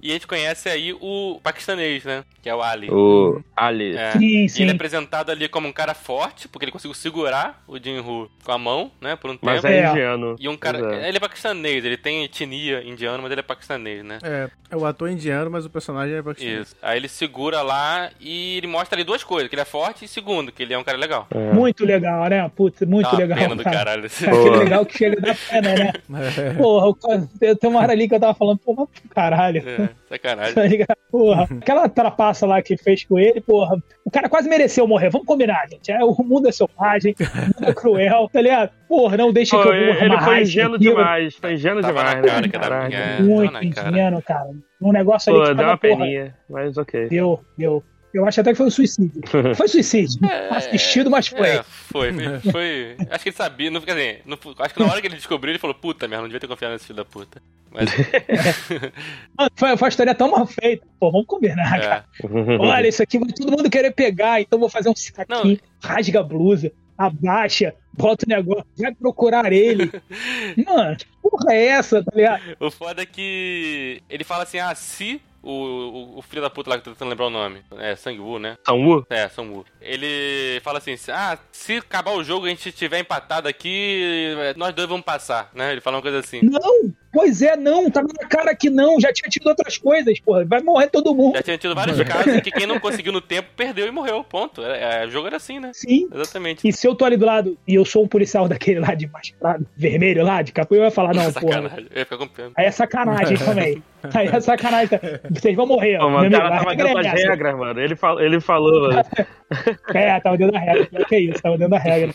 E 0.00 0.10
a 0.10 0.12
gente 0.12 0.26
conhece 0.26 0.68
aí 0.68 0.92
o 1.00 1.40
paquistanês, 1.42 2.04
né? 2.04 2.22
Que 2.40 2.48
é 2.48 2.54
o 2.54 2.62
Ali. 2.62 2.88
o 2.88 3.42
Ali. 3.56 3.96
É. 3.96 4.12
Sim, 4.12 4.44
E 4.44 4.48
sim. 4.48 4.62
ele 4.62 4.70
é 4.70 4.74
apresentado 4.74 5.30
ali 5.30 5.48
como 5.48 5.66
um 5.66 5.72
cara 5.72 5.92
forte, 5.92 6.46
porque 6.46 6.64
ele 6.64 6.72
conseguiu 6.72 6.94
segurar 6.94 7.62
o 7.66 7.76
Jin 7.78 7.98
Hu 7.98 8.30
com 8.44 8.52
a 8.52 8.56
mão, 8.58 8.92
né? 9.00 9.16
Por 9.16 9.30
um 9.32 9.38
Mas 9.42 9.60
tempo. 9.60 9.74
é 9.74 9.78
É. 9.80 9.90
indiano. 9.90 10.36
E 10.38 10.48
um 10.48 10.56
cara. 10.56 10.78
É. 11.04 11.08
Ele 11.08 11.16
é 11.16 11.20
paquistanês, 11.20 11.84
ele 11.84 11.96
tem 11.96 12.22
etnia 12.24 12.82
indiana, 12.84 13.18
mas 13.20 13.32
ele 13.32 13.40
é 13.40 13.42
paquistanês, 13.42 14.04
né? 14.04 14.18
É, 14.22 14.48
é 14.70 14.76
o 14.76 14.86
ator 14.86 15.10
indiano, 15.10 15.50
mas 15.50 15.66
o 15.66 15.70
personagem 15.70 16.14
é 16.16 16.22
paquistanês. 16.22 16.68
Isso. 16.68 16.76
Aí 16.80 16.96
ele 16.96 17.08
segura 17.08 17.60
lá 17.60 18.08
e 18.20 18.58
ele 18.58 18.68
mostra 18.68 18.96
ali 18.96 19.02
duas 19.04 19.24
coisas: 19.24 19.48
que 19.48 19.54
ele 19.56 19.62
é 19.62 19.66
forte 19.66 20.04
e 20.04 20.08
segundo, 20.08 20.52
que 20.52 20.62
ele 20.62 20.72
é 20.72 20.78
um 20.78 20.84
cara 20.84 20.96
legal. 20.96 21.26
Muito 21.52 21.84
legal, 21.84 22.24
né? 22.28 22.48
Putz, 22.54 22.80
muito 22.82 23.08
uma 23.08 23.18
legal. 23.18 23.36
pena 23.38 23.56
do 23.56 23.64
cara. 23.64 23.76
caralho. 23.80 24.04
Aquele 24.06 24.56
legal 24.56 24.86
que 24.86 24.96
chega 24.96 25.20
da 25.20 25.34
pena, 25.48 25.74
né? 25.74 25.92
É. 26.40 26.54
Porra, 26.54 26.94
cara- 26.96 27.56
tem 27.56 27.70
uma 27.70 27.80
hora 27.80 27.92
ali 27.92 28.08
que 28.08 28.14
eu 28.14 28.20
tava 28.20 28.34
falando, 28.34 28.58
porra, 28.58 28.86
caralho. 29.10 29.62
É, 29.66 29.88
sacanagem. 30.08 30.54
Tá 30.54 30.62
ligado? 30.64 30.96
Porra, 31.10 31.48
aquela 31.60 31.88
trapaça 31.88 32.46
lá 32.46 32.60
que 32.62 32.76
fez 32.76 33.04
com 33.04 33.18
ele, 33.18 33.40
porra, 33.40 33.76
o 34.04 34.10
cara 34.10 34.28
quase 34.28 34.48
mereceu 34.48 34.86
morrer. 34.86 35.10
Vamos 35.10 35.26
combinar, 35.26 35.66
gente. 35.70 35.90
É, 35.90 36.02
o 36.04 36.14
mundo 36.22 36.48
é 36.48 36.52
selvagem, 36.52 37.14
o 37.18 37.46
mundo 37.46 37.70
é 37.70 37.74
cruel, 37.74 38.28
tá 38.32 38.40
ligado? 38.40 38.70
Porra, 38.88 39.16
não 39.16 39.32
deixa 39.32 39.56
Pô, 39.56 39.62
que 39.62 39.68
eu 39.68 39.72
vou 39.94 40.02
ele 40.04 40.18
foi 40.20 40.42
ingênuo 40.42 40.78
demais. 40.78 41.34
Foi 41.36 41.54
ingênuo 41.54 41.82
demais, 41.82 42.16
na 42.16 42.22
cara 42.22 42.40
né? 42.40 42.48
Caraca. 42.48 42.94
é. 42.96 43.22
Muito 43.22 43.52
cara. 43.74 43.90
ingênuo, 43.90 44.22
cara. 44.22 44.50
Um 44.80 44.92
negócio 44.92 45.32
ali 45.32 45.40
Pô, 45.42 45.48
que 45.48 45.54
deu 45.54 45.66
uma 45.66 45.76
porra, 45.78 45.96
peninha, 45.96 46.34
mas 46.48 46.76
ok. 46.76 47.08
deu, 47.08 47.40
deu. 47.56 47.82
Eu 48.12 48.26
acho 48.26 48.40
até 48.40 48.50
que 48.50 48.56
foi 48.56 48.66
um 48.66 48.70
suicídio. 48.70 49.20
Foi 49.54 49.68
suicídio. 49.68 50.18
Assistido, 50.50 51.10
mas 51.10 51.28
foi. 51.28 51.46
É, 51.48 51.62
foi, 51.62 52.12
foi, 52.12 52.50
foi- 52.52 52.96
Acho 53.10 53.22
que 53.22 53.28
ele 53.30 53.36
sabia. 53.36 53.70
Não, 53.70 53.80
quer 53.80 53.92
dizer, 53.94 54.22
não- 54.26 54.38
acho 54.58 54.74
que 54.74 54.80
na 54.80 54.90
hora 54.90 55.00
que 55.00 55.06
ele 55.06 55.14
descobriu, 55.16 55.52
ele 55.52 55.58
falou: 55.58 55.74
Puta 55.74 56.08
merda, 56.08 56.22
não 56.22 56.28
devia 56.28 56.40
ter 56.40 56.48
confiado 56.48 56.72
nesse 56.72 56.86
filho 56.86 56.96
da 56.96 57.04
puta. 57.04 57.40
Mas. 57.70 57.88
Mano, 59.38 59.50
foi, 59.54 59.76
foi 59.76 59.86
uma 59.86 59.88
história 59.88 60.14
tão 60.14 60.30
mal 60.30 60.46
feita. 60.46 60.84
Pô, 60.98 61.10
vamos 61.10 61.26
combinar, 61.26 61.70
cara. 61.80 62.04
é. 62.22 62.56
Olha, 62.58 62.88
isso 62.88 63.02
aqui 63.02 63.18
vai 63.18 63.28
todo 63.32 63.50
mundo 63.50 63.70
querer 63.70 63.92
pegar, 63.92 64.40
então 64.40 64.58
vou 64.58 64.68
fazer 64.68 64.88
um 64.88 64.96
saquinho, 64.96 65.58
rasga 65.82 66.20
a 66.20 66.22
blusa, 66.22 66.72
abaixa, 66.98 67.74
bota 67.92 68.26
o 68.26 68.28
negócio, 68.28 68.64
vai 68.76 68.92
procurar 68.94 69.52
ele. 69.52 69.90
Mano, 70.66 70.96
que 70.96 71.06
porra 71.22 71.52
é 71.54 71.66
essa, 71.66 72.02
tá 72.02 72.12
ligado? 72.14 72.42
O 72.58 72.70
foda 72.70 73.02
é 73.02 73.06
que 73.06 74.02
ele 74.10 74.24
fala 74.24 74.42
assim: 74.42 74.58
ah, 74.58 74.74
se 74.74 75.20
o, 75.42 75.50
o, 75.50 76.18
o 76.18 76.22
filho 76.22 76.42
da 76.42 76.50
puta 76.50 76.70
lá 76.70 76.76
que 76.76 76.80
eu 76.80 76.84
tô 76.84 76.90
tentando 76.92 77.10
lembrar 77.10 77.26
o 77.26 77.30
nome, 77.30 77.62
é 77.78 77.96
Sang-woo, 77.96 78.38
né? 78.38 78.56
Wu? 78.68 79.06
É, 79.08 79.28
Sang-woo. 79.28 79.64
Ele 79.80 80.60
fala 80.62 80.78
assim: 80.78 80.94
ah, 81.08 81.38
se 81.52 81.78
acabar 81.78 82.12
o 82.12 82.24
jogo 82.24 82.46
e 82.46 82.50
a 82.50 82.54
gente 82.54 82.72
tiver 82.72 83.00
empatado 83.00 83.48
aqui, 83.48 84.34
nós 84.56 84.74
dois 84.74 84.88
vamos 84.88 85.04
passar, 85.04 85.50
né? 85.54 85.72
Ele 85.72 85.80
fala 85.80 85.96
uma 85.96 86.02
coisa 86.02 86.18
assim. 86.18 86.40
Não, 86.42 86.92
pois 87.12 87.42
é, 87.42 87.56
não, 87.56 87.90
tá 87.90 88.02
na 88.02 88.28
cara 88.28 88.54
que 88.54 88.68
não, 88.68 89.00
já 89.00 89.12
tinha 89.12 89.28
tido 89.28 89.46
outras 89.46 89.76
coisas, 89.78 90.18
porra, 90.20 90.44
vai 90.44 90.60
morrer 90.60 90.88
todo 90.88 91.14
mundo. 91.14 91.36
Já 91.36 91.42
tinha 91.42 91.58
tido 91.58 91.74
vários 91.74 92.00
casos 92.02 92.34
em 92.34 92.40
que 92.40 92.50
quem 92.50 92.66
não 92.66 92.80
conseguiu 92.80 93.12
no 93.12 93.20
tempo 93.20 93.48
perdeu 93.56 93.86
e 93.86 93.90
morreu. 93.90 94.24
Ponto. 94.24 94.62
É, 94.62 95.02
é, 95.02 95.06
o 95.06 95.10
jogo 95.10 95.26
era 95.26 95.36
assim, 95.36 95.60
né? 95.60 95.70
Sim. 95.74 96.08
Exatamente. 96.12 96.66
E 96.66 96.72
se 96.72 96.86
eu 96.86 96.94
tô 96.94 97.04
ali 97.04 97.16
do 97.16 97.26
lado 97.26 97.56
e 97.66 97.74
eu 97.74 97.84
sou 97.84 98.04
um 98.04 98.08
policial 98.08 98.48
daquele 98.48 98.80
lá 98.80 98.94
de 98.94 99.06
mascarado, 99.06 99.66
vermelho 99.76 100.24
lá, 100.24 100.42
de 100.42 100.52
capô, 100.52 100.74
eu 100.74 100.84
ia 100.84 100.90
falar, 100.90 101.14
não, 101.14 101.30
porra, 101.32 101.60
Sacanagem. 101.60 101.86
Eu 101.90 101.98
ia 101.98 102.04
ficar 102.04 102.18
com 102.18 102.28
pena. 102.28 102.50
aí 102.56 102.66
é 102.66 102.70
sacanagem 102.70 103.36
também. 103.44 103.82
Aí 104.14 104.28
é 104.28 104.40
sacanagem. 104.40 105.00
Vocês 105.30 105.56
vão 105.56 105.66
morrer, 105.66 105.96
ó. 105.98 106.00
Pô, 106.00 106.10
mano, 106.10 106.28
o 106.28 106.30
cara 106.30 106.46
amigo, 106.46 106.58
tava 106.58 106.70
regra 106.70 106.84
dentro 106.86 107.00
é 107.00 107.02
das 107.02 107.22
regras, 107.22 107.56
mano. 107.56 107.80
Ele, 107.80 107.96
fal... 107.96 108.20
ele 108.20 108.40
falou, 108.40 108.88
mano. 108.88 109.04
É, 109.92 110.20
tava 110.20 110.38
dentro 110.38 110.52
da 110.52 110.60
regra. 110.60 111.04
Que 111.06 111.14
é 111.16 111.20
isso, 111.20 111.42
tava 111.42 111.58
dentro 111.58 111.72
da 111.72 111.78
regra. 111.78 112.14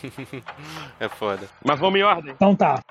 É 1.02 1.10
foda. 1.10 1.42
Mas 1.64 1.78
vamos 1.78 2.00
em 2.00 2.04
ordem. 2.04 2.32
Então 2.34 2.56
tá. 2.56 2.82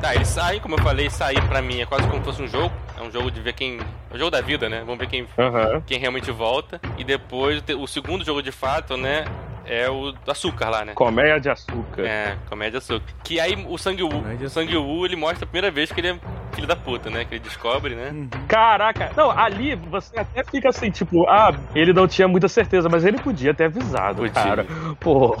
Tá, 0.00 0.14
eles 0.14 0.28
saem, 0.28 0.60
como 0.60 0.74
eu 0.74 0.82
falei, 0.82 1.08
sair 1.08 1.40
pra 1.48 1.62
mim 1.62 1.80
é 1.80 1.86
quase 1.86 2.06
como 2.06 2.18
se 2.18 2.24
fosse 2.24 2.42
um 2.42 2.48
jogo. 2.48 2.74
É 2.98 3.02
um 3.02 3.10
jogo 3.10 3.30
de 3.30 3.40
ver 3.40 3.54
quem. 3.54 3.78
É 4.10 4.14
um 4.14 4.18
jogo 4.18 4.30
da 4.30 4.40
vida, 4.40 4.68
né? 4.68 4.80
Vamos 4.80 4.98
ver 4.98 5.06
quem, 5.08 5.26
Aham. 5.38 5.82
quem 5.86 5.98
realmente 5.98 6.30
volta. 6.30 6.80
E 6.98 7.04
depois, 7.04 7.62
o 7.78 7.86
segundo 7.86 8.24
jogo 8.24 8.42
de 8.42 8.52
fato, 8.52 8.96
né? 8.96 9.24
É 9.68 9.88
o 9.90 10.12
do 10.12 10.30
açúcar 10.30 10.68
lá, 10.70 10.84
né? 10.84 10.92
Colmeia 10.94 11.40
de 11.40 11.48
açúcar. 11.50 12.02
É, 12.02 12.36
comédia 12.48 12.78
açúcar. 12.78 13.02
Que 13.24 13.40
aí 13.40 13.54
o 13.68 13.76
Sang-woo, 13.76 14.10
Comédia 14.22 14.46
o 14.46 14.50
Sang-woo, 14.50 15.04
ele 15.04 15.16
mostra 15.16 15.44
a 15.44 15.46
primeira 15.46 15.70
vez 15.70 15.90
que 15.90 16.00
ele 16.00 16.08
é 16.08 16.18
filho 16.54 16.66
da 16.68 16.76
puta, 16.76 17.10
né? 17.10 17.24
Que 17.24 17.34
ele 17.34 17.40
descobre, 17.44 17.94
né? 17.94 18.10
Uhum. 18.12 18.28
Caraca, 18.48 19.10
não, 19.16 19.30
ali 19.30 19.74
você 19.74 20.18
até 20.18 20.44
fica 20.44 20.68
assim, 20.68 20.90
tipo, 20.90 21.28
ah, 21.28 21.52
ele 21.74 21.92
não 21.92 22.06
tinha 22.06 22.26
muita 22.28 22.48
certeza, 22.48 22.88
mas 22.88 23.04
ele 23.04 23.18
podia 23.18 23.52
ter 23.52 23.64
avisado, 23.64 24.16
Podia. 24.18 24.30
cara. 24.32 24.66
Pô, 25.00 25.36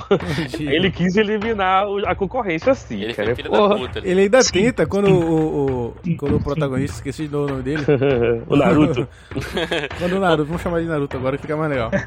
ele 0.58 0.90
quis 0.90 1.16
eliminar 1.16 1.86
o- 1.88 2.06
a 2.06 2.14
concorrência 2.14 2.72
assim, 2.72 3.00
Ele 3.02 3.14
cara. 3.14 3.34
filho 3.36 3.48
Porra. 3.50 3.68
da 3.68 3.76
puta. 3.76 3.98
ali. 4.00 4.10
Ele 4.10 4.20
ainda 4.22 4.40
tenta, 4.44 4.86
quando 4.86 5.06
o, 5.08 5.22
o- 5.22 5.86
o- 6.06 6.16
quando 6.18 6.36
o 6.36 6.40
protagonista, 6.42 6.96
esqueci 6.96 7.26
de 7.28 7.32
novo 7.32 7.46
o 7.46 7.50
nome 7.50 7.62
dele, 7.62 7.84
o 8.48 8.56
Naruto. 8.56 9.08
quando 9.98 10.12
o 10.16 10.20
Naruto, 10.20 10.44
vamos 10.46 10.62
chamar 10.62 10.80
de 10.80 10.86
Naruto 10.86 11.16
agora 11.16 11.36
que 11.36 11.42
fica 11.42 11.56
mais 11.56 11.70
legal. 11.70 11.90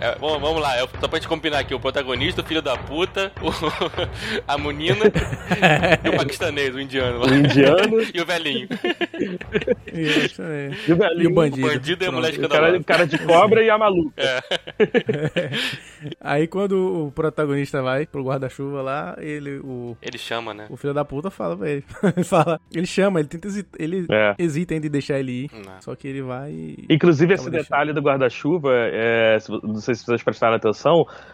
É, 0.00 0.16
bom, 0.18 0.38
vamos 0.38 0.60
lá, 0.60 0.76
é, 0.76 0.86
só 1.00 1.08
pra 1.08 1.18
gente 1.18 1.28
combinar 1.28 1.58
aqui: 1.60 1.74
o 1.74 1.80
protagonista, 1.80 2.40
o 2.40 2.44
filho 2.44 2.62
da 2.62 2.76
puta, 2.76 3.32
o- 3.42 3.50
a 4.46 4.58
menina 4.58 5.04
e 6.04 6.08
o 6.08 6.16
paquistanês, 6.16 6.74
o 6.74 6.80
indiano 6.80 7.18
lá. 7.18 7.26
O 7.26 7.34
indiano 7.34 8.00
E 8.14 8.20
o 8.20 8.26
velhinho. 8.26 8.68
Isso 9.92 10.42
aí. 10.42 10.70
e 10.88 10.92
o 10.92 10.96
velhinho. 10.96 11.22
E 11.22 11.26
o 11.26 11.34
bandido. 11.34 11.66
O 11.66 11.70
bandido 11.70 12.04
e 12.04 12.06
a 12.06 12.12
mulher 12.12 12.32
O 12.34 12.48
cara, 12.48 12.70
escandalosa. 12.70 12.78
o 12.78 12.84
cara 12.84 13.06
de 13.06 13.18
cobra 13.18 13.62
e 13.62 13.70
a 13.70 13.78
maluca. 13.78 14.22
Aí 16.20 16.46
quando 16.46 17.06
o 17.06 17.12
protagonista 17.12 17.82
vai 17.82 18.06
pro 18.06 18.22
guarda-chuva 18.24 18.82
lá, 18.82 19.16
ele, 19.18 19.58
o, 19.58 19.96
Ele 20.02 20.18
chama, 20.18 20.52
né? 20.52 20.66
o 20.68 20.76
filho 20.76 20.92
da 20.94 21.04
puta 21.04 21.30
fala 21.30 21.56
pra 21.56 21.68
ele. 21.70 21.84
ele 22.16 22.24
fala, 22.24 22.60
ele 22.72 22.86
chama, 22.86 23.20
ele 23.20 23.28
tenta 23.28 23.48
hesita, 23.48 23.70
ele 23.78 24.06
É. 24.10 24.34
hesita 24.38 24.74
ainda 24.74 24.82
de 24.84 24.90
deixar 24.90 25.18
ele 25.18 25.44
ir. 25.44 25.50
Não. 25.52 25.80
Só 25.80 25.94
que 25.94 26.06
ele 26.08 26.22
vai 26.22 26.50
e... 26.52 26.84
Inclusive, 26.90 27.34
esse 27.34 27.44
Tava 27.44 27.56
detalhe 27.56 27.92
do 27.92 28.00
guarda-chuva, 28.00 28.70
é, 28.74 29.38
não 29.62 29.76
sei 29.76 29.94
se 29.94 30.04
vocês 30.04 30.22
prestaram 30.22 30.54
atenção, 30.56 30.83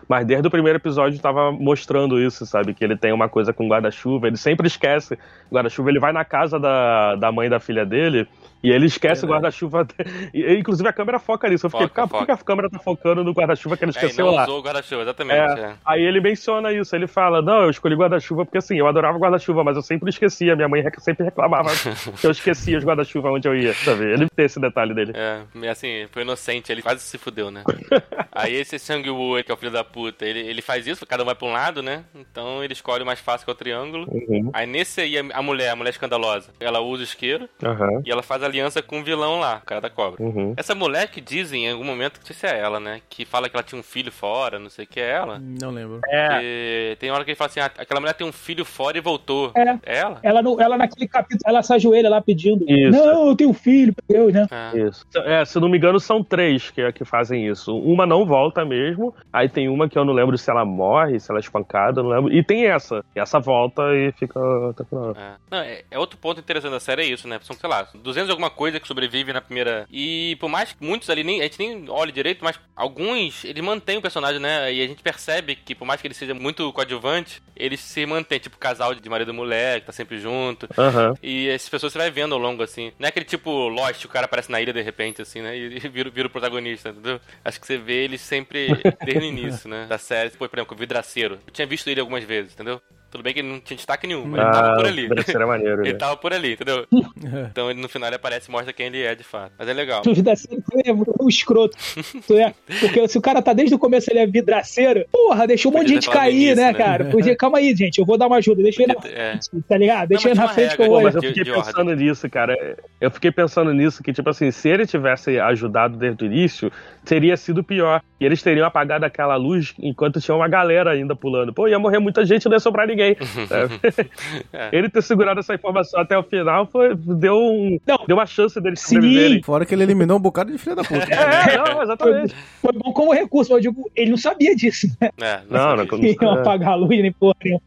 mas 0.09 0.27
desde 0.27 0.47
o 0.47 0.51
primeiro 0.51 0.79
episódio 0.79 1.19
tava 1.21 1.53
mostrando 1.53 2.21
isso, 2.21 2.45
sabe? 2.47 2.75
Que 2.75 2.85
ele 2.85 2.97
tem 2.97 3.13
uma 3.13 3.29
coisa 3.29 3.53
com 3.53 3.69
guarda-chuva, 3.69 4.27
ele 4.27 4.37
sempre 4.37 4.67
esquece. 4.67 5.19
Guarda-chuva 5.51 5.91
ele 5.91 6.01
vai 6.01 6.13
na 6.13 6.25
casa 6.25 6.59
da, 6.59 7.17
da 7.17 7.33
mãe 7.33 7.49
da 7.49 7.61
filha 7.61 7.85
dele. 7.87 8.29
E 8.63 8.71
ele 8.71 8.87
esquece 8.87 9.25
o 9.25 9.29
guarda-chuva. 9.29 9.87
Inclusive 10.35 10.89
a 10.89 10.93
câmera 10.93 11.19
foca 11.19 11.49
nisso. 11.49 11.67
Eu 11.67 11.71
fiquei, 11.71 11.89
Foca, 11.89 12.07
por 12.07 12.27
que 12.27 12.33
a 12.33 12.37
câmera 12.37 12.69
tá 12.69 12.79
focando 12.79 13.25
no 13.25 13.33
guarda-chuva 13.33 13.77
que 13.77 13.85
ele 13.85 13.91
É, 13.91 13.95
esqueceu 13.95 14.27
não 14.27 14.35
lá? 14.35 14.45
usou 14.45 14.59
o 14.59 14.63
guarda-chuva, 14.63 15.03
exatamente. 15.03 15.61
É, 15.61 15.63
é. 15.63 15.75
Aí 15.85 16.03
ele 16.03 16.21
menciona 16.21 16.73
isso, 16.73 16.95
ele 16.95 17.07
fala, 17.07 17.41
não, 17.41 17.63
eu 17.63 17.71
escolhi 17.71 17.95
guarda-chuva 17.95 18.45
porque 18.45 18.59
assim, 18.59 18.77
eu 18.79 18.87
adorava 18.87 19.19
guarda-chuva, 19.19 19.65
mas 19.65 19.77
eu 19.77 19.83
sempre 19.83 20.11
esquecia, 20.11 20.55
minha 20.55 20.69
mãe 20.69 20.85
sempre 20.99 21.25
reclamava 21.25 21.71
que 22.21 22.27
eu 22.27 22.31
esquecia 22.31 22.77
os 22.79 22.85
guarda-chuva 22.85 23.31
onde 23.31 23.49
eu 23.49 23.57
ia, 23.57 23.73
sabe? 23.75 24.05
Ele 24.13 24.29
tem 24.29 24.45
esse 24.45 24.61
detalhe 24.61 24.95
dele. 24.95 25.13
É, 25.15 25.69
assim, 25.69 26.07
foi 26.11 26.23
inocente, 26.23 26.71
ele 26.71 26.83
quase 26.83 27.01
se 27.01 27.17
fudeu, 27.19 27.51
né? 27.51 27.65
Aí 28.33 28.55
esse 28.55 28.79
Sang-woo, 28.79 29.43
que 29.43 29.51
é 29.51 29.55
o 29.55 29.57
filho 29.57 29.73
da 29.73 29.83
puta, 29.85 30.25
ele, 30.25 30.41
ele 30.41 30.63
faz 30.63 30.87
isso, 30.87 31.07
cada 31.07 31.23
um 31.23 31.27
vai 31.27 31.35
pra 31.35 31.49
um 31.49 31.53
lado, 31.53 31.83
né? 31.83 32.05
Então 32.15 32.63
ele 32.63 32.73
escolhe 32.73 33.03
o 33.03 33.07
mais 33.07 33.21
fácil 33.21 33.45
que 33.45 33.51
é 33.51 33.55
o 33.55 33.57
triângulo. 33.57 34.07
Uhum, 34.11 34.51
Aí 34.53 34.67
nesse 34.67 35.01
aí, 35.01 35.19
a 35.19 35.43
mulher, 35.43 35.71
a 35.71 35.77
mulher 35.77 35.91
escandalosa, 35.91 36.51
ela 36.61 36.81
usa 36.81 37.03
o 37.03 37.05
isqueiro 37.05 37.49
aham, 37.63 38.03
e 38.05 38.11
ela 38.11 38.23
faz 38.23 38.43
aliança 38.51 38.83
com 38.83 39.01
o 39.01 39.05
vilão 39.05 39.39
lá, 39.41 39.61
o 39.63 39.67
cara 39.67 39.81
da 39.81 39.91
cobra. 39.91 40.23
uhum. 40.23 40.55
Essa 40.57 40.75
mulher 40.75 41.09
que 41.09 41.21
dizem 41.21 41.67
em 41.67 41.73
algum 41.73 41.85
momento, 41.85 42.19
não 42.19 42.27
sei 42.27 42.37
se 42.37 42.47
é 42.47 42.59
ela, 42.59 42.79
né? 42.79 43.01
Que 43.09 43.25
fala 43.25 43.49
que 43.49 43.57
ela 43.57 43.63
tinha 43.63 43.79
um 43.79 43.83
filho 43.83 44.13
fora, 44.13 44.59
não 44.59 44.69
sei 44.71 44.85
o 44.85 44.89
que 44.89 45.01
é 45.01 45.11
ela. 45.11 45.39
Não 45.39 45.71
lembro. 45.71 46.01
É, 46.09 46.93
E 46.93 46.97
tem 46.97 47.11
hora 47.11 47.25
que 47.25 47.31
ele 47.31 47.37
fala 47.37 47.51
assim, 47.51 47.61
ah, 47.61 47.71
aquela 47.79 48.01
mulher 48.01 48.15
tem 48.15 48.27
um 48.27 48.33
filho 48.33 48.65
fora 48.65 48.99
e 48.99 49.01
voltou. 49.01 49.53
É. 49.55 49.79
É 49.85 49.99
ela? 49.99 50.19
Ela, 50.23 50.43
no, 50.43 50.61
ela 50.61 50.77
naquele 50.77 51.09
capítulo, 51.09 51.43
ela 51.47 51.63
se 51.63 51.73
ajoelha 51.73 52.11
lá 52.11 52.21
pedindo. 52.21 52.65
Isso. 52.69 52.99
Não, 52.99 53.29
eu 53.29 53.37
tenho 53.37 53.53
filho, 53.53 53.95
meu 54.09 54.31
Deus, 54.31 54.33
né? 54.33 54.47
É. 54.51 54.79
isso. 54.79 55.05
É, 55.25 55.45
se 55.45 55.59
não 55.59 55.69
me 55.69 55.79
engano, 55.79 55.99
são 56.01 56.23
três 56.23 56.71
que, 56.71 56.93
que 56.93 57.05
fazem 57.05 57.47
isso. 57.47 57.77
Uma 57.77 58.07
não 58.07 58.27
volta 58.27 58.65
mesmo, 58.65 59.15
aí 59.33 59.49
tem 59.49 59.69
uma 59.69 59.89
que 59.89 59.99
eu 59.99 60.05
não 60.05 60.13
lembro 60.13 60.37
se 60.37 60.51
ela 60.51 60.65
morre, 60.65 61.19
se 61.21 61.31
ela 61.31 61.39
é 61.39 61.43
espancada, 61.43 62.03
não 62.03 62.11
lembro. 62.11 62.33
E 62.33 62.43
tem 62.43 62.67
essa. 62.67 63.05
E 63.15 63.21
essa 63.21 63.39
volta 63.39 63.83
e 63.95 64.13
fica. 64.13 64.41
Tá 64.77 64.85
É. 65.17 65.33
Não, 65.51 65.59
é, 65.59 65.83
é 65.91 65.99
outro 65.99 66.19
ponto 66.19 66.41
interessante 66.41 66.73
da 66.73 66.81
série 66.81 67.03
é 67.03 67.07
isso, 67.07 67.29
né? 67.29 67.39
São, 67.43 67.57
sei 67.57 67.69
lá, 67.69 67.87
200 67.95 68.29
e 68.29 68.33
alguma 68.41 68.51
coisa 68.51 68.81
que 68.81 68.89
sobrevive 68.89 69.33
na 69.33 69.41
primeira. 69.41 69.87
E 69.91 70.37
por 70.41 70.49
mais 70.49 70.73
que 70.73 70.85
muitos 70.85 71.11
ali 71.11 71.23
nem, 71.23 71.41
a 71.41 71.45
gente 71.45 71.59
nem 71.59 71.89
olhe 71.89 72.11
direito, 72.11 72.43
mas 72.43 72.59
alguns 72.75 73.45
eles 73.45 73.63
mantêm 73.63 73.99
o 73.99 74.03
personagem, 74.03 74.41
né? 74.41 74.73
E 74.73 74.83
a 74.83 74.87
gente 74.87 75.03
percebe 75.03 75.55
que 75.55 75.75
por 75.75 75.85
mais 75.85 76.01
que 76.01 76.07
ele 76.07 76.15
seja 76.15 76.35
muito 76.35 76.73
coadjuvante, 76.73 77.43
ele 77.55 77.77
se 77.77 78.05
mantém, 78.07 78.39
tipo 78.39 78.57
casal 78.57 78.95
de 78.95 79.09
marido 79.09 79.31
e 79.31 79.35
mulher, 79.35 79.81
que 79.81 79.87
tá 79.87 79.93
sempre 79.93 80.19
junto. 80.19 80.67
Aham. 80.79 81.15
E 81.23 81.49
essas 81.49 81.69
pessoas 81.69 81.93
você 81.93 81.99
vai 81.99 82.11
vendo 82.11 82.35
ao 82.35 82.41
longo, 82.41 82.63
assim. 82.63 82.93
Não 82.99 83.07
é 83.07 83.09
aquele 83.11 83.27
tipo 83.27 83.51
Lost, 83.69 84.05
o 84.05 84.09
cara 84.09 84.25
aparece 84.25 84.51
na 84.51 84.61
ilha 84.61 84.73
de 84.73 84.81
repente, 84.81 85.21
assim, 85.21 85.43
né? 85.43 85.57
E, 85.57 85.77
e 85.85 85.89
vira, 85.89 86.11
vira 86.11 86.29
o 86.29 86.31
protagonista, 86.31 86.89
entendeu? 86.91 87.21
Acho 87.45 87.61
que 87.61 87.67
você 87.67 87.77
vê 87.77 88.05
ele 88.05 88.17
sempre 88.17 88.69
desde 89.05 89.25
o 89.25 89.29
início, 89.29 89.69
né? 89.69 89.87
Da 89.87 89.99
série. 89.99 90.31
Por 90.31 90.49
exemplo, 90.53 90.75
o 90.75 90.79
Vidraceiro. 90.79 91.39
Eu 91.47 91.53
tinha 91.53 91.67
visto 91.67 91.89
ele 91.89 92.01
algumas 92.01 92.25
vezes, 92.25 92.55
entendeu? 92.55 92.81
Tudo 93.11 93.23
bem 93.25 93.35
que 93.35 93.41
ele 93.41 93.49
não 93.49 93.61
tinha 93.61 93.77
destaque 93.77 94.07
nenhum, 94.07 94.25
mas 94.25 94.41
ele 94.41 94.53
tava 94.53 94.77
por 94.77 94.87
ali. 94.87 95.09
Terceira 95.09 95.47
maneiro, 95.47 95.83
Ele 95.83 95.93
né? 95.93 95.99
tava 95.99 96.17
por 96.17 96.33
ali, 96.33 96.53
entendeu? 96.53 96.87
Então 97.51 97.71
ele 97.71 97.81
no 97.81 97.89
final 97.89 98.09
ele 98.09 98.17
aparece 98.17 98.49
e 98.49 98.53
mostra 98.53 98.73
quem 98.73 98.87
ele 98.87 99.03
é 99.03 99.15
de 99.15 99.25
fato. 99.25 99.53
Mas 99.59 99.69
é 99.69 99.73
legal. 99.73 100.03
Tu 100.03 100.15
vidraceiro, 100.15 100.63
tu 100.71 100.79
é 100.85 100.93
um 101.23 101.29
escroto. 101.29 101.77
Tu 102.27 102.35
é. 102.39 102.55
Porque 102.81 103.09
se 103.09 103.19
o 103.19 103.21
cara 103.21 103.43
tá 103.43 103.53
desde 103.53 103.75
o 103.75 103.79
começo, 103.79 104.11
ele 104.11 104.21
é 104.21 104.27
vidraceiro, 104.27 105.05
porra, 105.11 105.47
deixou 105.47 105.73
um 105.73 105.77
monte 105.77 105.89
de 105.89 105.95
gente 105.95 106.11
cair, 106.11 106.35
início, 106.35 106.57
né, 106.57 106.73
né? 106.73 106.75
cara? 106.75 107.05
Podia, 107.07 107.37
calma 107.37 107.59
aí, 107.59 107.75
gente, 107.75 107.99
eu 107.99 108.05
vou 108.07 108.17
dar 108.17 108.27
uma 108.27 108.37
ajuda, 108.37 108.63
deixa 108.63 108.83
ele 108.83 108.89
na 108.89 108.95
Podia 108.95 109.11
ter- 109.11 109.19
é. 109.21 109.31
frente, 109.33 109.65
tá 109.69 109.77
ligado? 109.77 110.09
Deixa 110.09 110.29
Não, 110.29 110.33
ele 110.33 110.41
na 110.41 110.49
frente 110.49 110.77
que 110.77 110.83
eu 110.83 110.85
regra, 110.85 110.89
vou. 110.95 111.03
Mas 111.03 111.15
eu 111.15 111.23
fiquei 111.23 111.45
de 111.45 111.51
ordem. 111.51 111.65
pensando 111.65 111.95
nisso, 111.97 112.31
cara. 112.31 112.77
Eu 113.01 113.11
fiquei 113.11 113.31
pensando 113.33 113.73
nisso, 113.75 114.03
que, 114.03 114.13
tipo 114.13 114.29
assim, 114.31 114.51
se 114.51 114.69
ele 114.69 114.87
tivesse 114.87 115.39
ajudado 115.41 115.97
desde 115.97 116.25
o 116.25 116.27
início, 116.27 116.71
teria 117.05 117.37
sido 117.37 117.65
pior. 117.65 118.01
E 118.21 118.25
eles 118.25 118.43
teriam 118.43 118.67
apagado 118.67 119.05
aquela 119.05 119.37
luz 119.37 119.75
enquanto 119.81 120.21
tinha 120.21 120.35
uma 120.37 120.47
galera 120.49 120.91
ainda 120.93 121.17
pulando. 121.17 121.53
Pô, 121.55 121.67
ia 121.67 121.79
morrer 121.79 121.99
muita 121.99 122.25
gente, 122.25 122.45
não 122.47 122.53
ia 122.53 122.61
sobrar 122.61 122.87
ninguém. 122.87 123.00
Sabe? 123.49 123.81
É. 124.53 124.69
Ele 124.73 124.89
ter 124.89 125.03
segurado 125.03 125.41
essa 125.41 125.55
informação 125.55 126.01
até 126.01 126.17
o 126.19 126.23
final 126.23 126.67
foi, 126.67 126.95
deu, 126.95 127.37
um, 127.37 127.79
Não. 127.87 128.05
deu 128.07 128.17
uma 128.17 128.27
chance 128.27 128.55
Sim. 128.55 128.75
sobreviverem. 128.77 129.43
Fora 129.43 129.65
que 129.65 129.75
ele 129.75 129.83
eliminou 129.83 130.17
um 130.19 130.21
bocado 130.21 130.51
de 130.53 130.59
filha 130.59 130.77
da 130.77 130.83
puta. 130.83 131.01
É, 131.11 131.57
não, 131.59 131.83
exatamente. 131.83 132.35
Foi 132.61 132.73
bom 132.73 132.93
como 132.93 133.13
recurso, 133.13 133.53
mas 133.53 133.65
eu 133.65 133.73
digo, 133.73 133.91
ele 133.95 134.11
não 134.11 134.19
sabia 134.19 134.55
disso, 134.55 134.87
né? 135.01 135.11
É, 135.21 135.41
Não, 135.49 135.59
não, 135.61 135.69
sabia. 135.71 135.87
como- 135.89 136.03
Que 136.03 136.25
iam 136.25 136.35
apagar 136.35 136.73
a 136.73 136.75
luz 136.77 136.91
nem 137.01 137.13
porra 137.13 137.35
nenhuma. 137.45 137.63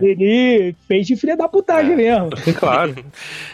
Ele 0.00 0.74
fez 0.86 1.06
de 1.06 1.16
filha 1.16 1.36
da 1.36 1.48
putagem 1.48 1.92
É. 1.92 1.96
mesmo. 1.96 2.30
Claro. 2.58 2.94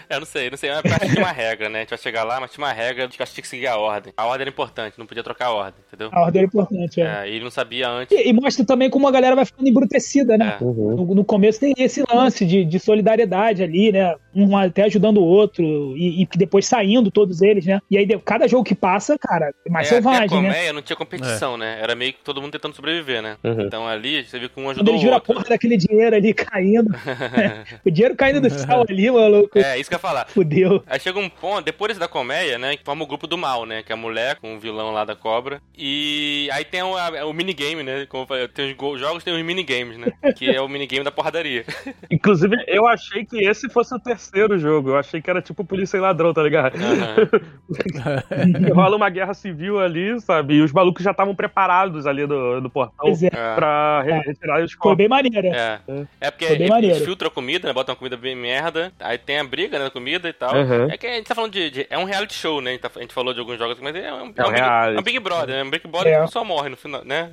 É, 0.08 0.18
não 0.18 0.26
sei, 0.26 0.50
não 0.50 0.56
sei. 0.56 0.70
Eu 0.70 0.74
acho 0.74 0.82
que 1.00 1.08
tinha 1.08 1.18
uma 1.24 1.32
regra, 1.32 1.68
né? 1.68 1.78
A 1.78 1.82
gente 1.82 1.90
vai 1.90 1.98
chegar 1.98 2.24
lá, 2.24 2.38
mas 2.40 2.50
tinha 2.52 2.64
uma 2.64 2.72
regra 2.72 3.08
de 3.08 3.16
que 3.16 3.22
a 3.22 3.26
gente 3.26 3.34
tinha 3.34 3.42
que 3.42 3.48
seguir 3.48 3.66
a 3.66 3.76
ordem. 3.76 4.12
A 4.16 4.26
ordem 4.26 4.42
era 4.42 4.50
importante, 4.50 4.98
não 4.98 5.06
podia 5.06 5.22
trocar 5.22 5.46
a 5.46 5.52
ordem, 5.52 5.74
entendeu? 5.88 6.08
A 6.12 6.22
ordem 6.22 6.42
é 6.42 6.44
importante, 6.44 7.00
é. 7.00 7.22
É, 7.22 7.28
e 7.28 7.34
ele 7.36 7.44
não 7.44 7.50
sabia 7.50 7.88
antes. 7.88 8.16
E, 8.16 8.28
e 8.28 8.32
mostra 8.32 8.64
também 8.64 8.88
como 8.90 9.08
a 9.08 9.10
galera 9.10 9.34
vai 9.34 9.44
ficando 9.44 9.68
embrutecida, 9.68 10.36
né? 10.38 10.56
É. 10.60 10.64
Uhum. 10.64 10.96
No, 10.96 11.14
no 11.14 11.24
começo 11.24 11.60
tem 11.60 11.74
esse 11.78 12.02
lance 12.12 12.44
de, 12.46 12.64
de 12.64 12.78
solidariedade 12.78 13.62
ali, 13.62 13.90
né? 13.92 14.14
Um 14.34 14.56
até 14.56 14.84
ajudando 14.84 15.18
o 15.18 15.24
outro, 15.24 15.64
e, 15.96 16.22
e 16.22 16.26
que 16.26 16.38
depois 16.38 16.66
saindo 16.66 17.10
todos 17.10 17.42
eles, 17.42 17.66
né? 17.66 17.80
E 17.90 17.98
aí, 17.98 18.06
cada 18.24 18.46
jogo 18.48 18.64
que 18.64 18.74
passa, 18.74 19.18
cara, 19.18 19.52
é 19.66 19.70
mais 19.70 19.86
É, 19.86 19.96
até 19.96 19.98
a 19.98 20.02
selvagem, 20.02 20.42
né? 20.42 20.48
colmeia 20.48 20.72
não 20.72 20.82
tinha 20.82 20.96
competição, 20.96 21.56
né? 21.56 21.78
Era 21.82 21.94
meio 21.94 22.12
que 22.12 22.20
todo 22.24 22.40
mundo 22.40 22.52
tentando 22.52 22.74
sobreviver, 22.74 23.22
né? 23.22 23.36
Uhum. 23.44 23.62
Então 23.62 23.86
ali, 23.86 24.24
você 24.24 24.38
viu 24.38 24.48
que 24.48 24.58
um 24.60 24.64
Quando 24.64 24.76
ajudou 24.76 24.94
eles 24.94 25.02
o 25.02 25.04
viram 25.04 25.16
a 25.16 25.20
porra 25.20 25.44
daquele 25.44 25.76
dinheiro 25.76 26.01
ali 26.08 26.32
caindo. 26.34 26.90
o 27.84 27.90
dinheiro 27.90 28.16
caindo 28.16 28.40
do 28.40 28.50
céu 28.50 28.84
ali, 28.88 29.10
maluco. 29.10 29.58
É, 29.58 29.78
isso 29.78 29.88
que 29.88 29.94
eu 29.94 29.98
ia 29.98 30.00
falar. 30.00 30.26
Fudeu. 30.28 30.82
Aí 30.86 30.98
chega 31.00 31.18
um 31.18 31.28
ponto, 31.28 31.64
depois 31.64 31.96
da 31.98 32.08
colmeia, 32.08 32.58
né, 32.58 32.76
que 32.76 32.84
forma 32.84 33.04
o 33.04 33.06
grupo 33.06 33.26
do 33.26 33.36
mal, 33.38 33.64
né, 33.66 33.82
que 33.82 33.92
é 33.92 33.94
a 33.94 33.98
mulher 33.98 34.36
com 34.36 34.54
o 34.56 34.58
vilão 34.60 34.90
lá 34.92 35.04
da 35.04 35.14
cobra. 35.14 35.60
E 35.76 36.48
aí 36.52 36.64
tem 36.64 36.82
o, 36.82 36.96
a- 36.96 37.24
o 37.26 37.32
minigame, 37.32 37.82
né, 37.82 38.06
como 38.06 38.22
eu 38.24 38.26
falei, 38.26 38.48
tem 38.48 38.70
os 38.70 38.76
go- 38.76 38.98
jogos, 38.98 39.22
tem 39.24 39.34
os 39.34 39.42
minigames, 39.44 39.96
né, 39.98 40.12
que 40.36 40.48
é 40.50 40.60
o 40.60 40.68
minigame 40.68 41.04
da 41.04 41.10
porradaria. 41.10 41.64
Inclusive, 42.10 42.56
eu 42.66 42.86
achei 42.86 43.24
que 43.24 43.44
esse 43.44 43.68
fosse 43.68 43.94
o 43.94 43.98
terceiro 44.00 44.58
jogo. 44.58 44.90
Eu 44.90 44.96
achei 44.98 45.20
que 45.20 45.28
era 45.30 45.40
tipo 45.42 45.64
polícia 45.64 45.96
e 45.96 46.00
ladrão, 46.00 46.32
tá 46.32 46.42
ligado? 46.42 46.74
Aham. 46.76 48.72
Rola 48.74 48.96
uma 48.96 49.08
guerra 49.10 49.34
civil 49.34 49.78
ali, 49.80 50.20
sabe? 50.20 50.54
E 50.54 50.62
os 50.62 50.72
malucos 50.72 51.02
já 51.02 51.10
estavam 51.10 51.34
preparados 51.34 52.06
ali 52.06 52.26
do, 52.26 52.60
do 52.60 52.70
Pois 52.70 53.22
é. 53.22 53.26
É. 53.32 53.54
pra 53.54 54.02
re- 54.02 54.20
retirar 54.20 54.62
os 54.62 54.72
Foi 54.72 54.80
corpos. 54.80 54.98
bem 54.98 55.08
maneiro. 55.08 55.48
É. 55.48 55.80
É 56.20 56.30
porque 56.30 56.68
maneiro. 56.68 57.04
filtram 57.04 57.28
a 57.28 57.30
comida, 57.30 57.68
né? 57.68 57.74
Botam 57.74 57.92
a 57.92 57.96
comida 57.96 58.16
bem 58.16 58.34
merda. 58.34 58.92
Aí 59.00 59.18
tem 59.18 59.38
a 59.38 59.44
briga, 59.44 59.78
né? 59.78 59.84
Da 59.84 59.90
comida 59.90 60.28
e 60.28 60.32
tal. 60.32 60.54
Uhum. 60.54 60.90
É 60.90 60.96
que 60.96 61.06
a 61.06 61.14
gente 61.14 61.26
tá 61.26 61.34
falando 61.34 61.52
de, 61.52 61.70
de- 61.70 61.86
É 61.90 61.98
um 61.98 62.04
reality 62.04 62.34
show, 62.34 62.60
né? 62.60 62.70
A 62.70 62.72
gente, 62.74 62.82
tá- 62.82 62.90
a 62.96 63.00
gente 63.00 63.14
falou 63.14 63.32
de 63.34 63.40
alguns 63.40 63.58
jogos, 63.58 63.78
mas 63.80 63.94
é 63.94 64.12
um, 64.12 64.16
É 64.16 64.22
um 64.22 64.26
Big, 64.32 64.50
reality. 64.50 64.96
é 64.96 65.00
um 65.00 65.02
Big 65.02 65.18
Brother, 65.20 65.56
né? 65.56 65.62
Um 65.64 65.70
Big 65.70 65.88
Brother 65.88 66.12
É. 66.14 66.24
que 66.24 66.30
só 66.32 66.44
morre 66.44 66.68
no 66.68 66.76
final, 66.76 67.04
né? 67.04 67.30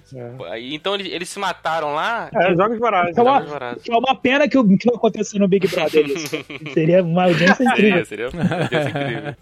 Aí, 0.49 0.73
então 0.73 0.95
eles, 0.95 1.11
eles 1.11 1.29
se 1.29 1.39
mataram 1.39 1.93
lá. 1.93 2.29
É, 2.33 2.55
jogos 2.55 2.77
vorazes. 2.79 3.11
Então, 3.11 3.25
Jogos 3.25 3.47
ó, 3.49 3.53
vorazes. 3.53 3.83
Que 3.83 3.91
é 3.91 3.97
uma 3.97 4.15
pena 4.15 4.47
que, 4.47 4.57
o- 4.57 4.77
que 4.77 4.87
não 4.87 4.95
aconteceu 4.95 5.39
no 5.39 5.47
Big 5.47 5.67
Brother 5.67 6.05
isso. 6.07 6.35
Seria 6.73 7.03
uma 7.03 7.23
audiência 7.25 7.63
incrível. 7.63 8.05
Seria, 8.05 8.29
seria, 8.31 8.67
seria 8.67 8.89
incrível. 8.89 9.35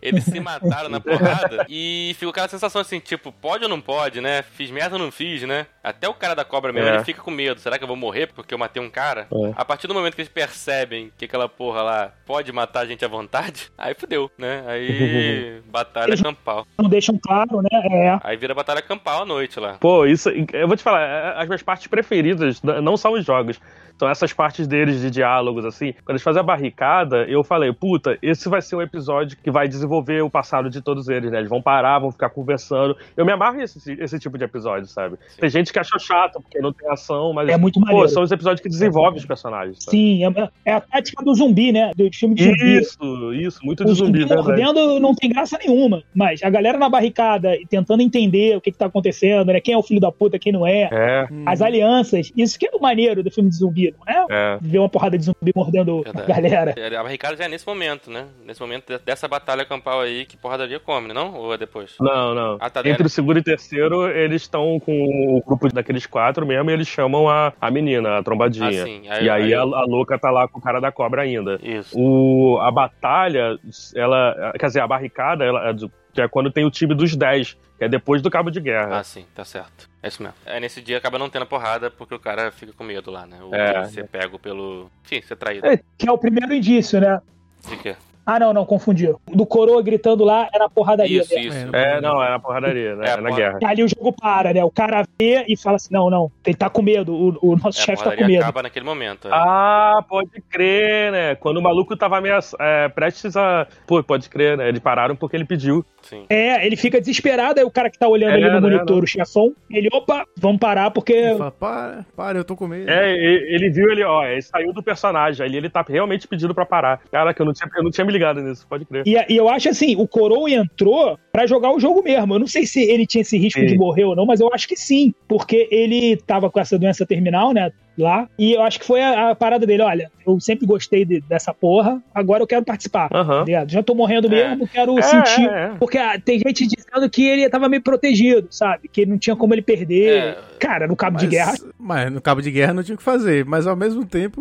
Eles 0.00 0.24
se 0.24 0.40
mataram 0.40 0.88
na 0.88 1.00
porrada 1.00 1.66
e 1.68 2.14
ficou 2.18 2.30
aquela 2.30 2.48
sensação 2.48 2.80
assim, 2.80 2.98
tipo, 3.00 3.32
pode 3.32 3.62
ou 3.64 3.68
não 3.70 3.80
pode, 3.80 4.20
né? 4.20 4.42
Fiz 4.42 4.70
merda 4.70 4.96
ou 4.96 5.02
não 5.02 5.10
fiz, 5.10 5.42
né? 5.42 5.66
Até 5.82 6.08
o 6.08 6.14
cara 6.14 6.34
da 6.34 6.44
cobra 6.44 6.72
mesmo, 6.72 6.88
É. 6.88 6.94
ele 6.96 7.04
fica 7.04 7.22
com 7.22 7.30
medo. 7.30 7.60
Será 7.60 7.78
que 7.78 7.84
eu 7.84 7.88
vou 7.88 7.96
morrer 7.96 8.28
porque 8.28 8.51
eu 8.54 8.58
matei 8.58 8.82
um 8.82 8.90
cara? 8.90 9.26
É. 9.32 9.52
A 9.56 9.64
partir 9.64 9.86
do 9.86 9.94
momento 9.94 10.14
que 10.14 10.20
eles 10.20 10.32
percebem 10.32 11.12
que 11.16 11.24
aquela 11.24 11.48
porra 11.48 11.82
lá 11.82 12.12
pode 12.26 12.50
matar 12.52 12.80
a 12.80 12.86
gente 12.86 13.04
à 13.04 13.08
vontade, 13.08 13.70
aí 13.78 13.94
fudeu, 13.94 14.30
né? 14.38 14.62
Aí 14.66 15.60
batalha 15.70 16.10
Eles- 16.10 16.22
campal. 16.22 16.66
Não 16.78 16.88
deixam 16.88 17.18
claro, 17.22 17.62
né? 17.62 17.68
É. 17.90 18.18
Aí 18.22 18.36
vira 18.36 18.54
batalha 18.54 18.82
campal 18.82 19.22
à 19.22 19.24
noite 19.26 19.58
lá. 19.60 19.74
Pô, 19.80 20.06
isso. 20.06 20.28
Eu 20.52 20.66
vou 20.68 20.76
te 20.76 20.82
falar, 20.82 21.00
é, 21.02 21.34
as 21.42 21.46
minhas 21.48 21.62
partes 21.62 21.86
preferidas 21.86 22.60
não 22.62 22.96
são 22.96 23.12
os 23.12 23.24
jogos. 23.24 23.60
São 23.98 24.08
essas 24.08 24.32
partes 24.32 24.66
deles 24.66 25.00
de 25.00 25.10
diálogos, 25.10 25.64
assim. 25.64 25.92
Quando 25.92 26.10
eles 26.10 26.22
fazem 26.22 26.40
a 26.40 26.42
barricada, 26.42 27.24
eu 27.28 27.44
falei, 27.44 27.72
puta, 27.72 28.18
esse 28.22 28.48
vai 28.48 28.60
ser 28.60 28.76
um 28.76 28.82
episódio 28.82 29.36
que 29.42 29.50
vai 29.50 29.68
desenvolver 29.68 30.22
o 30.22 30.30
passado 30.30 30.68
de 30.68 30.80
todos 30.80 31.08
eles, 31.08 31.30
né? 31.30 31.38
Eles 31.38 31.50
vão 31.50 31.62
parar, 31.62 31.98
vão 31.98 32.10
ficar 32.10 32.30
conversando. 32.30 32.96
Eu 33.16 33.24
me 33.24 33.32
amarro 33.32 33.56
nesse, 33.56 33.92
esse 33.92 34.18
tipo 34.18 34.36
de 34.36 34.44
episódio, 34.44 34.86
sabe? 34.86 35.16
Tem 35.38 35.50
gente 35.50 35.72
que 35.72 35.78
acha 35.78 35.98
chato, 35.98 36.40
porque 36.40 36.60
não 36.60 36.72
tem 36.72 36.90
ação, 36.90 37.32
mas. 37.32 37.48
É 37.48 37.56
muito 37.56 37.80
Pô, 37.80 37.86
maneiro. 37.86 38.08
são 38.08 38.22
os 38.22 38.32
episódios 38.32 38.60
que 38.60 38.68
desenvolvem 38.68 39.18
os 39.18 39.26
personagens. 39.26 39.84
Sabe? 39.84 39.96
Sim, 39.96 40.24
é, 40.24 40.50
é 40.64 40.72
a 40.74 40.80
tática 40.80 41.24
do 41.24 41.34
zumbi, 41.34 41.72
né? 41.72 41.90
Do 41.96 42.08
filme 42.12 42.34
de 42.34 42.44
zumbi. 42.44 42.78
Isso, 42.78 43.32
isso, 43.34 43.60
muito 43.64 43.84
de 43.84 43.92
O 43.92 43.94
zumbi, 43.94 44.22
zumbi 44.22 44.34
mordendo 44.34 45.00
não 45.00 45.14
tem 45.14 45.30
graça 45.30 45.58
nenhuma. 45.58 46.02
Mas 46.14 46.42
a 46.42 46.50
galera 46.50 46.78
na 46.78 46.88
barricada 46.88 47.56
e 47.56 47.66
tentando 47.66 48.02
entender 48.02 48.56
o 48.56 48.60
que, 48.60 48.72
que 48.72 48.78
tá 48.78 48.86
acontecendo, 48.86 49.46
né? 49.46 49.60
Quem 49.60 49.74
é 49.74 49.78
o 49.78 49.82
filho 49.82 50.00
da 50.00 50.12
puta, 50.12 50.38
quem 50.38 50.52
não 50.52 50.66
é. 50.66 50.88
É, 50.92 51.28
As 51.46 51.60
alianças. 51.62 52.32
Isso 52.36 52.58
que 52.58 52.66
é 52.66 52.70
o 52.72 52.80
maneiro 52.80 53.22
do 53.22 53.30
filme 53.30 53.50
de 53.50 53.56
zumbi, 53.56 53.81
não 53.90 54.14
é? 54.14 54.26
é. 54.30 54.58
Ver 54.60 54.78
uma 54.78 54.88
porrada 54.88 55.18
de 55.18 55.24
zumbi 55.24 55.52
mordendo 55.54 56.00
a 56.06 56.12
Verdade. 56.12 56.28
galera. 56.42 56.74
É, 56.76 56.96
A 56.96 57.02
barricada 57.02 57.36
já 57.36 57.44
é 57.44 57.48
nesse 57.48 57.66
momento, 57.66 58.10
né? 58.10 58.26
Nesse 58.44 58.60
momento 58.60 58.86
de- 58.96 59.04
dessa 59.04 59.26
batalha 59.26 59.64
campal 59.64 60.00
aí 60.00 60.24
que 60.26 60.36
porradaria 60.36 60.78
come, 60.78 61.08
né? 61.08 61.14
Não? 61.14 61.34
Ou 61.34 61.54
é 61.54 61.58
depois? 61.58 61.94
Não, 62.00 62.34
não. 62.34 62.56
Ah, 62.60 62.70
tá 62.70 62.80
Entre 62.80 62.90
dentro. 62.92 63.06
o 63.06 63.10
segundo 63.10 63.38
e 63.38 63.42
terceiro, 63.42 64.06
eles 64.08 64.42
estão 64.42 64.78
com 64.80 64.92
o 65.36 65.42
grupo 65.44 65.68
daqueles 65.72 66.06
quatro 66.06 66.46
mesmo 66.46 66.70
e 66.70 66.74
eles 66.74 66.86
chamam 66.88 67.28
a, 67.28 67.52
a 67.60 67.70
menina, 67.70 68.18
a 68.18 68.22
trombadinha. 68.22 68.68
Ah, 68.82 68.84
sim. 68.84 69.02
e 69.22 69.28
aí, 69.30 69.54
A, 69.54 69.60
a 69.62 69.84
louca 69.84 70.18
tá 70.18 70.30
lá 70.30 70.46
com 70.46 70.58
o 70.58 70.62
cara 70.62 70.80
da 70.80 70.92
cobra 70.92 71.22
ainda. 71.22 71.58
Isso. 71.62 71.98
O, 71.98 72.58
a 72.60 72.70
batalha, 72.70 73.58
ela. 73.94 74.52
Quer 74.58 74.66
dizer, 74.66 74.80
a 74.80 74.86
barricada, 74.86 75.44
ela, 75.44 75.70
é 75.70 75.74
que 76.12 76.20
é 76.20 76.28
quando 76.28 76.50
tem 76.50 76.64
o 76.64 76.70
time 76.70 76.94
dos 76.94 77.16
10, 77.16 77.56
que 77.78 77.84
é 77.84 77.88
depois 77.88 78.20
do 78.20 78.30
cabo 78.30 78.50
de 78.50 78.60
guerra. 78.60 78.98
Ah, 78.98 79.02
sim, 79.02 79.24
tá 79.34 79.44
certo. 79.44 79.88
É 80.02 80.08
isso 80.08 80.22
mesmo. 80.22 80.36
É, 80.44 80.58
nesse 80.58 80.82
dia 80.82 80.98
acaba 80.98 81.18
não 81.18 81.30
tendo 81.30 81.46
porrada 81.46 81.90
porque 81.90 82.14
o 82.14 82.18
cara 82.18 82.50
fica 82.50 82.72
com 82.72 82.82
medo 82.82 83.10
lá, 83.10 83.24
né? 83.24 83.38
O 83.42 83.54
É. 83.54 83.84
ser 83.86 84.08
pego 84.08 84.38
pelo. 84.38 84.90
Enfim, 85.04 85.22
ser 85.22 85.36
traído. 85.36 85.66
É. 85.66 85.78
Que 85.96 86.08
é 86.08 86.12
o 86.12 86.18
primeiro 86.18 86.52
indício, 86.52 87.00
né? 87.00 87.20
De 87.68 87.76
quê? 87.76 87.96
Ah, 88.24 88.38
não, 88.38 88.52
não, 88.52 88.64
confundi. 88.64 89.08
O 89.08 89.18
Do 89.34 89.44
coroa 89.44 89.82
gritando 89.82 90.24
lá 90.24 90.48
era 90.54 90.68
porradaria. 90.68 91.22
Isso, 91.22 91.34
né? 91.34 91.40
isso. 91.40 91.76
É, 91.76 92.00
não, 92.00 92.22
é 92.22 92.30
na 92.30 92.38
porradaria, 92.38 92.94
né? 92.94 93.06
É, 93.06 93.10
É, 93.12 93.16
na 93.20 93.30
guerra. 93.30 93.58
E 93.60 93.64
ali 93.64 93.82
o 93.82 93.88
jogo 93.88 94.12
para, 94.12 94.52
né? 94.54 94.62
O 94.64 94.70
cara 94.70 95.04
vê 95.20 95.44
e 95.48 95.56
fala 95.56 95.76
assim: 95.76 95.92
não, 95.92 96.08
não, 96.08 96.30
ele 96.46 96.56
tá 96.56 96.70
com 96.70 96.82
medo, 96.82 97.12
o, 97.12 97.38
o 97.52 97.56
nosso 97.56 97.80
É, 97.80 97.84
chefe 97.84 98.04
tá 98.04 98.16
com 98.16 98.24
medo. 98.24 98.42
acaba 98.42 98.62
naquele 98.62 98.84
momento. 98.84 99.26
é. 99.28 99.30
Ah, 99.32 100.04
pode 100.08 100.40
crer, 100.48 101.10
né? 101.12 101.34
Quando 101.34 101.56
o 101.56 101.62
maluco 101.62 101.96
tava 101.96 102.18
ameaça... 102.18 102.56
é, 102.60 102.88
prestes 102.88 103.36
a. 103.36 103.66
Pô, 103.86 104.02
pode 104.04 104.28
crer, 104.28 104.56
né? 104.56 104.68
Eles 104.68 104.80
pararam 104.80 105.16
porque 105.16 105.36
ele 105.36 105.44
pediu. 105.44 105.84
Sim. 106.02 106.26
É, 106.28 106.64
ele 106.66 106.76
fica 106.76 107.00
desesperado, 107.00 107.58
aí 107.60 107.64
o 107.66 107.70
cara 107.70 107.88
que 107.88 107.98
tá 107.98 108.08
olhando 108.08 108.32
É, 108.32 108.34
ali 108.34 108.44
no 108.46 108.60
né, 108.60 108.60
monitor, 108.60 108.96
não. 108.96 109.04
o 109.04 109.06
chefão, 109.06 109.52
ele, 109.70 109.88
opa, 109.92 110.24
vamos 110.36 110.58
parar 110.58 110.90
porque. 110.90 111.12
Ele 111.12 111.38
fala, 111.38 111.50
para, 111.52 112.06
para, 112.16 112.38
eu 112.38 112.44
tô 112.44 112.56
com 112.56 112.66
medo. 112.66 112.90
É, 112.90 113.12
e- 113.14 113.54
ele 113.54 113.70
viu 113.70 113.90
ele, 113.90 114.02
ó, 114.04 114.24
ele 114.26 114.42
saiu 114.42 114.72
do 114.72 114.82
personagem, 114.82 115.44
ali 115.44 115.56
ele 115.56 115.68
tá 115.70 115.84
realmente 115.88 116.26
pedindo 116.28 116.54
pra 116.54 116.66
parar. 116.66 117.00
Caraca, 117.10 117.40
eu 117.40 117.46
não 117.46 117.52
tinha, 117.52 117.68
eu 117.76 117.82
não 117.84 117.90
tinha 117.90 118.04
me 118.04 118.11
ligado 118.12 118.40
nisso, 118.40 118.66
pode 118.68 118.84
crer. 118.84 119.02
E, 119.06 119.16
e 119.28 119.36
eu 119.36 119.48
acho 119.48 119.68
assim, 119.68 119.96
o 119.96 120.06
Coroa 120.06 120.50
entrou 120.50 121.18
pra 121.32 121.46
jogar 121.46 121.72
o 121.72 121.80
jogo 121.80 122.02
mesmo. 122.02 122.34
Eu 122.34 122.38
não 122.38 122.46
sei 122.46 122.66
se 122.66 122.82
ele 122.82 123.06
tinha 123.06 123.22
esse 123.22 123.36
risco 123.36 123.60
Sim. 123.60 123.66
de 123.66 123.76
morrer 123.76 124.04
ou 124.04 124.14
não, 124.14 124.26
mas 124.26 124.40
eu 124.40 124.50
acho 124.52 124.68
que 124.68 124.76
sim, 124.76 125.12
porque 125.26 125.68
ele 125.70 126.16
tava 126.16 126.50
com 126.50 126.60
essa 126.60 126.78
doença 126.78 127.06
terminal, 127.06 127.52
né? 127.52 127.72
Lá, 127.98 128.26
e 128.38 128.52
eu 128.54 128.62
acho 128.62 128.80
que 128.80 128.86
foi 128.86 129.02
a, 129.02 129.30
a 129.30 129.34
parada 129.34 129.66
dele: 129.66 129.82
olha, 129.82 130.10
eu 130.26 130.40
sempre 130.40 130.66
gostei 130.66 131.04
de- 131.04 131.20
dessa 131.20 131.52
porra, 131.52 132.02
agora 132.14 132.42
eu 132.42 132.46
quero 132.46 132.64
participar. 132.64 133.08
Aham. 133.12 133.44
tá? 133.44 133.64
Já 133.68 133.82
tô 133.82 133.94
morrendo 133.94 134.28
É. 134.28 134.30
mesmo, 134.48 134.66
quero 134.66 134.98
É, 134.98 135.02
sentir. 135.02 135.46
é, 135.48 135.64
é. 135.64 135.68
Porque 135.78 135.98
ah, 135.98 136.18
tem 136.18 136.38
gente 136.38 136.66
dizendo 136.66 137.10
que 137.10 137.22
ele 137.22 137.48
tava 137.50 137.68
meio 137.68 137.82
protegido, 137.82 138.48
sabe? 138.50 138.88
Que 138.88 139.04
não 139.04 139.18
tinha 139.18 139.36
como 139.36 139.52
ele 139.54 139.60
perder. 139.62 140.12
É. 140.22 140.38
Cara, 140.58 140.86
no 140.86 140.96
cabo 140.96 141.14
mas, 141.14 141.22
de 141.22 141.28
guerra. 141.28 141.54
mas 141.78 142.10
no 142.12 142.20
cabo 142.20 142.40
de 142.40 142.50
guerra 142.50 142.72
não 142.72 142.82
tinha 142.82 142.94
o 142.94 142.98
que 142.98 143.04
fazer. 143.04 143.44
Mas 143.44 143.66
ao 143.66 143.76
mesmo 143.76 144.06
tempo, 144.06 144.40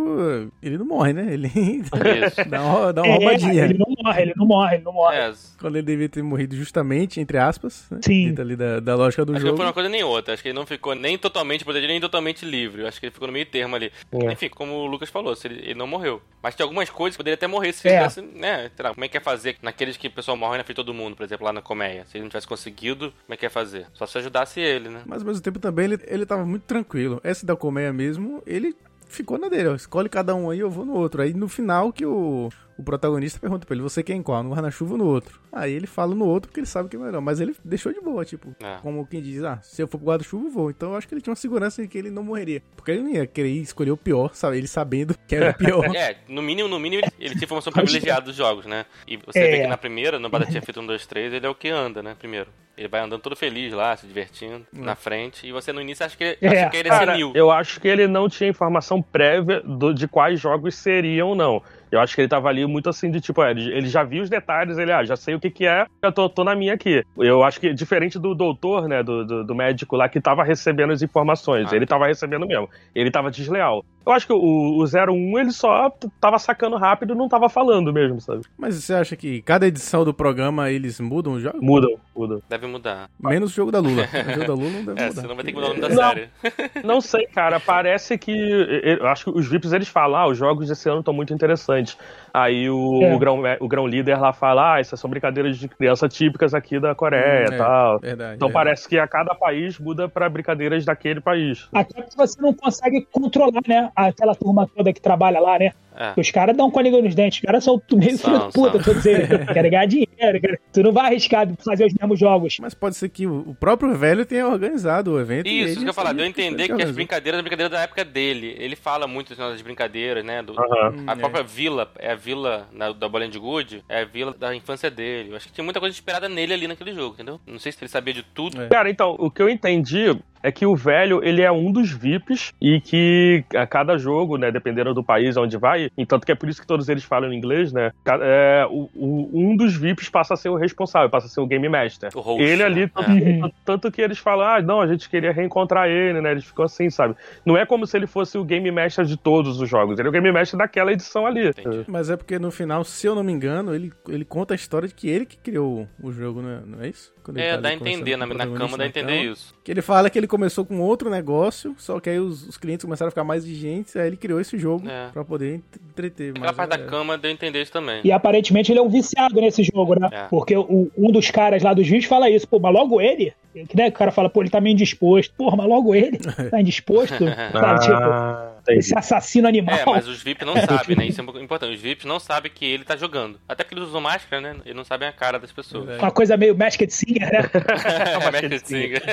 ele 0.61 0.77
não 0.77 0.85
morre, 0.85 1.11
né? 1.13 1.33
Ele 1.33 1.49
dá 2.49 2.61
uma, 2.63 2.93
dá 2.93 3.01
uma 3.01 3.09
É, 3.13 3.15
roubadinha. 3.17 3.65
ele 3.65 3.77
não 3.77 3.87
morre, 4.03 4.21
ele 4.21 4.33
não 4.37 4.45
morre, 4.45 4.75
ele 4.75 4.83
não 4.83 4.93
morre. 4.93 5.17
É, 5.17 5.33
Quando 5.59 5.75
ele 5.75 5.85
devia 5.85 6.07
ter 6.09 6.21
morrido 6.23 6.55
justamente, 6.55 7.19
entre 7.19 7.37
aspas, 7.37 7.85
né? 7.91 7.99
Sim. 8.01 8.27
Dentro 8.27 8.43
ali 8.43 8.55
da, 8.55 8.79
da 8.79 8.95
lógica 8.95 9.25
do 9.25 9.33
Acho 9.33 9.39
que 9.39 9.43
não 9.43 9.49
jogo. 9.51 9.57
foi 9.57 9.65
uma 9.65 9.73
coisa 9.73 9.89
nem 9.89 10.03
outra. 10.03 10.33
Acho 10.33 10.43
que 10.43 10.49
ele 10.49 10.57
não 10.57 10.65
ficou 10.65 10.95
nem 10.95 11.17
totalmente 11.17 11.63
protegido, 11.63 11.91
nem 11.91 11.99
totalmente 12.01 12.45
livre. 12.45 12.85
Acho 12.85 12.99
que 12.99 13.07
ele 13.07 13.13
ficou 13.13 13.27
no 13.27 13.33
meio 13.33 13.40
termo 13.45 13.75
ali. 13.75 13.91
É. 14.11 14.31
Enfim, 14.31 14.49
como 14.49 14.73
o 14.73 14.85
Lucas 14.85 15.09
falou, 15.09 15.35
se 15.35 15.47
ele, 15.47 15.73
não 15.73 15.87
morreu. 15.87 16.21
Mas 16.41 16.55
tem 16.55 16.63
algumas 16.63 16.89
coisas 16.89 17.15
que 17.15 17.17
poderia 17.17 17.35
até 17.35 17.47
morrer 17.47 17.71
se 17.73 17.87
É. 17.87 17.97
fizesse, 18.07 18.21
né? 18.21 18.71
Sei 18.75 18.83
lá, 18.83 18.93
como 18.93 19.05
é 19.05 19.07
que 19.07 19.17
é 19.17 19.19
fazer 19.19 19.57
naqueles 19.61 19.97
que 19.97 20.07
o 20.07 20.11
pessoal 20.11 20.35
morre 20.37 20.57
na 20.57 20.63
frente 20.63 20.77
de 20.77 20.83
todo 20.83 20.93
mundo, 20.93 21.15
por 21.15 21.23
exemplo, 21.23 21.45
lá 21.45 21.53
na 21.53 21.61
colmeia. 21.61 22.05
Se 22.07 22.17
ele 22.17 22.23
não 22.23 22.29
tivesse 22.29 22.47
conseguido, 22.47 23.11
como 23.25 23.33
é 23.33 23.37
que 23.37 23.45
ia 23.45 23.49
fazer? 23.49 23.85
Só 23.93 24.05
se 24.05 24.17
ajudasse 24.17 24.59
ele, 24.59 24.89
né? 24.89 25.01
Mas 25.05 25.21
ao 25.21 25.27
mesmo 25.27 25.41
tempo 25.41 25.59
também 25.59 25.85
ele, 25.85 25.99
ele 26.07 26.25
tava 26.25 26.45
muito 26.45 26.63
tranquilo. 26.63 27.19
Essa 27.23 27.45
da 27.45 27.55
colmeia 27.55 27.91
mesmo, 27.93 28.41
ele 28.45 28.75
ficou 29.07 29.37
na 29.37 29.49
dele, 29.49 29.69
ó. 29.69 29.75
Escolhe 29.75 30.07
cada 30.09 30.33
um 30.33 30.49
aí, 30.49 30.59
eu 30.59 30.69
vou 30.69 30.85
no 30.85 30.93
outro. 30.93 31.21
Aí 31.21 31.33
no 31.33 31.47
final 31.49 31.91
que 31.91 32.05
o, 32.05 32.49
o 32.81 32.83
protagonista 32.83 33.39
pergunta 33.39 33.65
pra 33.65 33.75
ele, 33.75 33.83
você 33.83 34.03
quer 34.03 34.13
em 34.13 34.21
qual? 34.23 34.43
No 34.43 34.51
guarda-chuva 34.51 34.93
ou 34.93 34.97
no 34.97 35.05
outro? 35.05 35.39
Aí 35.51 35.71
ele 35.73 35.87
fala 35.87 36.13
no 36.15 36.25
outro 36.25 36.49
porque 36.49 36.59
ele 36.59 36.67
sabe 36.67 36.89
que 36.89 36.95
é 36.95 36.99
melhor. 36.99 37.21
Mas 37.21 37.39
ele 37.39 37.55
deixou 37.63 37.93
de 37.93 38.01
boa, 38.01 38.25
tipo, 38.25 38.55
É. 38.61 38.77
como 38.81 39.05
quem 39.05 39.21
diz, 39.21 39.43
ah, 39.43 39.59
se 39.61 39.81
eu 39.81 39.87
for 39.87 39.97
pro 39.97 40.07
guarda-chuva, 40.07 40.45
eu 40.47 40.51
vou. 40.51 40.69
Então 40.69 40.91
eu 40.91 40.97
acho 40.97 41.07
que 41.07 41.13
ele 41.13 41.21
tinha 41.21 41.31
uma 41.31 41.35
segurança 41.35 41.81
de 41.81 41.87
que 41.87 41.97
ele 41.97 42.09
não 42.09 42.23
morreria. 42.23 42.61
Porque 42.75 42.91
ele 42.91 43.01
não 43.01 43.09
ia 43.11 43.25
querer 43.27 43.49
escolher 43.49 43.91
o 43.91 43.97
pior, 43.97 44.33
sabe? 44.33 44.57
Ele 44.57 44.67
sabendo 44.67 45.15
que 45.27 45.35
era 45.35 45.51
o 45.51 45.53
pior. 45.53 45.85
É, 45.95 46.17
no 46.27 46.41
mínimo, 46.41 46.67
no 46.67 46.79
mínimo, 46.79 47.03
ele, 47.03 47.11
ele 47.19 47.33
tinha 47.35 47.43
informação 47.45 47.71
privilegiada 47.71 48.21
dos 48.21 48.35
jogos, 48.35 48.65
né? 48.65 48.85
E 49.07 49.17
você 49.17 49.39
É. 49.39 49.51
vê 49.51 49.61
que 49.61 49.67
na 49.67 49.77
primeira, 49.77 50.17
no 50.19 50.29
Battlefield 50.29 50.79
1, 50.79 50.85
2, 50.87 51.05
3, 51.05 51.33
ele 51.33 51.45
é 51.45 51.49
o 51.49 51.55
que 51.55 51.69
anda, 51.69 52.01
né? 52.01 52.15
Primeiro. 52.17 52.47
Ele 52.77 52.87
vai 52.87 53.01
andando 53.01 53.21
todo 53.21 53.35
feliz 53.35 53.71
lá, 53.73 53.95
se 53.95 54.07
divertindo, 54.07 54.65
na 54.73 54.95
frente. 54.95 55.45
E 55.45 55.51
você 55.51 55.71
no 55.71 55.81
início 55.81 56.03
acha 56.05 56.17
que, 56.17 56.37
É. 56.41 56.47
acha 56.47 56.69
que 56.69 56.77
ele 56.77 56.87
é 56.87 56.91
Cara, 56.91 57.11
senil. 57.11 57.31
eu 57.35 57.51
acho 57.51 57.79
que 57.79 57.87
ele 57.87 58.07
não 58.07 58.27
tinha 58.27 58.49
informação 58.49 59.01
prévia 59.01 59.59
do- 59.61 59.93
de 59.93 60.07
quais 60.07 60.39
jogos 60.39 60.73
seriam 60.73 61.27
ou 61.29 61.35
não. 61.35 61.61
Eu 61.91 61.99
acho 61.99 62.15
que 62.15 62.21
ele 62.21 62.27
tava 62.27 62.47
ali 62.47 62.65
muito 62.65 62.89
assim 62.89 63.11
de 63.11 63.19
tipo, 63.19 63.43
é, 63.43 63.51
ele 63.51 63.71
ele 63.71 63.87
já 63.87 64.03
viu 64.03 64.23
os 64.23 64.29
detalhes, 64.29 64.77
ele, 64.77 64.91
ah, 64.91 65.03
já 65.03 65.15
sei 65.15 65.35
o 65.35 65.39
que 65.39 65.49
que 65.49 65.65
é, 65.65 65.85
já 66.03 66.11
tô, 66.11 66.29
tô 66.29 66.43
na 66.43 66.55
minha 66.55 66.73
aqui. 66.73 67.03
Eu 67.17 67.43
acho 67.43 67.59
que, 67.59 67.73
diferente 67.73 68.17
do 68.17 68.33
doutor, 68.33 68.87
né, 68.87 69.03
do, 69.03 69.25
do, 69.25 69.43
do 69.43 69.55
médico 69.55 69.95
lá, 69.95 70.07
que 70.07 70.21
tava 70.21 70.43
recebendo 70.43 70.93
as 70.93 71.01
informações, 71.01 71.71
Ah, 71.71 71.75
ele 71.75 71.85
tava 71.85 72.07
recebendo 72.07 72.47
mesmo, 72.47 72.69
ele 72.95 73.11
tava 73.11 73.29
desleal. 73.29 73.83
Eu 74.05 74.11
acho 74.13 74.25
que 74.27 74.33
o, 74.33 74.37
o 74.37 74.83
01, 74.83 75.39
ele 75.39 75.51
só 75.51 75.91
tava 76.19 76.39
sacando 76.39 76.75
rápido 76.77 77.13
e 77.13 77.17
não 77.17 77.29
tava 77.29 77.47
falando 77.49 77.93
mesmo, 77.93 78.19
sabe? 78.19 78.41
Mas 78.57 78.75
você 78.75 78.93
acha 78.93 79.15
que 79.15 79.41
cada 79.43 79.67
edição 79.67 80.03
do 80.03 80.13
programa 80.13 80.71
eles 80.71 80.99
mudam 80.99 81.33
o 81.33 81.39
jogo? 81.39 81.57
Mudam, 81.61 81.91
mudam. 82.15 82.41
Deve 82.49 82.65
mudar. 82.67 83.09
Menos 83.19 83.51
o 83.51 83.55
jogo 83.55 83.71
da 83.71 83.79
Lula. 83.79 84.03
O 84.31 84.33
jogo 84.33 84.47
da 84.47 84.53
Lula 84.53 84.69
não 84.71 84.85
deve 84.85 85.01
É, 85.01 85.07
mudar. 85.09 85.21
senão 85.21 85.35
vai 85.35 85.43
ter 85.45 85.51
que 85.51 85.57
mudar 85.59 85.67
o 85.67 85.69
nome 85.77 85.81
da 85.81 85.89
Não. 85.89 86.09
série. 86.09 86.29
Não 86.83 87.01
sei, 87.01 87.25
cara. 87.27 87.59
Parece 87.59 88.17
que. 88.17 88.31
Eu 88.31 89.07
acho 89.07 89.25
que 89.25 89.37
os 89.37 89.47
VIPs 89.47 89.73
eles 89.73 89.87
falam, 89.87 90.19
ah, 90.19 90.27
os 90.27 90.37
jogos 90.37 90.67
desse 90.67 90.89
ano 90.89 90.99
estão 90.99 91.13
muito 91.13 91.33
interessantes. 91.33 91.97
Aí 92.33 92.69
o, 92.69 93.01
É. 93.03 93.13
o, 93.13 93.19
grão, 93.19 93.41
o 93.59 93.67
grão 93.67 93.85
líder 93.87 94.19
lá 94.19 94.31
fala, 94.33 94.75
ah, 94.75 94.79
essas 94.79 94.99
são 94.99 95.09
brincadeiras 95.09 95.57
de 95.57 95.67
criança 95.67 96.07
típicas 96.07 96.53
aqui 96.53 96.79
da 96.79 96.95
Coreia 96.95 97.45
Hum, 97.49 97.51
e 97.51 97.53
é, 97.53 97.57
tal. 97.57 97.99
Verdade. 97.99 98.35
Então 98.35 98.49
é. 98.49 98.51
parece 98.51 98.87
que 98.87 98.97
a 98.97 99.07
cada 99.07 99.35
país 99.35 99.77
muda 99.77 100.07
pra 100.09 100.29
brincadeiras 100.29 100.85
daquele 100.85 101.19
país. 101.21 101.67
Até 101.73 102.01
porque 102.01 102.15
você 102.15 102.41
não 102.41 102.53
consegue 102.53 103.05
controlar, 103.11 103.61
né? 103.67 103.90
Aquela 103.95 104.35
turma 104.35 104.67
toda 104.67 104.93
que 104.93 105.01
trabalha 105.01 105.39
lá, 105.39 105.59
né? 105.59 105.71
É. 105.95 106.13
Os 106.19 106.31
caras 106.31 106.55
dão 106.55 106.71
com 106.71 106.79
a 106.79 106.81
língua 106.81 107.01
nos 107.01 107.13
dentes. 107.15 107.39
Os 107.39 107.45
caras 107.45 107.63
são 107.63 107.81
meio 107.93 108.17
São, 108.17 108.29
filho 108.31 108.39
da 108.39 108.51
puta, 108.51 108.71
são. 108.71 108.93
todos 108.93 109.05
eles. 109.05 109.27
Querem 109.51 109.71
ganhar 109.71 109.85
dinheiro. 109.85 110.41
cara. 110.41 110.59
Tu 110.71 110.83
não 110.83 110.91
vai 110.91 111.07
arriscar 111.07 111.45
de 111.45 111.53
fazer 111.63 111.85
os 111.85 111.93
mesmos 111.93 112.19
jogos. 112.19 112.57
Mas 112.61 112.73
pode 112.73 112.95
ser 112.95 113.09
que 113.09 113.27
o 113.27 113.55
próprio 113.59 113.93
velho 113.95 114.25
tenha 114.25 114.47
organizado 114.47 115.13
o 115.13 115.19
evento. 115.19 115.47
Isso, 115.47 115.73
isso 115.73 115.83
que 115.83 115.89
eu 115.89 115.93
falar, 115.93 116.13
deu 116.13 116.23
a 116.25 116.27
entender 116.27 116.63
ele 116.63 116.75
que 116.75 116.83
as 116.83 116.91
brincadeiras 116.91 117.37
são 117.37 117.43
brincadeiras 117.43 117.71
da 117.71 117.81
época 117.83 118.05
dele. 118.05 118.55
Ele 118.57 118.75
fala 118.75 119.07
muito 119.07 119.35
das 119.35 119.61
brincadeiras, 119.61 120.23
né? 120.23 120.41
do- 120.41 120.53
a 120.59 120.89
Hum, 120.89 121.17
própria 121.17 121.43
vila, 121.43 121.89
é 121.99 122.11
a 122.11 122.15
vila 122.15 122.67
na- 122.71 122.91
da 122.91 123.07
Bolinha 123.09 123.29
de 123.29 123.37
Good, 123.39 123.83
é 123.89 124.01
a 124.01 124.05
vila 124.05 124.33
da 124.37 124.55
infância 124.55 124.89
dele. 124.89 125.31
Eu 125.31 125.35
acho 125.35 125.47
que 125.47 125.53
tinha 125.53 125.63
muita 125.63 125.79
coisa 125.79 125.93
inspirada 125.93 126.27
nele 126.29 126.53
ali 126.53 126.67
naquele 126.67 126.93
jogo, 126.93 127.13
entendeu? 127.15 127.39
Não 127.45 127.59
sei 127.59 127.71
se 127.71 127.79
ele 127.83 127.89
sabia 127.89 128.13
de 128.13 128.23
tudo. 128.23 128.61
É. 128.61 128.67
Cara, 128.69 128.89
então, 128.89 129.15
o 129.19 129.29
que 129.29 129.41
eu 129.41 129.49
entendi 129.49 130.15
é 130.43 130.51
que 130.51 130.65
o 130.65 130.75
velho, 130.75 131.21
ele 131.23 131.41
é 131.41 131.51
um 131.51 131.71
dos 131.71 131.91
VIPs 131.91 132.51
e 132.59 132.81
que 132.81 133.43
a 133.55 133.67
cada 133.67 133.97
jogo, 133.97 134.37
né, 134.37 134.51
dependendo 134.51 134.93
do 134.93 135.03
país 135.03 135.37
onde 135.37 135.57
vai, 135.57 135.80
e 135.97 136.05
tanto 136.05 136.25
que 136.25 136.31
é 136.31 136.35
por 136.35 136.49
isso 136.49 136.59
que 136.61 136.67
todos 136.67 136.89
eles 136.89 137.03
falam 137.03 137.31
inglês, 137.33 137.71
né, 137.71 137.91
é, 138.21 138.65
o- 138.69 138.89
o- 138.95 139.29
um 139.33 139.55
dos 139.55 139.75
VIPs 139.75 140.09
passa 140.09 140.33
a 140.33 140.37
ser 140.37 140.49
o 140.49 140.55
responsável, 140.55 141.09
passa 141.09 141.27
a 141.27 141.29
ser 141.29 141.39
o 141.41 141.47
Game 141.47 141.67
Master. 141.69 142.09
O 142.15 142.19
host, 142.21 142.43
ele 142.43 142.57
né? 142.57 142.63
ali, 142.65 142.81
É. 142.83 142.87
tanto, 142.87 143.39
tanto- 143.41 143.55
tanto 143.65 143.91
que 143.91 144.01
eles 144.01 144.17
falam, 144.17 144.45
ah, 144.47 144.61
não, 144.61 144.81
a 144.81 144.87
gente 144.87 145.09
queria 145.09 145.31
reencontrar 145.31 145.87
ele, 145.89 146.21
né, 146.21 146.31
eles 146.31 146.45
ficam 146.45 146.65
assim, 146.65 146.89
sabe? 146.89 147.15
Não 147.45 147.55
é 147.57 147.65
como 147.65 147.85
se 147.87 147.97
ele 147.97 148.07
fosse 148.07 148.37
o 148.37 148.43
Game 148.43 148.69
Master 148.71 149.05
de 149.05 149.17
todos 149.17 149.59
os 149.61 149.69
jogos, 149.69 149.97
ele 149.99 150.07
é 150.07 150.09
o 150.09 150.11
Game 150.13 150.31
Master 150.31 150.57
daquela 150.57 150.91
edição 150.91 151.25
ali. 151.25 151.49
Entendi. 151.49 151.83
Mas 151.87 152.09
é 152.09 152.17
porque 152.17 152.37
no 152.39 152.51
final, 152.51 152.83
se 152.83 153.07
eu 153.07 153.15
não 153.15 153.23
me 153.23 153.31
engano, 153.31 153.73
ele, 153.73 153.91
ele 154.07 154.25
conta 154.25 154.53
a 154.53 154.55
história 154.55 154.87
de 154.87 154.93
que 154.93 155.09
ele 155.09 155.25
que 155.25 155.37
criou 155.37 155.87
o 156.01 156.11
jogo, 156.11 156.41
né? 156.41 156.61
não 156.65 156.81
é 156.81 156.89
isso? 156.89 157.13
Quando 157.23 157.37
ele 157.37 157.45
É, 157.45 157.51
tá 157.55 157.61
dá 157.61 157.69
a 157.69 157.73
entender, 157.73 158.11
com 158.13 158.17
na, 158.17 158.25
na 158.25 158.47
cama 158.47 158.77
dá 158.77 158.83
a 158.83 158.87
entender 158.87 159.17
cama. 159.19 159.31
isso. 159.33 159.53
Que 159.63 159.71
ele 159.71 159.81
fala 159.81 160.09
que 160.09 160.17
ele 160.17 160.27
começou 160.27 160.65
com 160.65 160.79
outro 160.81 161.09
negócio, 161.09 161.75
só 161.77 161.99
que 161.99 162.09
aí 162.09 162.19
os, 162.19 162.47
os 162.47 162.57
clientes 162.57 162.83
começaram 162.83 163.07
a 163.09 163.11
ficar 163.11 163.23
mais 163.23 163.43
exigentes, 163.43 163.95
aí 163.95 164.07
ele 164.07 164.17
criou 164.17 164.39
esse 164.41 164.57
jogo 164.57 164.87
É. 164.89 165.09
pra 165.13 165.23
poder 165.23 165.55
ent- 165.55 165.63
entreter. 165.91 166.29
Aquela 166.31 166.47
Mas, 166.47 166.55
parte 166.55 166.73
é, 166.73 166.77
da 166.77 166.83
cama 166.85 167.17
deu 167.17 167.29
a 167.29 167.33
entender 167.33 167.61
isso 167.61 167.71
também. 167.71 168.01
E 168.03 168.11
aparentemente 168.11 168.71
ele 168.71 168.79
é 168.79 168.81
um 168.81 168.89
viciado 168.89 169.39
nesse 169.39 169.63
jogo, 169.63 169.99
né? 169.99 170.09
É. 170.11 170.23
Porque 170.29 170.55
o- 170.57 170.89
um 170.97 171.11
dos 171.11 171.29
caras 171.29 171.61
lá 171.63 171.73
dos 171.73 171.85
vídeos 171.87 172.05
fala 172.05 172.29
isso. 172.29 172.47
Pô, 172.47 172.59
mas 172.59 172.73
logo 172.73 172.99
ele? 172.99 173.33
Que, 173.53 173.75
né, 173.77 173.89
o 173.89 173.91
cara 173.91 174.11
fala, 174.11 174.29
pô, 174.29 174.41
ele 174.41 174.49
tá 174.49 174.61
meio 174.61 174.73
indisposto. 174.73 175.33
Porra, 175.37 175.57
mas 175.57 175.67
logo 175.67 175.93
ele 175.93 176.17
tá 176.49 176.59
indisposto? 176.61 177.15
Sabe, 177.51 177.79
tipo, 177.81 177.93
Ah. 177.95 178.50
Esse 178.69 178.97
assassino 178.97 179.47
animal. 179.47 179.77
É, 179.79 179.85
mas 179.85 180.07
os 180.07 180.21
VIP 180.23 180.45
não 180.45 180.55
sabem, 180.61 180.95
né? 180.95 181.05
Isso 181.05 181.21
é 181.21 181.41
importante. 181.41 181.73
Os 181.75 181.81
VIPs 181.81 182.05
não 182.05 182.19
sabem 182.19 182.51
que 182.53 182.65
ele 182.65 182.83
tá 182.83 182.95
jogando. 182.95 183.39
Até 183.47 183.63
porque 183.63 183.75
eles 183.75 183.87
usam 183.89 184.01
máscara, 184.01 184.41
né? 184.41 184.55
Eles 184.65 184.75
não 184.75 184.83
sabem 184.83 185.07
a 185.07 185.11
cara 185.13 185.39
das 185.39 185.51
pessoas. 185.51 185.85
Verdade. 185.85 186.03
Uma 186.05 186.11
coisa 186.11 186.37
meio 186.37 186.57
Masked 186.57 186.91
Singer, 186.93 187.31
né? 187.31 187.49
É, 188.11 188.31
Masked 188.31 188.67
Singer. 188.67 189.01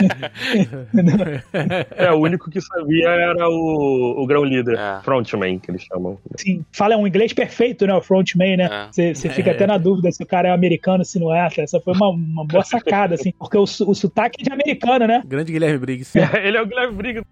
É, 1.96 2.10
o 2.12 2.16
único 2.20 2.50
que 2.50 2.60
sabia 2.60 3.08
era 3.08 3.48
o, 3.48 4.22
o 4.22 4.26
grão 4.26 4.44
líder, 4.44 4.78
É. 4.78 5.00
frontman, 5.02 5.58
que 5.58 5.70
eles 5.70 5.82
chamam. 5.82 6.18
Assim, 6.34 6.64
fala 6.72 6.96
um 6.96 7.06
inglês 7.06 7.32
perfeito, 7.32 7.86
né? 7.86 7.94
O 7.94 8.00
frontman, 8.02 8.56
né? 8.56 8.64
É. 8.70 8.86
Você 8.92 9.14
você 9.14 9.28
fica 9.30 9.50
É. 9.50 9.54
até 9.54 9.66
na 9.66 9.78
dúvida 9.78 10.10
se 10.12 10.22
o 10.22 10.26
cara 10.26 10.48
é 10.48 10.52
americano, 10.52 11.04
se 11.04 11.18
não 11.18 11.34
é. 11.34 11.48
Essa 11.58 11.80
foi 11.80 11.94
uma, 11.94 12.08
uma 12.10 12.44
boa 12.44 12.62
sacada, 12.64 13.14
assim. 13.14 13.32
Porque 13.38 13.56
o, 13.56 13.62
o 13.62 13.66
sotaque 13.94 14.40
é 14.40 14.44
de 14.44 14.52
americano, 14.52 15.06
né? 15.06 15.22
Grande 15.26 15.52
Guilherme 15.52 15.78
Briggs. 15.78 16.16
Ele 16.42 16.56
é 16.56 16.62
o 16.62 16.66
Guilherme 16.66 16.94
Briggs, 16.94 17.24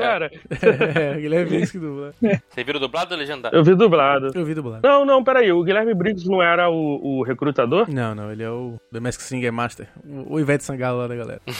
era? 0.00 0.30
é, 0.60 1.20
Guilherme 1.20 1.59
Briggs 1.60 1.72
que 1.72 1.78
dubla. 1.78 2.14
Você 2.50 2.64
viram 2.64 2.80
dublado 2.80 3.14
ou 3.14 3.18
legendado? 3.20 3.56
Eu 3.56 3.64
vi 3.64 3.74
dublado. 3.74 4.30
Eu 4.34 4.44
vi 4.44 4.54
dublado. 4.54 4.86
Não, 4.86 5.04
não, 5.04 5.22
peraí, 5.22 5.52
o 5.52 5.62
Guilherme 5.62 5.94
Briggs 5.94 6.28
não 6.28 6.42
era 6.42 6.68
o, 6.70 7.18
o 7.18 7.22
recrutador? 7.22 7.90
Não, 7.92 8.14
não, 8.14 8.32
ele 8.32 8.42
é 8.42 8.50
o 8.50 8.78
The 8.92 9.00
Mask 9.00 9.20
Singer 9.20 9.52
Master. 9.52 9.88
O, 10.04 10.34
o 10.34 10.40
Ivete 10.40 10.64
Sangalo 10.64 10.98
lá 10.98 11.06
da 11.06 11.16
galera. 11.16 11.40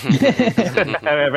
é, 1.05 1.31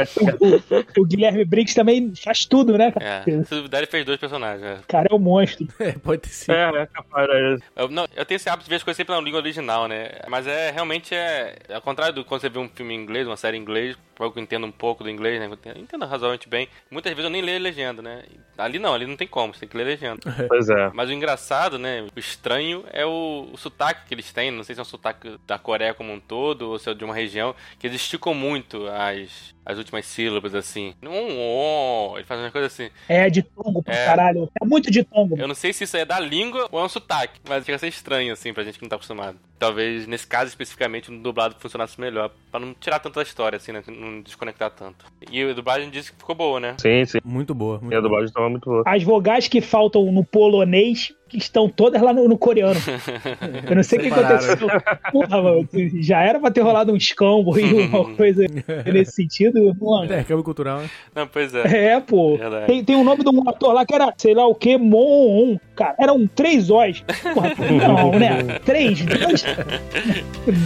O, 0.97 1.01
o 1.01 1.05
Guilherme 1.05 1.45
Briggs 1.45 1.75
também 1.75 2.13
faz 2.15 2.45
tudo, 2.45 2.77
né? 2.77 2.91
cara? 2.91 3.05
É. 3.05 3.43
Se 3.43 3.55
duvidar, 3.55 3.79
ele 3.81 3.87
fez 3.87 4.05
dois 4.05 4.19
personagens. 4.19 4.63
é. 4.63 4.73
O 4.75 4.87
cara 4.87 5.07
é 5.11 5.15
um 5.15 5.19
monstro. 5.19 5.67
É, 5.83 5.91
pode 5.93 6.21
ter 6.21 6.29
sido. 6.29 6.53
é, 6.53 6.83
é 6.83 6.85
capaz, 6.85 7.27
é. 7.29 7.57
Eu, 7.75 7.89
não, 7.89 8.07
eu 8.15 8.23
tenho 8.25 8.37
esse 8.37 8.47
hábito 8.47 8.65
de 8.65 8.69
ver 8.69 8.77
as 8.77 8.83
coisas 8.83 8.95
sempre 8.95 9.13
na 9.13 9.19
língua 9.19 9.39
original, 9.41 9.87
né? 9.87 10.11
Mas 10.29 10.47
é 10.47 10.71
realmente 10.71 11.13
é. 11.13 11.55
Ao 11.73 11.81
contrário 11.81 12.13
do 12.15 12.23
quando 12.23 12.39
você 12.41 12.47
vê 12.49 12.57
um 12.59 12.69
filme 12.69 12.93
em 12.93 13.01
inglês, 13.01 13.27
uma 13.27 13.35
série 13.35 13.57
em 13.57 13.61
inglês, 13.61 13.97
eu 14.19 14.33
entendo 14.37 14.65
um 14.65 14.71
pouco 14.71 15.03
do 15.03 15.09
inglês, 15.09 15.39
né? 15.39 15.49
Eu 15.65 15.81
entendo 15.81 16.05
razoavelmente 16.05 16.47
bem. 16.47 16.69
Muitas 16.89 17.11
vezes 17.11 17.25
eu 17.25 17.29
nem 17.29 17.41
leio 17.41 17.59
legenda, 17.59 18.01
né? 18.01 18.23
Ali 18.57 18.79
não, 18.79 18.93
ali 18.93 19.05
não 19.05 19.15
tem 19.15 19.27
como, 19.27 19.53
você 19.53 19.61
tem 19.61 19.69
que 19.69 19.77
ler 19.77 19.85
legenda. 19.85 20.21
Pois 20.47 20.69
é. 20.69 20.91
Mas 20.93 21.09
o 21.09 21.13
engraçado, 21.13 21.79
né? 21.79 22.05
O 22.15 22.19
estranho 22.19 22.83
é 22.91 23.05
o, 23.05 23.49
o 23.51 23.57
sotaque 23.57 24.07
que 24.07 24.13
eles 24.13 24.31
têm. 24.31 24.51
Não 24.51 24.63
sei 24.63 24.75
se 24.75 24.81
é 24.81 24.83
um 24.83 24.85
sotaque 24.85 25.39
da 25.47 25.57
Coreia 25.57 25.93
como 25.93 26.11
um 26.11 26.19
todo 26.19 26.69
ou 26.69 26.79
se 26.79 26.89
é 26.89 26.93
de 26.93 27.03
uma 27.03 27.13
região, 27.13 27.55
que 27.79 27.87
eles 27.87 28.01
esticam 28.01 28.33
muito 28.33 28.87
as, 28.87 29.55
as 29.65 29.77
últimas 29.77 30.05
sílabas, 30.05 30.53
assim. 30.55 30.93
Um, 31.03 31.09
um, 31.09 32.15
ele 32.17 32.25
faz 32.25 32.39
uma 32.41 32.51
coisa 32.51 32.67
assim. 32.67 32.89
É 33.07 33.29
de 33.29 33.41
tongo 33.43 33.81
pra 33.83 33.93
É. 33.95 34.05
caralho. 34.05 34.49
É 34.61 34.65
muito 34.65 34.89
de 34.91 35.03
tongo. 35.03 35.37
Eu 35.37 35.47
não 35.47 35.55
sei 35.55 35.71
se 35.73 35.83
isso 35.83 35.95
é 35.97 36.05
da 36.05 36.19
língua 36.19 36.67
ou 36.71 36.79
é 36.79 36.83
um 36.83 36.89
sotaque, 36.89 37.39
mas 37.47 37.65
chega 37.65 37.75
a 37.75 37.79
ser 37.79 37.87
estranho, 37.87 38.33
assim, 38.33 38.53
pra 38.53 38.63
gente 38.63 38.77
que 38.77 38.83
não 38.83 38.89
tá 38.89 38.95
acostumado. 38.95 39.37
Talvez, 39.59 40.05
nesse 40.07 40.27
caso 40.27 40.49
especificamente, 40.49 41.09
um 41.09 41.21
dublado 41.21 41.55
funcionasse 41.57 41.99
melhor, 41.99 42.31
pra 42.51 42.59
não 42.59 42.73
tirar 42.73 42.99
tanta 42.99 43.21
história, 43.21 43.55
assim, 43.57 43.71
né? 43.71 43.81
Não 43.87 44.21
desconectar 44.21 44.69
tanto. 44.71 45.05
E 45.31 45.41
a 45.41 45.53
dublagem 45.53 45.89
disse 45.89 46.11
que 46.11 46.17
ficou 46.17 46.35
boa, 46.35 46.59
né? 46.59 46.75
Sim, 46.79 47.05
sim. 47.05 47.19
Muito 47.23 47.53
boa. 47.55 47.79
Muito 47.79 47.93
E 47.93 47.95
a 47.95 47.99
boa. 48.01 48.09
dublagem 48.09 48.33
tava 48.33 48.49
muito 48.49 48.69
boa. 48.69 48.83
As 48.85 49.01
vogais 49.03 49.47
que 49.47 49.61
faltam 49.61 50.11
no 50.11 50.23
polonês 50.23 51.13
que 51.37 51.43
estão 51.43 51.67
todas 51.67 52.01
lá 52.01 52.13
no, 52.13 52.27
no 52.27 52.37
coreano. 52.37 52.79
Eu 53.69 53.75
não 53.75 53.83
sei 53.83 53.99
o 53.99 54.01
que 54.03 54.07
aconteceu. 54.07 54.67
Porra, 55.11 55.41
mano, 55.41 55.67
já 55.99 56.21
era 56.21 56.39
pra 56.39 56.51
ter 56.51 56.61
rolado 56.61 56.91
um 56.91 56.95
escambo 56.95 57.57
e 57.57 57.63
uma 57.87 58.15
coisa 58.15 58.45
nesse 58.91 59.13
sentido. 59.13 59.75
Mano. 59.79 60.05
Intercâmbio 60.05 60.43
cultural, 60.43 60.79
né? 60.79 60.89
Não, 61.15 61.27
pois 61.27 61.53
é. 61.53 61.93
É, 61.93 61.99
pô. 61.99 62.37
Verdade. 62.37 62.67
Tem, 62.67 62.83
tem 62.83 62.95
um 62.95 63.03
nome 63.03 63.23
de 63.23 63.29
um 63.29 63.49
ator 63.49 63.73
lá 63.73 63.85
que 63.85 63.93
era, 63.93 64.13
sei 64.17 64.33
lá 64.33 64.45
o 64.45 64.55
que, 64.55 64.77
Mon. 64.77 65.57
Cara, 65.75 65.95
eram 65.99 66.27
três 66.27 66.69
O's. 66.69 67.03
Porra, 67.33 67.53
não, 67.87 68.11
né? 68.17 68.59
Três. 68.65 69.03
Dois, 69.03 69.45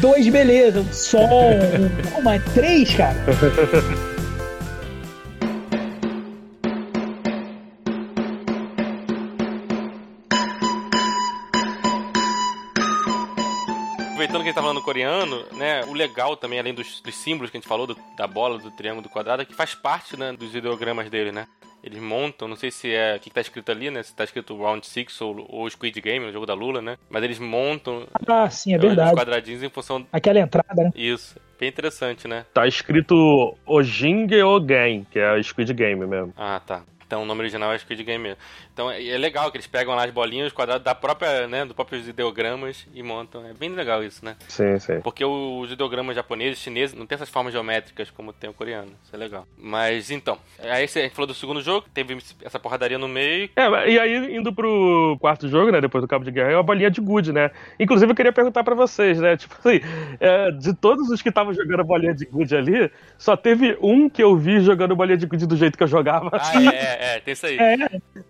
dois 0.01 0.27
beleza. 0.27 0.81
Um 0.81 0.93
som. 0.93 1.17
Um, 1.19 2.11
pô, 2.11 2.21
mas 2.21 2.43
três, 2.53 2.93
cara. 2.93 3.15
Aproveitando 14.27 14.41
que 14.43 14.49
a 14.49 14.51
gente 14.51 14.55
tá 14.55 14.61
falando 14.61 14.81
coreano, 14.81 15.45
né? 15.53 15.81
O 15.85 15.93
legal 15.93 16.35
também, 16.35 16.59
além 16.59 16.73
dos, 16.73 16.99
dos 17.01 17.15
símbolos 17.15 17.49
que 17.49 17.57
a 17.57 17.59
gente 17.61 17.67
falou, 17.67 17.87
do- 17.87 17.97
da 18.17 18.27
bola, 18.27 18.57
do 18.57 18.69
triângulo, 18.71 19.01
do 19.03 19.09
quadrado, 19.09 19.41
é 19.41 19.45
que 19.45 19.53
faz 19.55 19.73
parte, 19.73 20.17
né, 20.17 20.33
dos 20.33 20.53
ideogramas 20.53 21.09
dele, 21.09 21.31
né? 21.31 21.47
Eles 21.81 22.01
montam, 22.01 22.47
não 22.47 22.55
sei 22.57 22.69
se 22.69 22.91
é 22.93 23.15
o 23.15 23.19
que, 23.19 23.29
que 23.29 23.35
tá 23.35 23.39
escrito 23.39 23.71
ali, 23.71 23.89
né? 23.89 24.03
Se 24.03 24.13
tá 24.13 24.25
escrito 24.25 24.57
Round 24.57 24.85
6 24.85 25.21
ou, 25.21 25.45
ou 25.47 25.69
Squid 25.69 26.01
Game, 26.01 26.25
o 26.25 26.31
jogo 26.33 26.45
da 26.45 26.53
Lula, 26.53 26.81
né? 26.81 26.97
Mas 27.09 27.23
eles 27.23 27.39
montam 27.39 28.05
Ah, 28.27 28.49
sim, 28.49 28.73
é 28.73 28.77
os 28.77 28.81
verdade. 28.83 29.15
quadradinhos 29.15 29.63
em 29.63 29.69
função 29.69 30.05
Aquela 30.11 30.39
entrada, 30.39 30.83
né? 30.83 30.91
Isso. 30.95 31.37
Bem 31.57 31.69
interessante, 31.69 32.27
né? 32.27 32.45
Tá 32.53 32.67
escrito 32.67 33.55
Ojinge 33.65 34.41
Ogen, 34.43 35.07
que 35.09 35.19
é 35.19 35.41
Squid 35.41 35.73
Game 35.73 36.05
mesmo. 36.05 36.33
Ah, 36.35 36.59
tá. 36.65 36.81
Então 37.07 37.23
o 37.23 37.25
nome 37.25 37.39
original 37.41 37.71
é 37.73 37.77
Squid 37.77 38.03
Game 38.03 38.21
mesmo. 38.21 38.37
Então 38.73 38.91
é 38.91 39.07
é 39.07 39.17
legal 39.17 39.49
que 39.49 39.57
eles 39.57 39.65
pegam 39.67 39.95
lá 39.95 40.03
as 40.03 40.11
bolinhas, 40.11 40.47
os 40.47 40.53
quadrados 40.53 40.83
da 40.83 40.93
própria, 40.93 41.47
né, 41.47 41.63
dos 41.63 41.73
próprios 41.73 42.07
ideogramas 42.07 42.85
e 42.93 43.01
montam. 43.01 43.45
É 43.47 43.53
bem 43.53 43.69
legal 43.69 44.03
isso, 44.03 44.23
né? 44.25 44.35
Sim, 44.47 44.77
sim. 44.79 44.99
Porque 45.01 45.23
os 45.23 45.71
ideogramas 45.71 46.15
japoneses, 46.15 46.59
chineses, 46.59 46.93
não 46.95 47.05
tem 47.05 47.15
essas 47.15 47.29
formas 47.29 47.53
geométricas 47.53 48.11
como 48.11 48.33
tem 48.33 48.49
o 48.49 48.53
coreano. 48.53 48.91
Isso 49.03 49.15
é 49.15 49.17
legal. 49.17 49.47
Mas 49.57 50.11
então, 50.11 50.37
aí 50.59 50.87
você- 50.87 51.01
a 51.03 51.09
falou 51.09 51.27
do 51.27 51.33
segundo 51.33 51.61
jogo, 51.61 51.87
teve 51.93 52.17
essa 52.43 52.59
porradaria 52.59 52.97
no 52.97 53.07
meio. 53.07 53.49
É, 53.55 53.89
e 53.89 53.97
aí, 53.99 54.35
indo 54.35 54.51
pro 54.53 55.17
quarto 55.21 55.47
jogo, 55.47 55.71
né, 55.71 55.79
depois 55.79 56.01
do 56.03 56.07
Cabo 56.07 56.25
de 56.25 56.31
Guerra, 56.31 56.51
é 56.51 56.55
uma 56.57 56.63
bolinha 56.63 56.91
de 56.91 56.99
gude, 56.99 57.31
né? 57.31 57.51
Inclusive, 57.79 58.11
eu 58.11 58.15
queria 58.15 58.33
perguntar 58.33 58.63
pra 58.63 58.75
vocês, 58.75 59.19
né, 59.19 59.37
tipo 59.37 59.55
assim, 59.59 59.79
é, 60.19 60.51
de 60.51 60.73
todos 60.73 61.09
os 61.09 61.21
que 61.21 61.29
estavam 61.29 61.53
jogando 61.53 61.83
bolinha 61.85 62.13
de 62.13 62.25
gude 62.25 62.55
ali, 62.55 62.91
só 63.17 63.37
teve 63.37 63.77
um 63.81 64.09
que 64.09 64.21
eu 64.21 64.35
vi 64.35 64.59
jogando 64.59 64.95
bolinha 64.95 65.17
de 65.17 65.25
gude 65.25 65.45
do 65.47 65.55
jeito 65.55 65.77
que 65.77 65.83
eu 65.83 65.87
jogava. 65.87 66.29
Ah, 66.33 66.63
é, 66.73 66.96
é, 66.99 67.15
é, 67.15 67.19
tem 67.19 67.33
isso 67.33 67.45
aí. 67.45 67.57
É, 67.57 67.77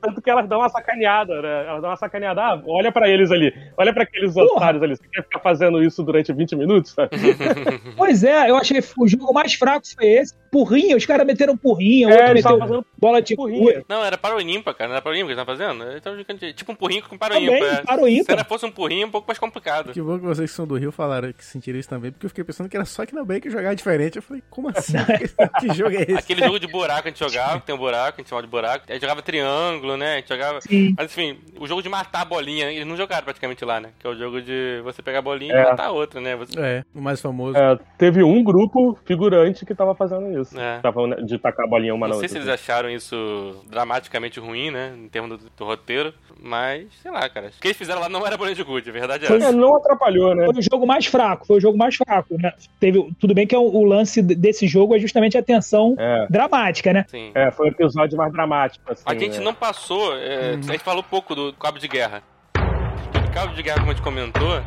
Tanto 0.01 0.21
que 0.21 0.29
elas 0.29 0.47
dão 0.47 0.59
uma 0.59 0.69
sacaneada, 0.69 1.41
né? 1.41 1.65
Elas 1.67 1.81
dão 1.81 1.89
uma 1.89 1.95
sacaneada. 1.97 2.41
Ah, 2.41 2.61
olha 2.67 2.91
pra 2.91 3.09
eles 3.09 3.31
ali. 3.31 3.53
Olha 3.77 3.93
pra 3.93 4.03
aqueles 4.03 4.35
otários 4.35 4.81
ali. 4.83 4.95
Você 4.95 5.03
quer 5.11 5.23
ficar 5.23 5.39
fazendo 5.39 5.81
isso 5.83 6.03
durante 6.03 6.31
20 6.33 6.55
minutos? 6.55 6.91
sabe? 6.91 7.09
pois 7.95 8.23
é, 8.23 8.49
eu 8.49 8.57
achei 8.57 8.81
que 8.81 8.87
o 8.97 9.07
jogo 9.07 9.33
mais 9.33 9.53
fraco 9.53 9.85
foi 9.95 10.05
esse. 10.07 10.33
Porrinha, 10.51 10.95
os 10.95 11.05
caras 11.05 11.27
meteram 11.27 11.57
porrinha, 11.57 12.07
o 12.07 12.11
É, 12.11 12.13
outro 12.13 12.31
eles 12.31 12.43
meteu 12.43 12.55
estavam 12.57 12.67
fazendo 12.67 12.85
bola 12.97 13.21
de 13.21 13.35
porrinha. 13.35 13.83
Não, 13.87 14.03
era 14.03 14.17
para 14.17 14.35
o 14.35 14.41
ímpar, 14.41 14.73
cara. 14.73 14.87
Não 14.87 14.95
era 14.95 15.01
para 15.01 15.11
o 15.11 15.15
ímpar 15.15 15.27
que 15.27 15.33
eles 15.33 15.39
estavam 15.41 15.57
fazendo? 15.57 15.83
Eles 15.83 15.95
estavam 15.97 16.19
jogando 16.19 16.39
de- 16.39 16.53
tipo 16.53 16.71
um 16.71 16.75
porrinho 16.75 17.03
com 17.03 17.17
para 17.17 17.35
o 17.35 17.39
Também, 17.39 17.55
ímpar. 17.57 17.85
para 17.85 18.01
o 18.01 18.07
ímpar. 18.07 18.39
Se 18.39 18.45
fosse 18.45 18.65
um 18.65 18.71
porrinho, 18.71 19.03
é 19.03 19.05
um 19.07 19.11
pouco 19.11 19.27
mais 19.27 19.37
complicado. 19.37 19.91
Que 19.91 20.01
bom 20.01 20.17
que 20.17 20.25
vocês 20.25 20.49
que 20.49 20.55
são 20.55 20.65
do 20.65 20.75
Rio 20.75 20.91
falaram 20.91 21.31
que 21.33 21.43
sentiram 21.43 21.77
isso 21.79 21.89
também, 21.89 22.11
porque 22.11 22.25
eu 22.25 22.29
fiquei 22.29 22.43
pensando 22.43 22.69
que 22.69 22.75
era 22.77 22.85
só 22.85 23.01
aqui 23.03 23.13
na 23.13 23.23
Bay 23.25 23.41
que 23.41 23.49
jogava 23.49 23.75
diferente. 23.75 24.15
Eu 24.15 24.21
falei, 24.21 24.41
como 24.49 24.69
assim? 24.69 24.93
que 25.59 25.73
jogo 25.73 25.95
é 25.95 26.03
esse? 26.03 26.13
Aquele 26.13 26.43
jogo 26.43 26.59
de 26.59 26.67
buraco 26.67 27.03
que 27.03 27.07
a 27.09 27.11
gente 27.11 27.19
jogava, 27.19 27.59
que 27.59 27.65
tem 27.65 27.75
um 27.75 27.77
buraco, 27.77 28.15
a 28.17 28.21
gente 28.21 28.29
chamava 28.29 28.47
de 28.47 28.51
buraco. 28.51 28.56
A 28.65 28.79
gente 28.93 29.01
jogava 29.01 29.21
triângulo, 29.21 29.97
né? 29.97 30.13
A 30.13 30.15
gente 30.17 30.29
jogava. 30.29 30.61
Sim. 30.61 30.93
Mas 30.97 31.05
enfim, 31.11 31.37
o 31.59 31.67
jogo 31.67 31.81
de 31.81 31.89
matar 31.89 32.21
a 32.21 32.25
bolinha, 32.25 32.71
eles 32.71 32.85
não 32.87 32.95
jogaram 32.97 33.23
praticamente 33.23 33.63
lá, 33.65 33.79
né? 33.79 33.89
Que 33.99 34.07
é 34.07 34.09
o 34.09 34.15
jogo 34.15 34.41
de 34.41 34.81
você 34.83 35.01
pegar 35.01 35.19
a 35.19 35.21
bolinha 35.21 35.53
É. 35.53 35.61
e 35.61 35.63
matar 35.65 35.85
a 35.87 35.91
outra, 35.91 36.19
né? 36.21 36.35
Você... 36.35 36.59
É, 36.59 36.83
o 36.93 37.01
mais 37.01 37.21
famoso. 37.21 37.57
É, 37.57 37.77
teve 37.97 38.23
um 38.23 38.43
grupo 38.43 38.97
figurante 39.05 39.65
que 39.65 39.75
tava 39.75 39.93
fazendo 39.95 40.39
isso. 40.41 40.59
É. 40.59 40.79
Tava 40.79 41.07
de 41.23 41.37
tacar 41.37 41.65
a 41.65 41.69
bolinha 41.69 41.93
uma 41.93 42.07
Não 42.07 42.15
na 42.15 42.19
sei 42.19 42.25
outra. 42.27 42.41
se 42.41 42.47
eles 42.49 42.61
acharam 42.61 42.89
isso 42.89 43.63
dramaticamente 43.69 44.39
ruim, 44.39 44.71
né? 44.71 44.93
Em 44.97 45.07
termos 45.07 45.37
do, 45.39 45.49
do 45.57 45.65
roteiro. 45.65 46.13
Mas, 46.41 46.85
sei 47.01 47.11
lá, 47.11 47.27
cara. 47.29 47.47
O 47.47 47.59
que 47.59 47.67
eles 47.67 47.77
fizeram 47.77 47.99
lá 48.01 48.07
não 48.09 48.25
era 48.25 48.37
bolinha 48.37 48.55
de 48.55 48.63
gude, 48.63 48.89
a 48.89 48.93
verdade 48.93 49.25
é 49.25 49.27
Foi- 49.27 49.37
essa. 49.37 49.51
Não 49.51 49.75
atrapalhou, 49.75 50.35
né? 50.35 50.45
Foi 50.45 50.55
o 50.55 50.61
jogo 50.61 50.85
mais 50.85 51.05
fraco, 51.05 51.45
foi 51.47 51.57
o 51.57 51.59
jogo 51.59 51.77
mais 51.77 51.95
fraco, 51.95 52.35
né? 52.39 52.53
Teve, 52.79 53.11
tudo 53.19 53.33
bem 53.33 53.47
que 53.47 53.55
é 53.55 53.57
o, 53.57 53.63
o 53.63 53.83
lance 53.83 54.21
de- 54.21 54.35
desse 54.35 54.67
jogo 54.67 54.95
é 54.95 54.99
justamente 54.99 55.37
a 55.37 55.41
tensão 55.43 55.95
É. 55.97 56.27
dramática, 56.29 56.93
né? 56.93 57.05
Sim. 57.07 57.31
É, 57.33 57.49
foi 57.51 57.67
o 57.67 57.71
episódio 57.71 58.17
mais 58.17 58.31
dramático, 58.31 58.46
assim. 58.55 59.03
A 59.05 59.13
gente 59.13 59.37
né? 59.37 59.43
não 59.43 59.53
passou, 59.53 60.15
é, 60.17 60.55
a 60.55 60.61
gente 60.61 60.79
falou 60.79 61.03
pouco 61.03 61.35
do 61.35 61.53
Cabo 61.53 61.79
de 61.79 61.87
Guerra. 61.87 62.23
O 62.57 63.31
Cabo 63.33 63.53
de 63.53 63.61
Guerra, 63.61 63.79
como 63.79 63.91
a 63.91 63.93
gente 63.93 64.03
comentou, 64.03 64.61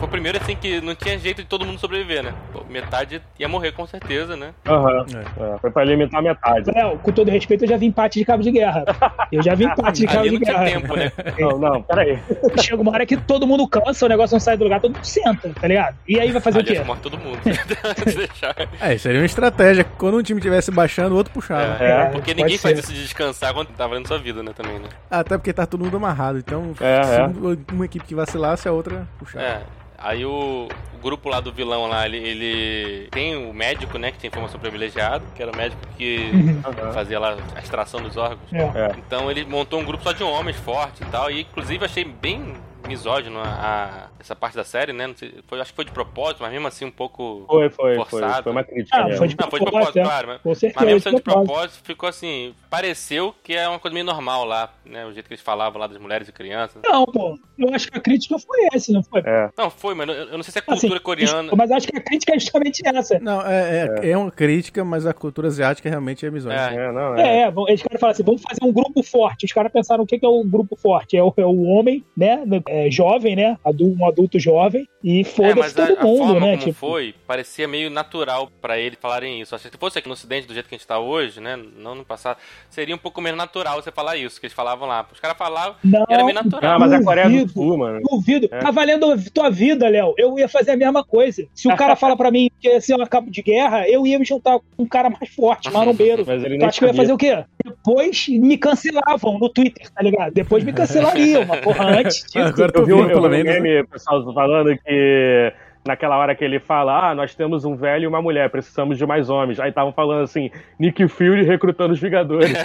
foi 0.00 0.08
o 0.08 0.10
primeiro 0.10 0.38
assim 0.42 0.56
que 0.56 0.80
não 0.80 0.94
tinha 0.94 1.18
jeito 1.18 1.42
de 1.42 1.48
todo 1.48 1.64
mundo 1.64 1.78
sobreviver, 1.78 2.24
né? 2.24 2.34
Pô, 2.52 2.64
Metade 2.68 3.20
ia 3.38 3.48
morrer 3.48 3.72
com 3.72 3.86
certeza, 3.86 4.36
né? 4.36 4.50
Aham. 4.66 5.04
É. 5.14 5.54
É, 5.54 5.58
foi 5.58 5.70
pra 5.70 5.84
limitar 5.84 6.22
metade. 6.22 6.70
Léo, 6.74 6.98
com 6.98 7.12
todo 7.12 7.30
respeito, 7.30 7.64
eu 7.64 7.68
já 7.68 7.76
vi 7.76 7.86
empate 7.86 8.18
de 8.18 8.24
cabo 8.24 8.42
de 8.42 8.50
guerra. 8.50 8.84
Eu 9.30 9.42
já 9.42 9.54
vi 9.54 9.64
empate 9.64 10.00
de 10.00 10.06
cabo 10.06 10.28
de 10.28 10.38
guerra. 10.38 10.64
tempo, 10.64 10.96
né? 10.96 11.12
Não, 11.38 11.58
não, 11.58 11.82
peraí. 11.82 12.18
Chega 12.60 12.80
uma 12.82 12.90
hora 12.92 13.06
que 13.06 13.16
todo 13.16 13.46
mundo 13.46 13.68
cansa, 13.68 14.06
o 14.06 14.08
negócio 14.08 14.34
não 14.34 14.40
sai 14.40 14.56
do 14.56 14.64
lugar, 14.64 14.80
todo 14.80 14.94
mundo 14.94 15.04
senta, 15.04 15.50
tá 15.60 15.68
ligado? 15.68 15.96
E 16.08 16.18
aí 16.18 16.32
vai 16.32 16.40
fazer 16.40 16.58
o 16.58 16.60
Ali 16.62 16.74
quê? 16.76 16.80
morre 16.84 17.00
todo 17.02 17.18
mundo. 17.18 17.38
É, 18.80 18.96
seria 18.98 19.20
uma 19.20 19.26
estratégia. 19.26 19.84
Quando 19.84 20.16
um 20.18 20.22
time 20.22 20.38
estivesse 20.40 20.70
baixando, 20.70 21.14
o 21.14 21.18
outro 21.18 21.32
puxava. 21.32 21.82
É, 21.82 21.90
É, 21.90 22.04
porque 22.06 22.32
ninguém 22.34 22.56
ser. 22.56 22.62
faz 22.62 22.78
isso 22.78 22.92
de 22.92 23.02
descansar 23.02 23.52
quando 23.52 23.68
tá 23.68 23.86
valendo 23.86 24.06
sua 24.08 24.18
vida, 24.18 24.42
né? 24.42 24.52
Também, 24.54 24.78
né? 24.78 24.88
Até 25.10 25.36
porque 25.36 25.52
tá 25.52 25.66
todo 25.66 25.84
mundo 25.84 25.96
amarrado. 25.96 26.38
Então, 26.38 26.72
É, 26.80 27.02
se 27.02 27.14
é. 27.16 27.26
um- 27.26 27.64
uma 27.72 27.84
equipe 27.84 28.04
que 28.06 28.14
vacilasse, 28.14 28.68
a 28.68 28.72
outra 28.72 29.06
puxava. 29.18 29.44
É. 29.44 29.60
Aí 30.00 30.24
o, 30.24 30.66
o 30.94 30.98
grupo 31.02 31.28
lá 31.28 31.40
do 31.40 31.52
vilão 31.52 31.86
lá, 31.86 32.06
ele, 32.06 32.16
ele 32.16 33.08
tem 33.10 33.36
o 33.36 33.52
médico, 33.52 33.98
né, 33.98 34.10
que 34.10 34.18
tem 34.18 34.28
informação 34.28 34.58
privilegiada, 34.58 35.22
que 35.34 35.42
era 35.42 35.52
o 35.52 35.56
médico 35.56 35.80
que 35.96 36.30
Aham. 36.64 36.92
fazia 36.92 37.18
lá 37.18 37.36
a 37.54 37.60
extração 37.60 38.00
dos 38.02 38.16
órgãos. 38.16 38.52
É. 38.52 38.62
É. 38.62 38.96
Então 38.98 39.30
ele 39.30 39.44
montou 39.44 39.78
um 39.78 39.84
grupo 39.84 40.02
só 40.02 40.12
de 40.12 40.22
homens 40.22 40.56
fortes 40.56 41.02
e 41.02 41.10
tal. 41.10 41.30
E 41.30 41.42
inclusive 41.42 41.84
achei 41.84 42.04
bem 42.04 42.54
misógino 42.88 43.38
a, 43.40 43.44
a- 43.44 44.08
essa 44.18 44.34
parte 44.36 44.56
da 44.56 44.64
série, 44.64 44.92
né? 44.92 45.06
Não 45.06 45.16
sei, 45.16 45.34
foi, 45.46 45.60
acho 45.60 45.70
que 45.72 45.76
foi 45.76 45.84
de 45.84 45.90
propósito, 45.92 46.38
mas 46.42 46.52
mesmo 46.52 46.66
assim 46.68 46.84
um 46.84 46.90
pouco. 46.90 47.44
Foi, 47.46 47.70
foi, 47.70 47.96
foi. 47.96 48.04
Forçado. 48.04 48.42
Foi 48.44 48.52
uma 48.52 48.64
crítica. 48.64 48.96
Ah, 48.96 49.04
mesmo. 49.04 49.18
foi 49.18 49.28
de 49.28 49.36
Não, 49.38 49.50
foi 49.50 49.58
de 49.60 49.64
propósito, 49.66 49.98
é. 49.98 50.02
claro. 50.02 50.28
Mas, 50.28 50.40
Com 50.42 50.48
mas 50.50 50.58
certeza, 50.58 50.84
mesmo 50.86 51.00
sendo 51.00 51.16
de 51.16 51.22
propósito. 51.22 51.80
ficou 51.84 52.08
assim. 52.08 52.54
Pareceu 52.68 53.34
que 53.42 53.54
é 53.54 53.68
uma 53.68 53.78
coisa 53.78 53.92
meio 53.94 54.04
normal 54.06 54.44
lá, 54.44 54.70
né? 54.84 55.04
O 55.06 55.12
jeito 55.12 55.26
que 55.26 55.32
eles 55.34 55.42
falavam 55.42 55.80
lá 55.80 55.86
das 55.86 55.98
mulheres 55.98 56.28
e 56.28 56.32
crianças. 56.32 56.80
Não, 56.84 57.04
pô, 57.06 57.38
eu 57.58 57.74
acho 57.74 57.90
que 57.90 57.98
a 57.98 58.00
crítica 58.00 58.38
foi 58.38 58.68
essa, 58.72 58.92
não 58.92 59.02
foi? 59.02 59.22
É. 59.24 59.50
Não, 59.56 59.70
foi, 59.70 59.94
mas 59.94 60.08
eu, 60.08 60.14
eu 60.14 60.36
não 60.36 60.42
sei 60.42 60.52
se 60.52 60.58
é 60.58 60.62
Assim, 60.66 60.88
cultura 60.88 61.00
coreana. 61.00 61.52
Mas 61.56 61.70
acho 61.70 61.88
que 61.88 61.96
a 61.96 62.00
crítica 62.00 62.34
é 62.34 62.38
justamente 62.38 62.82
essa. 62.86 63.18
Não, 63.18 63.40
é, 63.46 63.98
é, 64.02 64.10
é 64.10 64.16
uma 64.16 64.30
crítica, 64.30 64.84
mas 64.84 65.06
a 65.06 65.12
cultura 65.12 65.48
asiática 65.48 65.88
realmente 65.88 66.24
é 66.26 66.30
misógina. 66.30 66.70
É. 66.70 66.74
É, 66.88 66.92
não, 66.92 67.16
é. 67.16 67.22
É, 67.22 67.42
é, 67.48 67.52
eles 67.68 67.82
querem 67.82 67.98
falar 67.98 68.12
assim, 68.12 68.22
vamos 68.22 68.42
fazer 68.42 68.60
um 68.64 68.72
grupo 68.72 69.02
forte. 69.02 69.46
Os 69.46 69.52
caras 69.52 69.72
pensaram 69.72 70.04
o 70.04 70.06
que 70.06 70.18
que 70.18 70.24
é 70.24 70.28
o 70.28 70.42
grupo 70.44 70.76
forte? 70.76 71.16
É 71.16 71.22
o, 71.22 71.32
é 71.36 71.44
o 71.44 71.62
homem, 71.64 72.04
né? 72.16 72.42
É, 72.72 72.88
jovem, 72.88 73.34
né? 73.34 73.58
Um 73.80 74.06
adulto 74.06 74.38
jovem. 74.38 74.86
E 75.02 75.22
É, 75.22 75.24
foda-se 75.24 75.58
mas 75.58 75.78
a, 75.78 75.86
todo 75.88 75.98
a 75.98 76.04
mundo, 76.04 76.18
forma 76.18 76.40
né? 76.40 76.52
como 76.52 76.58
Tipo, 76.58 76.72
foi, 76.74 77.14
parecia 77.26 77.66
meio 77.66 77.90
natural 77.90 78.48
pra 78.60 78.78
eles 78.78 78.98
falarem 79.00 79.40
isso. 79.40 79.54
Acho 79.54 79.64
que 79.64 79.70
se 79.70 79.78
fosse 79.78 79.98
aqui 79.98 80.06
no 80.06 80.14
ocidente, 80.14 80.46
do 80.46 80.54
jeito 80.54 80.68
que 80.68 80.74
a 80.74 80.78
gente 80.78 80.86
tá 80.86 81.00
hoje, 81.00 81.40
né? 81.40 81.58
Não 81.76 81.96
no 81.96 82.04
passado, 82.04 82.38
seria 82.68 82.94
um 82.94 82.98
pouco 82.98 83.20
menos 83.20 83.36
natural 83.36 83.82
você 83.82 83.90
falar 83.90 84.16
isso, 84.16 84.38
que 84.38 84.46
eles 84.46 84.54
falavam 84.54 84.86
lá. 84.86 85.04
Os 85.12 85.18
caras 85.18 85.36
falavam 85.36 85.74
não, 85.82 86.06
e 86.08 86.12
era 86.12 86.22
meio 86.22 86.34
natural. 86.34 86.74
Ah, 86.74 86.78
mas 86.78 86.92
é 86.92 86.96
a 86.96 87.02
Coreia 87.02 87.28
do. 87.28 87.48
Sul, 87.48 87.78
mano. 87.78 88.00
duvido. 88.08 88.48
É. 88.52 88.58
Tá 88.58 88.70
valendo 88.70 89.10
a 89.10 89.16
tua 89.32 89.50
vida, 89.50 89.88
Léo. 89.88 90.14
Eu 90.16 90.38
ia 90.38 90.48
fazer 90.48 90.72
a 90.72 90.76
mesma 90.76 91.02
coisa. 91.02 91.44
Se 91.54 91.66
o 91.66 91.74
cara 91.74 91.96
fala 91.96 92.16
pra 92.16 92.30
mim 92.30 92.50
que 92.60 92.68
ia 92.68 92.80
ser 92.80 92.94
um 92.94 93.04
cabo 93.06 93.30
de 93.30 93.42
guerra, 93.42 93.88
eu 93.88 94.06
ia 94.06 94.18
me 94.18 94.24
juntar 94.24 94.58
com 94.58 94.84
um 94.84 94.86
cara 94.86 95.10
mais 95.10 95.28
forte, 95.34 95.70
marombeiro. 95.72 96.24
Mas 96.28 96.44
ele 96.44 96.58
nem 96.58 96.66
acha 96.68 96.78
que 96.78 96.84
eu 96.84 96.88
ia 96.88 96.94
fazer 96.94 97.12
o 97.12 97.18
quê? 97.18 97.44
Depois 97.64 98.28
me 98.28 98.56
cancelavam 98.56 99.38
no 99.38 99.48
Twitter, 99.48 99.90
tá 99.90 100.02
ligado? 100.02 100.32
Depois 100.32 100.62
me 100.62 100.72
cancelariam, 100.80 101.44
mas 101.46 101.60
porra, 101.60 102.00
antes 102.00 102.24
disso. 102.30 102.52
Agora 102.64 102.72
Eu 102.74 102.80
tô 102.80 102.84
vi, 102.84 102.92
um- 102.92 103.00
eu 103.02 103.08
pelo 103.08 103.28
vi 103.30 103.36
menos. 103.42 103.54
né? 103.54 103.60
meme, 103.60 103.86
pessoal 103.86 104.32
falando 104.34 104.76
que 104.78 105.52
naquela 105.86 106.16
hora 106.18 106.34
que 106.34 106.44
ele 106.44 106.58
fala: 106.60 107.10
Ah, 107.10 107.14
nós 107.14 107.34
temos 107.34 107.64
um 107.64 107.74
velho 107.74 108.04
e 108.04 108.06
uma 108.06 108.20
mulher, 108.20 108.50
precisamos 108.50 108.98
de 108.98 109.06
mais 109.06 109.28
homens. 109.30 109.58
Aí 109.58 109.70
estavam 109.70 109.92
falando 109.92 110.22
assim: 110.24 110.50
Nick 110.78 111.06
Fury 111.08 111.42
recrutando 111.44 111.92
os 111.94 112.00
Vingadores. 112.00 112.52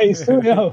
É 0.00 0.06
isso 0.06 0.32
mesmo. 0.40 0.70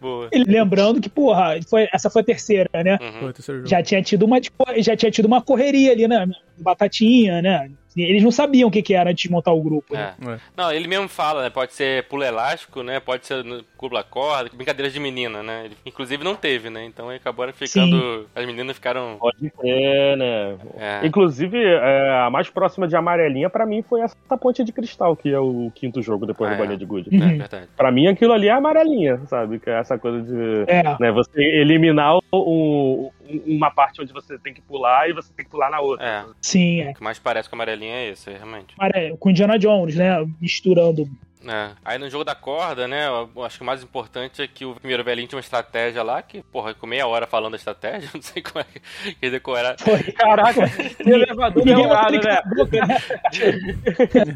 Boa. 0.00 0.28
E 0.32 0.44
Lembrando 0.44 1.00
que, 1.00 1.08
porra, 1.08 1.56
foi, 1.68 1.88
essa 1.92 2.10
foi 2.10 2.22
a 2.22 2.24
terceira, 2.24 2.68
né? 2.74 2.98
Uhum. 3.00 3.12
Foi 3.20 3.28
o 3.28 3.32
terceiro 3.32 3.58
jogo. 3.60 3.70
Já 3.70 3.82
tinha 3.82 4.02
tido 4.02 4.24
uma, 4.24 4.40
tipo, 4.40 4.64
já 4.78 4.96
tinha 4.96 5.10
tido 5.10 5.26
uma 5.26 5.42
correria 5.42 5.92
ali, 5.92 6.06
né? 6.08 6.26
Batatinha, 6.58 7.42
né? 7.42 7.70
Eles 7.96 8.22
não 8.22 8.30
sabiam 8.30 8.68
o 8.68 8.72
que, 8.72 8.82
que 8.82 8.94
era 8.94 9.10
antes 9.10 9.22
de 9.22 9.30
montar 9.30 9.52
o 9.52 9.60
grupo. 9.62 9.92
Né? 9.94 10.14
É. 10.26 10.30
É. 10.32 10.38
Não, 10.56 10.72
ele 10.72 10.88
mesmo 10.88 11.08
fala, 11.08 11.42
né? 11.42 11.50
Pode 11.50 11.72
ser 11.74 12.04
pulo 12.04 12.22
elástico, 12.24 12.82
né? 12.82 13.00
Pode 13.00 13.26
ser 13.26 13.44
pula 13.78 14.02
corda, 14.04 14.50
brincadeiras 14.54 14.92
de 14.92 15.00
menina, 15.00 15.42
né? 15.42 15.62
Ele, 15.66 15.76
inclusive 15.84 16.22
não 16.24 16.34
teve, 16.36 16.70
né? 16.70 16.84
Então 16.84 17.08
aí 17.08 17.16
acabaram 17.16 17.52
ficando. 17.52 18.26
As 18.34 18.46
meninas 18.46 18.76
ficaram. 18.76 19.16
Pode 19.18 19.52
ser, 19.60 20.16
né? 20.16 20.56
É, 20.78 21.06
Inclusive, 21.06 21.58
é, 21.62 22.10
a 22.26 22.30
mais 22.30 22.48
próxima 22.48 22.86
de 22.88 22.94
amarelinha 22.96 23.50
pra 23.50 23.66
mim 23.66 23.82
foi 23.82 24.00
essa 24.00 24.16
ponte 24.40 24.62
de 24.64 24.72
cristal, 24.72 25.16
que 25.16 25.30
é 25.30 25.38
o 25.38 25.70
quinto 25.74 26.00
jogo 26.02 26.24
depois 26.26 26.50
Ah, 26.50 26.54
do 26.54 26.56
é. 26.56 26.58
Bolinha 26.58 26.78
de 26.78 26.84
Good. 26.84 27.08
é 27.14 27.18
Uhum. 27.18 27.38
verdade. 27.38 27.68
Pra 27.76 27.90
mim, 27.90 28.06
aquilo 28.06 28.32
ali 28.32 28.48
é 28.48 28.52
amarelinha, 28.52 29.20
sabe? 29.26 29.58
Que 29.58 29.68
é 29.70 29.78
essa 29.78 29.98
coisa 29.98 30.22
de. 30.22 30.64
É. 30.66 30.82
Né, 31.00 31.10
você 31.12 31.40
eliminar 31.42 32.16
o- 32.16 32.22
o- 32.32 33.12
uma 33.46 33.70
parte 33.70 34.00
onde 34.00 34.12
você 34.12 34.38
tem 34.38 34.52
que 34.52 34.60
pular 34.60 35.08
e 35.08 35.12
você 35.12 35.32
tem 35.32 35.44
que 35.44 35.50
pular 35.50 35.70
na 35.70 35.80
outra. 35.80 36.06
É. 36.06 36.24
Sim, 36.40 36.80
é. 36.80 36.90
O 36.90 36.94
que 36.94 37.02
mais 37.02 37.18
parece 37.18 37.48
com 37.48 37.56
a 37.56 37.58
amarelinha 37.58 37.94
é 37.94 38.10
esse, 38.10 38.30
realmente. 38.30 38.74
Com 39.18 39.30
Indiana 39.30 39.58
Jones, 39.58 39.96
né? 39.96 40.26
Misturando. 40.40 41.08
É. 41.48 41.70
Aí 41.84 41.98
no 41.98 42.08
jogo 42.08 42.24
da 42.24 42.34
corda, 42.34 42.86
né? 42.86 43.08
Eu 43.08 43.42
acho 43.44 43.56
que 43.58 43.62
o 43.62 43.66
mais 43.66 43.82
importante 43.82 44.42
é 44.42 44.46
que 44.46 44.64
o 44.64 44.74
primeiro 44.74 45.02
velhinho 45.02 45.26
tinha 45.26 45.36
uma 45.36 45.42
estratégia 45.42 46.02
lá 46.02 46.22
que, 46.22 46.42
porra, 46.44 46.74
com 46.74 46.86
meia 46.86 47.06
hora 47.06 47.26
falando 47.26 47.52
da 47.52 47.56
estratégia, 47.56 48.08
não 48.14 48.22
sei 48.22 48.42
como 48.42 48.60
é 48.64 49.12
que 49.20 49.30
decorar. 49.30 49.76
Foi. 49.80 50.00
Caraca, 50.12 50.60
elevador 51.04 51.64
né? 51.64 51.72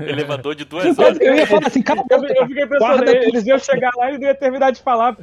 Elevador 0.09 0.55
de 0.55 0.65
duas 0.65 0.99
horas. 0.99 1.19
Eu 1.21 1.37
ia 1.37 1.47
falar 1.47 1.67
assim, 1.67 1.83
cala 1.83 2.01
a 2.01 2.15
Eu, 2.15 2.21
boca, 2.21 2.33
eu 2.37 2.47
fiquei 2.47 2.67
pensando, 2.67 2.79
Guarda 2.79 3.17
eles 3.17 3.47
iam 3.47 3.59
chegar 3.59 3.91
lá 3.97 4.11
e 4.11 4.19
não 4.19 4.27
ia 4.27 4.35
terminar 4.35 4.73
de 4.73 4.83
falar. 4.83 5.17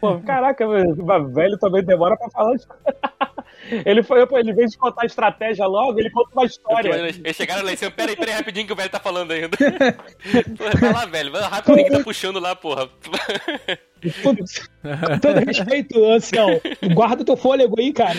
Pô, 0.00 0.18
caraca, 0.20 0.66
velho 1.32 1.58
também 1.58 1.82
demora 1.82 2.16
pra 2.16 2.30
falar. 2.30 2.56
Ele 3.84 4.02
foi, 4.02 4.26
pô, 4.26 4.38
ele 4.38 4.52
veio 4.52 4.68
de 4.68 4.76
contar 4.76 5.02
a 5.02 5.06
estratégia 5.06 5.66
logo, 5.66 5.98
ele 5.98 6.10
conta 6.10 6.30
uma 6.32 6.44
história. 6.44 6.94
Eles 6.94 7.36
chegaram 7.36 7.64
lá 7.64 7.70
e 7.70 7.74
disseram, 7.74 7.92
peraí, 7.92 8.16
peraí, 8.16 8.34
rapidinho 8.34 8.66
que 8.66 8.72
o 8.72 8.76
velho 8.76 8.90
tá 8.90 9.00
falando 9.00 9.32
ainda. 9.32 9.56
Vai 10.80 10.92
lá, 10.92 11.06
velho, 11.06 11.32
vai 11.32 11.40
lá 11.40 11.48
rápido, 11.48 11.76
ninguém 11.76 11.92
tá 11.92 12.04
puxando 12.04 12.38
lá, 12.38 12.54
porra. 12.54 12.88
Com 14.22 14.34
com 14.34 15.18
todo 15.18 15.44
respeito, 15.44 16.04
ancião, 16.06 16.60
guarda 16.94 17.24
teu 17.24 17.36
fôlego 17.36 17.78
aí, 17.78 17.92
cara. 17.92 18.18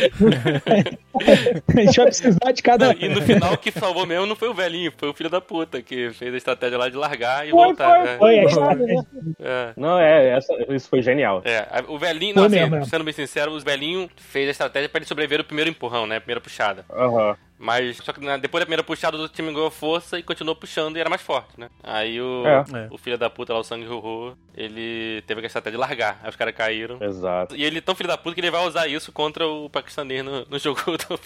A 1.76 1.82
gente 1.82 1.96
vai 1.98 2.06
precisar 2.06 2.52
de 2.52 2.62
cada. 2.62 2.94
E 2.94 3.10
no 3.10 3.22
final, 3.22 3.58
que 3.58 3.72
salvou 3.72 4.06
mesmo 4.06 4.26
não 4.28 4.36
foi 4.36 4.50
o 4.50 4.54
velhinho, 4.54 4.94
foi 4.96 5.10
o 5.10 5.14
filho 5.14 5.30
da 5.30 5.42
puta 5.42 5.82
que 5.82 6.12
fez 6.12 6.34
a 6.34 6.38
estratégia 6.38 6.78
lá 6.78 6.88
de 6.88 6.96
largar 6.96 7.48
e 7.48 7.52
Foi, 7.52 7.66
voltar. 7.66 8.18
foi, 8.18 8.38
é. 8.38 8.50
Foi 8.50 8.76
né? 8.76 9.04
É. 9.40 9.74
Não, 9.76 10.00
é, 10.00 10.30
essa, 10.30 10.54
isso 10.70 10.88
foi 10.88 11.02
genial. 11.02 11.42
É, 11.46 11.66
o 11.88 11.98
velhinho, 11.98 12.36
não, 12.36 12.46
assim, 12.46 12.56
mesmo, 12.56 12.76
é. 12.76 12.86
sendo 12.86 13.04
bem 13.04 13.14
sincero, 13.14 13.52
os 13.52 13.64
velhinhos 13.64 14.10
fez 14.18 14.48
a 14.48 14.52
estratégia 14.52 14.88
pra 14.90 15.00
ele 15.00 15.08
sobreviver 15.08 15.42
o 15.42 15.46
primeiro 15.46 15.70
empurrão, 15.70 16.06
né? 16.06 16.18
A 16.18 16.22
primeira 16.22 16.42
puxada. 16.42 16.86
Aham. 16.92 17.36
Mas 17.64 17.98
só 17.98 18.12
que 18.12 18.20
né, 18.20 18.40
depois 18.40 18.60
da 18.62 18.66
primeira 18.66 18.84
puxada, 18.84 19.16
o 19.16 19.30
time 19.30 19.54
ganhou 19.54 19.70
força 19.70 20.18
e 20.18 20.24
continuou 20.24 20.56
puxando 20.56 20.98
e 20.98 21.00
era 21.00 21.10
mais 21.12 21.22
forte, 21.22 21.60
né? 21.60 21.70
Aí 21.84 22.20
o, 22.20 22.44
É. 22.46 22.86
É. 22.86 22.88
o 22.90 22.98
filho 22.98 23.20
da 23.20 23.30
puta 23.30 23.54
lá, 23.54 23.60
o 23.60 23.64
Sangue 23.64 23.86
Rorô, 23.86 24.34
ele 24.56 25.22
teve 25.28 25.42
a 25.42 25.46
estratégia 25.46 25.78
de 25.78 25.80
largar. 25.80 26.20
Aí 26.24 26.30
os 26.30 26.36
caras 26.36 26.56
caíram. 26.56 26.98
Exato. 27.00 27.56
E 27.56 27.64
ele 27.64 27.78
é 27.78 27.82
tão 27.82 27.94
filho 27.94 28.10
da 28.10 28.18
puta 28.18 28.34
que 28.34 28.42
ele 28.42 28.50
vai 28.50 28.66
usar 28.66 28.88
isso 28.88 29.12
contra 29.12 29.48
o 29.48 29.70
paquistanês 29.70 30.26
no, 30.26 30.44
no 30.46 30.58
jogo 30.58 30.82
do... 30.98 31.20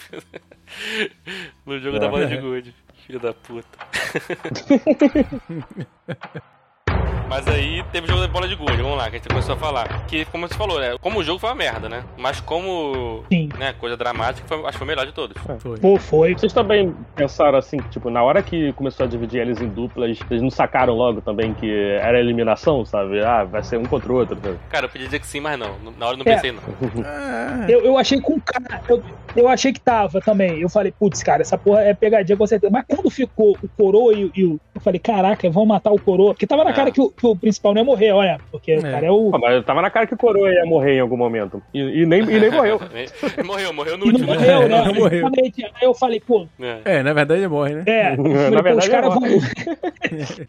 no 1.64 1.78
jogo 1.78 1.98
da 1.98 2.06
É. 2.06 2.10
bola 2.10 2.26
de 2.26 2.36
gude. 2.36 2.74
Filho 3.06 3.18
da 3.20 3.32
puta. 3.32 3.78
Mas 7.28 7.46
aí 7.48 7.82
teve 7.92 8.06
o 8.06 8.08
jogo 8.08 8.20
da 8.22 8.28
bola 8.28 8.46
de 8.46 8.54
gude, 8.54 8.76
vamos 8.80 8.96
lá, 8.96 9.04
que 9.10 9.16
a 9.16 9.18
gente 9.18 9.28
começou 9.28 9.54
a 9.54 9.58
falar. 9.58 10.06
Que, 10.06 10.24
como 10.26 10.46
você 10.46 10.54
falou, 10.54 10.78
né? 10.80 10.96
Como 11.00 11.18
o 11.18 11.24
jogo 11.24 11.38
foi 11.40 11.50
uma 11.50 11.56
merda, 11.56 11.88
né? 11.88 12.04
Mas 12.16 12.40
como, 12.40 13.24
Sim. 13.30 13.48
né, 13.58 13.74
coisa 13.78 13.96
dramática, 13.96 14.46
foi- 14.46 14.58
acho 14.60 14.72
que 14.72 14.78
foi 14.78 14.84
o 14.84 14.88
melhor 14.88 15.06
de 15.06 15.12
todos. 15.12 15.36
Foi. 15.58 15.78
Pô, 15.78 15.96
foi. 15.98 16.34
Vocês 16.34 16.52
também 16.52 16.94
pensaram 17.16 17.58
assim, 17.58 17.78
que, 17.78 17.88
tipo, 17.90 18.10
na 18.10 18.22
hora 18.22 18.42
que 18.42 18.72
começou 18.74 19.04
a 19.04 19.08
dividir 19.08 19.40
eles 19.40 19.60
em 19.60 19.68
duplas, 19.68 20.18
vocês 20.18 20.40
não 20.40 20.50
sacaram 20.50 20.94
logo 20.94 21.20
também 21.20 21.52
que 21.52 21.70
era 22.00 22.18
eliminação, 22.20 22.84
sabe? 22.84 23.20
Ah, 23.22 23.44
vai 23.44 23.62
ser 23.62 23.76
um 23.78 23.84
contra 23.84 24.12
o 24.12 24.16
outro. 24.16 24.38
sabe? 24.42 24.56
Cara, 24.70 24.86
eu 24.86 24.90
podia 24.90 25.06
dizer 25.06 25.18
que 25.18 25.26
sim, 25.26 25.40
mas 25.40 25.58
não. 25.58 25.74
Na 25.98 26.06
hora 26.06 26.14
eu 26.16 26.24
não 26.24 26.32
É. 26.32 26.34
pensei, 26.34 26.52
não. 26.52 26.62
Ah, 27.04 27.66
Eu, 27.68 27.80
eu 27.84 27.98
achei 27.98 28.20
com 28.20 28.38
cara. 28.40 28.80
Eu, 28.88 29.02
eu 29.34 29.48
achei 29.48 29.72
que 29.72 29.80
tava 29.80 30.20
também. 30.20 30.60
Eu 30.60 30.68
falei, 30.68 30.92
putz, 30.92 31.22
cara, 31.22 31.42
essa 31.42 31.58
porra 31.58 31.80
é 31.82 31.92
pegadinha 31.94 32.36
com 32.36 32.46
certeza. 32.46 32.70
Mas 32.72 32.84
quando 32.88 33.10
ficou 33.10 33.56
o 33.60 33.68
coroa 33.76 34.12
e, 34.14 34.24
o- 34.26 34.32
e 34.36 34.44
o. 34.44 34.60
Eu 34.74 34.80
falei, 34.80 35.00
caraca, 35.00 35.50
vão 35.50 35.66
matar 35.66 35.90
o 35.90 36.00
coroa. 36.00 36.32
Porque 36.34 36.46
tava 36.46 36.62
na 36.64 36.70
É. 36.70 36.72
cara 36.72 36.90
que 36.92 37.00
o, 37.00 37.12
que 37.16 37.26
o 37.26 37.34
principal 37.36 37.72
não 37.74 37.80
ia 37.80 37.84
morrer, 37.84 38.12
olha. 38.12 38.38
Porque 38.50 38.76
o 38.76 38.86
É. 38.86 38.90
cara 38.90 39.06
é 39.06 39.10
o. 39.10 39.30
Pô, 39.30 39.38
mas 39.38 39.64
tava 39.64 39.80
na 39.82 39.90
cara 39.90 40.06
que 40.06 40.14
o 40.14 40.16
Coroa 40.16 40.50
ia 40.52 40.64
morrer 40.66 40.94
em 40.96 41.00
algum 41.00 41.16
momento. 41.16 41.62
E, 41.72 41.80
e 42.02 42.06
nem, 42.06 42.20
e 42.22 42.38
nem 42.40 42.50
morreu. 42.50 42.80
Morreu, 43.44 43.72
morreu 43.72 43.96
no 43.98 44.06
não 44.06 44.12
último. 44.12 44.32
morreu, 44.34 44.68
né? 44.68 44.82
Não 44.86 44.94
morreu. 44.94 45.18
Exatamente. 45.18 45.64
Aí 45.64 45.70
eu 45.82 45.94
falei, 45.94 46.20
pô, 46.20 46.46
É. 46.60 46.80
É, 46.84 47.02
na 47.02 47.12
verdade 47.12 47.40
ele 47.40 47.48
morre, 47.48 47.74
né? 47.74 47.84
é. 47.86 48.14
falei, 48.16 48.32
Na 48.50 48.60
verdade, 48.62 48.78
os 48.78 48.88
caras 48.88 49.10
é 49.10 49.14
vão. 49.14 49.26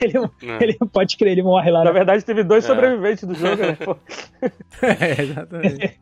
ele, 0.02 0.18
É. 0.52 0.64
ele 0.64 0.77
pode 0.91 1.18
crer, 1.18 1.31
ele 1.31 1.44
morre 1.44 1.72
lá. 1.72 1.80
Na 1.80 1.85
né? 1.85 1.91
verdade, 1.91 2.23
teve 2.26 2.44
dois 2.44 2.64
É. 2.64 2.68
sobreviventes 2.68 3.23
do 3.23 3.34
jogo, 3.35 3.57
né? 3.64 3.77
É, 4.81 5.22
exatamente. 5.22 5.99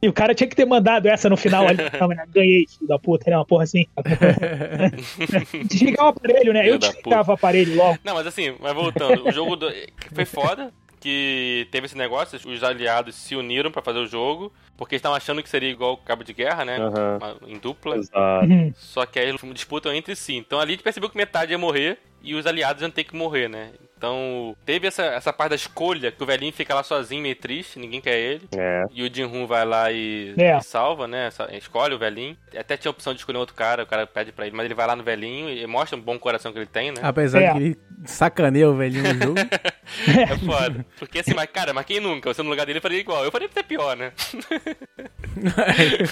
E 0.00 0.08
o 0.08 0.12
cara 0.12 0.34
tinha 0.34 0.48
que 0.48 0.56
ter 0.56 0.64
mandado 0.64 1.06
essa 1.06 1.28
no 1.28 1.36
final 1.36 1.66
ali. 1.66 1.78
Ganhei, 2.32 2.66
filho 2.66 2.88
da 2.88 2.98
puta, 2.98 3.30
né? 3.30 3.36
Uma 3.36 3.44
porra 3.44 3.64
assim. 3.64 3.86
Desligar 5.64 6.06
o 6.06 6.08
aparelho, 6.08 6.52
né? 6.52 6.68
Eu 6.68 6.78
desligava 6.78 7.30
o 7.30 7.34
aparelho 7.34 7.76
logo. 7.76 7.98
Não, 8.04 8.14
mas 8.14 8.26
assim, 8.26 8.54
mas 8.60 8.74
voltando, 8.74 9.26
o 9.28 9.32
jogo 9.32 9.56
do... 9.56 9.72
foi 10.14 10.24
foda. 10.24 10.72
Que 11.00 11.66
teve 11.72 11.86
esse 11.86 11.98
negócio, 11.98 12.38
os 12.48 12.62
aliados 12.62 13.16
se 13.16 13.34
uniram 13.34 13.72
pra 13.72 13.82
fazer 13.82 13.98
o 13.98 14.06
jogo, 14.06 14.52
porque 14.76 14.94
eles 14.94 15.00
estavam 15.00 15.16
achando 15.16 15.42
que 15.42 15.48
seria 15.48 15.68
igual 15.68 15.94
o 15.94 15.96
Cabo 15.96 16.22
de 16.22 16.32
Guerra, 16.32 16.64
né? 16.64 16.78
Uma- 16.78 17.36
Em 17.44 17.58
dupla. 17.58 17.96
Exato. 17.96 18.46
Uhum. 18.46 18.72
Só 18.76 19.04
que 19.04 19.18
aí 19.18 19.28
eles 19.28 19.40
disputam 19.52 19.92
entre 19.92 20.14
si. 20.14 20.36
Então 20.36 20.60
ali 20.60 20.70
a 20.70 20.74
gente 20.76 20.84
percebeu 20.84 21.10
que 21.10 21.16
metade 21.16 21.50
ia 21.50 21.58
morrer 21.58 21.98
e 22.22 22.34
os 22.34 22.46
aliados 22.46 22.82
iam 22.82 22.90
ter 22.90 23.04
que 23.04 23.14
morrer, 23.16 23.48
né? 23.48 23.70
Então 23.96 24.56
teve 24.66 24.88
essa, 24.88 25.04
essa 25.04 25.32
parte 25.32 25.50
da 25.50 25.54
escolha, 25.56 26.10
que 26.10 26.20
o 26.20 26.26
velhinho 26.26 26.52
fica 26.52 26.74
lá 26.74 26.82
sozinho, 26.82 27.22
meio 27.22 27.36
triste, 27.36 27.78
ninguém 27.78 28.00
quer 28.00 28.18
ele. 28.18 28.48
É. 28.56 28.82
E 28.92 29.00
o 29.04 29.14
Jin-Hun 29.14 29.46
vai 29.46 29.64
lá 29.64 29.92
e, 29.92 30.34
É. 30.36 30.56
e 30.58 30.62
salva, 30.62 31.06
né? 31.06 31.28
Escolhe 31.52 31.94
o 31.94 31.98
velhinho. 31.98 32.36
Até 32.58 32.76
tinha 32.76 32.90
a 32.90 32.92
opção 32.94 33.12
de 33.12 33.20
escolher 33.20 33.38
outro 33.38 33.54
cara, 33.54 33.84
o 33.84 33.86
cara 33.86 34.04
pede 34.04 34.32
pra 34.32 34.44
ele, 34.46 34.56
mas 34.56 34.64
ele 34.64 34.74
vai 34.74 34.88
lá 34.88 34.96
no 34.96 35.04
velhinho 35.04 35.48
e 35.50 35.64
mostra 35.68 35.96
um 35.96 36.00
bom 36.02 36.18
coração 36.18 36.52
que 36.52 36.58
ele 36.58 36.66
tem, 36.66 36.90
né? 36.90 36.96
Apesar 37.00 37.40
É. 37.42 37.46
de 37.46 37.52
que 37.52 37.58
ele 37.64 37.78
sacaneia 38.04 38.68
o 38.68 38.74
velhinho 38.74 39.04
no 39.14 39.22
jogo. 39.22 39.34
É 40.08 40.36
foda. 40.38 40.86
Porque 40.98 41.18
assim, 41.18 41.34
mas 41.34 41.46
cara, 41.52 41.74
mas 41.74 41.84
quem 41.84 42.00
nunca? 42.00 42.32
Você 42.32 42.42
no 42.42 42.48
lugar 42.48 42.64
dele 42.64 42.80
faria 42.80 42.98
igual. 42.98 43.24
Eu 43.24 43.30
faria 43.30 43.46
até 43.46 43.62
pior, 43.62 43.94
né? 43.94 44.10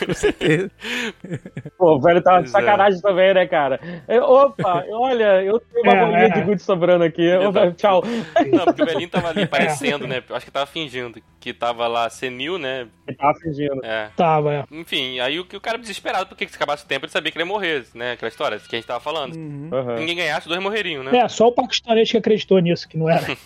Com 0.07 0.15
certeza. 0.15 0.71
Pô, 1.79 1.95
o 1.97 2.01
velho 2.01 2.23
tava 2.23 2.43
de 2.43 2.49
é. 2.49 2.53
sacanagem 2.53 3.01
também, 3.01 3.33
né, 3.35 3.47
cara? 3.47 3.81
Eu- 4.09 4.25
opa, 4.25 4.85
olha, 4.91 5.43
eu 5.43 5.59
tenho 5.61 5.83
uma 5.85 5.95
É, 5.95 6.00
bolinha 6.07 6.27
é. 6.27 6.29
de 6.31 6.41
gude 6.43 6.63
sobrando 6.63 7.05
aqui. 7.05 7.23
Velho, 7.53 7.73
tchau. 7.75 8.03
Não, 8.51 8.65
porque 8.65 8.83
o 8.83 8.87
velhinho 8.87 9.09
tava 9.09 9.29
ali 9.29 9.47
parecendo, 9.49 10.07
né? 10.07 10.23
Eu 10.29 10.37
acho 10.37 10.45
que 10.45 10.53
tava 10.53 10.67
fingindo 10.67 11.21
que 11.41 11.55
tava 11.55 11.89
lá 11.89 12.09
senil, 12.11 12.59
né? 12.59 12.87
Ele 13.09 13.17
tava 13.17 13.35
fingindo. 13.39 13.81
É. 13.83 14.11
Tava, 14.15 14.53
é. 14.53 14.65
Enfim, 14.71 15.19
aí 15.21 15.41
o 15.41 15.45
que 15.45 15.57
o 15.57 15.61
cara 15.61 15.79
desesperado, 15.79 16.27
porque 16.27 16.47
se 16.47 16.55
acabasse 16.55 16.85
o 16.85 16.87
tempo, 16.87 17.07
ele 17.07 17.13
sabia 17.13 17.33
que 17.33 17.39
ele 17.39 17.45
ia 17.45 17.49
morrer, 17.49 17.87
né? 17.95 18.13
Aquela 18.13 18.29
história 18.29 18.59
que 18.59 18.77
a 18.77 18.79
gente 18.79 18.87
tava 18.87 19.01
falando. 19.01 19.35
Uhum. 19.35 19.71
Ninguém 19.99 20.17
ganhasse, 20.17 20.47
os 20.47 20.49
dois 20.49 20.63
morreriam, 20.63 21.03
né? 21.03 21.17
É, 21.17 21.29
só 21.29 21.49
o 21.49 21.53
paquistanês 21.53 22.11
que 22.11 22.19
acreditou 22.19 22.59
nisso, 22.59 22.87
que 22.87 22.99
não 22.99 23.09
era. 23.09 23.27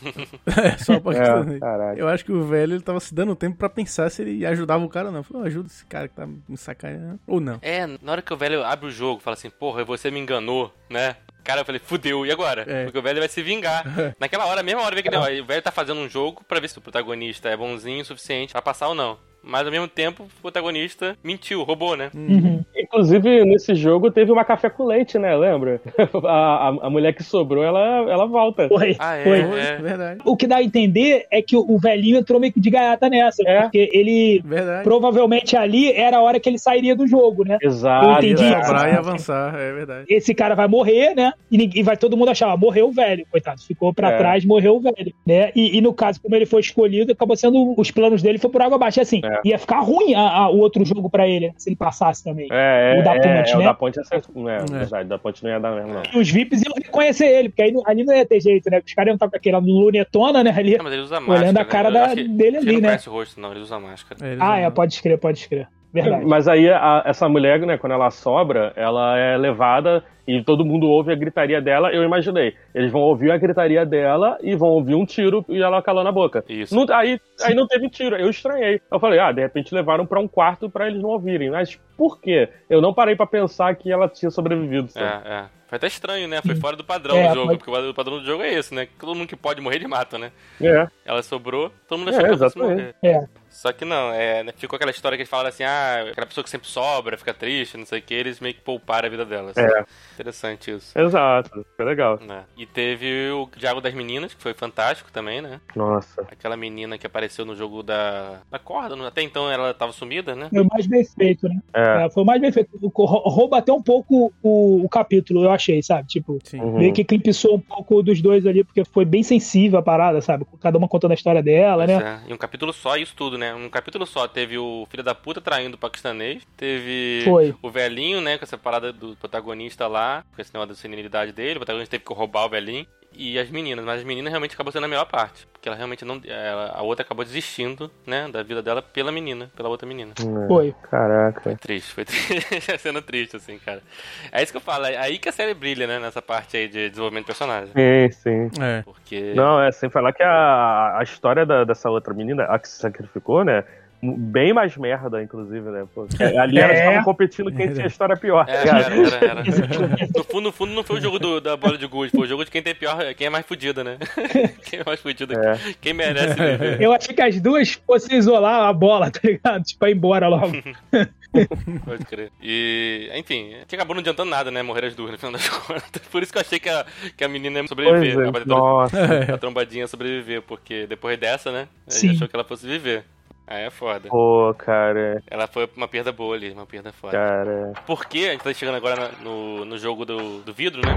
É, 0.65 0.77
só 0.79 0.99
pra 1.01 1.13
É, 1.13 1.59
caralho. 1.59 1.99
Eu 1.99 2.09
acho 2.09 2.25
que 2.25 2.33
o 2.33 2.45
velho 2.45 2.75
ele 2.75 2.83
tava 2.83 3.01
se 3.01 3.15
dando 3.15 3.35
tempo 3.37 3.57
pra 3.57 3.69
pensar 3.69 4.11
se 4.11 4.23
ele 4.23 4.45
ajudava 4.47 4.85
o 4.85 4.89
cara 4.89 5.07
ou 5.07 5.13
não. 5.13 5.23
Falou, 5.23 5.45
ajuda 5.45 5.69
esse 5.69 5.85
cara 5.87 6.09
que 6.09 6.15
tá 6.15 6.27
me 6.27 6.57
sacaneando. 6.57 7.21
Ou 7.27 7.41
não. 7.41 7.59
É, 7.63 7.87
na 7.87 8.13
hora 8.13 8.23
que 8.23 8.33
o 8.33 8.37
velho 8.37 8.65
abre 8.65 8.87
o 8.87 8.91
jogo, 8.91 9.21
fala 9.21 9.35
assim, 9.35 9.51
porra, 9.51 9.85
você 9.85 10.11
me 10.11 10.19
enganou, 10.19 10.73
né? 10.91 11.17
Cara, 11.45 11.61
eu 11.61 11.65
falei, 11.65 11.81
fudeu, 11.85 12.25
e 12.25 12.33
agora? 12.33 12.65
É. 12.67 12.85
Porque 12.85 12.99
o 12.99 13.03
velho 13.03 13.19
vai 13.19 13.29
se 13.29 13.43
vingar. 13.43 13.85
Naquela 14.19 14.47
hora, 14.47 14.61
a 14.61 14.65
mesma 14.65 14.83
hora, 14.83 14.95
vê 14.95 15.03
que 15.03 15.15
ó, 15.15 15.21
o 15.21 15.45
velho 15.45 15.63
tá 15.63 15.71
fazendo 15.71 16.01
um 16.01 16.09
jogo 16.09 16.43
pra 16.49 16.59
ver 16.59 16.69
se 16.69 16.79
o 16.79 16.81
protagonista 16.81 17.49
é 17.51 17.57
bonzinho 17.57 18.03
o 18.03 18.05
suficiente 18.05 18.53
pra 18.53 18.63
passar 18.63 18.89
ou 18.89 18.95
não. 18.95 19.19
Mas 19.43 19.67
ao 19.67 19.71
mesmo 19.71 19.87
tempo, 19.87 20.25
o 20.25 20.41
protagonista 20.41 21.19
mentiu, 21.23 21.63
roubou, 21.63 21.97
né? 21.97 22.11
Uhum. 22.15 22.65
Inclusive, 22.95 23.45
nesse 23.45 23.75
jogo 23.75 24.09
teve 24.11 24.31
uma 24.31 24.45
café 24.45 24.71
com 24.71 24.85
leite, 24.85 25.19
né? 25.19 25.35
Lembra? 25.37 25.81
A, 26.25 26.69
a, 26.69 26.69
a 26.87 26.91
mulher 26.91 27.13
que 27.13 27.23
sobrou, 27.25 27.63
ela, 27.65 27.81
ela 28.11 28.27
volta. 28.27 28.69
Foi, 28.69 28.97
Ah, 28.99 29.17
é? 29.17 29.25
foi. 29.25 29.41
É. 29.41 29.77
Verdade. 29.79 30.21
O 30.25 30.37
que 30.37 30.47
dá 30.47 30.57
a 30.57 30.63
entender 30.63 31.27
é 31.31 31.43
que 31.43 31.57
o, 31.57 31.65
o 31.69 31.79
velhinho 31.79 32.19
entrou 32.19 32.39
meio 32.41 32.53
que 32.53 32.61
de 32.61 32.71
gaiata 32.71 33.09
nessa, 33.09 33.43
É. 33.47 33.63
porque 33.63 33.91
ele 33.93 34.41
Verdade. 34.45 34.85
provavelmente 34.85 35.57
ali 35.57 35.93
era 35.93 36.19
a 36.19 36.23
hora 36.23 36.39
que 36.39 36.49
ele 36.49 36.59
sairia 36.59 36.95
do 36.95 37.07
jogo, 37.07 37.45
né? 37.45 37.59
Exato. 37.61 38.07
Eu 38.07 38.13
entendi. 38.13 38.45
é. 38.45 38.63
Sobrar 38.63 38.93
e 38.93 38.97
avançar, 38.97 39.55
é 39.59 39.73
verdade. 39.73 40.07
Esse 40.09 40.35
cara 40.35 40.55
vai 40.55 40.69
morrer, 40.69 41.15
né? 41.15 41.33
E, 41.51 41.59
ninguém- 41.59 41.81
e 41.81 41.83
vai 41.85 41.97
todo 41.97 42.17
mundo 42.17 42.31
achar, 42.31 42.51
ah, 42.51 42.57
morreu 42.57 42.89
o 42.89 42.93
velho, 42.93 43.27
coitado. 43.31 43.61
Ficou 43.63 43.93
pra 43.93 44.11
É. 44.13 44.17
trás, 44.17 44.45
morreu 44.45 44.77
o 44.77 44.81
velho, 44.81 45.13
né? 45.27 45.51
E, 45.57 45.77
e 45.77 45.81
no 45.81 45.93
caso, 45.93 46.21
como 46.23 46.35
ele 46.35 46.47
foi 46.47 46.61
escolhido, 46.61 47.13
acabou 47.13 47.37
sendo 47.37 47.75
os 47.77 47.91
planos 47.91 48.23
dele 48.23 48.39
foi 48.39 48.51
por 48.51 48.63
água 48.63 48.77
abaixo. 48.77 49.01
E 49.01 49.03
assim, 49.03 49.21
É. 49.25 49.41
ia 49.45 49.59
ficar 49.59 49.81
ruim 49.81 50.15
a- 50.15 50.21
a- 50.45 50.51
o 50.51 50.59
outro 50.59 50.85
jogo 50.85 51.11
pra 51.11 51.27
ele, 51.29 51.49
né? 51.49 51.53
se 51.57 51.69
ele 51.69 51.77
passasse 51.77 52.23
também. 52.23 52.49
É, 52.51 52.84
é, 52.85 53.01
O 53.01 53.05
da 53.05 53.15
é, 53.15 53.19
ponte, 53.19 53.51
é, 53.53 53.55
o 53.55 53.59
né? 53.59 53.65
da 53.65 53.75
ponte 53.75 54.01
é, 54.01 54.05
certo. 54.05 54.49
é, 54.49 54.57
É. 54.57 54.65
verdade, 54.79 55.09
da 55.09 55.19
ponte 55.19 55.43
não 55.45 55.51
ia 55.51 55.61
dar 55.61 55.73
mesmo, 55.75 55.95
não. 55.95 56.03
E 56.13 56.19
os 56.19 56.31
VIPs 56.31 56.63
iam 56.63 56.75
reconhecer 56.77 57.27
ele, 57.27 57.49
porque 57.49 57.63
aí 57.63 57.73
não- 57.73 57.83
ali 57.87 58.05
não 58.05 58.15
ia 58.15 58.27
ter 58.27 58.41
jeito, 58.41 58.71
né? 58.71 58.81
Os 58.85 58.93
caras 58.95 59.09
iam 59.09 59.15
estar 59.15 59.29
com 59.29 59.37
aquela 59.37 59.59
lunetona, 59.59 60.43
né? 60.45 60.55
Ali. 60.57 60.75
É, 60.75 60.83
mas 60.83 60.93
ele 60.93 61.03
usa 61.03 61.21
máscara. 61.21 61.41
Olhando 61.41 61.57
a 61.59 61.61
né? 61.65 61.69
cara 61.69 61.89
Eu 61.89 61.93
da- 61.93 62.15
dele 62.15 62.57
acho 62.57 62.67
que 62.67 62.71
ali, 62.71 62.73
não 62.73 62.81
né? 62.81 62.89
conhece 62.89 63.09
o 63.09 63.13
rosto, 63.13 63.41
não, 63.41 63.51
ele 63.53 63.61
usa 63.61 63.79
máscara. 63.81 64.27
Eles 64.27 64.41
Ah, 64.41 64.47
não- 64.47 64.55
é, 64.57 64.71
pode 64.71 64.95
escrever, 64.95 65.19
pode 65.19 65.39
escrever. 65.39 65.69
Verdade. 65.95 66.25
Mas 66.27 66.49
aí 66.49 66.69
a- 66.69 67.03
essa 67.07 67.29
mulher, 67.29 67.61
né, 67.61 67.79
quando 67.79 67.93
ela 67.93 68.11
sobra, 68.11 68.73
ela 68.75 69.17
é 69.17 69.37
levada 69.37 70.03
e 70.27 70.43
todo 70.43 70.65
mundo 70.65 70.89
ouve 70.89 71.13
a 71.13 71.15
gritaria 71.15 71.61
dela. 71.63 71.93
Eu 71.93 72.03
imaginei, 72.03 72.55
eles 72.75 72.91
vão 72.91 73.01
ouvir 73.03 73.31
a 73.31 73.37
gritaria 73.39 73.87
dela 73.87 74.37
e 74.43 74.57
vão 74.57 74.71
ouvir 74.71 74.97
um 74.97 75.07
tiro 75.07 75.45
e 75.49 75.63
ela 75.63 75.81
calando 75.81 76.09
a 76.09 76.13
boca. 76.13 76.45
Isso. 76.49 76.75
Não- 76.75 76.85
aí, 76.95 77.21
aí 77.43 77.55
não 77.55 77.67
teve 77.69 77.89
tiro, 77.89 78.17
eu 78.17 78.29
estranhei. 78.29 78.81
Eu 78.91 78.99
falei, 78.99 79.21
ah, 79.21 79.31
de 79.31 79.41
repente 79.43 79.73
levaram 79.75 80.05
pra 80.05 80.19
um 80.19 80.27
quarto 80.27 80.69
pra 80.69 80.89
eles 80.89 81.01
não 81.01 81.11
ouvirem. 81.11 81.51
Mas 81.51 81.79
por 81.97 82.21
quê? 82.21 82.49
Eu 82.69 82.81
não 82.81 82.93
parei 82.93 83.15
pra 83.15 83.27
pensar 83.27 83.73
que 83.77 83.93
ela 83.93 84.09
tinha 84.09 84.31
sobrevivido. 84.31 84.89
sabe? 84.89 85.29
É, 85.29 85.33
é. 85.33 85.45
Foi 85.69 85.77
até 85.77 85.87
estranho, 85.87 86.29
né? 86.29 86.41
Foi 86.45 86.55
fora 86.57 86.77
do 86.77 86.85
padrão 86.85 87.17
É, 87.17 87.29
do 87.29 87.35
jogo, 87.35 87.47
foi- 87.49 87.57
porque 87.57 87.71
o 87.71 87.95
padrão 87.95 88.19
do 88.19 88.25
jogo 88.25 88.43
é 88.43 88.53
esse, 88.53 88.75
né? 88.75 88.87
Todo 88.99 89.15
mundo 89.15 89.27
que 89.29 89.37
pode 89.37 89.61
morrer, 89.61 89.77
ele 89.77 89.89
mata, 89.89 90.19
né? 90.19 90.31
É. 90.61 90.87
Ela 91.05 91.23
sobrou, 91.23 91.71
todo 91.89 91.99
mundo 91.99 92.11
É, 92.11 92.17
achou 92.17 92.51
que 92.51 92.59
ela 92.59 92.69
morrer. 92.69 92.95
É. 93.03 93.25
Só 93.55 93.73
que 93.73 93.85
não, 93.85 94.11
é, 94.13 94.43
né, 94.43 94.53
ficou 94.57 94.77
aquela 94.77 94.91
história 94.91 95.17
que 95.17 95.23
eles 95.23 95.31
falaram 95.31 95.49
assim, 95.49 95.63
ah, 95.63 96.07
aquela 96.11 96.27
pessoa 96.27 96.43
que 96.43 96.51
sempre 96.51 96.67
sobra, 96.69 97.17
fica 97.17 97.33
triste, 97.33 97.77
não 97.77 97.87
sei 97.87 98.01
o 98.01 98.03
que, 98.03 98.13
eles 98.13 98.41
meio 98.41 98.55
que 98.55 98.61
pouparam 98.61 99.07
a 99.07 99.11
vida 99.11 99.25
dela. 99.25 99.51
assim. 99.53 99.61
É. 99.61 99.85
Interessante 100.15 100.71
isso. 100.73 100.99
Exato, 100.99 101.65
foi 101.77 101.85
legal. 101.85 102.19
né? 102.21 102.45
E 102.57 102.67
teve 102.67 103.31
o 103.31 103.49
Diálogo 103.57 103.81
das 103.81 103.95
Meninas, 103.95 104.35
que 104.35 104.43
foi 104.43 104.53
fantástico 104.55 105.11
também, 105.13 105.41
né? 105.41 105.61
Nossa. 105.77 106.23
Aquela 106.23 106.57
menina 106.57 106.99
que 106.99 107.07
apareceu 107.07 107.45
no 107.45 107.55
jogo 107.55 107.83
da, 107.83 108.41
da 108.51 108.59
corda, 108.59 108.97
né? 108.97 109.07
até 109.07 109.23
então 109.23 109.51
ela 109.51 109.73
tava 109.73 109.93
sumida, 109.93 110.35
né? 110.35 110.49
Foi 110.51 110.61
o 110.63 110.67
mais 110.67 110.87
bem 110.87 111.05
feito, 111.05 111.49
né? 111.49 111.61
É. 111.73 112.05
É, 112.05 112.11
foi 112.11 112.23
o 112.23 112.27
mais 112.27 112.41
bem 112.41 112.51
feito. 112.51 112.71
Rouba 112.97 113.59
até 113.59 113.73
um 113.73 113.83
pouco 113.83 114.33
o, 114.43 114.85
o 114.85 114.89
capítulo, 114.89 115.45
eu 115.45 115.51
achei, 115.53 115.83
sabe? 115.83 116.09
Tipo, 116.09 116.39
Sim. 116.43 116.61
Uhum. 116.61 116.79
meio 116.79 116.93
que 116.93 117.03
eclipsou 117.03 117.55
um 117.55 117.61
pouco 117.61 118.03
dos 118.03 118.21
dois 118.21 118.47
ali, 118.47 118.65
porque 118.65 118.85
foi 118.85 119.05
bem 119.05 119.23
sensível 119.23 119.79
a 119.79 119.83
parada, 119.83 120.21
sabe? 120.21 120.45
Cada 120.61 120.77
uma 120.77 120.89
contando 120.89 121.13
a 121.13 121.15
história 121.15 121.43
dela, 121.43 121.85
Pois 121.87 121.99
né? 121.99 122.21
é. 122.27 122.31
E 122.31 122.35
um 122.35 122.37
capítulo 122.37 122.73
só, 122.73 122.97
isso 122.97 123.15
tudo, 123.15 123.39
né? 123.45 123.55
Um 123.55 123.69
capítulo 123.69 124.07
só. 124.07 124.27
Teve 124.27 124.57
o 124.57 124.87
filho 124.91 125.03
da 125.03 125.15
puta 125.15 125.41
traindo 125.41 125.77
o 125.77 125.79
paquistanês. 125.79 126.43
Teve 126.57 127.23
Foi. 127.25 127.55
o 127.61 127.71
velhinho, 127.71 128.21
né? 128.21 128.39
Com 128.39 128.45
essa 128.45 128.57
parada 128.57 128.93
do 128.93 129.15
protagonista 129.17 129.87
lá. 129.87 130.25
Com 130.35 130.41
esse 130.41 130.53
negócio 130.55 130.75
da 130.75 130.81
senilidade 130.81 131.33
dele. 131.33 131.57
O 131.57 131.61
protagonista 131.61 131.91
teve 131.91 132.05
que 132.05 132.15
roubar 132.15 132.47
o 132.47 132.49
velhinho. 132.49 132.87
E 133.17 133.39
as 133.39 133.49
meninas. 133.51 133.85
Mas 133.85 134.01
as 134.01 134.05
meninas 134.05 134.31
realmente 134.31 134.55
acabou 134.55 134.73
sendo 134.73 134.85
a 134.85 134.89
melhor 134.89 135.07
parte. 135.07 135.47
Porque 135.53 135.69
ela 135.69 135.77
realmente 135.77 136.05
não. 136.05 136.21
ela- 136.25 136.73
a 136.75 136.83
outra 136.83 137.05
acabou 137.05 137.25
desistindo, 137.25 137.91
né? 138.07 138.29
Da 138.31 138.43
vida 138.43 138.63
dela 138.63 138.83
pela 138.83 139.11
menina. 139.13 139.51
Pela 139.57 139.69
outra 139.69 139.87
menina. 139.89 140.13
É. 140.19 140.47
Foi. 140.49 140.75
Caraca. 140.91 141.57
Triste, 141.57 141.93
foi 141.93 142.05
triste. 142.07 142.71
a 142.73 142.79
cena 142.79 143.01
triste, 143.01 143.37
assim, 143.37 143.59
cara. 143.59 143.83
É 144.31 144.43
isso 144.43 144.53
que 144.53 144.57
eu 144.59 144.61
falo. 144.63 144.87
É 144.87 144.97
aí 144.97 145.19
que 145.19 145.29
a 145.29 145.33
série 145.33 145.55
brilha, 145.55 145.87
né? 145.87 145.99
Nessa 145.99 146.21
parte 146.21 146.57
aí 146.57 146.69
de 146.69 146.91
desenvolvimento 146.91 147.25
de 147.25 147.27
personagem. 147.29 147.73
Sim, 147.73 148.11
sim. 148.51 148.63
É. 148.63 148.83
Porque. 148.83 149.33
Não, 149.35 149.61
é 149.63 149.73
sem 149.73 149.89
falar 149.89 150.13
que 150.13 150.23
a, 150.23 150.99
a 150.99 151.03
história 151.03 151.47
da- 151.47 151.65
dessa 151.65 151.89
outra 151.89 152.13
menina, 152.13 152.45
a 152.45 152.59
que 152.59 152.69
se 152.69 152.79
sacrificou, 152.81 153.45
né? 153.45 153.65
Bem 154.03 154.53
mais 154.53 154.77
merda, 154.77 155.23
inclusive, 155.23 155.71
né? 155.71 155.87
Pô, 155.95 156.07
ali 156.39 156.59
elas 156.59 156.77
É. 156.77 156.81
estavam 156.81 157.05
competindo 157.05 157.51
quem 157.51 157.73
tinha 157.73 157.85
a 157.85 157.89
história 157.89 158.17
pior. 158.17 158.45
É, 158.49 158.53
era, 158.69 158.79
era, 158.81 159.27
era. 159.27 159.45
No 160.15 160.23
fundo, 160.25 160.41
no 160.43 160.53
fundo, 160.53 160.73
não 160.75 160.85
foi 160.85 160.99
o 160.99 161.01
jogo 161.01 161.19
do- 161.19 161.41
da 161.41 161.57
bola 161.57 161.79
de 161.79 161.87
gude, 161.87 162.11
foi 162.11 162.21
o 162.21 162.27
jogo 162.27 162.45
de 162.45 162.51
quem 162.51 162.63
tem 162.63 162.75
pior, 162.75 162.99
quem 163.15 163.27
é 163.29 163.31
mais 163.31 163.47
fudido, 163.47 163.83
né? 163.83 163.97
Quem 164.69 164.81
é 164.81 164.85
mais 164.85 165.01
fudido, 165.01 165.33
É. 165.39 165.59
quem 165.81 165.93
merece 165.95 166.35
viver. 166.35 166.81
Eu 166.83 166.93
achei 166.93 167.15
que 167.15 167.23
as 167.23 167.41
duas 167.41 167.73
fossem 167.87 168.19
isolar 168.19 168.69
a 168.69 168.73
bola, 168.73 169.11
tá 169.11 169.21
ligado? 169.25 169.63
Tipo, 169.63 169.87
ir 169.87 169.95
embora 169.95 170.29
logo. 170.29 170.53
Pode 171.85 172.05
crer. 172.05 172.31
E, 172.43 173.11
enfim, 173.15 173.55
que 173.67 173.75
acabou 173.75 173.95
não 173.95 174.01
adiantando 174.01 174.31
nada, 174.31 174.51
né? 174.51 174.63
Morrer 174.63 174.87
as 174.87 174.95
duas 174.95 175.11
no 175.13 175.19
final 175.19 175.33
das 175.33 175.49
contas. 175.49 176.03
Por 176.11 176.23
isso 176.23 176.33
que 176.33 176.39
eu 176.39 176.43
achei 176.43 176.59
que 176.61 176.69
a, 176.69 176.85
que 177.17 177.25
a 177.25 177.29
menina 177.29 177.61
ia 177.61 177.67
sobreviver. 177.67 178.29
É. 178.29 178.45
Nossa, 178.47 179.35
a 179.35 179.39
trombadinha 179.39 179.85
ia 179.85 179.89
sobreviver, 179.89 180.43
porque 180.43 180.87
depois 180.87 181.19
dessa, 181.19 181.51
né? 181.51 181.69
A 181.87 181.93
gente 181.93 182.17
achou 182.17 182.29
que 182.29 182.37
ela 182.37 182.45
fosse 182.45 182.67
viver. 182.67 183.05
Aí 183.47 183.65
é 183.65 183.71
foda. 183.71 184.09
pô, 184.09 184.55
cara. 184.57 185.23
Ela 185.31 185.47
foi 185.47 185.69
uma 185.77 185.87
perda 185.89 186.11
boa 186.13 186.35
ali, 186.35 186.51
uma 186.51 186.67
perda 186.67 186.93
foda. 186.93 187.13
Cara. 187.13 187.73
Porque 187.87 188.19
a 188.29 188.33
gente 188.33 188.43
tá 188.43 188.53
chegando 188.55 188.77
agora 188.77 189.11
no, 189.21 189.65
no 189.65 189.77
jogo 189.79 190.05
do, 190.05 190.41
do 190.41 190.53
vidro, 190.55 190.81
né? 190.81 190.95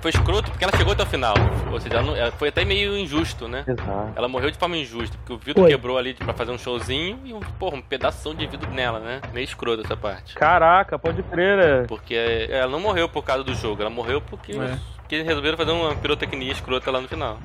Foi 0.00 0.10
escroto 0.10 0.50
porque 0.50 0.62
ela 0.64 0.76
chegou 0.76 0.92
até 0.92 1.02
o 1.02 1.06
final. 1.06 1.32
Ou 1.72 1.80
seja, 1.80 1.94
ela 1.96 2.02
não- 2.06 2.14
ela 2.16 2.30
foi 2.32 2.48
até 2.48 2.62
meio 2.62 2.94
injusto, 2.94 3.48
né? 3.48 3.64
Exato. 3.66 4.12
Ela 4.14 4.28
morreu 4.28 4.50
de 4.50 4.58
forma 4.58 4.76
injusta, 4.76 5.16
porque 5.16 5.32
o 5.32 5.38
vidro 5.38 5.62
Foi. 5.62 5.70
quebrou 5.70 5.96
ali 5.96 6.12
pra 6.12 6.34
fazer 6.34 6.50
um 6.50 6.58
showzinho 6.58 7.20
e, 7.24 7.32
um, 7.32 7.40
porra, 7.40 7.76
um 7.76 7.80
pedaço 7.82 8.34
de 8.34 8.46
vidro 8.46 8.70
nela, 8.70 8.98
né? 8.98 9.22
Meio 9.32 9.44
escroto 9.44 9.82
essa 9.82 9.96
parte. 9.96 10.34
Caraca, 10.34 10.98
pode 10.98 11.22
crer, 11.22 11.56
né? 11.56 11.86
Porque 11.88 12.14
ela 12.50 12.70
não 12.70 12.80
morreu 12.80 13.08
por 13.08 13.24
causa 13.24 13.42
do 13.44 13.54
jogo, 13.54 13.80
ela 13.80 13.88
morreu 13.90 14.20
porque, 14.20 14.52
É. 14.52 14.76
porque 15.04 15.16
eles 15.16 15.26
resolveram 15.26 15.56
fazer 15.58 15.70
uma 15.70 15.94
pirotecnia 15.94 16.50
escrota 16.50 16.90
lá 16.90 16.98
no 17.00 17.06
final. 17.08 17.38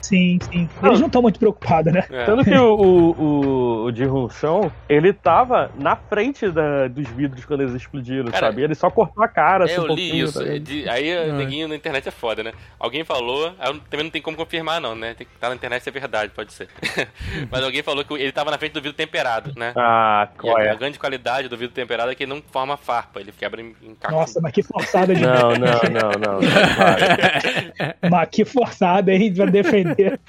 Sim, 0.00 0.38
sim. 0.50 0.68
Eles 0.82 0.98
não 0.98 1.06
estão 1.08 1.20
muito 1.20 1.38
preocupados, 1.38 1.92
né? 1.92 2.04
É. 2.10 2.24
Tanto 2.24 2.42
que 2.42 2.54
o, 2.56 2.74
o, 2.74 3.84
o, 3.84 3.92
Ji 3.94 4.04
Chão, 4.40 4.72
ele 4.88 5.12
tava 5.12 5.70
na 5.78 5.94
frente 5.94 6.48
da- 6.50 6.88
dos 6.88 7.06
vidros 7.08 7.44
quando 7.44 7.60
eles 7.60 7.74
explodiram, 7.74 8.30
Cara, 8.30 8.46
sabe? 8.46 8.62
Ele 8.62 8.74
só 8.74 8.90
cortou 8.90 9.22
a 9.22 9.28
cara, 9.28 9.66
assim, 9.66 9.74
É, 9.74 9.80
um 9.80 9.86
eu 9.88 9.94
li 9.94 10.20
isso. 10.20 10.42
tá 10.42 10.58
de- 10.58 10.88
aí 10.88 11.10
É. 11.10 11.24
o 11.28 11.34
neguinho 11.34 11.68
na 11.68 11.76
internet 11.76 12.08
é 12.08 12.10
foda, 12.10 12.42
né? 12.42 12.52
Alguém 12.78 13.04
falou, 13.04 13.52
também 13.90 14.04
não 14.04 14.10
tem 14.10 14.22
como 14.22 14.36
confirmar, 14.36 14.80
não, 14.80 14.94
né? 14.94 15.12
Tem 15.14 15.26
que 15.26 15.34
estar 15.34 15.50
na 15.50 15.54
internet 15.54 15.82
se 15.82 15.88
é 15.90 15.92
verdade, 15.92 16.32
pode 16.34 16.52
ser. 16.52 16.68
Mas 17.50 17.62
alguém 17.62 17.82
falou 17.82 18.04
que 18.04 18.14
ele 18.14 18.32
tava 18.32 18.50
na 18.50 18.56
frente 18.58 18.72
do 18.72 18.80
vidro 18.80 18.96
temperado, 18.96 19.52
né? 19.54 19.72
Ah, 19.76 20.28
E 20.34 20.38
qual 20.40 20.56
a, 20.56 20.60
a 20.60 20.64
é? 20.64 20.74
grande 20.76 20.98
qualidade 20.98 21.46
do 21.48 21.56
vidro 21.58 21.74
temperado 21.74 22.10
é 22.10 22.14
que 22.14 22.22
ele 22.24 22.32
não 22.32 22.42
forma 22.50 22.76
farpa, 22.78 23.20
ele 23.20 23.32
quebra 23.32 23.60
em, 23.60 23.74
em 23.82 23.94
caco. 23.94 24.14
Nossa, 24.14 24.40
mas 24.40 24.52
que 24.52 24.62
forçada 24.62 25.14
de. 25.14 25.20
Não, 25.22 25.50
não, 25.50 25.58
não, 25.58 26.10
não. 26.18 26.40
não. 26.40 27.01
Mas 28.10 28.28
que 28.30 28.44
forçada, 28.44 29.12
hein, 29.12 29.32
pra 29.34 29.46
defender. 29.46 30.20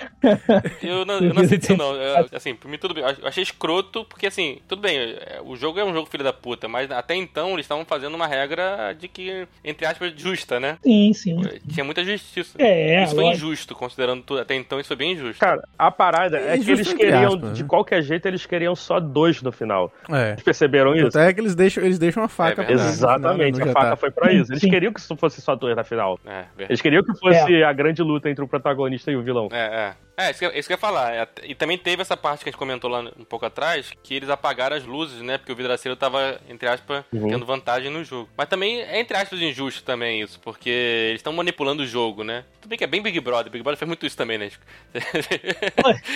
Eu 0.82 1.06
não, 1.06 1.20
eu 1.20 1.34
não 1.34 1.45
sei 1.48 1.58
disso, 1.58 1.76
não. 1.78 1.95
Eu, 1.95 2.28
assim, 2.34 2.56
por 2.56 2.70
mim 2.70 2.78
tudo 2.78 2.94
bem. 2.94 3.04
Eu 3.04 3.28
achei 3.28 3.44
escroto, 3.44 4.06
porque 4.06 4.28
assim, 4.28 4.60
tudo 4.68 4.82
bem, 4.82 4.98
é, 4.98 5.40
o 5.44 5.56
jogo 5.56 5.80
é 5.80 5.84
um 5.86 5.94
jogo 5.94 6.10
filho 6.10 6.24
da 6.24 6.34
puta, 6.34 6.68
mas 6.68 6.90
até 6.91 7.16
então 7.16 7.54
eles 7.54 7.66
estavam 7.66 7.86
fazendo 7.86 8.16
uma 8.16 8.28
regra 8.28 8.94
de 8.98 9.08
que, 9.08 9.48
entre 9.64 9.86
aspas, 9.86 10.14
justa, 10.16 10.60
né? 10.60 10.78
Sim, 10.84 11.14
sim. 11.14 11.41
Tinha 11.72 11.84
muita 11.84 12.04
justiça. 12.04 12.56
É, 12.60 13.04
isso 13.04 13.16
foi 13.16 13.24
lógico. 13.24 13.45
injusto, 13.45 13.76
considerando 13.76 14.24
tudo. 14.24 14.41
Até 14.41 14.56
então 14.56 14.80
isso 14.80 14.88
foi 14.88 14.98
bem 14.98 15.14
injusto. 15.14 15.40
Cara, 15.40 15.62
a 15.78 15.91
parada 15.91 16.38
é, 16.38 16.54
É 16.56 16.58
que 16.58 16.72
eles 16.72 16.94
queriam, 16.94 17.34
aspas, 17.36 17.54
de 17.54 17.64
né? 17.64 17.70
qualquer 17.70 18.02
jeito, 18.02 18.28
eles 18.28 18.45
queriam 18.45 18.76
só 18.76 19.00
dois 19.00 19.41
no 19.41 19.52
final. 19.52 19.91
É. 20.10 20.32
Vocês 20.34 20.44
perceberam 20.44 20.95
isso? 20.95 21.08
Até 21.18 21.34
que 21.34 21.40
eles 21.41 21.56
deixam, 21.56 21.84
eles 21.84 22.00
deixam 22.00 22.24
a 22.24 22.28
faca 22.28 22.62
É 22.62 22.66
pra 22.66 22.74
Exatamente, 22.74 23.62
a 23.62 23.66
faca 23.68 23.80
jantar. 23.82 23.98
foi 23.98 24.12
pra 24.12 24.32
isso. 24.34 24.52
Eles 24.52 24.62
Sim. 24.62 24.70
queriam 24.70 24.94
que 24.94 25.00
isso 25.00 25.16
fosse 25.16 25.41
só 25.41 25.56
dois 25.56 25.76
na 25.76 25.84
final. 25.84 26.20
É, 26.26 26.44
verdade. 26.56 26.62
Eles 26.69 26.81
queriam 26.81 27.03
que 27.03 27.14
fosse 27.19 27.64
a 27.64 27.73
grande 27.73 28.02
luta 28.02 28.30
entre 28.30 28.44
o 28.44 28.48
protagonista 28.48 29.11
e 29.11 29.15
o 29.15 29.22
vilão. 29.23 29.49
É, 29.52 29.94
é. 29.99 30.03
É, 30.15 30.30
isso 30.30 30.38
que, 30.40 30.45
eu- 30.45 30.52
isso 30.52 30.68
que 30.68 30.73
eu 30.73 30.76
ia 30.76 30.80
falar. 30.80 31.11
É, 31.15 31.27
E 31.44 31.56
também 31.56 31.76
teve 31.76 32.02
essa 32.03 32.15
parte 32.15 32.44
que 32.44 32.49
a 32.49 32.52
gente 32.52 32.60
comentou 32.60 32.88
lá 32.90 32.99
um 33.18 33.23
pouco 33.26 33.48
atrás, 33.48 33.91
que 34.03 34.14
eles 34.14 34.30
apagaram 34.30 34.76
as 34.76 34.84
luzes, 34.85 35.22
né? 35.23 35.40
Porque 35.40 35.52
o 35.52 35.56
vidraceiro 35.56 35.95
tava, 35.95 36.40
entre 36.48 36.68
aspas, 36.69 37.03
Uhum. 37.11 37.30
tendo 37.30 37.45
vantagem 37.48 37.90
no 37.90 38.03
jogo. 38.03 38.30
Mas 38.38 38.48
também 38.48 38.81
é, 38.81 38.99
entre 38.99 39.18
aspas, 39.18 39.41
injusto 39.41 39.84
também 39.84 40.22
isso, 40.22 40.40
porque 40.41 40.69
eles 40.69 41.19
estão 41.19 41.34
manipulando 41.34 41.81
o 41.81 41.85
jogo, 41.88 42.23
né? 42.23 42.44
Tudo 42.61 42.69
bem 42.69 42.77
que 42.77 42.84
é 42.84 42.88
bem 42.88 43.02
Big 43.02 43.19
Brother. 43.19 43.52
Big 43.52 43.64
Brother 43.64 43.77
fez 43.80 43.88
muito 43.88 44.06
isso 44.06 44.15
também, 44.15 44.38
né? 44.38 44.52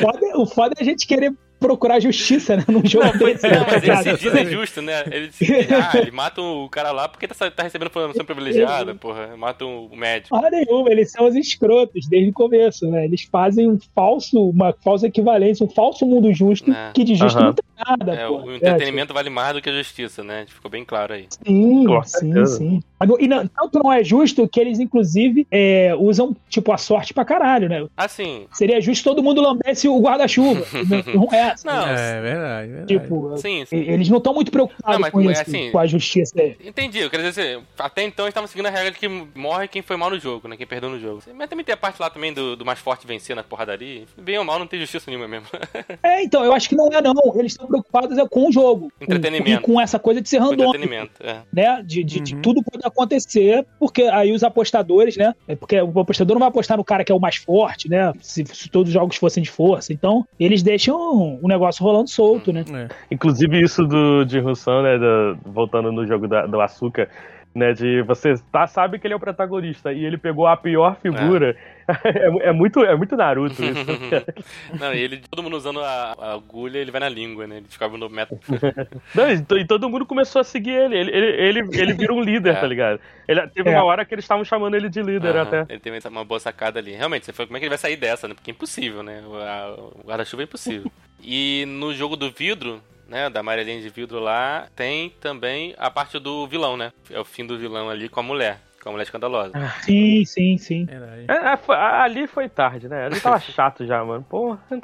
Foda- 0.00 0.38
o 0.38 0.46
foda 0.46 0.74
é 0.78 0.82
a 0.82 0.84
gente 0.84 1.06
querer 1.06 1.32
procurar 1.58 2.00
justiça, 2.00 2.56
né? 2.56 2.64
Num 2.68 2.84
jogo 2.84 3.06
Não, 3.06 3.12
foi, 3.14 3.32
desse. 3.34 3.48
não, 3.48 3.60
né, 3.60 3.66
mas 3.66 3.82
eles 3.82 4.20
cara? 4.30 4.44
se 4.44 4.50
justo, 4.50 4.82
né? 4.82 5.04
Eles 5.10 5.34
dizem, 5.38 5.56
ah, 5.72 5.98
ele 5.98 6.10
mata 6.10 6.40
o 6.42 6.68
cara 6.68 6.90
lá 6.92 7.08
porque 7.08 7.26
tá, 7.26 7.50
tá 7.50 7.62
recebendo 7.62 7.90
formação 7.90 8.24
privilegiada, 8.24 8.94
porra. 8.94 9.36
Mata 9.36 9.64
o 9.64 9.88
médico. 9.96 10.36
Porra 10.36 10.50
nenhuma, 10.50 10.90
eles 10.90 11.10
são 11.10 11.26
os 11.26 11.34
escrotos 11.34 12.06
desde 12.06 12.30
o 12.30 12.32
começo, 12.32 12.86
né? 12.90 13.04
Eles 13.04 13.22
fazem 13.22 13.68
um 13.70 13.78
falso, 13.94 14.50
uma 14.50 14.74
falsa 14.84 15.06
equivalência, 15.06 15.64
um 15.64 15.70
falso 15.70 16.04
mundo 16.06 16.32
justo, 16.32 16.70
É. 16.70 16.90
que 16.92 17.04
de 17.04 17.14
justo 17.14 17.38
Aham. 17.38 17.46
não 17.46 17.54
tem 17.54 17.64
nada, 17.86 18.14
É, 18.14 18.26
pô. 18.26 18.36
o 18.42 18.54
entretenimento 18.54 19.14
vale 19.14 19.30
mais 19.30 19.54
do 19.54 19.62
que 19.62 19.70
a 19.70 19.72
justiça, 19.72 20.22
né? 20.22 20.44
Ficou 20.48 20.70
bem 20.70 20.84
claro 20.84 21.14
aí. 21.14 21.26
Sim, 21.46 21.86
sim, 22.04 22.32
certeza. 22.32 22.58
sim. 22.58 22.82
E 23.20 23.28
não, 23.28 23.46
tanto 23.46 23.78
não 23.82 23.92
é 23.92 24.02
justo 24.02 24.48
que 24.48 24.58
eles, 24.60 24.78
inclusive, 24.80 25.46
é, 25.50 25.94
usam, 25.98 26.34
tipo, 26.48 26.72
a 26.72 26.78
sorte 26.78 27.12
pra 27.12 27.24
caralho, 27.24 27.68
né? 27.68 27.86
Assim, 27.96 28.46
Seria 28.52 28.80
justo 28.80 29.04
todo 29.04 29.22
mundo 29.22 29.40
lambesse 29.42 29.88
o 29.88 29.98
guarda-chuva. 30.00 30.64
é 31.32 31.45
É, 31.45 31.45
Não, 31.64 31.86
É 31.86 32.20
verdade, 32.20 32.68
verdade. 32.72 32.86
tipo, 32.98 33.36
sim, 33.38 33.64
sim. 33.64 33.76
e- 33.76 33.90
eles 33.90 34.08
não 34.08 34.18
estão 34.18 34.34
muito 34.34 34.50
preocupados 34.50 35.00
Não, 35.00 35.10
com 35.10 35.20
é 35.20 35.32
isso, 35.32 35.42
assim- 35.42 35.70
com 35.70 35.78
a 35.78 35.86
justiça. 35.86 36.34
Entendi, 36.64 36.98
eu 37.00 37.10
quero 37.10 37.22
dizer, 37.22 37.56
assim, 37.56 37.64
até 37.78 38.02
então 38.04 38.24
eles 38.26 38.32
estavam 38.32 38.46
seguindo 38.48 38.66
a 38.66 38.70
regra 38.70 38.90
de 38.90 38.98
que 38.98 39.08
morre 39.34 39.68
quem 39.68 39.82
foi 39.82 39.96
mal 39.96 40.10
no 40.10 40.18
jogo, 40.18 40.48
né? 40.48 40.56
Quem 40.56 40.66
perdeu 40.66 40.90
no 40.90 40.98
jogo. 40.98 41.22
Mas 41.34 41.48
também 41.48 41.64
tem 41.64 41.72
a 41.72 41.76
parte 41.76 42.00
lá 42.00 42.08
também 42.10 42.32
do, 42.32 42.56
do 42.56 42.64
mais 42.64 42.78
forte 42.78 43.06
vencer 43.06 43.34
na 43.36 43.42
porradaria. 43.42 44.04
Bem 44.16 44.38
ou 44.38 44.44
mal, 44.44 44.58
não 44.58 44.66
tem 44.66 44.80
justiça 44.80 45.04
nenhuma 45.10 45.28
mesmo. 45.28 45.46
É, 46.02 46.22
então, 46.22 46.44
eu 46.44 46.52
acho 46.52 46.68
que 46.68 46.76
não 46.76 46.88
é 46.88 47.00
não. 47.02 47.14
Eles 47.38 47.52
estão 47.52 47.66
preocupados 47.66 48.16
é 48.18 48.26
com 48.28 48.48
o 48.48 48.52
jogo. 48.52 48.90
Com- 48.98 49.04
Entretenimento. 49.04 49.50
E 49.50 49.58
com 49.62 49.80
essa 49.80 49.98
coisa 49.98 50.20
de 50.20 50.28
ser 50.28 50.38
randômico. 50.38 50.76
entretenimento, 50.76 51.12
é. 51.22 51.42
né? 51.52 51.82
De, 51.84 52.04
de, 52.04 52.20
de 52.20 52.34
Uhum. 52.34 52.42
tudo 52.42 52.62
pode 52.62 52.84
acontecer, 52.86 53.66
porque 53.78 54.02
aí 54.02 54.32
os 54.32 54.42
apostadores, 54.44 55.16
né? 55.16 55.34
É 55.48 55.54
porque 55.56 55.80
o 55.80 55.98
apostador 56.00 56.34
não 56.34 56.40
vai 56.40 56.48
apostar 56.48 56.76
no 56.76 56.84
cara 56.84 57.04
que 57.04 57.10
é 57.12 57.14
o 57.14 57.20
mais 57.20 57.36
forte, 57.36 57.88
né? 57.88 58.12
Se, 58.20 58.44
se 58.46 58.68
todos 58.68 58.88
os 58.88 58.94
jogos 58.94 59.16
fossem 59.16 59.42
de 59.42 59.50
força. 59.50 59.92
Então, 59.92 60.26
eles 60.38 60.62
deixam 60.62 61.35
o 61.42 61.48
negócio 61.48 61.84
rolando 61.84 62.08
solto, 62.08 62.52
né? 62.52 62.64
É. 62.72 62.88
Inclusive 63.10 63.60
isso 63.60 63.84
do 63.86 64.24
de 64.24 64.38
Russan, 64.38 64.82
né, 64.82 64.98
do- 64.98 65.38
voltando 65.44 65.90
no 65.92 66.06
jogo 66.06 66.26
da- 66.28 66.46
do 66.46 66.60
açúcar, 66.60 67.08
né, 67.56 67.72
de 67.72 68.02
você 68.02 68.34
tá, 68.52 68.66
sabe 68.66 68.98
que 68.98 69.06
ele 69.06 69.14
é 69.14 69.16
o 69.16 69.20
protagonista 69.20 69.90
e 69.92 70.04
ele 70.04 70.18
pegou 70.18 70.46
a 70.46 70.56
pior 70.56 70.96
figura. 71.00 71.56
É, 71.88 72.48
é 72.50 72.52
muito, 72.52 72.84
é 72.84 72.94
muito 72.94 73.16
Naruto 73.16 73.62
isso. 73.64 73.86
Não, 74.78 74.92
e 74.92 74.98
ele, 74.98 75.22
todo 75.30 75.42
mundo 75.42 75.56
usando 75.56 75.80
a, 75.80 76.14
a 76.18 76.34
agulha, 76.34 76.78
ele 76.78 76.90
vai 76.90 77.00
na 77.00 77.08
língua, 77.08 77.46
né? 77.46 77.56
Ele 77.58 77.66
ficava 77.68 77.96
no 77.96 78.10
método. 78.10 78.40
Não, 79.14 79.30
e, 79.32 79.40
to- 79.42 79.56
e 79.58 79.64
todo 79.66 79.88
mundo 79.88 80.04
começou 80.04 80.40
a 80.40 80.44
seguir 80.44 80.72
ele. 80.72 80.96
Ele, 80.98 81.10
ele, 81.10 81.26
ele, 81.60 81.80
ele 81.80 81.92
vira 81.94 82.12
um 82.12 82.20
líder, 82.20 82.56
É. 82.56 82.60
tá 82.60 82.66
ligado? 82.66 83.00
Ele, 83.26 83.46
teve 83.48 83.70
É. 83.70 83.72
uma 83.72 83.84
hora 83.84 84.04
que 84.04 84.14
eles 84.14 84.24
estavam 84.24 84.44
chamando 84.44 84.74
ele 84.76 84.88
de 84.90 85.00
líder 85.02 85.34
Aham, 85.36 85.42
até. 85.42 85.72
Ele 85.72 85.80
teve 85.80 85.98
uma 86.08 86.24
boa 86.24 86.38
sacada 86.40 86.78
ali. 86.78 86.92
Realmente, 86.92 87.24
você 87.24 87.32
foi, 87.32 87.46
como 87.46 87.56
é 87.56 87.60
que 87.60 87.64
ele 87.64 87.70
vai 87.70 87.78
sair 87.78 87.96
dessa, 87.96 88.28
né? 88.28 88.34
Porque 88.34 88.50
é 88.50 88.52
impossível, 88.54 89.02
né? 89.02 89.22
O, 89.26 89.36
a- 89.36 89.74
o 89.78 90.06
guarda-chuva 90.06 90.42
é 90.42 90.44
impossível. 90.44 90.90
e 91.22 91.64
no 91.66 91.94
jogo 91.94 92.16
do 92.16 92.30
vidro, 92.30 92.82
né? 93.06 93.30
Da 93.30 93.40
amarelinha 93.40 93.80
de 93.80 93.88
vidro 93.88 94.18
lá, 94.18 94.68
tem 94.74 95.10
também 95.20 95.74
a 95.78 95.90
parte 95.90 96.18
do 96.18 96.46
vilão, 96.46 96.76
né? 96.76 96.92
É 97.10 97.18
o 97.18 97.24
fim 97.24 97.46
do 97.46 97.58
vilão 97.58 97.88
ali 97.88 98.08
com 98.08 98.20
a 98.20 98.22
mulher. 98.22 98.60
Com 98.86 98.90
a 98.90 98.92
mulher 98.92 99.02
escandalosa. 99.02 99.50
Sim, 99.82 100.24
sim, 100.24 100.56
sim. 100.58 100.84
Verdade. 100.84 101.24
É, 101.26 101.72
é, 101.72 101.84
ali 102.04 102.28
foi 102.28 102.48
tarde, 102.48 102.88
né? 102.88 103.06
Ali 103.06 103.18
tava 103.18 103.40
chato 103.42 103.84
já, 103.84 104.04
mano. 104.04 104.24
Porra. 104.30 104.60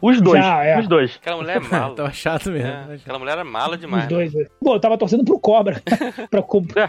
Os 0.00 0.20
dois, 0.20 0.44
Já, 0.44 0.64
é. 0.64 0.80
os 0.80 0.88
dois. 0.88 1.16
Aquela 1.22 1.36
mulher 1.36 1.58
é 1.58 1.60
mala. 1.70 1.94
Tava 1.94 2.10
chato 2.10 2.50
mesmo. 2.50 2.66
É, 2.90 2.94
aquela 2.96 3.20
mulher 3.20 3.32
era 3.34 3.44
mala 3.44 3.78
demais. 3.78 4.02
Os 4.02 4.08
dois. 4.08 4.34
né? 4.34 4.46
Pô, 4.60 4.74
eu 4.74 4.80
tava 4.80 4.98
torcendo 4.98 5.24
pro 5.24 5.38
Cobra. 5.38 5.80
pra 6.28 6.42
comprar. 6.42 6.88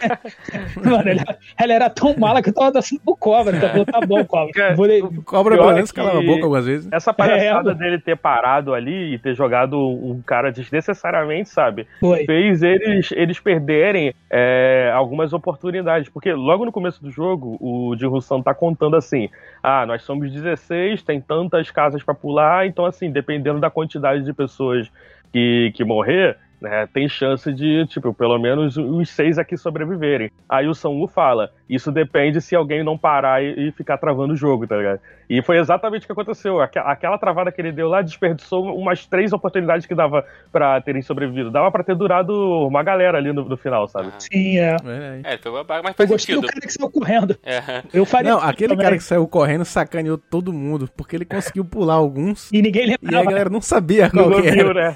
Mano, 0.84 1.07
ela, 1.10 1.38
ela 1.60 1.73
era 1.73 1.90
tão 1.91 2.18
mala 2.18 2.41
que 2.41 2.49
eu 2.49 2.53
tava 2.56 2.72
torcendo 2.72 3.02
pro 3.06 3.15
Cobra. 3.15 3.56
Então, 3.56 3.85
tá 3.85 4.02
bom, 4.02 4.26
Cobra. 4.26 4.76
Vou 4.76 4.88
le- 4.88 5.03
O 5.03 5.22
Cobra 5.22 5.56
pelo 5.56 5.69
é 5.69 5.73
menos 5.76 5.91
calava 5.91 6.18
a 6.18 6.22
boca 6.23 6.41
algumas 6.41 6.65
vezes. 6.65 6.91
Essa 6.91 7.14
palhaçada 7.14 7.69
É, 7.69 7.76
dele 7.76 7.99
ter 7.99 8.18
parado 8.18 8.73
ali 8.73 9.14
e 9.14 9.19
ter 9.19 9.35
jogado 9.35 9.77
um 9.80 10.19
cara 10.26 10.52
desnecessariamente, 10.52 11.49
sabe? 11.49 11.85
Foi. 11.99 12.26
Fez 12.26 12.64
eles, 12.64 13.11
eles 13.11 13.40
perderem 13.40 14.11
é, 14.27 14.91
algumas 14.91 15.34
oportunidades. 15.34 16.10
Porque 16.10 16.34
logo 16.34 16.52
no 16.57 16.71
começo 16.71 17.01
do 17.01 17.09
jogo, 17.09 17.57
o 17.59 17.95
Jin 17.97 18.07
Russan 18.07 18.41
tá 18.41 18.53
contando 18.53 18.95
assim: 18.95 19.30
ah, 19.61 19.85
nós 19.85 20.03
somos 20.03 20.31
16, 20.31 21.01
tem 21.01 21.19
tantas 21.19 21.71
casas 21.71 22.03
pra 22.03 22.13
pular, 22.13 22.67
então, 22.67 22.85
assim, 22.85 23.11
dependendo 23.11 23.59
da 23.59 23.69
quantidade 23.69 24.23
de 24.23 24.34
pessoas 24.34 24.91
que, 25.31 25.71
que 25.75 25.84
morrer. 25.84 26.38
né, 26.61 26.88
tem 26.93 27.09
chance 27.09 27.51
de, 27.51 27.85
tipo, 27.88 28.13
pelo 28.13 28.38
menos 28.39 28.77
os 28.77 29.09
seis 29.09 29.38
aqui 29.38 29.57
sobreviverem. 29.57 30.31
Aí 30.47 30.67
o 30.67 30.73
São 30.73 30.93
Wu 30.93 31.07
fala: 31.07 31.51
Isso 31.73 31.91
depende 31.91 32.41
se 32.41 32.55
alguém 32.55 32.83
não 32.83 32.97
parar 32.97 33.43
e, 33.43 33.69
e 33.69 33.71
ficar 33.71 33.97
travando 33.97 34.33
o 34.33 34.37
jogo, 34.37 34.67
tá 34.67 34.75
ligado? 34.77 34.99
E 35.29 35.41
foi 35.41 35.57
exatamente 35.57 36.03
o 36.03 36.05
que 36.05 36.11
aconteceu. 36.11 36.61
Aque- 36.61 36.77
Aquela 36.79 37.17
travada 37.17 37.51
que 37.51 37.59
ele 37.61 37.71
deu 37.71 37.87
lá 37.87 38.01
desperdiçou 38.01 38.75
umas 38.77 39.05
três 39.07 39.31
oportunidades 39.33 39.85
que 39.85 39.95
dava 39.95 40.25
pra 40.51 40.79
terem 40.81 41.01
sobrevivido. 41.01 41.49
Dava 41.49 41.71
pra 41.71 41.83
ter 41.83 41.95
durado 41.95 42.33
uma 42.67 42.83
galera 42.83 43.17
ali 43.17 43.31
no, 43.31 43.43
no 43.45 43.57
final, 43.57 43.87
sabe? 43.87 44.09
Aham. 44.09 44.19
Sim, 44.19 44.59
é. 44.59 44.75
É, 45.23 45.37
foi 45.37 45.51
babaca, 45.51 45.81
mas 45.83 45.91
Eu 45.91 45.95
faz 45.97 46.09
gostei 46.09 46.35
do 46.35 46.41
sentido. 46.41 46.53
cara 46.53 46.67
que 46.67 46.73
saiu 46.73 46.91
correndo. 46.91 47.37
É. 47.43 47.83
Eu 47.93 48.05
faria 48.05 48.31
Não, 48.31 48.39
aquele 48.39 48.69
também. 48.69 48.83
cara 48.83 48.97
que 48.97 49.03
saiu 49.03 49.27
correndo 49.27 49.63
sacaneou 49.65 50.17
todo 50.17 50.51
mundo, 50.53 50.89
porque 50.95 51.15
ele 51.15 51.25
conseguiu 51.25 51.63
pular 51.65 51.95
alguns 51.95 52.51
E 52.51 52.61
ninguém 52.61 52.89
e 52.89 52.93
a 52.93 52.97
lembrava. 53.01 53.25
galera 53.25 53.49
não 53.49 53.61
sabia 53.61 54.09
qual 54.09 54.29
Não 54.29 54.41
que 54.41 54.51
viu, 54.51 54.69
era. 54.69 54.73
né? 54.73 54.93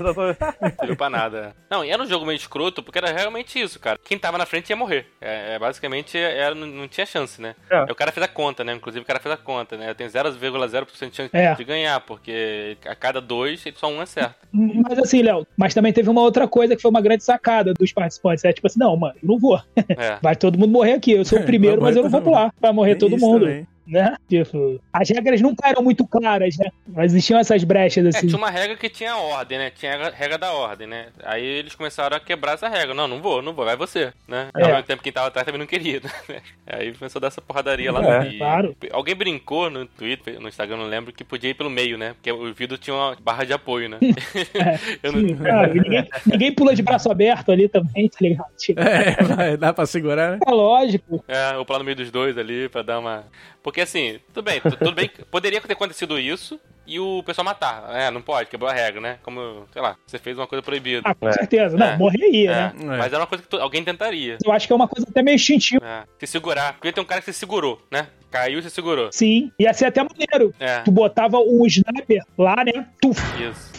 Não 0.61 0.71
serviu 0.77 0.95
pra 0.97 1.09
nada. 1.09 1.55
Não, 1.71 1.83
e 1.85 1.89
era 1.89 2.01
um 2.03 2.05
jogo 2.07 2.25
meio 2.25 2.35
escroto, 2.35 2.83
porque 2.83 2.97
era 2.99 3.11
realmente 3.11 3.59
isso, 3.59 3.79
cara. 3.79 3.97
Quem 4.03 4.19
tava 4.19 4.37
na 4.37 4.45
frente 4.45 4.69
ia 4.69 4.75
morrer. 4.75 5.07
É, 5.21 5.55
é, 5.55 5.59
basicamente, 5.59 6.17
era, 6.17 6.53
não, 6.67 6.81
não 6.81 6.87
tinha 6.87 7.05
chance, 7.05 7.41
né? 7.41 7.55
É. 7.69 7.77
Aí 7.77 7.91
o 7.91 7.95
cara 7.95 8.11
fez 8.11 8.23
a 8.23 8.27
conta, 8.27 8.63
né? 8.63 8.73
Inclusive, 8.73 9.03
o 9.03 9.05
cara 9.07 9.19
fez 9.19 9.33
a 9.33 9.37
conta, 9.37 9.77
né? 9.77 9.93
Tem 9.93 10.07
0,0% 10.07 11.09
de 11.09 11.15
chance 11.15 11.29
É. 11.33 11.53
de 11.53 11.63
ganhar, 11.63 11.99
porque 12.01 12.77
a 12.85 12.95
cada 12.95 13.19
dois, 13.21 13.63
só 13.75 13.87
um 13.87 13.99
acerta. 14.01 14.35
Mas 14.53 14.99
assim, 14.99 15.21
Léo, 15.21 15.45
mas 15.57 15.73
também 15.73 15.91
teve 15.93 16.09
uma 16.09 16.21
outra 16.21 16.47
coisa 16.47 16.75
que 16.75 16.81
foi 16.81 16.89
uma 16.89 17.01
grande 17.01 17.23
sacada 17.23 17.73
dos 17.73 17.91
participantes. 17.91 18.43
É 18.45 18.53
tipo 18.53 18.67
assim, 18.67 18.79
não, 18.79 18.95
mano, 18.95 19.15
eu 19.21 19.27
não 19.27 19.37
vou. 19.37 19.59
É. 19.75 20.17
Vai 20.21 20.35
todo 20.35 20.57
mundo 20.57 20.71
morrer 20.71 20.93
aqui. 20.93 21.11
Eu 21.11 21.25
sou 21.25 21.39
o 21.39 21.43
primeiro, 21.45 21.81
mas 21.81 21.95
eu 21.95 22.03
não 22.03 22.09
vou 22.09 22.21
todo 22.21 22.31
pular. 22.31 22.53
Vai 22.59 22.71
morrer 22.71 22.95
todo 22.95 23.15
Isso 23.15 23.25
mundo. 23.25 23.45
também. 23.45 23.67
Né? 23.87 24.15
Tipo, 24.27 24.81
as 24.91 25.09
regras 25.09 25.39
nunca 25.41 25.67
eram 25.69 25.81
muito 25.81 26.05
claras, 26.05 26.57
né? 26.57 26.69
Mas 26.87 27.13
existiam 27.13 27.39
essas 27.39 27.63
brechas 27.63 28.05
É, 28.05 28.09
assim. 28.09 28.27
tinha 28.27 28.37
uma 28.37 28.49
regra 28.49 28.75
que 28.75 28.89
tinha 28.89 29.15
ordem, 29.15 29.57
né? 29.57 29.69
Tinha 29.69 29.95
a 29.95 30.09
regra 30.09 30.37
da 30.37 30.51
ordem, 30.51 30.85
né? 30.87 31.07
Aí 31.23 31.43
eles 31.45 31.73
começaram 31.73 32.17
a 32.17 32.19
quebrar 32.19 32.53
essa 32.53 32.67
regra. 32.67 32.93
Não, 32.93 33.07
não 33.07 33.21
vou, 33.21 33.41
não 33.41 33.53
vou, 33.53 33.63
vai 33.63 33.77
você, 33.77 34.11
né? 34.27 34.49
É. 34.55 34.63
Ao 34.63 34.67
mesmo 34.69 34.83
tempo 34.83 35.01
quem 35.03 35.11
tava 35.13 35.27
atrás 35.27 35.45
também 35.45 35.59
não 35.59 35.65
queria, 35.67 36.01
né? 36.27 36.41
Aí 36.67 36.93
começou 36.93 37.19
a 37.19 37.21
dar 37.21 37.27
essa 37.27 37.41
porradaria 37.41 37.91
lá 37.91 38.03
É, 38.03 38.23
no 38.31 38.37
claro. 38.37 38.75
Alguém 38.91 39.15
brincou 39.15 39.69
no 39.69 39.85
Twitter, 39.85 40.39
no 40.39 40.49
Instagram, 40.49 40.77
não 40.77 40.85
lembro, 40.87 41.13
que 41.13 41.23
podia 41.23 41.49
ir 41.49 41.53
pelo 41.53 41.69
meio, 41.69 41.97
né? 41.97 42.13
Porque 42.13 42.31
o 42.31 42.53
vidro 42.53 42.77
tinha 42.77 42.93
uma 42.95 43.15
barra 43.21 43.45
de 43.45 43.53
apoio, 43.53 43.87
né? 43.87 43.97
Eu 45.01 45.11
não- 45.13 45.37
cara, 45.37 45.69
e 45.75 45.79
ninguém, 45.79 46.07
ninguém 46.25 46.51
pula 46.53 46.75
de 46.75 46.81
braço 46.81 47.09
aberto 47.11 47.51
ali 47.51 47.67
também, 47.69 48.09
tá 48.09 48.17
ligado? 48.21 48.47
Tipo, 48.57 48.81
É, 48.81 49.15
vai, 49.23 49.57
dá 49.57 49.71
pra 49.73 49.85
segurar, 49.85 50.31
né? 50.33 50.39
é 50.45 50.51
lógico. 50.51 51.23
É, 51.27 51.55
ou 51.57 51.65
pular 51.65 51.79
no 51.79 51.85
meio 51.85 51.95
dos 51.97 52.11
dois 52.11 52.37
ali 52.37 52.67
pra 52.69 52.81
dar 52.81 52.99
uma. 52.99 53.23
Porque 53.63 53.76
assim, 53.81 54.19
tudo 54.33 54.43
bem, 54.45 54.59
tu- 54.61 54.75
tudo 54.77 54.91
bem. 54.93 55.09
Poderia 55.31 55.61
ter 55.61 55.73
acontecido 55.73 56.19
isso 56.19 56.59
e 56.85 56.99
o 56.99 57.21
pessoal 57.23 57.43
matar. 57.45 57.83
É, 57.93 58.09
não 58.11 58.21
pode, 58.21 58.49
quebrou 58.49 58.69
a 58.69 58.73
regra, 58.73 59.01
né? 59.01 59.17
Como, 59.23 59.65
sei 59.73 59.81
lá, 59.81 59.95
você 60.05 60.17
fez 60.17 60.37
uma 60.37 60.47
coisa 60.47 60.61
proibida. 60.61 61.01
Ah, 61.03 61.13
com 61.15 61.27
É. 61.27 61.31
certeza. 61.33 61.75
Não, 61.77 61.85
É. 61.87 61.97
morreria, 61.97 62.51
É, 62.51 62.55
né? 62.55 62.97
mas 62.97 63.07
era 63.11 63.19
uma 63.19 63.27
coisa 63.27 63.43
que 63.43 63.49
tu- 63.49 63.57
alguém 63.59 63.83
tentaria. 63.83 64.37
Eu 64.43 64.51
acho 64.51 64.65
que 64.67 64.73
é 64.73 64.75
uma 64.75 64.87
coisa 64.87 65.07
até 65.09 65.21
meio 65.21 65.35
instintiva. 65.35 65.85
É, 65.85 66.03
se 66.19 66.27
segurar. 66.31 66.73
Podia 66.73 66.93
ter 66.93 67.01
um 67.01 67.05
cara 67.05 67.21
que 67.21 67.31
se 67.31 67.39
segurou, 67.39 67.81
né? 67.91 68.07
Caiu 68.29 68.59
e 68.59 68.63
se 68.63 68.69
segurou. 68.69 69.09
Sim, 69.11 69.51
ia 69.57 69.73
ser 69.73 69.85
até 69.85 70.01
maneiro. 70.03 70.53
É, 70.59 70.79
Tu 70.81 70.91
botava 70.91 71.37
um 71.39 71.65
sniper 71.65 72.21
lá, 72.37 72.55
né? 72.63 72.87
Tuf, 73.01 73.21
isso. 73.41 73.71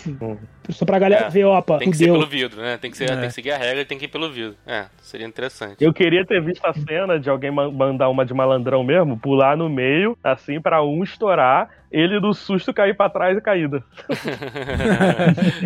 Só 0.71 0.85
pra 0.85 0.99
galera 0.99 1.27
É. 1.27 1.31
ver, 1.31 1.45
opa, 1.45 1.79
Tem 1.79 1.91
que 1.91 1.97
ser 1.97 2.05
fudeu. 2.07 2.19
pelo 2.21 2.27
vidro, 2.31 2.61
né? 2.61 2.77
Tem 2.77 2.91
que, 2.91 2.97
ser, 2.97 3.05
É. 3.11 3.17
tem 3.17 3.29
que 3.29 3.35
seguir 3.35 3.51
a 3.53 3.57
regra 3.59 3.81
e 3.81 3.85
tem 3.85 3.99
que 3.99 4.05
ir 4.05 4.09
pelo 4.09 4.31
vidro. 4.31 4.57
É, 4.67 4.87
seria 5.03 5.27
interessante. 5.27 5.77
Eu 5.83 5.93
queria 5.93 6.25
ter 6.27 6.43
visto 6.43 6.65
a 6.65 6.73
cena 6.73 7.19
de 7.19 7.29
alguém 7.31 7.51
ma- 7.51 7.71
mandar 7.71 8.09
uma 8.09 8.25
de 8.25 8.35
malandrão 8.35 8.83
mesmo, 8.85 9.19
pular 9.19 9.57
no 9.57 9.69
meio, 9.69 10.17
assim, 10.23 10.61
pra 10.61 10.83
um 10.83 11.03
estourar, 11.03 11.69
ele 11.91 12.21
no 12.21 12.35
susto 12.35 12.73
cair 12.73 12.97
pra 12.97 13.09
trás 13.09 13.37
e 13.37 13.41
caída. 13.41 13.83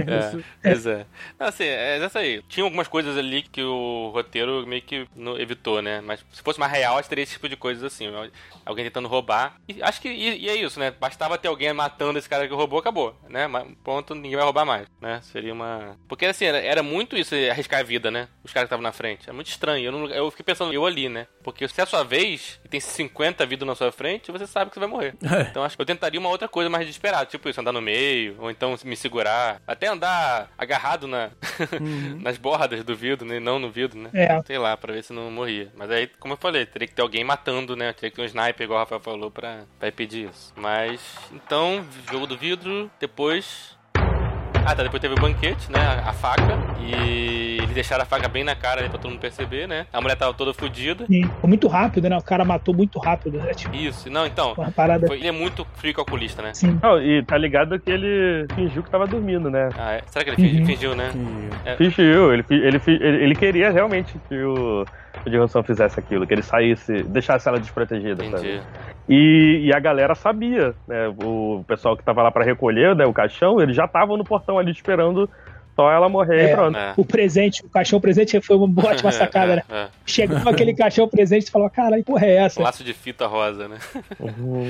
é, 0.06 0.42
pois 0.62 0.86
é. 0.86 1.06
Não, 1.38 1.46
assim, 1.46 1.64
é 1.64 1.98
essa 1.98 2.18
aí. 2.20 2.42
Tinha 2.48 2.64
algumas 2.64 2.88
coisas 2.88 3.16
ali 3.16 3.42
que 3.42 3.62
o 3.62 4.10
roteiro 4.12 4.66
meio 4.66 4.82
que 4.82 5.06
evitou, 5.38 5.82
né? 5.82 6.00
Mas 6.00 6.24
se 6.32 6.42
fosse 6.42 6.60
mais 6.60 6.72
real, 6.72 6.94
acho 6.96 7.04
que 7.04 7.08
teria 7.10 7.24
esse 7.24 7.32
tipo 7.34 7.48
de 7.48 7.56
coisas 7.56 7.82
assim. 7.84 8.06
Alguém 8.64 8.84
tentando 8.84 9.08
roubar. 9.08 9.56
E 9.68 9.82
acho 9.82 10.00
que 10.00 10.08
e, 10.08 10.44
e 10.44 10.48
é 10.48 10.56
isso, 10.56 10.78
né? 10.78 10.90
Bastava 10.90 11.38
ter 11.38 11.48
alguém 11.48 11.72
matando 11.72 12.18
esse 12.18 12.28
cara 12.28 12.46
que 12.46 12.54
roubou, 12.54 12.78
acabou, 12.78 13.16
né? 13.28 13.46
Mas, 13.46 13.66
ponto, 13.82 14.14
ninguém 14.14 14.36
vai 14.36 14.44
roubar 14.44 14.64
mais, 14.64 14.86
né? 15.00 15.20
Seria 15.22 15.52
uma... 15.52 15.96
Porque 16.08 16.26
assim, 16.26 16.44
era, 16.44 16.58
era 16.58 16.82
muito 16.82 17.16
isso, 17.16 17.34
arriscar 17.34 17.80
a 17.80 17.82
vida, 17.82 18.10
né? 18.10 18.28
Os 18.44 18.52
caras 18.52 18.66
que 18.66 18.74
estavam 18.74 18.82
na 18.82 18.92
frente. 18.92 19.28
É 19.28 19.32
muito 19.32 19.48
estranho. 19.48 19.84
Eu, 19.84 19.92
não, 19.92 20.06
eu 20.06 20.30
fiquei 20.30 20.44
pensando, 20.44 20.72
eu 20.72 20.86
ali, 20.86 21.08
né? 21.08 21.26
Porque 21.42 21.66
se 21.66 21.80
é 21.80 21.84
a 21.84 21.86
sua 21.86 22.04
vez 22.04 22.60
e 22.64 22.68
tem 22.68 22.80
50 22.80 23.44
vidas 23.46 23.66
na 23.66 23.74
sua 23.74 23.90
frente, 23.90 24.30
você 24.30 24.46
sabe 24.46 24.70
que 24.70 24.74
você 24.74 24.80
vai 24.80 24.88
morrer. 24.88 25.14
É. 25.22 25.42
Então 25.42 25.62
acho 25.62 25.76
que 25.76 25.82
eu 25.82 25.86
tentaria 25.86 26.11
uma 26.18 26.28
outra 26.28 26.48
coisa 26.48 26.68
mais 26.70 26.86
desesperada, 26.86 27.26
tipo 27.26 27.48
isso, 27.48 27.60
andar 27.60 27.72
no 27.72 27.80
meio, 27.80 28.36
ou 28.38 28.50
então 28.50 28.76
me 28.84 28.96
segurar, 28.96 29.60
até 29.66 29.88
andar 29.88 30.50
agarrado 30.56 31.06
na, 31.06 31.30
nas 32.20 32.38
bordas 32.38 32.84
do 32.84 32.96
vidro, 32.96 33.26
né? 33.26 33.40
Não 33.40 33.58
no 33.58 33.70
vidro, 33.70 33.98
né? 33.98 34.10
É. 34.12 34.42
Sei 34.42 34.58
lá, 34.58 34.76
pra 34.76 34.92
ver 34.92 35.04
se 35.04 35.12
não 35.12 35.30
morria. 35.30 35.70
Mas 35.76 35.90
aí, 35.90 36.10
como 36.18 36.34
eu 36.34 36.38
falei, 36.38 36.66
teria 36.66 36.88
que 36.88 36.94
ter 36.94 37.02
alguém 37.02 37.24
matando, 37.24 37.76
né? 37.76 37.92
Teria 37.92 38.10
que 38.10 38.16
ter 38.16 38.22
um 38.22 38.26
sniper, 38.26 38.64
igual 38.64 38.78
o 38.78 38.82
Rafael 38.82 39.00
falou, 39.00 39.30
pra, 39.30 39.64
pra 39.78 39.88
impedir 39.88 40.28
isso. 40.30 40.52
Mas, 40.56 41.00
então, 41.32 41.84
jogo 42.10 42.26
do 42.26 42.36
vidro, 42.36 42.90
depois. 43.00 43.76
Ah, 44.64 44.76
tá, 44.76 44.82
depois 44.84 45.00
teve 45.00 45.14
o 45.14 45.20
banquete, 45.20 45.70
né? 45.70 45.80
A, 45.80 46.10
a 46.10 46.12
faca. 46.12 46.56
E 46.80 47.51
eles 47.62 47.74
deixaram 47.74 48.02
a 48.02 48.06
faca 48.06 48.28
bem 48.28 48.44
na 48.44 48.54
cara 48.54 48.80
aí 48.82 48.88
pra 48.88 48.98
todo 48.98 49.10
mundo 49.10 49.20
perceber, 49.20 49.66
né? 49.68 49.86
A 49.92 50.00
mulher 50.00 50.16
tava 50.16 50.34
toda 50.34 50.52
fodida. 50.52 51.06
Sim, 51.06 51.22
Foi 51.40 51.48
muito 51.48 51.68
rápido, 51.68 52.08
né? 52.08 52.16
O 52.16 52.22
cara 52.22 52.44
matou 52.44 52.74
muito 52.74 52.98
rápido, 52.98 53.38
né? 53.38 53.52
Tipo, 53.54 53.74
Isso, 53.76 54.10
não, 54.10 54.26
então. 54.26 54.54
uma 54.56 54.72
parada 54.72 55.06
foi- 55.06 55.18
ele 55.18 55.28
é 55.28 55.32
muito 55.32 55.66
frio 55.74 55.94
calculista, 55.94 56.42
né? 56.42 56.50
assim. 56.50 56.78
Não, 56.82 57.00
e 57.02 57.24
tá 57.24 57.36
ligado 57.38 57.78
que 57.80 57.90
ele 57.90 58.46
fingiu 58.54 58.82
que 58.82 58.90
tava 58.90 59.06
dormindo, 59.06 59.50
né? 59.50 59.70
Ah, 59.76 59.92
é? 59.94 60.02
Será 60.06 60.24
que 60.24 60.30
ele 60.30 60.36
fingiu, 60.36 60.60
Uhum. 60.60 60.66
fingiu, 60.66 60.94
né? 60.94 61.10
É. 61.64 61.76
Fingiu, 61.76 62.32
ele, 62.32 62.44
ele, 62.50 62.80
ele, 62.86 63.24
ele 63.24 63.34
queria 63.36 63.70
realmente 63.70 64.20
que 64.28 64.34
o, 64.42 64.86
o 65.26 65.30
Johansson 65.30 65.62
fizesse 65.62 65.98
aquilo, 65.98 66.26
que 66.26 66.34
ele 66.34 66.42
saísse, 66.42 67.02
deixasse 67.04 67.48
ela 67.48 67.58
desprotegida, 67.60 68.16
sabe? 68.16 68.36
Entendi. 68.36 68.62
E, 69.08 69.62
e 69.66 69.72
a 69.74 69.80
galera 69.80 70.14
sabia, 70.14 70.74
né? 70.86 71.08
O 71.08 71.64
pessoal 71.66 71.96
que 71.96 72.04
tava 72.04 72.22
lá 72.22 72.30
para 72.30 72.44
recolher 72.44 72.94
né, 72.94 73.04
o 73.04 73.12
caixão, 73.12 73.60
eles 73.60 73.74
já 73.74 73.84
estavam 73.86 74.16
no 74.16 74.24
portão 74.24 74.58
ali 74.58 74.70
esperando 74.70 75.28
só 75.74 75.90
ela 75.90 76.08
morrer 76.08 76.48
É. 76.48 76.52
e 76.52 76.54
pronto. 76.54 76.76
É. 76.78 76.94
O 76.96 77.04
presente, 77.04 77.64
o 77.64 77.68
caixão 77.68 78.00
presente 78.00 78.40
foi 78.40 78.56
uma 78.56 78.86
ótima 78.86 79.10
sacada, 79.12 79.56
né? 79.56 79.62
É, 79.70 79.88
Chegava 80.04 80.50
aquele 80.50 80.74
caixão 80.74 81.08
presente 81.08 81.46
e 81.46 81.50
falava, 81.50 81.70
caralho, 81.70 82.04
porra 82.04 82.26
é 82.26 82.30
é. 82.32 82.36
essa? 82.44 82.62
Laço 82.62 82.84
de 82.84 82.92
fita 82.92 83.26
rosa, 83.26 83.68
né? 83.68 83.78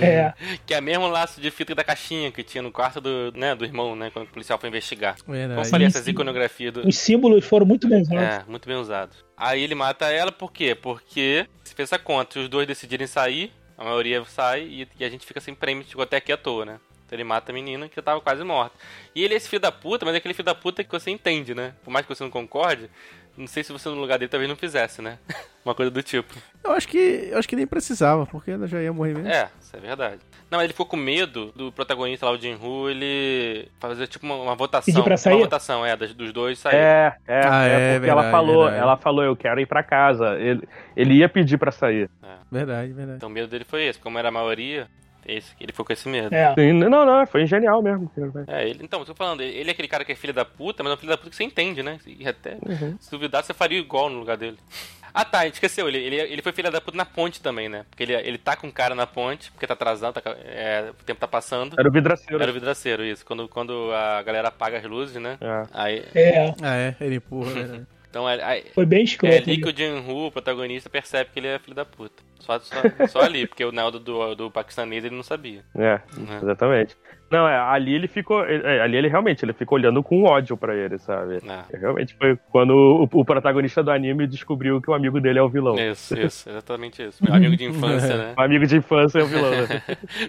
É, 0.01 0.33
Que 0.67 0.75
é 0.75 0.79
o 0.79 0.83
mesmo 0.83 1.07
laço 1.09 1.41
de 1.41 1.51
fita 1.51 1.75
da 1.75 1.85
caixinha 1.85 2.31
que 2.31 2.43
tinha 2.43 2.63
no 2.63 2.71
quarto 2.71 3.01
do, 3.01 3.33
né, 3.35 3.55
do 3.55 3.65
irmão, 3.65 3.95
né? 3.97 4.11
Quando 4.13 4.27
o 4.27 4.29
policial 4.31 4.59
foi 4.59 4.69
investigar. 4.69 5.17
Como 5.25 5.37
eu 5.37 5.49
Verdade. 5.49 5.69
falei, 5.71 5.91
Sim, 5.91 5.97
essas 5.97 6.09
iconografias 6.09 6.73
do. 6.73 6.87
os 6.87 6.97
símbolos 6.97 7.45
foram 7.45 7.67
muito 7.67 7.89
bem 7.89 8.03
usados. 8.03 8.23
É, 8.23 8.43
muito 8.49 8.69
bem 8.69 8.77
usados. 8.77 9.25
Aí 9.37 9.63
ele 9.63 9.75
mata 9.75 10.07
ela 10.07 10.31
por 10.33 10.53
quê? 10.53 10.75
Porque 10.75 11.47
se 11.65 11.75
fez 11.75 11.89
essa 11.89 11.99
conta, 11.99 12.35
se 12.35 12.39
os 12.39 12.49
dois 12.49 12.67
decidirem 12.67 13.07
sair, 13.07 13.51
a 13.77 13.85
maioria 13.85 14.23
sai 14.25 14.63
e, 14.63 14.89
e 15.01 15.05
a 15.05 15.09
gente 15.09 15.27
fica 15.27 15.41
sem 15.41 15.55
prêmio, 15.55 15.85
chegou 15.87 16.03
até 16.05 16.17
aqui 16.17 16.33
à 16.33 16.37
toa, 16.37 16.65
né? 16.65 16.77
Então 17.13 17.17
ele 17.19 17.25
mata 17.25 17.53
a 17.53 17.55
menina 17.55 17.91
que 17.91 18.01
tava 18.01 18.23
quase 18.23 18.43
morta. 18.43 18.75
E 19.15 19.23
ele 19.23 19.35
é 19.35 19.37
esse 19.37 19.47
filho 19.47 19.61
da 19.61 19.71
puta, 19.71 20.07
mas 20.07 20.15
é 20.15 20.19
aquele 20.19 20.33
filho 20.33 20.47
da 20.47 20.55
puta 20.55 20.83
que 20.83 20.91
você 20.91 21.11
entende, 21.11 21.55
né? 21.55 21.75
Por 21.85 21.91
mais 21.91 22.07
que 22.07 22.15
você 22.15 22.25
não 22.25 22.31
concorde, 22.31 22.89
não 23.37 23.47
sei 23.47 23.63
se 23.63 23.71
você 23.71 23.87
no 23.91 23.97
lugar 23.97 24.19
dele 24.19 24.31
talvez 24.31 24.49
não 24.49 24.57
fizesse, 24.57 25.03
né? 25.03 25.19
Uma 25.63 25.75
coisa 25.75 25.91
do 25.91 26.03
tipo. 26.03 26.35
Eu 26.65 26.73
acho 26.73 26.89
que 26.89 27.29
eu 27.31 27.39
acho 27.39 27.47
que 27.47 27.55
nem 27.55 27.67
precisava, 27.67 28.25
porque 28.25 28.51
ela 28.51 28.67
já 28.67 28.81
ia 28.83 28.93
morrer 28.95 29.13
mesmo. 29.13 29.29
É, 29.29 29.51
isso 29.61 29.77
é 29.77 29.81
verdade. 29.81 30.21
Não, 30.51 30.61
ele 30.63 30.73
ficou 30.73 30.87
com 30.87 30.97
medo 30.97 31.53
do 31.55 31.71
protagonista 31.71 32.25
lá, 32.27 32.33
o 32.33 32.39
Jin-Hu, 32.39 32.89
ele 32.91 33.69
fazer 33.79 34.07
tipo 34.07 34.25
uma, 34.25 34.35
uma 34.37 34.55
votação. 34.55 34.93
Pedir 34.93 35.05
pra 35.05 35.17
sair? 35.19 35.35
Uma 35.35 35.43
votação, 35.45 35.85
é, 35.85 35.95
dos 35.95 36.33
dois 36.33 36.59
sair. 36.59 36.77
É, 36.77 37.17
é, 37.27 37.47
Ah, 37.47 37.65
é, 37.67 37.69
é, 37.73 37.95
porque 37.99 38.11
ela 38.11 38.23
verdade, 38.23 38.31
falou, 38.31 38.63
verdade. 38.65 38.83
ela 38.83 38.97
falou, 38.97 39.23
eu 39.25 39.37
quero 39.37 39.61
ir 39.61 39.67
pra 39.67 39.83
casa. 39.83 40.35
Ele, 40.39 40.67
ele 40.97 41.15
ia 41.15 41.29
pedir 41.29 41.59
pra 41.59 41.71
sair. 41.71 42.09
Verdade, 42.51 42.93
verdade. 42.93 43.17
Então 43.19 43.29
o 43.29 43.33
medo 43.33 43.49
dele 43.49 43.65
foi 43.65 43.85
esse, 43.85 43.99
como 43.99 44.19
era 44.19 44.29
a 44.29 44.33
maioria, 44.33 44.89
esse, 45.27 45.53
ele 45.61 45.73
ficou 45.73 45.85
com 45.85 45.93
esse 45.93 46.09
medo. 46.09 46.35
É. 46.35 46.55
Sim, 46.55 46.73
não, 46.73 47.05
não, 47.07 47.27
foi 47.27 47.47
genial 47.47 47.83
mesmo. 47.83 48.11
É, 48.47 48.69
ele, 48.69 48.81
então, 48.83 49.01
eu 49.01 49.07
tô 49.07 49.15
falando, 49.15 49.41
ele 49.43 49.69
é 49.69 49.73
aquele 49.73 49.89
cara 49.89 50.05
que 50.05 50.13
é 50.13 50.15
filho 50.15 50.33
da 50.35 50.45
puta, 50.45 50.83
mas 50.83 50.93
é 50.93 50.95
um 50.95 50.99
filho 50.99 51.11
da 51.11 51.17
puta 51.19 51.31
que 51.31 51.37
você 51.37 51.45
entende, 51.45 51.83
né? 51.83 51.99
E 52.07 52.27
até, 52.27 52.59
Uhum. 52.67 52.97
se 53.01 53.11
duvidar, 53.11 53.43
você 53.45 53.53
faria 53.55 53.79
igual 53.79 54.09
no 54.11 54.19
lugar 54.19 54.37
dele. 54.37 54.59
Ah 55.15 55.27
tá, 55.27 55.41
a 55.41 55.45
gente 55.45 55.55
esqueceu, 55.55 55.87
ele, 55.89 55.99
ele, 55.99 56.17
ele 56.17 56.41
foi 56.41 56.53
filho 56.53 56.71
da 56.71 56.81
puta 56.81 56.97
na 56.97 57.05
ponte 57.05 57.43
também, 57.43 57.69
né? 57.69 57.85
Porque 57.91 58.03
ele, 58.03 58.15
ele 58.15 58.39
tá 58.39 58.57
com 58.57 58.67
o 58.69 58.73
cara 58.73 58.95
na 58.95 59.07
ponte, 59.07 59.51
porque 59.53 59.67
tá 59.67 59.75
atrasado, 59.75 60.15
tá 60.19 60.35
é, 60.43 60.87
o 60.91 61.05
tempo 61.05 61.21
tá 61.21 61.29
passando. 61.29 61.75
Era 61.79 61.87
o 61.87 61.93
vidraceiro. 61.93 62.43
Era 62.43 62.51
o 62.51 62.55
vidraceiro, 62.55 63.05
isso. 63.05 63.25
Quando, 63.27 63.47
quando 63.47 63.93
a 63.93 64.23
galera 64.23 64.49
apaga 64.49 64.79
as 64.79 64.85
luzes, 64.85 65.17
né? 65.21 65.37
É. 65.39 65.63
Aí, 65.75 66.05
É, 66.15 66.55
Ah, 66.63 66.77
é, 66.77 66.97
ele 66.99 67.17
empurra, 67.17 67.53
né? 67.53 67.87
Então, 68.13 68.29
é, 68.29 68.45
aí- 68.45 68.65
foi 68.75 68.85
bem 68.85 69.01
é 69.01 69.05
escroto. 69.05 69.35
ali 69.35 69.57
que 69.59 69.69
o 69.71 69.75
Jin-Hu, 69.75 70.27
o 70.27 70.31
protagonista, 70.31 70.91
percebe 70.91 71.31
que 71.33 71.41
ele 71.41 71.47
é 71.49 71.59
filho 71.59 71.75
da 71.75 71.87
puta. 71.87 72.23
Só, 72.41 72.59
só, 72.61 72.75
só 73.09 73.21
ali, 73.23 73.47
porque 73.47 73.65
o 73.65 73.73
Naldo 73.73 73.99
do, 73.99 74.35
do 74.35 74.51
paquistanês 74.51 75.03
ele 75.03 75.17
não 75.17 75.23
sabia. 75.23 75.65
É, 75.75 75.99
Né? 76.19 76.39
exatamente. 76.43 76.95
Não, 77.33 77.49
é, 77.49 77.57
ali 77.59 77.95
ele 77.95 78.07
ficou. 78.07 78.45
é, 78.45 78.83
ali 78.83 78.97
ele 78.97 79.09
realmente 79.09 79.43
ele 79.43 79.55
ficou 79.55 79.79
olhando 79.79 80.03
com 80.03 80.23
ódio 80.25 80.55
pra 80.55 80.77
ele, 80.77 80.99
sabe? 80.99 81.37
É. 81.37 81.79
Realmente 81.79 82.15
foi 82.15 82.39
quando 82.51 82.73
o, 82.75 83.21
o 83.21 83.25
protagonista 83.25 83.83
do 83.83 83.91
anime 83.91 84.27
descobriu 84.27 84.83
que 84.83 84.91
o 84.91 84.95
amigo 84.95 85.19
dele 85.19 85.39
é 85.39 85.43
o 85.43 85.49
vilão. 85.49 85.75
Isso, 85.79 86.13
isso, 86.21 86.49
exatamente 86.49 87.03
isso. 87.03 87.25
Meu 87.25 87.35
amigo 87.35 87.57
de 87.57 87.65
infância, 87.65 88.17
né? 88.17 88.35
O 88.43 88.43
amigo 88.43 88.67
de 88.67 88.77
infância 88.77 89.21
é 89.21 89.23
o 89.23 89.27
vilão. 89.27 89.51
né? 89.51 89.83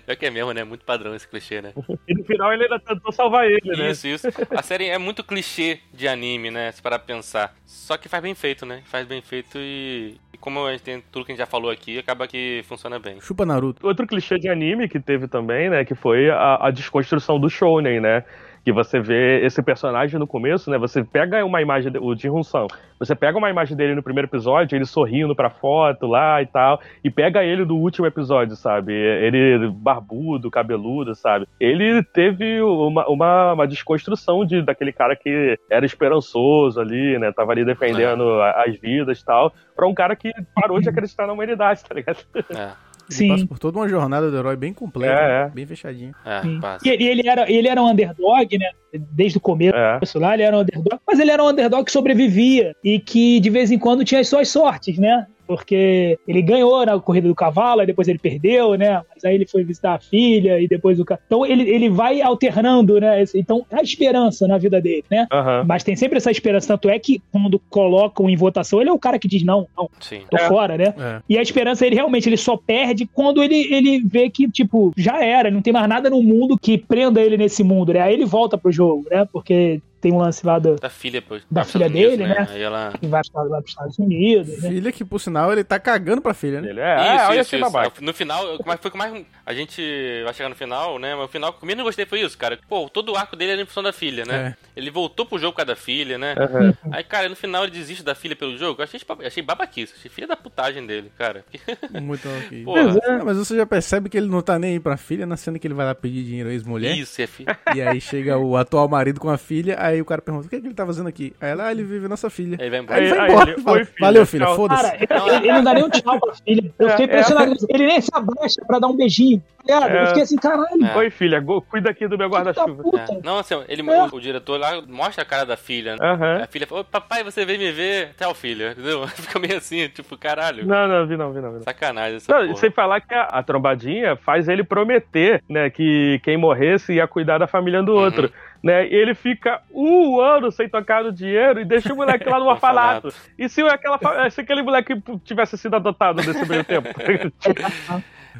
Pior 0.05 0.15
que 0.17 0.25
é 0.25 0.29
mesmo, 0.29 0.53
né? 0.53 0.63
Muito 0.63 0.85
padrão 0.85 1.13
esse 1.13 1.27
clichê, 1.27 1.61
né? 1.61 1.73
e 2.07 2.13
no 2.13 2.23
final 2.23 2.53
ele 2.53 2.63
ainda 2.63 2.79
tentou 2.79 3.11
salvar 3.11 3.45
ele, 3.45 3.75
né? 3.77 3.91
Isso, 3.91 4.07
isso. 4.07 4.27
A 4.51 4.61
série 4.61 4.87
é 4.87 4.97
muito 4.97 5.23
clichê 5.23 5.79
de 5.93 6.07
anime, 6.07 6.49
né? 6.51 6.71
Se 6.71 6.81
parar 6.81 6.99
pra 6.99 7.15
pensar. 7.15 7.53
Só 7.65 7.97
que 7.97 8.07
faz 8.07 8.23
bem 8.23 8.33
feito, 8.35 8.65
né? 8.65 8.81
Faz 8.85 9.05
bem 9.05 9.21
feito 9.21 9.57
e, 9.57 10.15
e 10.33 10.37
como 10.37 10.65
a 10.65 10.71
gente 10.71 10.83
tem 10.83 11.03
tudo 11.11 11.25
que 11.25 11.31
a 11.31 11.35
gente 11.35 11.39
já 11.39 11.45
falou 11.45 11.69
aqui, 11.71 11.97
acaba 11.97 12.27
que 12.27 12.63
funciona 12.67 12.97
bem. 12.99 13.19
Chupa 13.19 13.45
Naruto. 13.45 13.85
Outro 13.85 14.05
clichê 14.07 14.37
de 14.37 14.47
anime 14.47 14.87
que 14.87 14.99
teve 14.99 15.27
também, 15.27 15.69
né? 15.69 15.83
Que 15.83 15.95
foi 15.95 16.29
a, 16.29 16.57
a 16.61 16.71
desconstrução 16.97 17.39
do 17.39 17.49
shounen, 17.49 17.99
né? 17.99 18.23
Que 18.63 18.71
você 18.71 18.97
vê 18.97 19.41
esse 19.45 19.61
personagem 19.61 20.17
no 20.17 20.25
começo, 20.25 20.71
né? 20.71 20.77
Você 20.77 21.03
pega 21.03 21.43
uma 21.45 21.61
imagem, 21.61 21.91
o 21.99 22.15
Jin 22.15 22.29
Hun-san, 22.29 22.67
você 22.97 23.13
pega 23.13 23.37
uma 23.37 23.49
imagem 23.49 23.75
dele 23.75 23.93
no 23.93 24.01
primeiro 24.01 24.27
episódio, 24.29 24.77
ele 24.77 24.85
sorrindo 24.85 25.35
pra 25.35 25.49
foto 25.49 26.07
lá 26.07 26.41
e 26.41 26.45
tal, 26.45 26.79
e 27.03 27.09
pega 27.09 27.43
ele 27.43 27.65
do 27.65 27.75
último 27.75 28.07
episódio, 28.07 28.55
sabe? 28.55 28.93
Ele 28.93 29.67
barbudo, 29.69 30.49
cabeludo, 30.49 31.13
sabe? 31.13 31.45
Ele 31.59 32.01
teve 32.03 32.61
uma, 32.61 33.05
uma, 33.09 33.51
uma 33.53 33.67
desconstrução 33.67 34.45
de, 34.45 34.61
daquele 34.61 34.93
cara 34.93 35.13
que 35.13 35.59
era 35.69 35.85
esperançoso 35.85 36.79
ali, 36.79 37.19
né? 37.19 37.33
Tava 37.33 37.51
ali 37.51 37.65
defendendo 37.65 38.23
a- 38.41 38.63
as 38.65 38.77
vidas 38.79 39.19
e 39.19 39.25
tal, 39.25 39.51
pra 39.75 39.85
um 39.87 39.93
cara 39.93 40.15
que 40.15 40.31
parou 40.55 40.79
de 40.79 40.87
acreditar 40.87 41.27
na 41.27 41.33
humanidade, 41.33 41.83
tá 41.83 41.93
ligado? 41.93 42.19
É, 42.55 42.71
Ele 43.09 43.17
Sim. 43.17 43.27
passa 43.27 43.45
por 43.47 43.59
toda 43.59 43.77
uma 43.77 43.87
jornada 43.89 44.31
do 44.31 44.37
herói 44.37 44.55
bem 44.55 44.73
completa, 44.73 45.13
É, 45.13 45.41
é. 45.43 45.49
bem 45.49 45.65
fechadinha. 45.65 46.13
é. 46.25 46.41
E 46.83 46.89
ele, 46.89 47.03
ele 47.07 47.27
era, 47.29 47.51
ele 47.51 47.67
era 47.67 47.81
um 47.81 47.87
underdog, 47.89 48.57
né? 48.57 48.69
Desde 49.11 49.37
o 49.37 49.41
começo 49.41 49.75
É. 49.75 49.99
lá, 50.19 50.33
ele 50.35 50.43
era 50.43 50.55
um 50.57 50.61
underdog, 50.61 50.99
mas 51.07 51.19
ele 51.19 51.31
era 51.31 51.43
um 51.43 51.49
underdog 51.49 51.83
que 51.85 51.91
sobrevivia 51.91 52.75
e 52.83 52.99
que 52.99 53.39
de 53.39 53.49
vez 53.49 53.71
em 53.71 53.77
quando 53.79 54.05
tinha 54.05 54.21
as 54.21 54.27
suas 54.27 54.49
sortes, 54.49 54.97
né? 54.97 55.27
Porque 55.53 56.17
ele 56.27 56.41
ganhou 56.41 56.83
na 56.83 56.99
corrida 56.99 57.27
do 57.27 57.35
cavalo, 57.35 57.81
aí 57.81 57.85
depois 57.85 58.07
ele 58.07 58.17
perdeu, 58.17 58.73
né? 58.73 59.03
Mas 59.13 59.23
aí 59.23 59.35
ele 59.35 59.45
foi 59.45 59.63
visitar 59.63 59.93
a 59.93 59.99
filha 59.99 60.59
e 60.59 60.67
depois 60.67 60.99
o 60.99 61.05
Então 61.27 61.45
ele, 61.45 61.69
ele 61.69 61.89
vai 61.89 62.23
alternando, 62.23 62.99
né? 62.99 63.23
Então 63.35 63.63
há 63.71 63.81
esperança 63.83 64.47
na 64.47 64.57
vida 64.57 64.81
dele, 64.81 65.03
né? 65.11 65.27
Aham. 65.31 65.63
Mas 65.67 65.83
tem 65.83 65.95
sempre 65.95 66.17
essa 66.17 66.31
esperança, 66.31 66.67
tanto 66.69 66.89
é 66.89 66.97
que 66.97 67.21
quando 67.31 67.59
colocam 67.69 68.27
em 68.27 68.35
votação, 68.35 68.81
ele 68.81 68.89
é 68.89 68.93
o 68.93 68.97
cara 68.97 69.19
que 69.19 69.27
diz 69.27 69.43
não, 69.43 69.67
não, 69.77 69.87
Sim. 69.99 70.21
tô 70.27 70.37
É. 70.37 70.47
fora, 70.47 70.75
né? 70.75 70.95
É. 70.97 71.21
E 71.29 71.37
a 71.37 71.41
esperança, 71.43 71.85
ele 71.85 71.95
realmente 71.95 72.27
ele 72.27 72.37
só 72.37 72.57
perde 72.57 73.05
quando 73.05 73.43
ele, 73.43 73.71
ele 73.71 74.01
vê 74.03 74.27
que, 74.31 74.49
tipo, 74.49 74.91
já 74.97 75.23
era, 75.23 75.51
não 75.51 75.61
tem 75.61 75.71
mais 75.71 75.87
nada 75.87 76.09
no 76.09 76.23
mundo 76.23 76.57
que 76.57 76.79
prenda 76.79 77.21
ele 77.21 77.37
nesse 77.37 77.63
mundo, 77.63 77.93
né? 77.93 77.99
Aí 77.99 78.13
ele 78.13 78.25
volta 78.25 78.57
pro 78.57 78.71
jogo, 78.71 79.05
né? 79.11 79.27
Porque 79.31 79.79
tem 80.03 80.11
um 80.13 80.17
lance 80.17 80.45
lá 80.45 80.59
do, 80.59 80.75
Da 80.75 80.89
filha, 80.89 81.21
pô. 81.21 81.37
Da 81.49 81.63
filha 81.63 81.87
Unidos, 81.87 82.11
dele, 82.17 82.27
né? 82.27 82.47
Aí 82.49 82.61
ela. 82.61 82.93
que 82.99 83.07
vai 83.07 83.21
pra- 83.31 83.43
lá 83.43 83.57
pros 83.61 83.71
Estados 83.71 83.97
Unidos, 83.97 84.61
né? 84.61 84.69
Filha 84.69 84.91
que, 84.91 85.05
por 85.05 85.19
sinal, 85.19 85.51
ele 85.53 85.63
tá 85.63 85.79
cagando 85.79 86.21
pra 86.21 86.33
filha, 86.33 86.59
né? 86.61 86.69
Ele 86.69 86.79
é, 86.81 87.15
é, 87.17 87.27
olha 87.27 87.39
esse 87.39 87.57
babaca. 87.57 88.01
No 88.01 88.13
final, 88.13 88.55
é 88.55 88.57
que 88.57 88.81
foi 88.81 88.91
que 88.91 88.97
mais. 88.97 89.25
A 89.45 89.53
gente 89.53 89.81
vai 90.25 90.33
chegar 90.33 90.49
no 90.49 90.55
final, 90.55 90.99
né? 90.99 91.15
Mas 91.15 91.25
o 91.25 91.27
final 91.29 91.53
que 91.53 91.63
eu 91.63 91.67
menos 91.67 91.83
gostei 91.83 92.05
foi 92.05 92.21
isso, 92.21 92.37
cara. 92.37 92.59
Pô, 92.67 92.89
todo 92.89 93.13
o 93.13 93.15
arco 93.15 93.35
dele 93.35 93.53
era 93.53 93.61
em 93.61 93.65
função 93.65 93.83
da 93.83 93.93
filha, 93.93 94.25
né? 94.25 94.55
Ele 94.75 94.91
voltou 94.91 95.25
pro 95.25 95.37
jogo 95.39 95.53
por 95.53 95.57
causa 95.57 95.67
da 95.73 95.75
filha, 95.75 96.17
né? 96.17 96.35
Aham. 96.37 96.73
Aí, 96.91 97.03
cara, 97.03 97.29
no 97.29 97.35
final 97.35 97.63
ele 97.63 97.71
desiste 97.71 98.03
da 98.03 98.13
filha 98.15 98.35
pelo 98.35 98.57
jogo. 98.57 98.81
Eu 98.81 98.83
achei, 98.83 98.99
achei 99.25 99.41
babaquice. 99.43 99.93
Achei 99.97 100.11
filha 100.11 100.27
da 100.27 100.35
putagem 100.35 100.85
dele, 100.85 101.11
cara. 101.17 101.45
Muito 102.01 102.27
ok. 102.27 102.63
Porra. 102.63 102.99
Ah, 103.07 103.23
mas 103.23 103.37
você 103.37 103.55
já 103.55 103.65
percebe 103.65 104.09
que 104.09 104.17
ele 104.17 104.27
não 104.27 104.41
tá 104.41 104.57
nem 104.59 104.71
aí 104.73 104.79
pra 104.79 104.97
filha, 104.97 105.25
na 105.25 105.37
cena 105.37 105.57
que 105.59 105.67
ele 105.67 105.73
vai 105.73 105.85
lá 105.85 105.95
pedir 105.95 106.23
dinheiro 106.23 106.49
à 106.49 106.53
ex-mulher. 106.53 106.97
Isso, 106.97 107.21
é 107.21 107.27
filha. 107.27 107.57
E 107.75 107.81
aí 107.81 108.01
chega 108.01 108.37
o 108.37 108.57
atual 108.57 108.87
marido 108.87 109.19
com 109.19 109.29
a 109.29 109.37
filha, 109.37 109.75
aí 109.79 109.92
o 110.01 110.05
cara 110.05 110.21
pergunta, 110.21 110.47
o 110.47 110.49
que, 110.49 110.55
é 110.55 110.59
que 110.59 110.67
ele 110.67 110.73
tá 110.73 110.85
fazendo 110.85 111.07
aqui? 111.09 111.33
Aí 111.41 111.49
ela, 111.51 111.65
ah, 111.67 111.71
ele 111.71 111.83
vive 111.83 112.07
nossa 112.07 112.29
filha. 112.29 112.57
Aí 112.59 112.69
vai 112.69 112.79
embora. 112.79 112.99
Aí 112.99 113.05
ele 113.05 113.15
vai 113.15 113.19
Aí- 113.19 113.25
aí 113.25 113.33
embora. 113.33 113.51
ele, 113.51 113.61
fala, 113.61 113.77
"Oi, 113.77 113.85
filha, 113.85 113.97
Valeu, 113.99 114.25
filha, 114.25 114.45
tchau." 114.45 114.55
foda-se. 114.55 115.07
Cara, 115.07 115.35
ele, 115.35 115.51
não 115.51 115.63
dá 115.63 115.73
nem 115.73 115.83
um 115.83 115.89
tchau 115.89 116.19
pra 116.19 116.33
filha. 116.35 116.73
Eu 116.79 116.89
fiquei 116.89 117.05
É, 117.05 117.07
impressionado. 117.09 117.53
Ele 117.69 117.85
nem 117.87 118.01
se 118.01 118.09
abaixa 118.13 118.61
pra 118.67 118.79
dar 118.79 118.87
um 118.87 118.95
beijinho. 118.95 119.41
tá 119.65 119.73
ligado? 119.79 119.91
É. 119.95 120.01
Eu 120.03 120.07
fiquei 120.07 120.23
assim, 120.23 120.35
caralho. 120.35 120.85
É. 120.85 120.97
Oi, 120.97 121.09
filha, 121.09 121.39
go- 121.39 121.61
cuida 121.61 121.89
aqui 121.89 122.05
do 122.07 122.17
meu 122.17 122.27
guarda-chuva. 122.29 122.83
É. 122.97 123.19
Não, 123.23 123.39
assim, 123.39 123.55
ele, 123.69 123.81
É. 123.89 124.03
o, 124.03 124.15
o 124.15 124.19
diretor 124.19 124.59
lá 124.59 124.81
mostra 124.87 125.23
a 125.23 125.25
cara 125.25 125.45
da 125.45 125.55
filha. 125.55 125.95
Né? 125.95 125.99
Aham. 126.01 126.41
A 126.43 126.47
filha 126.47 126.67
fala, 126.67 126.81
"Ô, 126.81 126.83
papai, 126.83 127.23
você 127.23 127.45
veio 127.45 127.59
me 127.59 127.71
ver? 127.71 128.13
Tchau, 128.17 128.33
filha. 128.33 128.71
Entendeu? 128.71 129.07
Fica 129.15 129.39
meio 129.39 129.57
assim, 129.57 129.87
tipo, 129.87 130.17
caralho. 130.17 130.65
Não, 130.65 130.87
não, 130.87 131.07
vi 131.07 131.15
não, 131.15 131.31
vi 131.31 131.39
não. 131.39 131.49
Vi 131.51 131.55
não. 131.57 131.63
Sacanagem 131.63 132.17
essa 132.17 132.33
Não, 132.33 132.45
porra. 132.47 132.59
sem 132.59 132.71
falar 132.71 132.99
que 133.01 133.13
a, 133.13 133.21
a 133.23 133.41
trombadinha 133.43 134.15
faz 134.17 134.47
ele 134.49 134.63
prometer, 134.63 135.41
né, 135.49 135.69
que 135.69 136.19
quem 136.23 136.35
morresse 136.35 136.93
ia 136.93 137.07
cuidar 137.07 137.37
da 137.37 137.47
família 137.47 137.81
do 137.81 137.93
Uhum. 137.93 137.99
outro, 138.03 138.31
né? 138.63 138.87
E 138.87 138.95
ele 138.95 139.13
fica 139.13 139.61
um 139.73 140.19
ano 140.21 140.51
sem 140.51 140.69
tocar 140.69 141.03
no 141.03 141.11
dinheiro 141.11 141.59
e 141.59 141.65
deixa 141.65 141.91
o 141.93 141.95
moleque 141.97 142.27
lá 142.29 142.39
no 142.39 142.45
orfanato. 142.45 143.13
E 143.37 143.49
se 143.49 143.61
aquela 143.61 143.97
fa- 143.97 144.27
se 144.31 144.39
aquele 144.41 144.63
moleque 144.63 144.95
tivesse 145.25 145.57
sido 145.57 145.75
adotado 145.75 146.23
nesse 146.23 146.47
meio 146.47 146.63
tempo? 146.63 146.87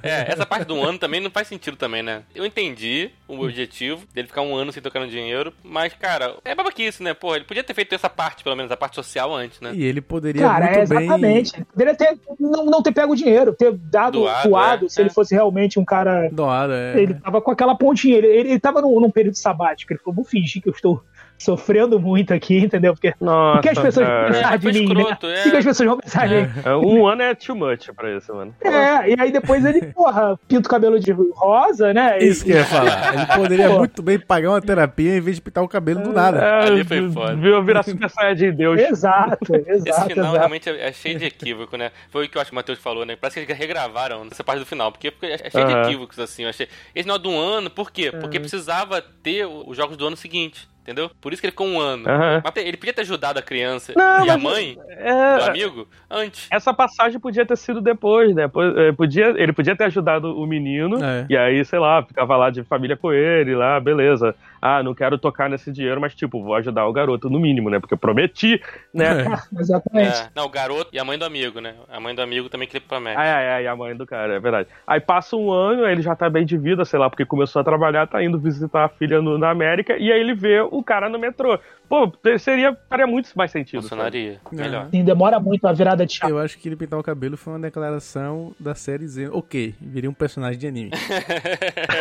É, 0.01 0.31
essa 0.31 0.45
parte 0.45 0.65
do 0.65 0.81
ano 0.81 0.97
também 0.97 1.21
não 1.21 1.29
faz 1.29 1.47
sentido 1.47 1.77
também, 1.77 2.01
né? 2.01 2.23
Eu 2.33 2.45
entendi 2.45 3.09
o 3.27 3.41
objetivo 3.41 4.05
dele 4.13 4.27
ficar 4.27 4.41
um 4.41 4.55
ano 4.55 4.71
sem 4.71 4.81
tocar 4.81 4.99
no 4.99 5.07
dinheiro, 5.07 5.53
mas, 5.63 5.93
cara, 5.93 6.35
é 6.43 6.55
babaquice, 6.55 7.03
né? 7.03 7.13
Pô, 7.13 7.35
ele 7.35 7.45
podia 7.45 7.63
ter 7.63 7.73
feito 7.73 7.93
essa 7.93 8.09
parte, 8.09 8.43
pelo 8.43 8.55
menos, 8.55 8.71
a 8.71 8.77
parte 8.77 8.95
social 8.95 9.33
antes, 9.33 9.59
né? 9.59 9.71
E 9.73 9.83
ele 9.83 10.01
poderia 10.01 10.41
Cara, 10.41 10.65
muito 10.65 10.79
é 10.79 10.85
bem... 10.85 11.03
exatamente. 11.03 11.55
Ele 11.55 11.65
Poderia 11.65 11.95
ter, 11.95 12.17
não, 12.39 12.65
não 12.65 12.81
ter 12.81 12.91
pego 12.91 13.13
o 13.13 13.15
dinheiro, 13.15 13.53
ter 13.53 13.71
dado 13.73 14.19
Doado, 14.19 14.49
doado, 14.49 14.85
é, 14.85 14.89
se 14.89 15.01
ele 15.01 15.09
é. 15.09 15.13
fosse 15.13 15.33
realmente 15.33 15.79
um 15.79 15.85
cara 15.85 16.29
Doado, 16.29 16.73
é. 16.73 17.01
Ele 17.01 17.13
tava 17.15 17.41
com 17.41 17.51
aquela 17.51 17.75
pontinha, 17.75 18.17
ele, 18.17 18.27
ele, 18.27 18.49
ele 18.51 18.59
tava 18.59 18.81
num, 18.81 18.99
num 18.99 19.11
período 19.11 19.35
sabático. 19.35 19.91
Ele 19.91 19.99
falou: 19.99 20.15
vou 20.15 20.25
fingir 20.25 20.61
que 20.61 20.69
eu 20.69 20.73
estou 20.73 21.03
sofrendo 21.43 21.99
muito 21.99 22.33
aqui, 22.33 22.57
entendeu? 22.57 22.93
Porque 22.93 23.13
Nossa, 23.19 23.59
o 23.59 23.61
que 23.61 23.69
as 23.69 23.77
pessoas 23.79 24.07
vão 24.07 24.15
cara. 24.15 24.27
pensar 24.33 24.53
É, 24.53 24.57
de 24.57 24.63
foi 24.63 24.71
mim, 24.73 24.79
né? 24.93 25.01
escroto, 25.01 25.27
é. 25.27 25.39
O 25.47 25.51
que 25.51 25.57
as 25.57 25.65
pessoas 25.65 25.89
vão 25.89 25.97
pensar 25.97 26.27
de 26.27 26.35
mim? 26.35 26.49
É, 26.65 26.75
Um 26.75 27.07
ano 27.07 27.21
é 27.21 27.35
too 27.35 27.55
much 27.55 27.87
pra 27.95 28.15
isso, 28.17 28.33
mano. 28.33 28.55
É, 28.63 29.09
e 29.11 29.15
aí 29.19 29.31
depois 29.31 29.63
ele, 29.65 29.87
porra, 29.87 30.37
pinta 30.47 30.67
o 30.67 30.71
cabelo 30.71 30.99
de 30.99 31.11
rosa, 31.33 31.93
né? 31.93 32.17
E- 32.19 32.27
Isso 32.27 32.45
que 32.45 32.51
eu 32.51 32.57
ia 32.57 32.65
falar. 32.65 33.13
Ele 33.13 33.25
poderia 33.25 33.69
Pô. 33.69 33.79
muito 33.79 34.01
bem 34.01 34.19
pagar 34.19 34.49
uma 34.51 34.61
terapia 34.61 35.17
em 35.17 35.21
vez 35.21 35.35
de 35.37 35.41
pintar 35.41 35.63
o 35.63 35.67
cabelo 35.67 36.01
do 36.01 36.13
nada. 36.13 36.39
É, 36.39 36.63
Ali 36.67 36.83
foi 36.83 37.09
foda. 37.11 37.35
Viu 37.35 37.63
virar 37.63 37.83
Super 37.83 38.09
Saiyajin 38.09 38.51
Deus. 38.53 38.79
Exato, 38.79 39.55
Esse 39.55 39.89
exato, 39.89 40.09
final 40.09 40.23
exato. 40.25 40.37
realmente 40.37 40.69
é, 40.69 40.87
é 40.89 40.93
cheio 40.93 41.17
de 41.19 41.25
equívoco, 41.25 41.75
né? 41.77 41.91
Foi 42.09 42.25
o 42.25 42.29
que 42.29 42.37
eu 42.37 42.41
acho 42.41 42.49
que 42.51 42.55
o 42.55 42.57
Matheus 42.57 42.79
falou, 42.79 43.05
né? 43.05 43.15
Parece 43.19 43.39
que 43.39 43.51
eles 43.51 43.57
regravaram 43.59 44.25
essa 44.31 44.43
parte 44.43 44.59
do 44.59 44.65
final, 44.65 44.91
porque 44.91 45.11
porque 45.11 45.25
é 45.27 45.49
cheio 45.49 45.65
Aham. 45.65 45.81
de 45.81 45.87
equívocos, 45.89 46.19
assim. 46.19 46.43
Eu 46.43 46.49
achei... 46.49 46.67
Esse 46.95 47.03
final 47.03 47.19
do 47.19 47.31
ano, 47.37 47.69
por 47.69 47.91
quê? 47.91 48.11
Porque 48.11 48.39
precisava 48.39 49.01
ter 49.01 49.45
os 49.45 49.75
jogos 49.75 49.97
do 49.97 50.07
ano 50.07 50.15
seguinte, 50.17 50.67
entendeu? 50.84 51.10
Por 51.19 51.34
isso 51.34 51.41
que 51.41 51.47
ele 51.47 51.51
ficou 51.51 51.65
um 51.68 51.80
ano. 51.80 52.03
Mas 52.43 52.53
ele 52.57 52.77
podia 52.77 52.93
ter 52.93 53.01
ajudado 53.01 53.39
a 53.39 53.41
criança 53.41 53.93
Não, 53.95 54.26
e 54.26 54.30
a 54.30 54.38
mãe 54.38 54.77
É, 54.89 55.38
do 55.38 55.43
amigo 55.45 55.88
antes. 56.10 56.47
essa 56.51 56.73
passagem 56.73 57.19
podia 57.19 57.45
ter 57.45 57.57
sido 57.57 57.81
depois, 57.81 58.35
né? 58.35 58.43
Eh, 58.77 58.91
Podia, 58.91 59.34
ele 59.38 59.53
podia 59.53 59.76
ter 59.76 59.85
ajudado 59.85 60.38
o 60.38 60.45
menino, 60.45 61.03
É. 61.03 61.26
e 61.30 61.35
aí, 61.38 61.65
sei 61.65 61.80
lá, 61.80 62.03
ficava 62.03 62.35
lá 62.38 62.49
de 62.49 62.64
família 62.64 62.95
com 62.97 63.11
ele, 63.11 63.55
lá, 63.55 63.80
beleza. 63.80 64.35
Ah, 64.65 64.81
não 64.81 64.95
quero 64.95 65.18
tocar 65.18 65.49
nesse 65.49 65.72
dinheiro, 65.73 65.99
mas, 65.99 66.15
tipo, 66.15 66.41
vou 66.41 66.56
ajudar 66.56 66.88
o 66.88 66.94
garoto, 66.94 67.30
no 67.30 67.38
mínimo, 67.38 67.69
né? 67.69 67.81
Porque 67.81 67.94
eu 67.94 67.98
prometi, 67.98 68.61
né? 68.94 69.10
Exatamente. 69.60 70.18
É, 70.22 70.30
não, 70.34 70.45
o 70.45 70.49
garoto 70.49 70.90
e 70.94 70.98
a 70.98 71.03
mãe 71.03 71.18
do 71.18 71.26
amigo, 71.26 71.60
né? 71.60 71.76
A 71.90 71.99
mãe 71.99 72.15
do 72.15 72.22
amigo 72.22 72.48
também 72.48 72.65
queria 72.65 72.81
ir 72.84 72.88
pra 72.88 72.98
México. 72.99 73.22
Ai, 73.22 73.30
ai, 73.30 73.48
ai, 73.56 73.68
a 73.68 73.76
mãe 73.76 73.94
do 73.94 74.06
cara, 74.06 74.35
é 74.35 74.40
verdade. 74.40 74.69
Aí 74.88 75.02
passa 75.02 75.35
um 75.35 75.52
ano, 75.52 75.85
ele 75.85 76.02
já 76.02 76.15
tá 76.15 76.30
bem 76.30 76.45
de 76.45 76.57
vida, 76.57 76.85
sei 76.85 76.98
lá, 76.98 77.10
porque 77.10 77.26
começou 77.26 77.60
a 77.60 77.64
trabalhar, 77.65 78.07
tá 78.07 78.23
indo 78.23 78.40
visitar 78.40 78.85
a 78.85 78.90
filha 78.90 79.22
no- 79.22 79.38
na 79.38 79.49
América, 79.49 79.98
e 79.98 80.10
aí 80.11 80.19
ele 80.19 80.34
vê 80.34 80.61
o 80.61 80.81
cara 80.81 81.10
no 81.10 81.19
metrô. 81.19 81.60
Pô, 81.90 82.11
seria, 82.40 82.76
faria 82.90 83.06
muito 83.06 83.30
mais 83.35 83.52
sentido. 83.52 83.81
sabe? 83.81 83.90
Funcionaria. 83.90 84.40
Melhor. 84.52 84.88
Sim, 84.90 85.03
demora 85.03 85.40
muito 85.40 85.68
a 85.68 85.73
virada 85.73 86.06
de 86.06 86.14
chave. 86.14 86.31
Eu 86.31 86.40
acho 86.40 86.57
que 86.57 86.69
ele 86.69 86.76
pintar 86.77 86.98
o 86.98 87.03
cabelo 87.03 87.35
foi 87.35 87.53
uma 87.53 87.60
declaração 87.60 88.56
da 88.60 88.73
série 88.73 88.99
dizendo, 89.03 89.38
ok, 89.38 89.76
virei 89.81 90.10
um 90.10 90.14
personagem 90.14 90.57
de 90.57 90.68
anime. 90.68 90.91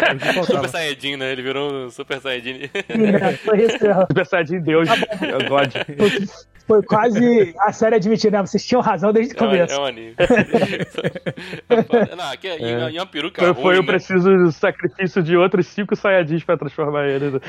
É 0.02 0.14
que. 0.14 0.44
Super 0.44 0.68
Saiyajin, 0.68 1.16
né? 1.16 1.32
Ele 1.32 1.42
virou 1.42 1.72
um 1.86 1.90
Super 1.90 2.20
Saiyajin. 2.20 2.51
Foi 3.44 3.62
isso, 3.62 3.86
é. 3.86 4.06
Super 4.06 4.26
Saiyajin 4.26 4.60
Deus, 4.60 4.88
é 4.88 5.48
God. 5.48 5.70
Foi- 6.66 6.82
quase 6.84 7.54
a 7.58 7.72
série 7.72 7.96
admitir, 7.96 8.30
né? 8.30 8.40
Vocês 8.40 8.64
tinham 8.64 8.80
razão 8.80 9.12
desde 9.12 9.34
o 9.34 9.36
É 9.36 9.38
começo. 9.38 9.74
É 9.74 9.78
um 9.78 9.84
anime. 9.84 10.14
É. 10.16 10.16
Não, 12.16 12.30
aqui 12.30 12.48
é, 12.48 12.60
e- 12.90 12.94
e 12.94 12.98
uma 12.98 13.06
peruca 13.06 13.40
Foi, 13.42 13.50
ruim, 13.52 13.62
foi 13.62 13.78
o 13.78 13.82
né? 13.82 13.86
preciso 13.86 14.52
sacrifício 14.52 15.22
de 15.22 15.36
outros 15.36 15.66
cinco 15.66 15.96
Saiyajins 15.96 16.44
pra 16.44 16.56
transformar 16.56 17.06
ele. 17.08 17.40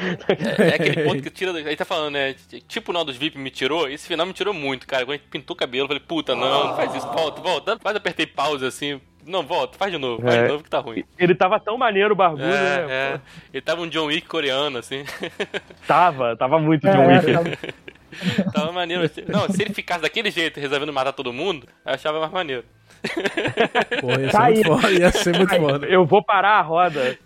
É, 0.58 0.70
é 0.70 0.76
aquele 0.76 1.04
ponto 1.04 1.22
que 1.22 1.30
tira. 1.30 1.52
Aí 1.54 1.76
tá 1.76 1.86
falando, 1.86 2.14
né? 2.14 2.34
Tipo 2.68 2.92
o 2.92 2.94
final 2.94 3.06
dos 3.06 3.16
VIP 3.16 3.38
me 3.38 3.52
tirou. 3.52 3.88
Esse 3.88 4.08
final 4.08 4.26
me 4.26 4.34
tirou 4.34 4.54
muito, 4.54 4.88
cara. 4.88 5.04
Quando 5.06 5.12
a 5.12 5.18
gente 5.18 5.28
pintou 5.30 5.54
o 5.54 5.58
cabelo, 5.58 5.84
eu 5.84 5.88
falei, 5.88 6.04
puta, 6.06 6.36
não, 6.36 6.68
não 6.68 6.76
faz 6.76 6.94
isso. 6.96 7.08
Volta, 7.08 7.42
volta. 7.42 7.78
Quase 7.80 7.98
apertei 7.98 8.26
pause 8.26 8.66
assim. 8.66 9.00
Não, 9.26 9.44
volta, 9.44 9.78
faz 9.78 9.92
de 9.92 9.98
novo, 9.98 10.22
faz 10.22 10.36
É. 10.36 10.42
de 10.44 10.48
novo 10.50 10.64
que 10.64 10.70
tá 10.70 10.80
ruim. 10.80 11.04
Ele 11.18 11.34
tava 11.36 11.60
tão 11.60 11.78
maneiro, 11.78 12.16
barbudo, 12.16 12.44
É, 12.44 12.86
né? 12.86 12.88
é. 12.90 13.20
Ele 13.54 13.62
tava 13.62 13.82
um 13.82 13.88
John 13.88 14.06
Wick 14.08 14.28
coreano, 14.28 14.78
assim. 14.80 15.04
Tava, 15.88 16.36
tava 16.36 16.60
muito 16.60 16.88
É, 16.88 16.92
John 16.92 17.08
Wick. 17.08 17.34
tá- 17.34 17.74
Tava 18.54 18.72
maneiro. 18.72 19.10
Não, 19.28 19.50
se 19.50 19.62
ele 19.64 19.74
ficasse 19.74 20.02
daquele 20.02 20.30
jeito, 20.30 20.60
resolvendo 20.60 20.94
matar 20.94 21.14
todo 21.14 21.34
mundo, 21.34 21.68
eu 21.86 21.94
achava 21.94 22.20
mais 22.20 22.32
maneiro. 22.32 22.64
Porra, 24.00 24.22
ia 24.22 24.30
ser 24.30 24.64
Tá 24.64 24.70
foda. 24.70 24.92
Ia 24.92 25.12
ser 25.12 25.36
muito 25.38 25.56
foda. 25.56 25.88
Eu 25.88 26.06
vou 26.06 26.24
parar 26.24 26.60
a 26.60 26.62
roda. 26.62 27.18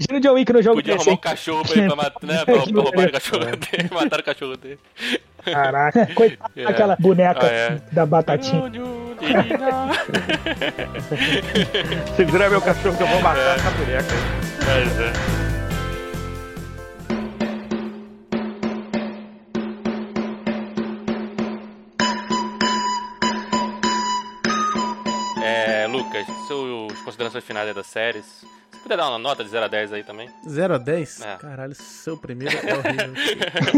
Tira 0.00 0.16
o 0.16 0.20
John 0.20 0.32
Wick 0.32 0.52
no 0.52 0.62
jogo 0.62 0.76
Podia 0.76 0.94
arrumar 0.94 1.12
um 1.12 1.16
cachorro 1.18 1.62
pra, 1.62 1.76
ele, 1.76 1.86
pra, 1.86 1.96
matar, 1.96 2.26
né, 2.26 2.44
pra, 2.44 2.54
pra 2.54 2.82
roubar 2.82 3.06
o 3.08 3.12
cachorro 3.12 3.44
dele. 3.44 3.88
Mataram 3.92 4.22
o 4.22 4.24
cachorro 4.24 4.56
dele. 4.56 4.78
Caraca, 5.44 6.06
coitado 6.14 6.50
É. 6.56 6.64
daquela 6.64 6.96
boneca 6.98 7.46
Ah, 7.46 7.52
é. 7.52 7.78
da 7.92 8.06
batatinha. 8.06 8.62
Segura 12.16 12.50
meu 12.50 12.60
cachorro 12.60 12.96
que 12.96 13.02
eu 13.02 13.06
vou 13.06 13.20
matar 13.22 13.56
essa 13.56 13.70
boneca. 13.70 14.04
Mas, 14.66 15.00
é. 15.00 15.12
É, 25.42 25.86
Lucas, 25.86 26.26
suas 26.46 26.98
considerações 27.02 27.44
finais 27.44 27.74
das 27.74 27.86
séries. 27.86 28.44
Puder 28.82 28.96
dar 28.96 29.08
uma 29.08 29.18
nota 29.18 29.44
de 29.44 29.50
0 29.50 29.64
a 29.64 29.68
10 29.68 29.92
aí 29.92 30.02
também. 30.02 30.28
0 30.48 30.74
a 30.74 30.78
10? 30.78 31.20
É. 31.20 31.36
Caralho, 31.36 31.74
seu 31.74 32.16
primeiro 32.16 32.56
é 32.56 32.74
horrível. 32.74 33.14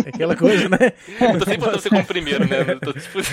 É 0.06 0.09
aquela 0.14 0.35
coisa, 0.36 0.68
né? 0.68 0.93
Eu 1.20 1.39
tô 1.39 1.44
sempre 1.44 1.59
botando 1.59 1.81
você 1.81 1.90
como 1.90 2.06
primeiro, 2.06 2.48
né? 2.48 2.60
Eu 2.66 2.81
tô 2.81 2.93
tipo... 2.93 3.18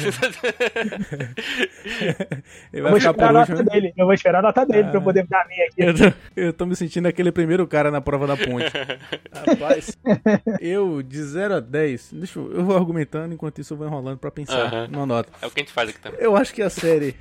Eu 2.74 2.88
vou 2.90 2.98
esperar 2.98 3.30
a 3.30 3.34
nota 3.34 3.64
dele. 3.64 3.94
Eu 3.98 4.06
vou 4.06 4.14
esperar 4.14 4.40
a 4.40 4.42
nota 4.42 4.66
dele 4.66 4.90
pra 4.90 4.98
eu 4.98 5.02
poder 5.02 5.26
dar 5.28 5.42
a 5.44 5.48
minha 5.48 5.66
aqui. 5.66 5.82
Eu 5.82 5.94
tô, 5.94 6.14
eu 6.36 6.54
tô 6.54 6.66
me 6.66 6.76
sentindo 6.76 7.08
aquele 7.08 7.32
primeiro 7.32 7.66
cara 7.68 7.90
na 7.90 8.02
prova 8.02 8.28
da 8.28 8.36
ponte. 8.36 8.72
Rapaz, 9.32 9.98
eu 10.60 11.02
de 11.02 11.24
0 11.24 11.56
a 11.56 11.60
10, 11.60 12.14
deixa 12.14 12.40
eu, 12.40 12.52
eu 12.54 12.66
vou 12.66 12.76
argumentando, 12.76 13.34
enquanto 13.34 13.60
isso 13.60 13.74
eu 13.74 13.78
vou 13.78 13.88
enrolando 13.88 14.18
pra 14.18 14.32
pensar 14.32 14.66
Aham. 14.66 14.88
numa 14.88 15.06
nota. 15.06 15.32
É 15.42 15.48
o 15.48 15.52
que 15.52 15.60
a 15.60 15.64
gente 15.64 15.74
faz 15.74 15.90
aqui 15.90 16.00
também. 16.00 16.20
Eu 16.20 16.36
acho 16.36 16.54
que 16.54 16.62
a 16.62 16.70
série 16.70 17.16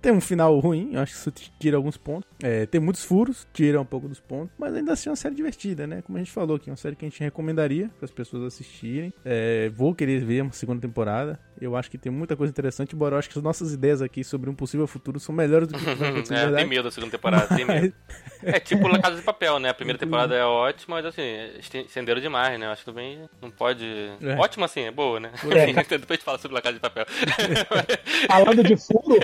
tem 0.00 0.12
um 0.12 0.20
final 0.20 0.58
ruim, 0.58 0.90
eu 0.94 1.00
acho 1.00 1.12
que 1.12 1.18
isso 1.18 1.32
tira 1.58 1.76
alguns 1.76 1.96
pontos. 1.96 2.28
É, 2.42 2.66
tem 2.66 2.80
muitos 2.80 3.03
furos, 3.04 3.46
tira 3.52 3.80
um 3.80 3.84
pouco 3.84 4.08
dos 4.08 4.18
pontos, 4.20 4.54
mas 4.58 4.74
ainda 4.74 4.92
assim 4.92 5.08
é 5.08 5.12
uma 5.12 5.16
série 5.16 5.34
divertida, 5.34 5.86
né? 5.86 6.02
Como 6.02 6.16
a 6.18 6.20
gente 6.20 6.32
falou 6.32 6.56
aqui, 6.56 6.68
é 6.68 6.72
uma 6.72 6.76
série 6.76 6.96
que 6.96 7.04
a 7.04 7.08
gente 7.08 7.20
recomendaria 7.20 7.90
para 7.98 8.04
as 8.04 8.10
pessoas 8.10 8.42
assistirem. 8.44 9.12
É, 9.24 9.70
vou 9.74 9.94
querer 9.94 10.24
ver 10.24 10.42
uma 10.42 10.52
segunda 10.52 10.80
temporada. 10.80 11.38
Eu 11.60 11.76
acho 11.76 11.88
que 11.90 11.96
tem 11.96 12.10
muita 12.10 12.36
coisa 12.36 12.50
interessante, 12.50 12.94
embora 12.96 13.14
eu 13.14 13.18
acho 13.18 13.30
que 13.30 13.38
as 13.38 13.42
nossas 13.44 13.72
ideias 13.72 14.02
aqui 14.02 14.24
sobre 14.24 14.50
um 14.50 14.54
possível 14.54 14.86
futuro 14.88 15.20
são 15.20 15.32
melhores 15.34 15.68
do 15.68 15.78
que 15.78 15.84
vai 15.94 16.08
acontecer 16.08 16.34
É, 16.34 16.50
tem 16.52 16.66
medo 16.66 16.82
da 16.84 16.90
segunda 16.90 17.12
temporada, 17.12 17.54
tem 17.54 17.64
medo. 17.64 17.92
É 18.42 18.60
tipo 18.60 18.86
La 18.88 18.98
Casa 19.00 19.16
de 19.16 19.22
Papel, 19.22 19.58
né? 19.58 19.70
A 19.70 19.74
primeira 19.74 19.98
temporada 20.00 20.34
é 20.34 20.44
ótima, 20.44 20.96
mas 20.96 21.06
assim, 21.06 21.22
esten- 21.58 21.86
estenderam 21.86 22.20
demais, 22.20 22.58
né? 22.60 22.66
Eu 22.66 22.70
acho 22.72 22.84
que 22.84 22.90
também 22.90 23.20
não 23.40 23.50
pode. 23.50 23.84
É. 24.20 24.34
Ótima 24.36 24.66
assim, 24.66 24.82
é 24.82 24.90
boa, 24.90 25.18
né? 25.18 25.30
É. 25.44 25.66
Depois 25.72 26.10
a 26.10 26.14
gente 26.14 26.24
fala 26.24 26.38
sobre 26.38 26.54
La 26.54 26.60
Casa 26.60 26.74
de 26.74 26.80
Papel. 26.80 27.06
Falando 28.28 28.62
de 28.62 28.76
furo, 28.76 29.16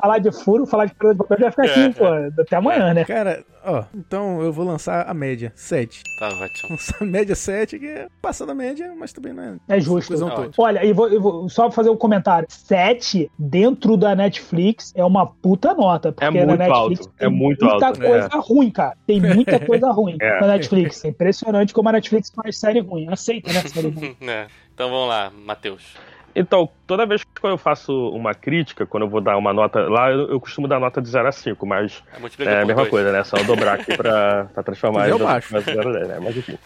falar 0.00 0.18
de 0.18 0.32
furo, 0.32 0.66
falar 0.66 0.86
de 0.86 0.94
pedra 0.94 1.12
de 1.12 1.18
papel, 1.18 1.38
já 1.38 1.50
fica 1.50 1.62
aqui, 1.64 1.80
É. 1.80 1.88
pô, 1.90 2.40
até 2.42 2.56
amanhã, 2.56 2.94
né? 2.94 3.04
Cara, 3.04 3.23
ó, 3.64 3.84
então 3.94 4.42
eu 4.42 4.52
vou 4.52 4.64
lançar 4.64 5.08
a 5.08 5.14
média, 5.14 5.52
7. 5.54 6.02
tá 6.18 6.28
ótimo. 6.28 6.70
Lançar 6.70 6.96
a 7.00 7.04
média 7.04 7.34
7, 7.34 7.78
que 7.78 7.86
é 7.86 8.08
passando 8.20 8.50
a 8.52 8.54
média, 8.54 8.92
mas 8.96 9.12
também 9.12 9.32
não 9.32 9.42
é. 9.42 9.76
É 9.76 9.80
justo. 9.80 10.18
Tá. 10.18 10.48
Olha, 10.58 10.84
e 10.84 10.92
vou, 10.92 11.08
eu 11.08 11.20
vou 11.20 11.48
só 11.48 11.70
fazer 11.70 11.90
um 11.90 11.96
comentário. 11.96 12.46
7 12.50 13.30
dentro 13.38 13.96
da 13.96 14.14
Netflix 14.14 14.92
é 14.96 15.04
uma 15.04 15.26
puta 15.26 15.74
nota. 15.74 16.12
Porque 16.12 16.24
É 16.24 16.30
muito 16.30 16.46
na 16.46 16.56
Netflix 16.56 17.00
alto, 17.00 17.12
tem 17.18 17.26
é 17.26 17.30
muito 17.30 17.64
muita 17.64 17.86
alto, 17.86 18.00
coisa 18.00 18.28
ruim, 18.34 18.70
cara. 18.70 18.96
Tem 19.06 19.20
muita 19.20 19.60
coisa 19.60 19.90
ruim 19.90 20.16
É. 20.22 20.40
na 20.40 20.46
Netflix. 20.48 21.04
É 21.04 21.08
impressionante 21.08 21.72
como 21.74 21.88
a 21.88 21.92
Netflix 21.92 22.30
faz 22.30 22.58
série 22.58 22.80
ruim. 22.80 23.08
Aceita, 23.10 23.52
né? 23.52 23.60
Série 23.62 23.88
ruim. 23.90 24.16
É. 24.28 24.46
Então 24.72 24.90
vamos 24.90 25.08
lá, 25.08 25.30
Matheus. 25.44 25.82
Então, 26.36 26.68
toda 26.86 27.06
vez 27.06 27.22
que 27.22 27.30
eu 27.46 27.56
faço 27.56 27.92
uma 28.10 28.34
crítica, 28.34 28.84
quando 28.84 29.04
eu 29.04 29.08
vou 29.08 29.20
dar 29.20 29.36
uma 29.36 29.52
nota. 29.52 29.80
Lá 29.88 30.10
eu, 30.10 30.30
eu 30.32 30.40
costumo 30.40 30.66
dar 30.66 30.80
nota 30.80 31.00
de 31.00 31.08
0 31.08 31.28
a 31.28 31.32
5, 31.32 31.64
mas 31.66 32.02
É, 32.40 32.44
é 32.44 32.62
a 32.62 32.66
mesma 32.66 32.74
dois. 32.82 32.88
coisa, 32.90 33.12
né? 33.12 33.22
Só 33.24 33.36
eu 33.36 33.44
dobrar 33.44 33.74
aqui 33.74 33.96
pra, 33.96 34.46
pra 34.52 34.62
transformar 34.62 35.08
Eu 35.08 35.16
em 35.16 35.22
baixo. 35.22 35.52
mais 35.52 35.64
0 35.64 35.88
a 35.88 35.92
10, 35.92 36.08
né? 36.08 36.18
Mas 36.20 36.36
enfim. 36.36 36.58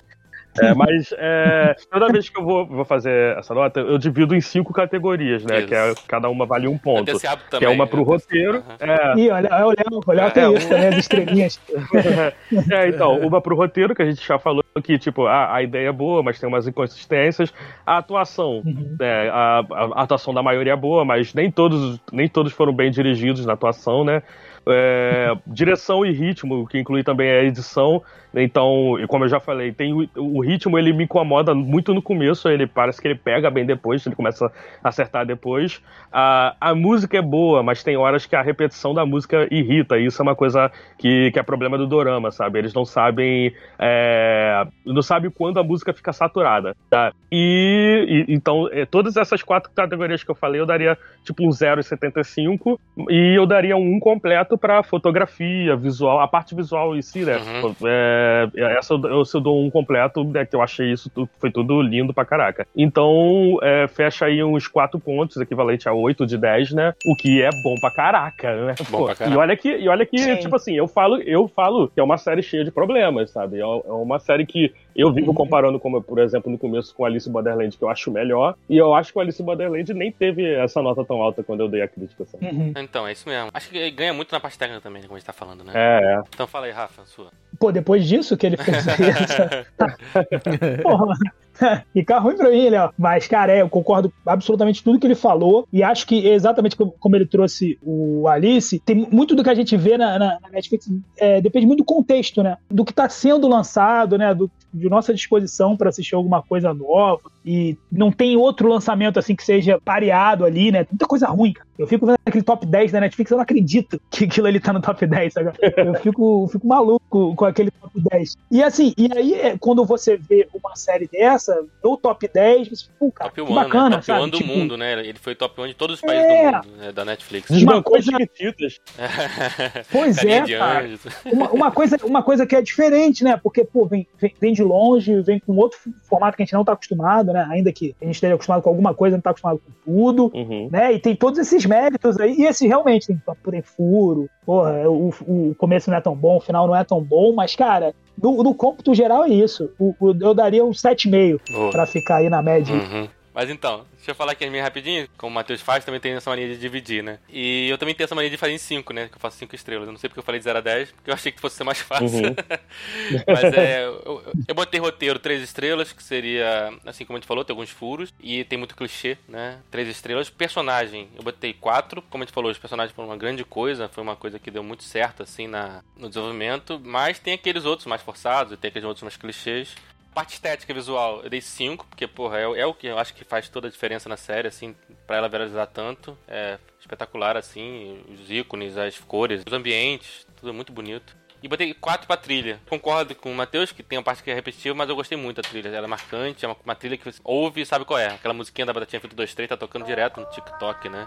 É, 0.61 0.75
mas 0.75 1.13
é, 1.17 1.75
toda 1.91 2.09
vez 2.13 2.29
que 2.29 2.39
eu 2.39 2.45
vou, 2.45 2.67
vou 2.67 2.85
fazer 2.85 3.37
essa 3.39 3.55
nota, 3.55 3.81
eu 3.81 3.99
divido 3.99 4.35
em 4.35 4.41
cinco 4.41 4.73
categorias, 4.73 5.45
né? 5.45 5.59
Isso. 5.59 5.69
Que 5.69 5.75
é, 5.75 5.95
cada 6.07 6.29
uma 6.29 6.47
vale 6.47 6.67
um 6.69 6.77
ponto. 6.79 7.11
hábito 7.11 7.21
Que 7.21 7.57
é 7.57 7.61
também. 7.61 7.69
uma 7.75 7.87
pro 7.87 8.03
roteiro. 8.03 8.63
Aham. 8.81 9.15
É, 9.17 9.21
Ih, 9.21 9.31
olha, 9.31 9.49
olha 9.53 9.67
o 9.67 9.69
Léo, 9.71 10.01
o 10.07 10.13
Léo 10.13 10.31
tem 10.31 10.43
É, 10.45 10.53
isso 10.53 10.67
um- 10.67 10.71
também, 10.71 10.89
as 10.89 10.97
estrelinhas. 10.97 11.61
é, 12.73 12.89
então, 12.89 13.19
uma 13.21 13.41
pro 13.41 13.57
roteiro, 13.57 13.95
que 13.95 14.03
a 14.03 14.07
gente 14.07 14.27
já 14.27 14.39
falou 14.39 14.63
que, 14.83 14.99
tipo, 14.99 15.27
a, 15.27 15.55
a 15.57 15.63
ideia 15.63 15.89
é 15.89 15.93
boa, 15.93 16.23
mas 16.23 16.39
tem 16.39 16.49
umas 16.49 16.67
inconsistências. 16.67 17.53
A 17.87 17.99
atuação, 17.99 18.63
Uhum. 18.65 18.97
né, 18.99 19.29
a, 19.31 19.65
a 19.95 20.03
atuação 20.03 20.33
da 20.35 20.43
maioria 20.43 20.73
é 20.73 20.77
boa, 20.77 21.05
mas 21.05 21.35
nem 21.35 21.51
todos, 21.51 22.01
nem 22.13 22.29
todos 22.29 22.53
foram 22.53 22.73
bem 22.73 22.91
dirigidos 22.91 23.45
na 23.47 23.53
atuação, 23.55 24.05
né? 24.05 24.23
É, 24.67 25.35
direção 25.47 26.05
e 26.05 26.13
ritmo, 26.13 26.67
que 26.67 26.79
inclui 26.79 27.03
também 27.03 27.31
a 27.31 27.43
edição. 27.43 28.03
Então, 28.35 28.99
e 29.01 29.07
como 29.07 29.25
eu 29.25 29.29
já 29.29 29.41
falei, 29.41 29.73
tem 29.73 29.93
o, 29.93 30.09
o 30.17 30.41
ritmo 30.41 30.79
ele 30.79 30.93
me 30.93 31.05
incomoda 31.05 31.55
muito 31.55 31.95
no 31.95 32.03
começo, 32.03 32.49
ele 32.49 32.67
parece 32.67 33.01
que 33.01 33.09
ele 33.09 33.15
pega 33.15 33.51
bem 33.51 33.65
depois, 33.65 34.07
ele 34.07 34.15
começa 34.15 34.53
a 34.83 34.89
acertar 34.89 35.27
depois. 35.27 35.83
A, 36.13 36.55
a 36.61 36.75
música 36.75 37.17
é 37.17 37.23
boa, 37.23 37.63
mas 37.63 37.83
tem 37.83 37.97
horas 37.97 38.27
que 38.27 38.37
a 38.37 38.43
repetição 38.43 38.93
da 38.93 39.07
música 39.07 39.49
irrita, 39.51 39.99
e 39.99 40.07
isso 40.07 40.21
é 40.21 40.25
uma 40.25 40.35
coisa 40.35 40.71
que, 40.99 41.31
que 41.33 41.39
é 41.39 41.43
problema 41.43 41.79
do 41.79 41.87
dorama, 41.87 42.31
sabe? 42.31 42.59
Eles 42.59 42.75
não 42.75 42.85
sabem 42.85 43.53
é, 43.79 44.67
não 44.85 45.03
sabe 45.03 45.31
quando 45.31 45.59
a 45.59 45.65
música 45.65 45.93
fica 45.93 46.13
saturada, 46.13 46.77
tá? 46.91 47.13
E, 47.31 48.25
e 48.29 48.35
então, 48.35 48.69
é, 48.73 48.85
todas 48.85 49.17
essas 49.17 49.43
quatro 49.43 49.71
categorias 49.75 50.23
que 50.23 50.31
eu 50.31 50.35
falei, 50.35 50.61
eu 50.61 50.67
daria 50.67 50.97
tipo 51.25 51.47
um 51.47 51.51
0,75 51.51 52.79
e 53.09 53.35
eu 53.37 53.47
daria 53.47 53.77
um 53.77 54.01
completo 54.01 54.57
para 54.57 54.83
fotografia, 54.83 55.77
visual, 55.77 56.21
a 56.21 56.29
parte 56.29 56.55
visual 56.55 56.97
em 56.97 57.03
si, 57.03 57.25
né? 57.25 57.39
Uhum. 57.39 57.75
É, 57.87 58.18
essa 58.57 58.95
eu, 58.95 59.03
eu, 59.05 59.23
eu 59.33 59.41
dou 59.41 59.65
um 59.65 59.71
completo, 59.71 60.25
né, 60.25 60.45
que 60.45 60.55
eu 60.55 60.63
achei 60.63 60.93
isso 60.93 61.11
foi 61.39 61.51
tudo 61.51 61.81
lindo 61.83 62.15
pra 62.15 62.25
caraca. 62.25 62.67
Então, 62.77 63.59
é, 63.63 63.87
fecha 63.89 64.27
aí 64.27 64.43
uns 64.43 64.67
quatro 64.67 64.99
pontos, 64.99 65.37
equivalente 65.37 65.89
a 65.89 65.93
8 65.93 66.27
de 66.27 66.37
10, 66.37 66.73
né? 66.73 66.95
O 67.07 67.17
que 67.17 67.43
é 67.43 67.51
bom 67.63 67.75
pra 67.81 67.91
caraca, 67.91 68.67
né? 68.67 68.75
Bom 68.91 68.99
Pô, 68.99 69.05
pra 69.07 69.15
caraca. 69.15 69.35
E 69.35 69.39
olha 69.39 69.57
que, 69.57 69.69
e 69.69 69.89
olha 69.89 70.07
que 70.07 70.37
tipo 70.37 70.57
assim, 70.57 70.75
eu 70.75 70.87
falo, 70.87 71.21
eu 71.23 71.49
falo 71.49 71.89
que 71.89 72.01
é 72.01 72.03
uma 72.03 72.19
série 72.19 72.43
cheia 72.43 72.65
de 72.65 72.71
problemas, 72.71 73.31
sabe? 73.31 73.59
É, 73.59 73.61
é 73.61 73.93
uma 73.93 74.19
série 74.19 74.47
que 74.47 74.73
eu 74.99 75.13
vivo 75.13 75.29
uhum. 75.29 75.35
comparando, 75.35 75.79
como, 75.79 76.03
por 76.03 76.19
exemplo, 76.19 76.51
no 76.51 76.59
começo 76.59 76.93
com 76.95 77.05
Alice 77.05 77.29
in 77.29 77.33
Borderland, 77.33 77.77
que 77.77 77.85
eu 77.85 77.89
acho 77.89 78.11
melhor. 78.11 78.57
E 78.69 78.77
eu 78.77 78.93
acho 78.95 79.13
que 79.13 79.19
o 79.19 79.23
Alice 79.23 79.41
in 79.41 79.45
Borderland 79.45 79.95
nem 79.95 80.11
teve 80.11 80.55
essa 80.55 80.83
nota 80.83 81.05
tão 81.05 81.23
alta 81.23 81.43
quando 81.45 81.61
eu 81.61 81.69
dei 81.69 81.83
a 81.83 81.89
crítica. 81.89 82.25
Sabe? 82.25 82.45
Uhum. 82.45 82.73
Então, 82.77 83.07
é 83.07 83.13
isso 83.13 83.29
mesmo. 83.29 83.51
Acho 83.55 83.71
que 83.71 83.91
ganha 83.93 84.13
muito 84.13 84.33
na 84.33 84.41
parte 84.41 84.59
técnica 84.59 84.81
também, 84.81 85.03
como 85.03 85.15
a 85.15 85.19
gente 85.19 85.27
tá 85.27 85.33
falando, 85.33 85.63
né? 85.63 85.73
É, 85.73 86.15
é. 86.15 86.23
Então 86.35 86.49
fala 86.49 86.67
aí, 86.67 86.73
Rafa, 86.73 87.05
sua. 87.07 87.31
Pô, 87.59 87.73
depois 87.73 88.07
disso 88.07 88.37
que 88.37 88.47
ele 88.47 88.57
fez 88.57 88.85
Porra, 90.83 91.15
Fica 91.93 92.19
ruim 92.19 92.37
pra 92.37 92.51
mim, 92.51 92.69
Léo. 92.69 92.91
Mas, 92.97 93.27
cara, 93.27 93.53
é, 93.53 93.63
eu 93.63 93.69
concordo 93.69 94.13
absolutamente 94.25 94.83
tudo 94.83 94.99
que 94.99 95.07
ele 95.07 95.15
falou. 95.15 95.67
E 95.73 95.83
acho 95.83 96.07
que 96.07 96.27
exatamente 96.27 96.77
como 96.77 97.17
ele 97.17 97.27
trouxe 97.27 97.79
o 97.83 98.29
Alice, 98.29 98.79
tem 98.81 99.07
muito 99.11 99.35
do 99.35 99.43
que 99.43 99.51
a 99.51 99.55
gente 99.55 99.77
vê 99.77 99.97
na, 99.97 100.19
na, 100.19 100.39
na 100.41 100.49
Netflix, 100.51 100.91
é, 101.17 101.41
depende 101.41 101.67
muito 101.67 101.81
do 101.81 101.85
contexto, 101.85 102.43
né? 102.43 102.57
Do 102.71 102.85
que 102.85 102.93
tá 102.93 103.09
sendo 103.09 103.49
lançado, 103.49 104.17
né? 104.17 104.35
Do, 104.35 104.51
de 104.73 104.89
nossa 104.89 105.13
disposição 105.15 105.77
para 105.77 105.89
assistir 105.89 106.15
alguma 106.15 106.43
coisa 106.43 106.73
nova. 106.73 107.31
E 107.45 107.77
não 107.91 108.13
tem 108.13 108.37
outro 108.37 108.69
lançamento 108.69 109.19
assim 109.19 109.35
que 109.35 109.45
seja 109.45 109.81
pareado 109.83 110.45
ali, 110.45 110.71
né? 110.71 110.87
Muita 110.91 111.07
coisa 111.07 111.27
ruim, 111.27 111.53
cara. 111.53 111.69
Eu 111.79 111.87
fico 111.87 112.05
vendo 112.07 112.19
aquele 112.27 112.43
top 112.43 112.67
10 112.67 112.91
da 112.91 113.01
Netflix, 113.01 113.31
eu 113.31 113.37
não 113.37 113.43
acredito 113.43 114.01
que 114.11 114.25
aquilo 114.25 114.49
ali 114.49 114.59
tá 114.59 114.73
no 114.73 114.81
top 114.81 115.07
10, 115.07 115.33
sabe? 115.33 115.53
Eu 115.77 115.95
fico, 115.95 116.49
fico 116.51 116.67
maluco 116.67 117.35
com 117.35 117.45
aquele 117.45 117.71
top 117.71 118.01
10. 118.11 118.37
E 118.51 118.63
assim, 118.63 118.93
e 118.99 119.09
aí 119.17 119.35
é, 119.35 119.57
quando 119.59 119.85
você 119.85 120.17
vê 120.17 120.49
uma 120.53 120.75
série 120.75 121.07
dessa, 121.07 121.48
no 121.83 121.97
top 121.97 122.29
10, 122.29 122.69
você 122.69 122.87
fica, 122.87 123.13
cara, 123.13 123.31
top 123.31 123.35
que 123.35 123.41
one, 123.41 123.55
né? 123.55 123.65
bacana, 123.65 123.89
né? 123.91 123.97
Top 123.97 124.07
sabe? 124.07 124.23
1 124.23 124.29
do 124.29 124.39
tipo, 124.39 124.51
mundo, 124.51 124.77
né? 124.77 125.07
Ele 125.07 125.19
foi 125.19 125.35
top 125.35 125.61
1 125.61 125.69
de 125.69 125.75
todos 125.75 125.97
os 125.97 126.01
países 126.01 126.27
é... 126.27 126.51
do 126.51 126.57
mundo, 126.57 126.77
né? 126.79 126.93
da 126.93 127.05
Netflix. 127.05 127.51
Uma 127.51 127.83
coisa... 127.83 128.11
pois 129.91 130.19
é, 130.25 130.59
cara. 130.59 130.89
Uma, 131.31 131.51
uma, 131.51 131.71
coisa, 131.71 131.97
uma 132.05 132.23
coisa 132.23 132.47
que 132.47 132.57
é 132.57 132.63
diferente, 132.63 133.23
né? 133.23 133.37
Porque, 133.37 133.65
pô, 133.65 133.87
vem, 133.87 134.07
vem, 134.19 134.35
vem 134.41 134.53
de 134.53 134.63
longe, 134.63 135.21
vem 135.21 135.39
com 135.39 135.55
outro 135.57 135.79
formato 136.05 136.37
que 136.37 136.43
a 136.43 136.47
gente 136.47 136.55
não 136.55 136.65
tá 136.65 136.73
acostumado, 136.73 137.33
né? 137.33 137.47
Ainda 137.51 137.73
que 137.73 137.95
a 138.01 138.05
gente 138.05 138.15
esteja 138.15 138.35
acostumado 138.35 138.63
com 138.63 138.71
alguma 138.71 138.95
coisa, 138.95 139.17
não 139.17 139.21
tá 139.21 139.31
acostumado 139.31 139.61
com 139.61 139.73
tudo, 139.85 140.31
uhum. 140.35 140.69
né? 140.71 140.93
E 140.93 140.99
tem 140.99 141.15
todos 141.15 141.39
esses 141.39 141.65
méritos 141.67 142.19
aí. 142.19 142.35
E 142.39 142.47
esse 142.47 142.67
realmente 142.67 143.07
tem, 143.07 143.21
tem 143.51 143.63
furo. 143.63 144.29
Porra, 144.45 144.89
o, 144.89 145.11
o 145.27 145.55
começo 145.57 145.91
não 145.91 145.99
é 145.99 146.01
tão 146.01 146.15
bom, 146.15 146.37
o 146.37 146.41
final 146.41 146.67
não 146.67 146.77
é 146.77 146.85
tão 146.85 147.03
bom, 147.03 147.33
mas, 147.33 147.55
cara, 147.55 147.95
no, 148.23 148.43
no 148.43 148.55
cômputo 148.55 148.95
geral 148.95 149.25
é 149.25 149.31
isso. 149.31 149.71
O, 149.79 149.95
o, 150.01 150.17
eu 150.21 150.35
daria 150.35 150.65
um 150.65 150.71
7,5 150.71 151.71
para 151.71 151.87
ficar 151.87 152.17
aí 152.17 152.29
na 152.29 152.43
média. 152.43 152.75
Uhum. 152.75 153.09
Mas 153.39 153.51
então, 153.51 153.87
deixa 153.95 154.11
eu 154.11 154.17
falar 154.17 154.33
aqui 154.33 154.45
rapidinho, 154.59 155.09
como 155.17 155.31
o 155.31 155.35
Matheus 155.37 155.61
faz, 155.61 155.85
também 155.85 156.01
tem 156.01 156.13
essa 156.13 156.29
mania 156.29 156.49
de 156.49 156.59
dividir, 156.59 157.05
né? 157.05 157.21
E 157.29 157.69
eu 157.69 157.79
também 157.79 157.95
tenho 157.95 158.05
essa 158.05 158.15
mania 158.17 158.29
de 158.29 158.37
fazer 158.37 158.53
em 158.53 158.59
5, 158.59 158.93
né? 158.93 159.07
Que 159.07 159.15
eu 159.15 159.21
faço 159.21 159.37
5 159.37 159.55
estrelas. 159.55 159.87
Eu 159.87 159.93
não 159.93 159.99
sei 160.01 160.11
porque 160.11 160.19
eu 160.19 160.25
falei 160.25 160.41
de 160.41 160.45
0 160.45 160.59
a 160.59 160.61
10, 160.61 160.91
porque 160.91 161.09
eu 161.09 161.15
achei 161.15 161.31
que 161.31 161.41
fosse 161.41 161.55
ser 161.55 161.63
mais 161.63 161.79
fácil. 161.79 162.31
Uhum. 162.31 162.35
Mas 163.29 163.45
é. 163.55 163.85
Eu, 163.85 164.25
eu 164.49 164.55
botei 164.57 164.81
roteiro 164.81 165.21
3 165.21 165.41
estrelas, 165.41 165.93
que 165.93 166.03
seria, 166.03 166.77
assim 166.85 167.05
como 167.05 167.17
a 167.17 167.21
gente 167.21 167.29
falou, 167.29 167.45
tem 167.45 167.55
alguns 167.55 167.71
furos. 167.71 168.13
E 168.19 168.43
tem 168.43 168.59
muito 168.59 168.75
clichê, 168.75 169.17
né? 169.29 169.61
3 169.71 169.87
estrelas. 169.87 170.29
Personagem, 170.29 171.09
eu 171.15 171.23
botei 171.23 171.53
4. 171.53 172.03
Como 172.11 172.25
a 172.25 172.27
gente 172.27 172.35
falou, 172.35 172.51
os 172.51 172.59
personagens 172.59 172.93
foram 172.93 173.09
uma 173.09 173.17
grande 173.17 173.45
coisa, 173.45 173.87
foi 173.87 174.03
uma 174.03 174.17
coisa 174.17 174.41
que 174.41 174.51
deu 174.51 174.65
muito 174.65 174.83
certo, 174.83 175.23
assim, 175.23 175.47
na, 175.47 175.85
no 175.97 176.09
desenvolvimento. 176.09 176.81
Mas 176.85 177.21
tem 177.21 177.35
aqueles 177.35 177.65
outros 177.65 177.87
mais 177.87 178.03
forçados, 178.03 178.55
e 178.55 178.57
tem 178.57 178.69
aqueles 178.69 178.85
outros 178.85 179.05
mais 179.05 179.17
clichês 179.17 179.77
parte 180.19 180.35
estética 180.35 180.75
visual, 180.75 181.21
eu 181.23 181.31
dei 181.31 181.41
5, 181.41 181.87
porque, 181.87 182.05
porra, 182.05 182.39
é, 182.39 182.43
é, 182.43 182.67
o 182.67 182.75
que 182.75 182.89
eu 182.89 182.99
acho 182.99 183.15
que 183.15 183.25
faz 183.25 183.49
toda 183.49 183.69
a 183.69 183.71
diferença 183.71 184.09
na 184.09 184.17
série, 184.17 184.49
assim, 184.49 184.75
pra 185.07 185.17
ela 185.17 185.29
viralizar 185.29 185.67
tanto. 185.67 186.19
É 186.27 186.59
espetacular, 186.81 187.37
assim, 187.37 188.03
os 188.13 188.29
ícones, 188.29 188.77
as 188.77 188.99
cores, 188.99 189.45
os 189.47 189.53
ambientes, 189.53 190.27
tudo 190.35 190.53
muito 190.53 190.73
bonito. 190.73 191.17
E 191.41 191.47
botei 191.47 191.73
4 191.73 192.05
pra 192.09 192.17
trilha. 192.17 192.59
Concordo 192.69 193.15
com 193.15 193.31
o 193.31 193.35
Matheus, 193.35 193.71
que 193.71 193.81
tem 193.81 193.97
uma 193.97 194.03
parte 194.03 194.25
que 194.25 194.31
é 194.31 194.35
repetitiva, 194.35 194.75
mas 194.75 194.89
eu 194.89 194.97
gostei 194.97 195.17
muito 195.17 195.41
da 195.41 195.49
trilha. 195.49 195.69
Ela 195.69 195.87
é 195.87 195.89
marcante, 195.89 196.45
é 196.45 196.49
uma, 196.49 196.57
uma 196.65 196.75
trilha 196.75 196.97
que 196.97 197.05
você 197.05 197.21
ouve 197.23 197.61
e 197.61 197.67
sabe 197.67 197.85
qual 197.85 198.01
é. 198.01 198.09
Aquela 198.09 198.35
musiquinha 198.35 198.67
da 198.67 198.73
Batatinha 198.73 199.01
Feito 199.01 199.15
23 199.15 199.49
tá 199.49 199.57
tocando 199.57 199.87
direto 199.87 200.19
no 200.19 200.27
TikTok, 200.31 200.89
né? 200.89 201.07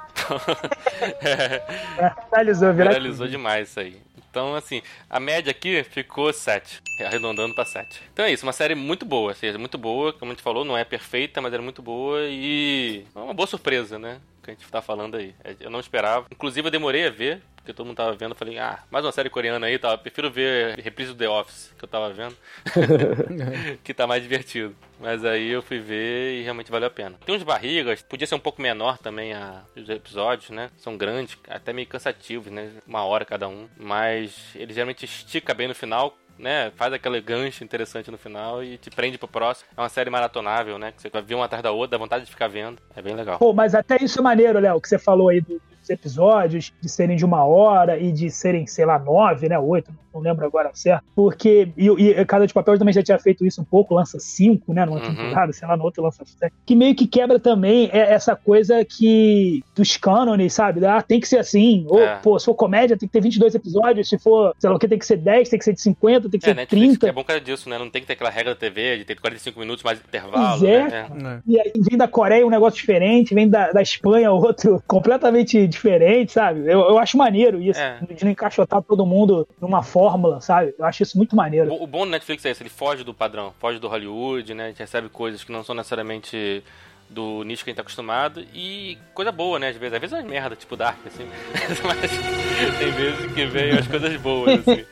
é, 1.22 2.14
viralizou, 2.30 2.74
viralizou 2.74 3.28
demais 3.28 3.68
isso 3.68 3.82
aí. 3.82 4.02
Então, 4.32 4.56
assim, 4.56 4.82
a 5.10 5.20
média 5.20 5.52
aqui 5.52 5.84
ficou 5.84 6.32
7, 6.32 6.82
arredondando 7.02 7.54
para 7.54 7.66
7. 7.66 8.02
Então 8.14 8.24
é 8.24 8.32
isso, 8.32 8.46
uma 8.46 8.54
série 8.54 8.74
muito 8.74 9.06
boa, 9.06 9.32
ou 9.32 9.36
seja, 9.36 9.58
muito 9.58 9.78
boa, 9.78 10.14
como 10.14 10.32
a 10.32 10.34
gente 10.34 10.42
falou, 10.42 10.64
não 10.64 10.78
é 10.78 10.86
perfeita, 10.86 11.42
mas 11.42 11.52
era 11.54 11.62
muito 11.62 11.82
boa 11.82 12.22
e 12.24 13.06
é 13.14 13.20
uma 13.20 13.34
boa 13.34 13.46
surpresa, 13.46 14.00
né? 14.00 14.22
Que 14.42 14.52
a 14.52 14.54
gente 14.54 14.68
tá 14.70 14.82
falando 14.82 15.18
aí. 15.18 15.36
É, 15.44 15.56
eu 15.60 15.70
não 15.70 15.80
esperava. 15.80 16.26
Inclusive, 16.32 16.68
eu 16.68 16.72
demorei 16.72 17.08
a 17.08 17.10
ver, 17.10 17.42
porque 17.56 17.74
todo 17.74 17.86
mundo 17.86 17.98
tava 17.98 18.14
vendo, 18.14 18.32
eu 18.32 18.36
falei, 18.36 18.58
ah, 18.58 18.80
mais 18.90 19.06
uma 19.06 19.12
série 19.12 19.30
coreana 19.30 19.68
aí, 19.68 19.78
tá? 19.78 19.92
Eu 19.92 19.98
prefiro 20.00 20.32
ver 20.32 20.80
reprise 20.80 21.12
do 21.12 21.18
The 21.18 21.30
Office, 21.30 21.72
que 21.78 21.86
eu 21.86 21.88
tava 21.88 22.12
vendo, 22.12 22.36
que 23.84 23.94
tá 23.94 24.08
mais 24.08 24.24
divertido. 24.24 24.76
Mas 25.00 25.24
aí 25.24 25.50
eu 25.50 25.62
fui 25.62 25.80
ver 25.80 26.40
e 26.40 26.44
realmente 26.44 26.72
valeu 26.72 26.88
a 26.88 26.92
pena. 26.92 27.18
Tem 27.24 27.36
uns 27.36 27.44
barrigas, 27.44 28.02
podia 28.02 28.26
ser 28.26 28.36
um 28.36 28.40
pouco 28.40 28.62
menor 28.62 28.98
também 28.98 29.34
a, 29.34 29.64
os 29.76 29.88
episódios, 29.90 30.50
né? 30.50 30.72
São 30.78 30.98
grandes, 30.98 31.38
até 31.48 31.72
meio 31.72 31.88
cansativos, 31.88 32.52
né? 32.52 32.72
Uma 32.88 33.04
hora 33.04 33.26
cada 33.26 33.48
um. 33.48 33.68
Mas 33.78 34.56
ele 34.56 34.74
geralmente 34.74 35.06
estica 35.06 35.54
bem 35.54 35.68
no 35.68 35.76
final, 35.76 36.18
né, 36.42 36.72
faz 36.76 36.92
aquele 36.92 37.22
gancho 37.22 37.64
interessante 37.64 38.10
no 38.10 38.18
final 38.18 38.64
e 38.64 38.78
te 38.78 38.90
prende 38.90 39.18
pro 39.18 39.28
próximo. 39.28 39.70
É 39.78 39.82
uma 39.82 39.90
série 39.90 40.10
maratonável, 40.10 40.78
né, 40.78 40.92
que 40.92 41.02
você 41.02 41.10
vai 41.10 41.22
ver 41.22 41.36
uma 41.36 41.46
atrás 41.46 41.64
da 41.64 41.72
outra, 41.72 41.98
dá 41.98 41.98
vontade 41.98 42.26
de 42.26 42.32
ficar 42.32 42.48
vendo. 42.48 42.82
É 42.96 43.02
bem 43.02 43.16
legal. 43.16 43.38
Pô, 43.40 43.54
mas 43.54 43.76
até 43.76 43.98
isso 44.02 44.20
é 44.20 44.22
maneiro, 44.22 44.60
Léo, 44.60 44.82
que 44.82 44.90
você 44.90 44.98
falou 44.98 45.30
aí 45.30 45.40
do, 45.40 45.62
episódios, 45.90 46.74
de 46.82 46.90
serem 46.90 47.16
de 47.16 47.26
uma 47.26 47.44
hora 47.46 47.98
e 47.98 48.12
de 48.12 48.30
serem, 48.30 48.68
sei 48.68 48.86
lá, 48.86 49.00
nove, 49.00 49.50
né? 49.50 49.58
Oito, 49.58 49.92
não 50.14 50.22
lembro 50.22 50.46
agora 50.46 50.72
certo. 50.74 51.04
Porque. 51.16 51.70
E, 51.78 51.88
e 51.88 52.26
Casa 52.26 52.46
de 52.46 52.54
Papel 52.54 52.78
também 52.78 52.94
já 52.94 53.02
tinha 53.02 53.18
feito 53.18 53.46
isso 53.46 53.62
um 53.62 53.66
pouco, 53.66 53.96
lança 53.96 54.20
cinco, 54.20 54.74
né? 54.74 54.86
Numa 54.86 55.00
uhum. 55.00 55.16
temporada, 55.16 55.54
sei 55.54 55.68
lá, 55.68 55.78
no 55.78 55.84
outro 55.84 56.04
lança 56.04 56.24
sete. 56.26 56.54
Que 56.66 56.76
meio 56.76 56.96
que 56.96 57.08
quebra 57.08 57.40
também 57.40 57.90
essa 57.92 58.36
coisa 58.36 58.84
que. 58.84 59.64
dos 59.76 59.96
cânones, 59.98 60.54
sabe? 60.54 60.86
Ah, 60.86 61.02
tem 61.02 61.20
que 61.20 61.28
ser 61.28 61.38
assim. 61.38 61.86
Ou, 61.88 62.02
é. 62.02 62.18
pô, 62.18 62.38
se 62.38 62.46
for 62.46 62.56
comédia, 62.56 62.98
tem 62.98 63.08
que 63.08 63.14
ter 63.14 63.22
22 63.22 63.56
episódios. 63.56 64.10
Se 64.10 64.18
for, 64.18 64.54
sei 64.60 64.70
lá 64.70 64.76
o 64.76 64.80
que, 64.80 64.88
tem 64.88 65.00
que 65.00 65.06
ser 65.06 65.18
10, 65.18 65.50
tem 65.50 65.60
que 65.60 65.66
ser 65.66 65.74
de 65.74 65.82
50, 65.82 66.30
tem 66.30 66.40
que 66.40 66.46
é, 66.46 66.50
ser 66.50 66.56
Netflix, 66.56 67.00
30. 67.00 67.08
É 67.08 67.12
bom 67.12 67.24
cara 67.24 67.40
disso, 67.40 67.70
né? 67.70 67.78
Não 67.78 67.90
tem 67.90 68.02
que 68.02 68.08
ter 68.08 68.14
aquela 68.14 68.30
regra 68.30 68.54
da 68.54 68.60
TV 68.60 68.98
de 68.98 69.06
ter 69.06 69.20
45 69.20 69.60
minutos 69.60 69.84
mais 69.84 70.00
intervalo. 70.00 70.66
É. 70.66 70.90
Né? 70.90 71.42
É. 71.48 71.52
E 71.52 71.60
aí 71.60 71.72
vem 71.78 71.98
da 71.98 72.08
Coreia 72.08 72.46
um 72.46 72.50
negócio 72.50 72.80
diferente, 72.80 73.34
vem 73.34 73.48
da, 73.48 73.72
da 73.72 73.82
Espanha 73.82 74.32
outro 74.32 74.84
completamente 74.88 75.68
diferente, 75.72 76.34
sabe? 76.34 76.62
Eu, 76.62 76.82
eu 76.82 76.98
acho 77.00 77.18
maneiro 77.18 77.62
isso, 77.62 77.80
é. 77.80 77.98
de 78.14 78.24
não 78.24 78.32
encaixotar 78.32 78.82
todo 78.82 79.06
mundo 79.06 79.48
numa 79.60 79.82
fórmula, 79.82 80.40
sabe? 80.42 80.74
Eu 80.78 80.86
acho 80.86 81.04
isso 81.04 81.18
muito 81.18 81.36
maneiro. 81.36 81.72
O, 81.72 81.84
o 81.84 81.88
bom 81.88 82.06
do 82.06 82.12
Netflix 82.12 82.46
é 82.46 82.52
isso, 82.52 82.62
ele 82.62 82.70
foge 82.70 83.04
do 83.04 83.14
padrão, 83.14 83.54
foge 83.60 83.80
do 83.80 83.88
Hollywood, 83.88 84.54
né? 84.54 84.66
A 84.66 84.68
gente 84.68 84.80
recebe 84.80 85.10
coisas 85.10 85.44
que 85.44 85.52
não 85.52 85.64
são 85.64 85.74
necessariamente 85.74 86.64
do 87.10 87.44
nicho 87.44 87.64
que 87.64 87.70
a 87.70 87.72
gente 87.72 87.78
tá 87.78 87.82
acostumado 87.82 88.46
e 88.54 88.98
coisa 89.14 89.32
boa, 89.32 89.60
né? 89.60 89.70
Às 89.70 89.78
vezes, 89.78 89.94
às 89.94 90.00
vezes 90.00 90.16
é 90.16 90.22
merda, 90.22 90.56
tipo 90.56 90.76
Dark, 90.78 91.00
assim. 91.06 91.28
Mas 91.84 92.78
tem 92.78 92.92
vezes 92.92 93.34
que 93.34 93.46
vem 93.46 93.72
as 93.72 93.88
coisas 93.88 94.16
boas, 94.22 94.60
assim, 94.60 94.86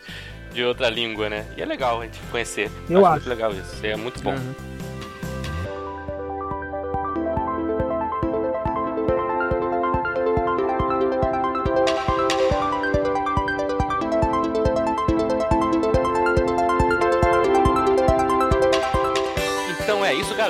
de 0.53 0.63
outra 0.63 0.89
língua, 0.89 1.29
né? 1.29 1.45
E 1.57 1.61
é 1.61 1.65
legal 1.65 2.01
a 2.01 2.05
gente 2.05 2.19
conhecer. 2.29 2.69
Eu 2.89 3.05
acho. 3.05 3.15
muito 3.15 3.29
legal 3.29 3.51
isso. 3.53 3.85
É 3.85 3.95
muito 3.95 4.21
bom. 4.21 4.31
Uhum. 4.31 4.78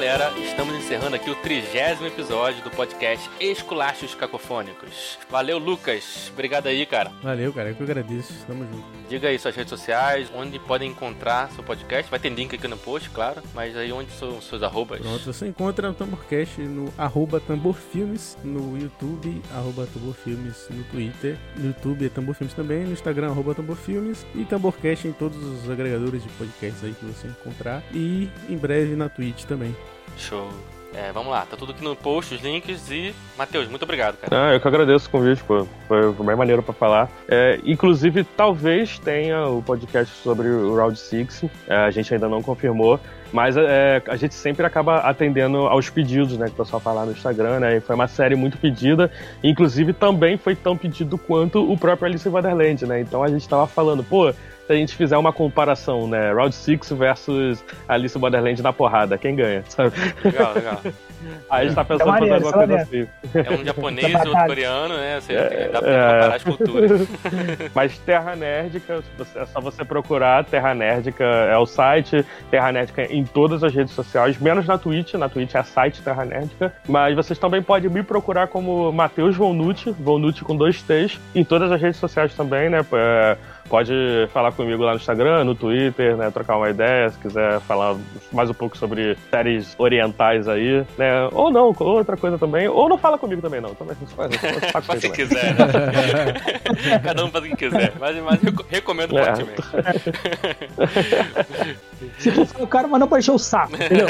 Galera, 0.10 0.34
estamos 0.40 0.74
encerrando 0.74 1.16
aqui 1.16 1.30
o 1.30 1.36
trigésimo 1.36 2.08
episódio 2.08 2.64
do 2.64 2.72
podcast 2.72 3.30
Esculachos 3.40 4.16
Cacofônicos. 4.16 5.20
Valeu, 5.30 5.60
Lucas. 5.60 6.32
Obrigado 6.34 6.66
aí, 6.66 6.84
cara. 6.84 7.12
Valeu, 7.22 7.54
cara. 7.54 7.70
Eu 7.70 7.76
que 7.76 7.84
agradeço. 7.84 8.34
Tamo 8.48 8.66
junto. 8.66 8.84
Diga 9.08 9.28
aí 9.28 9.38
suas 9.38 9.56
redes 9.56 9.70
sociais, 9.70 10.32
onde 10.36 10.58
podem 10.58 10.90
encontrar 10.90 11.52
seu 11.52 11.64
podcast. 11.64 12.10
Vai 12.10 12.20
ter 12.20 12.30
link 12.30 12.56
aqui 12.56 12.68
no 12.68 12.76
post, 12.76 13.08
claro. 13.12 13.44
Mas 13.54 13.78
aí 13.78 13.92
onde 13.92 14.10
são 14.14 14.42
seus 14.42 14.64
arrobas? 14.64 15.00
Pronto, 15.00 15.24
você 15.32 15.48
encontra 15.48 15.92
o 15.92 15.94
Tamborcast 15.94 16.60
no 16.60 16.92
arroba 16.98 17.40
Tamborfilmes, 17.40 18.36
no 18.44 18.80
YouTube, 18.80 19.40
arroba 19.54 19.86
Tamborfilmes, 19.94 20.66
no 20.72 20.84
Twitter, 20.86 21.38
no 21.56 21.68
YouTube 21.68 22.08
é 22.08 22.10
Tamborfilmes 22.10 22.56
também, 22.56 22.84
no 22.84 22.94
Instagram, 22.94 23.28
arroba 23.28 23.54
Tamborfilmes 23.54 24.26
e 24.34 24.44
Tamborcast 24.44 25.08
em 25.08 25.14
todos 25.14 25.38
os 25.38 25.70
agregadores 25.70 26.24
de 26.24 26.30
podcasts 26.30 26.84
aí 26.84 26.96
que 26.96 27.06
você 27.06 27.28
encontrar. 27.28 27.84
E 27.94 28.28
em 28.50 28.58
breve 28.58 28.96
na 28.96 29.08
Twitch 29.08 29.44
também. 29.44 29.76
Show. 30.20 30.50
É, 30.94 31.12
vamos 31.12 31.30
lá, 31.30 31.46
tá 31.46 31.56
tudo 31.56 31.72
aqui 31.72 31.84
no 31.84 31.96
post, 31.96 32.34
os 32.34 32.42
links 32.42 32.90
e. 32.90 33.14
Matheus, 33.38 33.68
muito 33.68 33.84
obrigado, 33.84 34.18
cara. 34.18 34.50
Ah, 34.50 34.54
eu 34.54 34.60
que 34.60 34.68
agradeço 34.68 35.08
o 35.08 35.12
convite, 35.12 35.44
pô. 35.44 35.68
Foi, 35.88 36.12
bem 36.14 36.36
maneiro 36.36 36.64
pra 36.64 36.74
falar. 36.74 37.10
É, 37.28 37.60
inclusive, 37.64 38.24
talvez 38.24 38.98
tenha 38.98 39.46
o 39.46 39.62
podcast 39.62 40.16
sobre 40.16 40.48
o 40.48 40.76
Round 40.76 40.98
6. 40.98 41.46
É, 41.68 41.76
a 41.76 41.92
gente 41.92 42.12
ainda 42.14 42.28
não 42.28 42.42
confirmou. 42.42 43.00
Mas 43.32 43.56
é, 43.56 44.02
a 44.08 44.16
gente 44.16 44.34
sempre 44.34 44.66
acaba 44.66 44.98
atendendo 45.02 45.60
aos 45.68 45.88
pedidos, 45.88 46.36
né? 46.38 46.48
Que 46.48 46.54
o 46.54 46.64
pessoal 46.64 46.80
fala 46.80 47.06
no 47.06 47.12
Instagram, 47.12 47.60
né? 47.60 47.78
E 47.78 47.80
foi 47.80 47.94
uma 47.94 48.08
série 48.08 48.36
muito 48.36 48.58
pedida. 48.58 49.12
Inclusive, 49.44 49.94
também 49.94 50.38
foi 50.38 50.56
tão 50.56 50.76
pedido 50.76 51.16
quanto 51.18 51.72
o 51.72 51.78
próprio 51.78 52.08
Alice 52.08 52.28
in 52.28 52.32
Wonderland, 52.32 52.88
né? 52.88 53.02
Então 53.02 53.24
a 53.24 53.28
gente 53.28 53.48
tava 53.48 53.68
falando, 53.68 54.04
pô, 54.04 54.34
se 54.70 54.74
a 54.74 54.76
gente 54.76 54.96
fizer 54.96 55.18
uma 55.18 55.34
comparação, 55.34 56.08
né? 56.08 56.32
Round 56.32 56.54
6 56.54 56.92
versus 56.92 57.66
Alice 57.88 58.16
in 58.16 58.22
Wonderland 58.22 58.62
na 58.62 58.72
porrada, 58.72 59.18
quem 59.18 59.36
ganha? 59.36 59.64
Sabe? 59.68 59.96
Legal, 60.24 60.54
legal. 60.54 60.82
Aí 61.50 61.62
a 61.62 61.66
gente 61.66 61.76
tá 61.76 61.84
pensando 61.84 62.10
É 62.10 62.18
em 62.18 62.20
fazer 62.20 62.32
maneiro, 62.32 62.46
alguma 62.46 62.64
é 62.64 62.68
coisa 62.68 62.86
maneiro. 62.86 63.10
assim. 63.24 63.50
É 63.50 63.62
um 63.62 63.66
japonês 63.66 64.12
e 64.12 64.28
outro 64.28 64.46
coreano, 64.46 64.98
né? 64.98 65.20
Você, 65.20 65.70
dá 65.72 65.82
pra 65.82 65.92
é. 65.92 66.12
comparar 66.14 66.36
as 66.36 66.44
culturas. 66.44 67.08
Mas 67.76 67.98
Terra 68.00 68.36
Nerdica, 68.36 69.04
é 69.36 69.46
só 69.46 69.62
você 69.62 69.86
procurar 69.86 70.44
Terra 70.46 70.74
Nerdica 70.74 71.24
é 71.24 71.58
o 71.58 71.66
site, 71.66 72.26
Terra 72.50 72.72
Nerdica 72.72 73.04
em 73.04 73.24
todas 73.24 73.64
as 73.64 73.74
redes 73.74 73.94
sociais, 73.94 74.38
menos 74.38 74.66
na 74.66 74.78
Twitch, 74.78 75.14
na 75.14 75.30
Twitch 75.30 75.56
é 75.56 75.64
site 75.64 76.02
Terra 76.02 76.26
Nerdica, 76.26 76.74
mas 76.88 77.16
vocês 77.16 77.38
também 77.38 77.62
podem 77.62 77.90
me 77.90 78.04
procurar 78.04 78.48
como 78.48 78.92
Matheus 78.92 79.36
Volnucci, 79.36 79.92
Volnucci 79.92 80.44
com 80.44 80.56
dois 80.56 80.82
T's, 80.82 81.20
em 81.34 81.44
todas 81.44 81.72
as 81.72 81.82
redes 81.82 82.00
sociais 82.00 82.34
também, 82.34 82.70
né? 82.70 82.80
É, 82.94 83.38
Pode 83.70 83.94
falar 84.34 84.52
comigo 84.52 84.82
lá 84.82 84.94
no 84.94 84.98
Instagram, 84.98 85.44
no 85.44 85.54
Twitter, 85.54 86.18
né? 86.18 86.32
Trocar 86.32 86.58
uma 86.58 86.72
ideia, 86.72 87.08
se 87.12 87.20
quiser 87.20 87.60
falar 87.62 87.96
mais 88.32 88.50
um 88.50 88.54
pouco 88.54 88.76
sobre 88.76 89.16
séries 89.30 89.76
orientais 89.78 90.48
aí, 90.48 90.84
né? 90.98 91.09
Ou 91.32 91.52
não, 91.52 91.74
outra 91.80 92.18
coisa 92.18 92.38
também. 92.38 92.68
Ou 92.68 92.90
não 92.90 92.98
fala 92.98 93.18
comigo 93.18 93.42
também, 93.42 93.62
não. 93.62 93.74
Também 93.76 93.96
faz, 94.16 94.36
faz, 94.72 94.86
Faz 94.86 95.02
se 95.02 95.10
também. 95.10 95.28
quiser, 95.28 95.56
né? 95.56 97.00
Cada 97.04 97.26
um 97.26 97.32
faz 97.32 97.46
o 97.46 97.48
que 97.50 97.56
quiser. 97.56 97.94
Mas, 98.00 98.16
mas 98.18 98.40
eu 98.44 98.54
recomendo 98.70 99.18
É. 99.18 99.26
fortemente. 99.26 99.62
Se 102.18 102.32
for 102.32 102.48
o 102.64 102.68
cara, 102.68 102.88
mas 102.88 102.98
não 103.00 103.08
pra 103.10 103.20
encher 103.20 103.32
o 103.32 103.38
saco, 103.38 103.76
entendeu? 103.76 104.08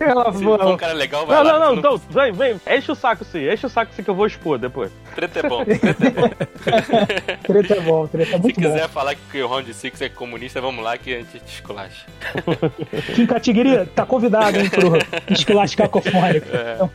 Ela 0.00 0.32
Se 0.32 0.42
for 0.42 0.64
um 0.66 0.76
cara 0.76 0.92
legal, 0.94 1.26
vai 1.26 1.36
Não, 1.36 1.44
lá. 1.44 1.52
não, 1.52 1.60
não, 1.66 1.72
Se 1.74 1.78
então, 1.78 2.00
vem, 2.10 2.32
vem, 2.32 2.60
enche 2.78 2.90
o 2.90 2.94
saco 2.94 3.24
sim, 3.24 3.46
enche 3.50 3.66
o 3.66 3.68
saco 3.68 3.92
sim 3.94 4.02
que 4.02 4.08
eu 4.08 4.14
vou 4.14 4.26
expor 4.26 4.58
depois. 4.58 4.90
Treta 5.14 5.40
é 5.40 5.42
bom, 5.42 5.62
treta 5.64 6.06
é 6.06 6.10
bom. 6.10 6.30
Treta 7.42 7.74
é 7.74 7.80
bom, 7.80 8.06
treta 8.06 8.30
é 8.30 8.36
Se 8.36 8.42
muito 8.42 8.60
bom. 8.60 8.72
quiser 8.72 8.88
falar 8.88 9.14
que 9.14 9.42
o 9.42 9.46
Round 9.48 9.72
6 9.74 10.00
é 10.02 10.08
comunista, 10.08 10.60
vamos 10.60 10.82
lá 10.84 10.96
que 10.96 11.14
a 11.14 11.18
gente 11.18 11.38
te 11.40 11.54
esculacha. 11.54 12.06
Kim 13.14 13.26
Catigiri 13.26 13.86
tá 13.94 14.06
convidado, 14.06 14.58
hein, 14.58 14.68
pro 14.70 14.92
esculacho 15.40 15.76
cacofônico. 15.76 16.46
Então, 16.74 16.90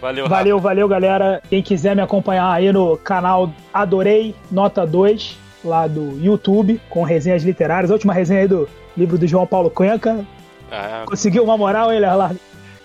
Valeu, 0.00 0.24
Rafa. 0.24 0.36
valeu, 0.36 0.58
valeu, 0.60 0.88
galera. 0.88 1.42
Quem 1.48 1.62
quiser 1.62 1.96
me 1.96 2.02
acompanhar 2.02 2.52
aí 2.52 2.70
no 2.70 2.96
canal 2.98 3.50
Adorei 3.72 4.34
Nota 4.50 4.86
2, 4.86 5.38
lá 5.64 5.86
do 5.86 6.18
YouTube, 6.22 6.80
com 6.90 7.02
resenhas 7.02 7.42
literárias. 7.42 7.90
A 7.90 7.94
última 7.94 8.12
resenha 8.12 8.40
aí 8.40 8.48
do 8.48 8.68
livro 8.96 9.16
do 9.16 9.26
João 9.26 9.46
Paulo 9.46 9.70
Cuenca. 9.70 10.24
Ah, 10.70 11.04
Conseguiu 11.06 11.42
uma 11.44 11.56
moral, 11.56 11.92
ele 11.92 12.04
lá 12.04 12.30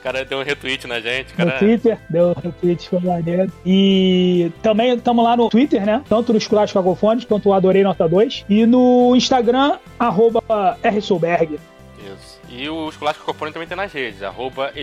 o 0.01 0.03
cara 0.03 0.25
deu 0.25 0.39
um 0.39 0.43
retweet 0.43 0.87
na 0.87 0.99
gente, 0.99 1.29
no 1.37 1.45
cara. 1.45 1.59
Twitter, 1.59 1.95
deu 2.09 2.33
retweet, 2.33 2.89
foi 2.89 2.99
maneiro. 3.01 3.51
E 3.63 4.51
também 4.63 4.95
estamos 4.95 5.23
lá 5.23 5.37
no 5.37 5.47
Twitter, 5.47 5.85
né? 5.85 6.01
Tanto 6.09 6.31
no 6.31 6.39
Esculacho 6.39 6.73
Cacofônicos 6.73 7.25
quanto 7.25 7.49
o 7.49 7.53
Adorei 7.53 7.83
Nota 7.83 8.09
2. 8.09 8.45
E 8.49 8.65
no 8.65 9.15
Instagram, 9.15 9.77
arroba 9.99 10.41
rsolberg. 10.83 11.59
E 12.51 12.67
o 12.67 12.89
Esculacho 12.89 13.19
Cacofônico 13.19 13.53
também 13.53 13.67
tem 13.67 13.77
nas 13.77 13.93
redes, 13.93 14.21
arroba 14.21 14.73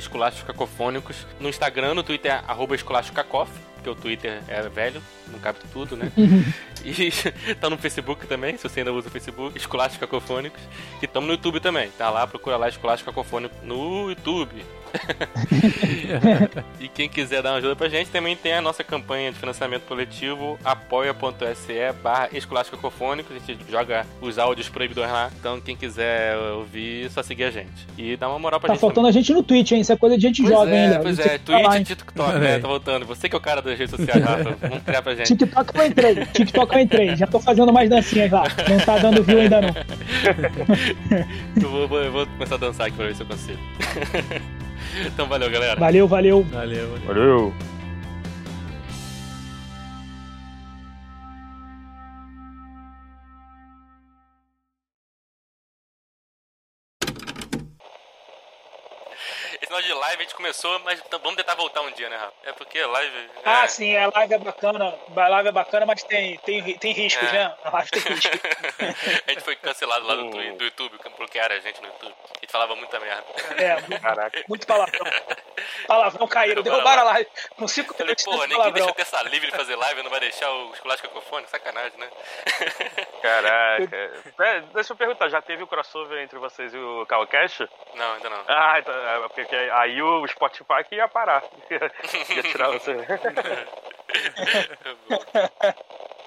Cacofônicos. 0.47 1.27
No 1.39 1.51
Instagram, 1.51 1.93
no 1.93 2.03
Twitter, 2.03 2.33
é 2.33 2.43
arroba 2.49 2.75
Esculacho 2.75 3.13
Cacof, 3.13 3.51
porque 3.75 3.91
o 3.91 3.95
Twitter 3.95 4.43
é 4.49 4.63
velho, 4.63 5.03
não 5.29 5.39
cabe 5.39 5.59
tudo, 5.71 5.95
né? 5.95 6.11
e 6.83 7.13
tá 7.61 7.69
no 7.69 7.77
Facebook 7.77 8.27
também, 8.27 8.57
se 8.57 8.63
você 8.63 8.81
ainda 8.81 8.93
usa 8.93 9.09
o 9.09 9.11
Facebook, 9.11 9.57
Esculachos 9.57 9.99
Cacofônicos. 9.99 10.61
E 11.03 11.05
estamos 11.05 11.27
no 11.27 11.35
YouTube 11.35 11.61
também, 11.61 11.91
tá 11.91 12.09
lá, 12.09 12.27
procura 12.27 12.57
lá 12.57 12.71
Esculacho 12.71 13.05
Cacofônico 13.05 13.55
no 13.63 14.09
YouTube. 14.09 14.65
e 16.81 16.89
quem 16.89 17.09
quiser 17.09 17.43
dar 17.43 17.51
uma 17.53 17.59
ajuda 17.59 17.75
pra 17.77 17.89
gente, 17.89 18.11
também 18.11 18.37
tem 18.37 18.55
a 18.55 18.61
nossa 18.61 18.83
campanha 18.85 19.33
de 19.33 19.39
financiamento 19.39 19.83
coletivo, 19.83 20.59
apoia.se 20.65 21.93
barra 22.03 22.29
Esculacho 22.33 22.71
Cacofônico. 22.71 23.33
A 23.33 23.39
gente 23.39 23.59
joga 23.71 24.07
os 24.21 24.39
áudios 24.39 24.69
proibidos 24.69 25.05
lá, 25.05 25.31
então 25.39 25.61
quem 25.61 25.77
quiser 25.77 26.37
ouvir, 26.37 27.07
é 27.07 27.09
só 27.09 27.23
seguir 27.23 27.45
a 27.45 27.51
gente. 27.51 27.87
E 27.97 28.17
dá 28.17 28.29
uma 28.29 28.39
moral 28.39 28.61
pra 28.61 28.69
Tá 28.69 28.75
gente 28.75 28.81
faltando 28.81 29.09
a 29.09 29.13
gente 29.13 29.33
no 29.33 29.43
Twitch, 29.43 29.73
hein? 29.73 29.81
Isso 29.81 29.93
é 29.93 29.97
coisa 29.97 30.17
de 30.17 30.23
gente 30.23 30.43
Pois 30.43 30.53
jovem, 30.55 30.75
é, 30.79 30.99
pois 30.99 31.19
é, 31.19 31.39
que 31.39 31.39
tá 31.53 31.61
Twitch 31.61 31.81
e? 31.81 31.85
TikTok, 31.85 32.39
né? 32.39 32.59
Tá 32.59 32.69
voltando. 32.69 33.07
Você 33.07 33.29
que 33.29 33.35
é 33.35 33.39
o 33.39 33.41
cara 33.41 33.61
das 33.63 33.79
redes 33.79 33.95
sociais, 33.95 34.23
Rafa. 34.25 34.57
Vamos 34.69 34.83
criar 34.85 35.03
pra 35.03 35.15
gente. 35.15 35.37
TikTok 35.37 35.77
eu 35.79 35.87
entrei, 35.87 36.27
TikTok 36.27 36.75
eu 36.75 36.81
entrei. 36.81 37.17
Já 37.17 37.27
tô 37.27 37.41
fazendo 37.41 37.73
mais 37.73 37.89
dancinhas 37.91 38.31
lá. 38.31 38.45
Não 38.69 38.79
tá 38.79 38.99
dando 38.99 39.23
view 39.23 39.41
ainda 39.41 39.61
não. 39.61 39.69
Eu 41.61 41.71
vou, 41.71 41.89
vou- 41.89 42.03
eu 42.03 42.13
vou 42.13 42.27
começar 42.27 42.55
a 42.55 42.59
dançar 42.59 42.87
aqui 42.87 42.97
pra 42.97 43.07
ver 43.07 43.15
se 43.17 43.23
eu 43.23 43.27
consigo. 43.27 43.59
Então 45.07 45.27
valeu, 45.27 45.51
galera. 45.51 45.79
Valeu, 45.79 46.07
valeu. 46.09 46.43
Valeu, 46.51 46.89
valeu. 46.89 47.07
Valeu! 47.07 47.55
Final 59.69 59.83
de 59.83 59.93
live 59.93 60.17
a 60.17 60.25
gente 60.25 60.35
começou, 60.35 60.79
mas 60.81 61.01
vamos 61.11 61.37
tentar 61.37 61.55
voltar 61.55 61.83
um 61.83 61.91
dia, 61.91 62.09
né, 62.09 62.17
Rafa? 62.17 62.33
É 62.45 62.53
porque 62.53 62.83
live. 62.83 63.31
Ah, 63.45 63.65
é... 63.65 63.69
sim, 63.69 63.95
a 63.95 64.11
live 64.15 64.35
é 64.35 64.39
bacana. 64.39 64.99
A 65.15 65.29
live 65.29 65.49
é 65.51 65.53
bacana, 65.53 65.85
mas 65.85 66.03
tem, 66.03 66.39
tem, 66.39 66.79
tem 66.79 66.93
riscos, 66.93 67.29
É. 67.29 67.33
né? 67.33 67.55
A 67.63 67.71
live 67.71 67.91
tem 67.91 68.03
riscos. 68.03 68.41
a 69.27 69.31
gente 69.31 69.43
foi 69.43 69.57
cancelado 69.57 70.07
lá 70.07 70.15
do, 70.15 70.31
do 70.31 70.65
YouTube, 70.65 70.99
que 70.99 71.09
bloquearam 71.11 71.55
a 71.55 71.61
gente 71.61 71.81
no 71.83 71.89
YouTube. 71.89 72.15
A 72.37 72.41
gente 72.41 72.51
falava 72.51 72.75
muita 72.77 72.99
merda. 72.99 73.25
É, 73.59 73.81
muito, 73.87 74.01
Caraca. 74.01 74.45
muito 74.49 74.67
palavrão. 74.67 75.07
Palavrão 75.87 76.27
caíram, 76.27 76.63
derrubaram 76.63 77.03
a 77.03 77.05
live. 77.13 77.31
Com 77.57 77.69
cinco 77.69 77.93
Eu 77.93 77.99
falei, 77.99 78.17
porra, 78.17 78.47
de 78.49 78.55
ninguém 78.55 78.73
deixa 78.73 78.87
palavrão. 78.87 78.89
eu 78.89 78.95
ter 78.95 79.03
essa 79.03 79.23
livre 79.23 79.51
de 79.51 79.57
fazer 79.57 79.77
live, 79.77 80.03
não 80.03 80.11
vai 80.11 80.21
deixar 80.21 80.51
o 80.51 80.73
esculacho 80.73 81.03
cacofone? 81.03 81.47
Sacanagem, 81.47 81.99
né? 81.99 82.09
Caraca. 83.21 83.97
É, 84.41 84.61
deixa 84.73 84.93
eu 84.93 84.97
perguntar, 84.97 85.29
já 85.29 85.43
teve 85.43 85.63
o 85.63 85.67
crossover 85.67 86.23
entre 86.23 86.39
vocês 86.39 86.73
e 86.73 86.79
o 86.79 87.05
Calcast? 87.07 87.69
Não, 87.95 88.15
ainda 88.15 88.31
não. 88.31 88.45
Ah, 88.49 88.79
então, 88.79 88.95
é, 88.95 89.29
porque 89.29 89.58
aí 89.73 90.03
o 90.03 90.27
Spotify 90.27 90.85
que 90.89 90.97
ia 90.97 91.09
parar. 91.09 91.43
ia 91.71 92.43
tirar 92.43 92.71
você. 92.71 92.97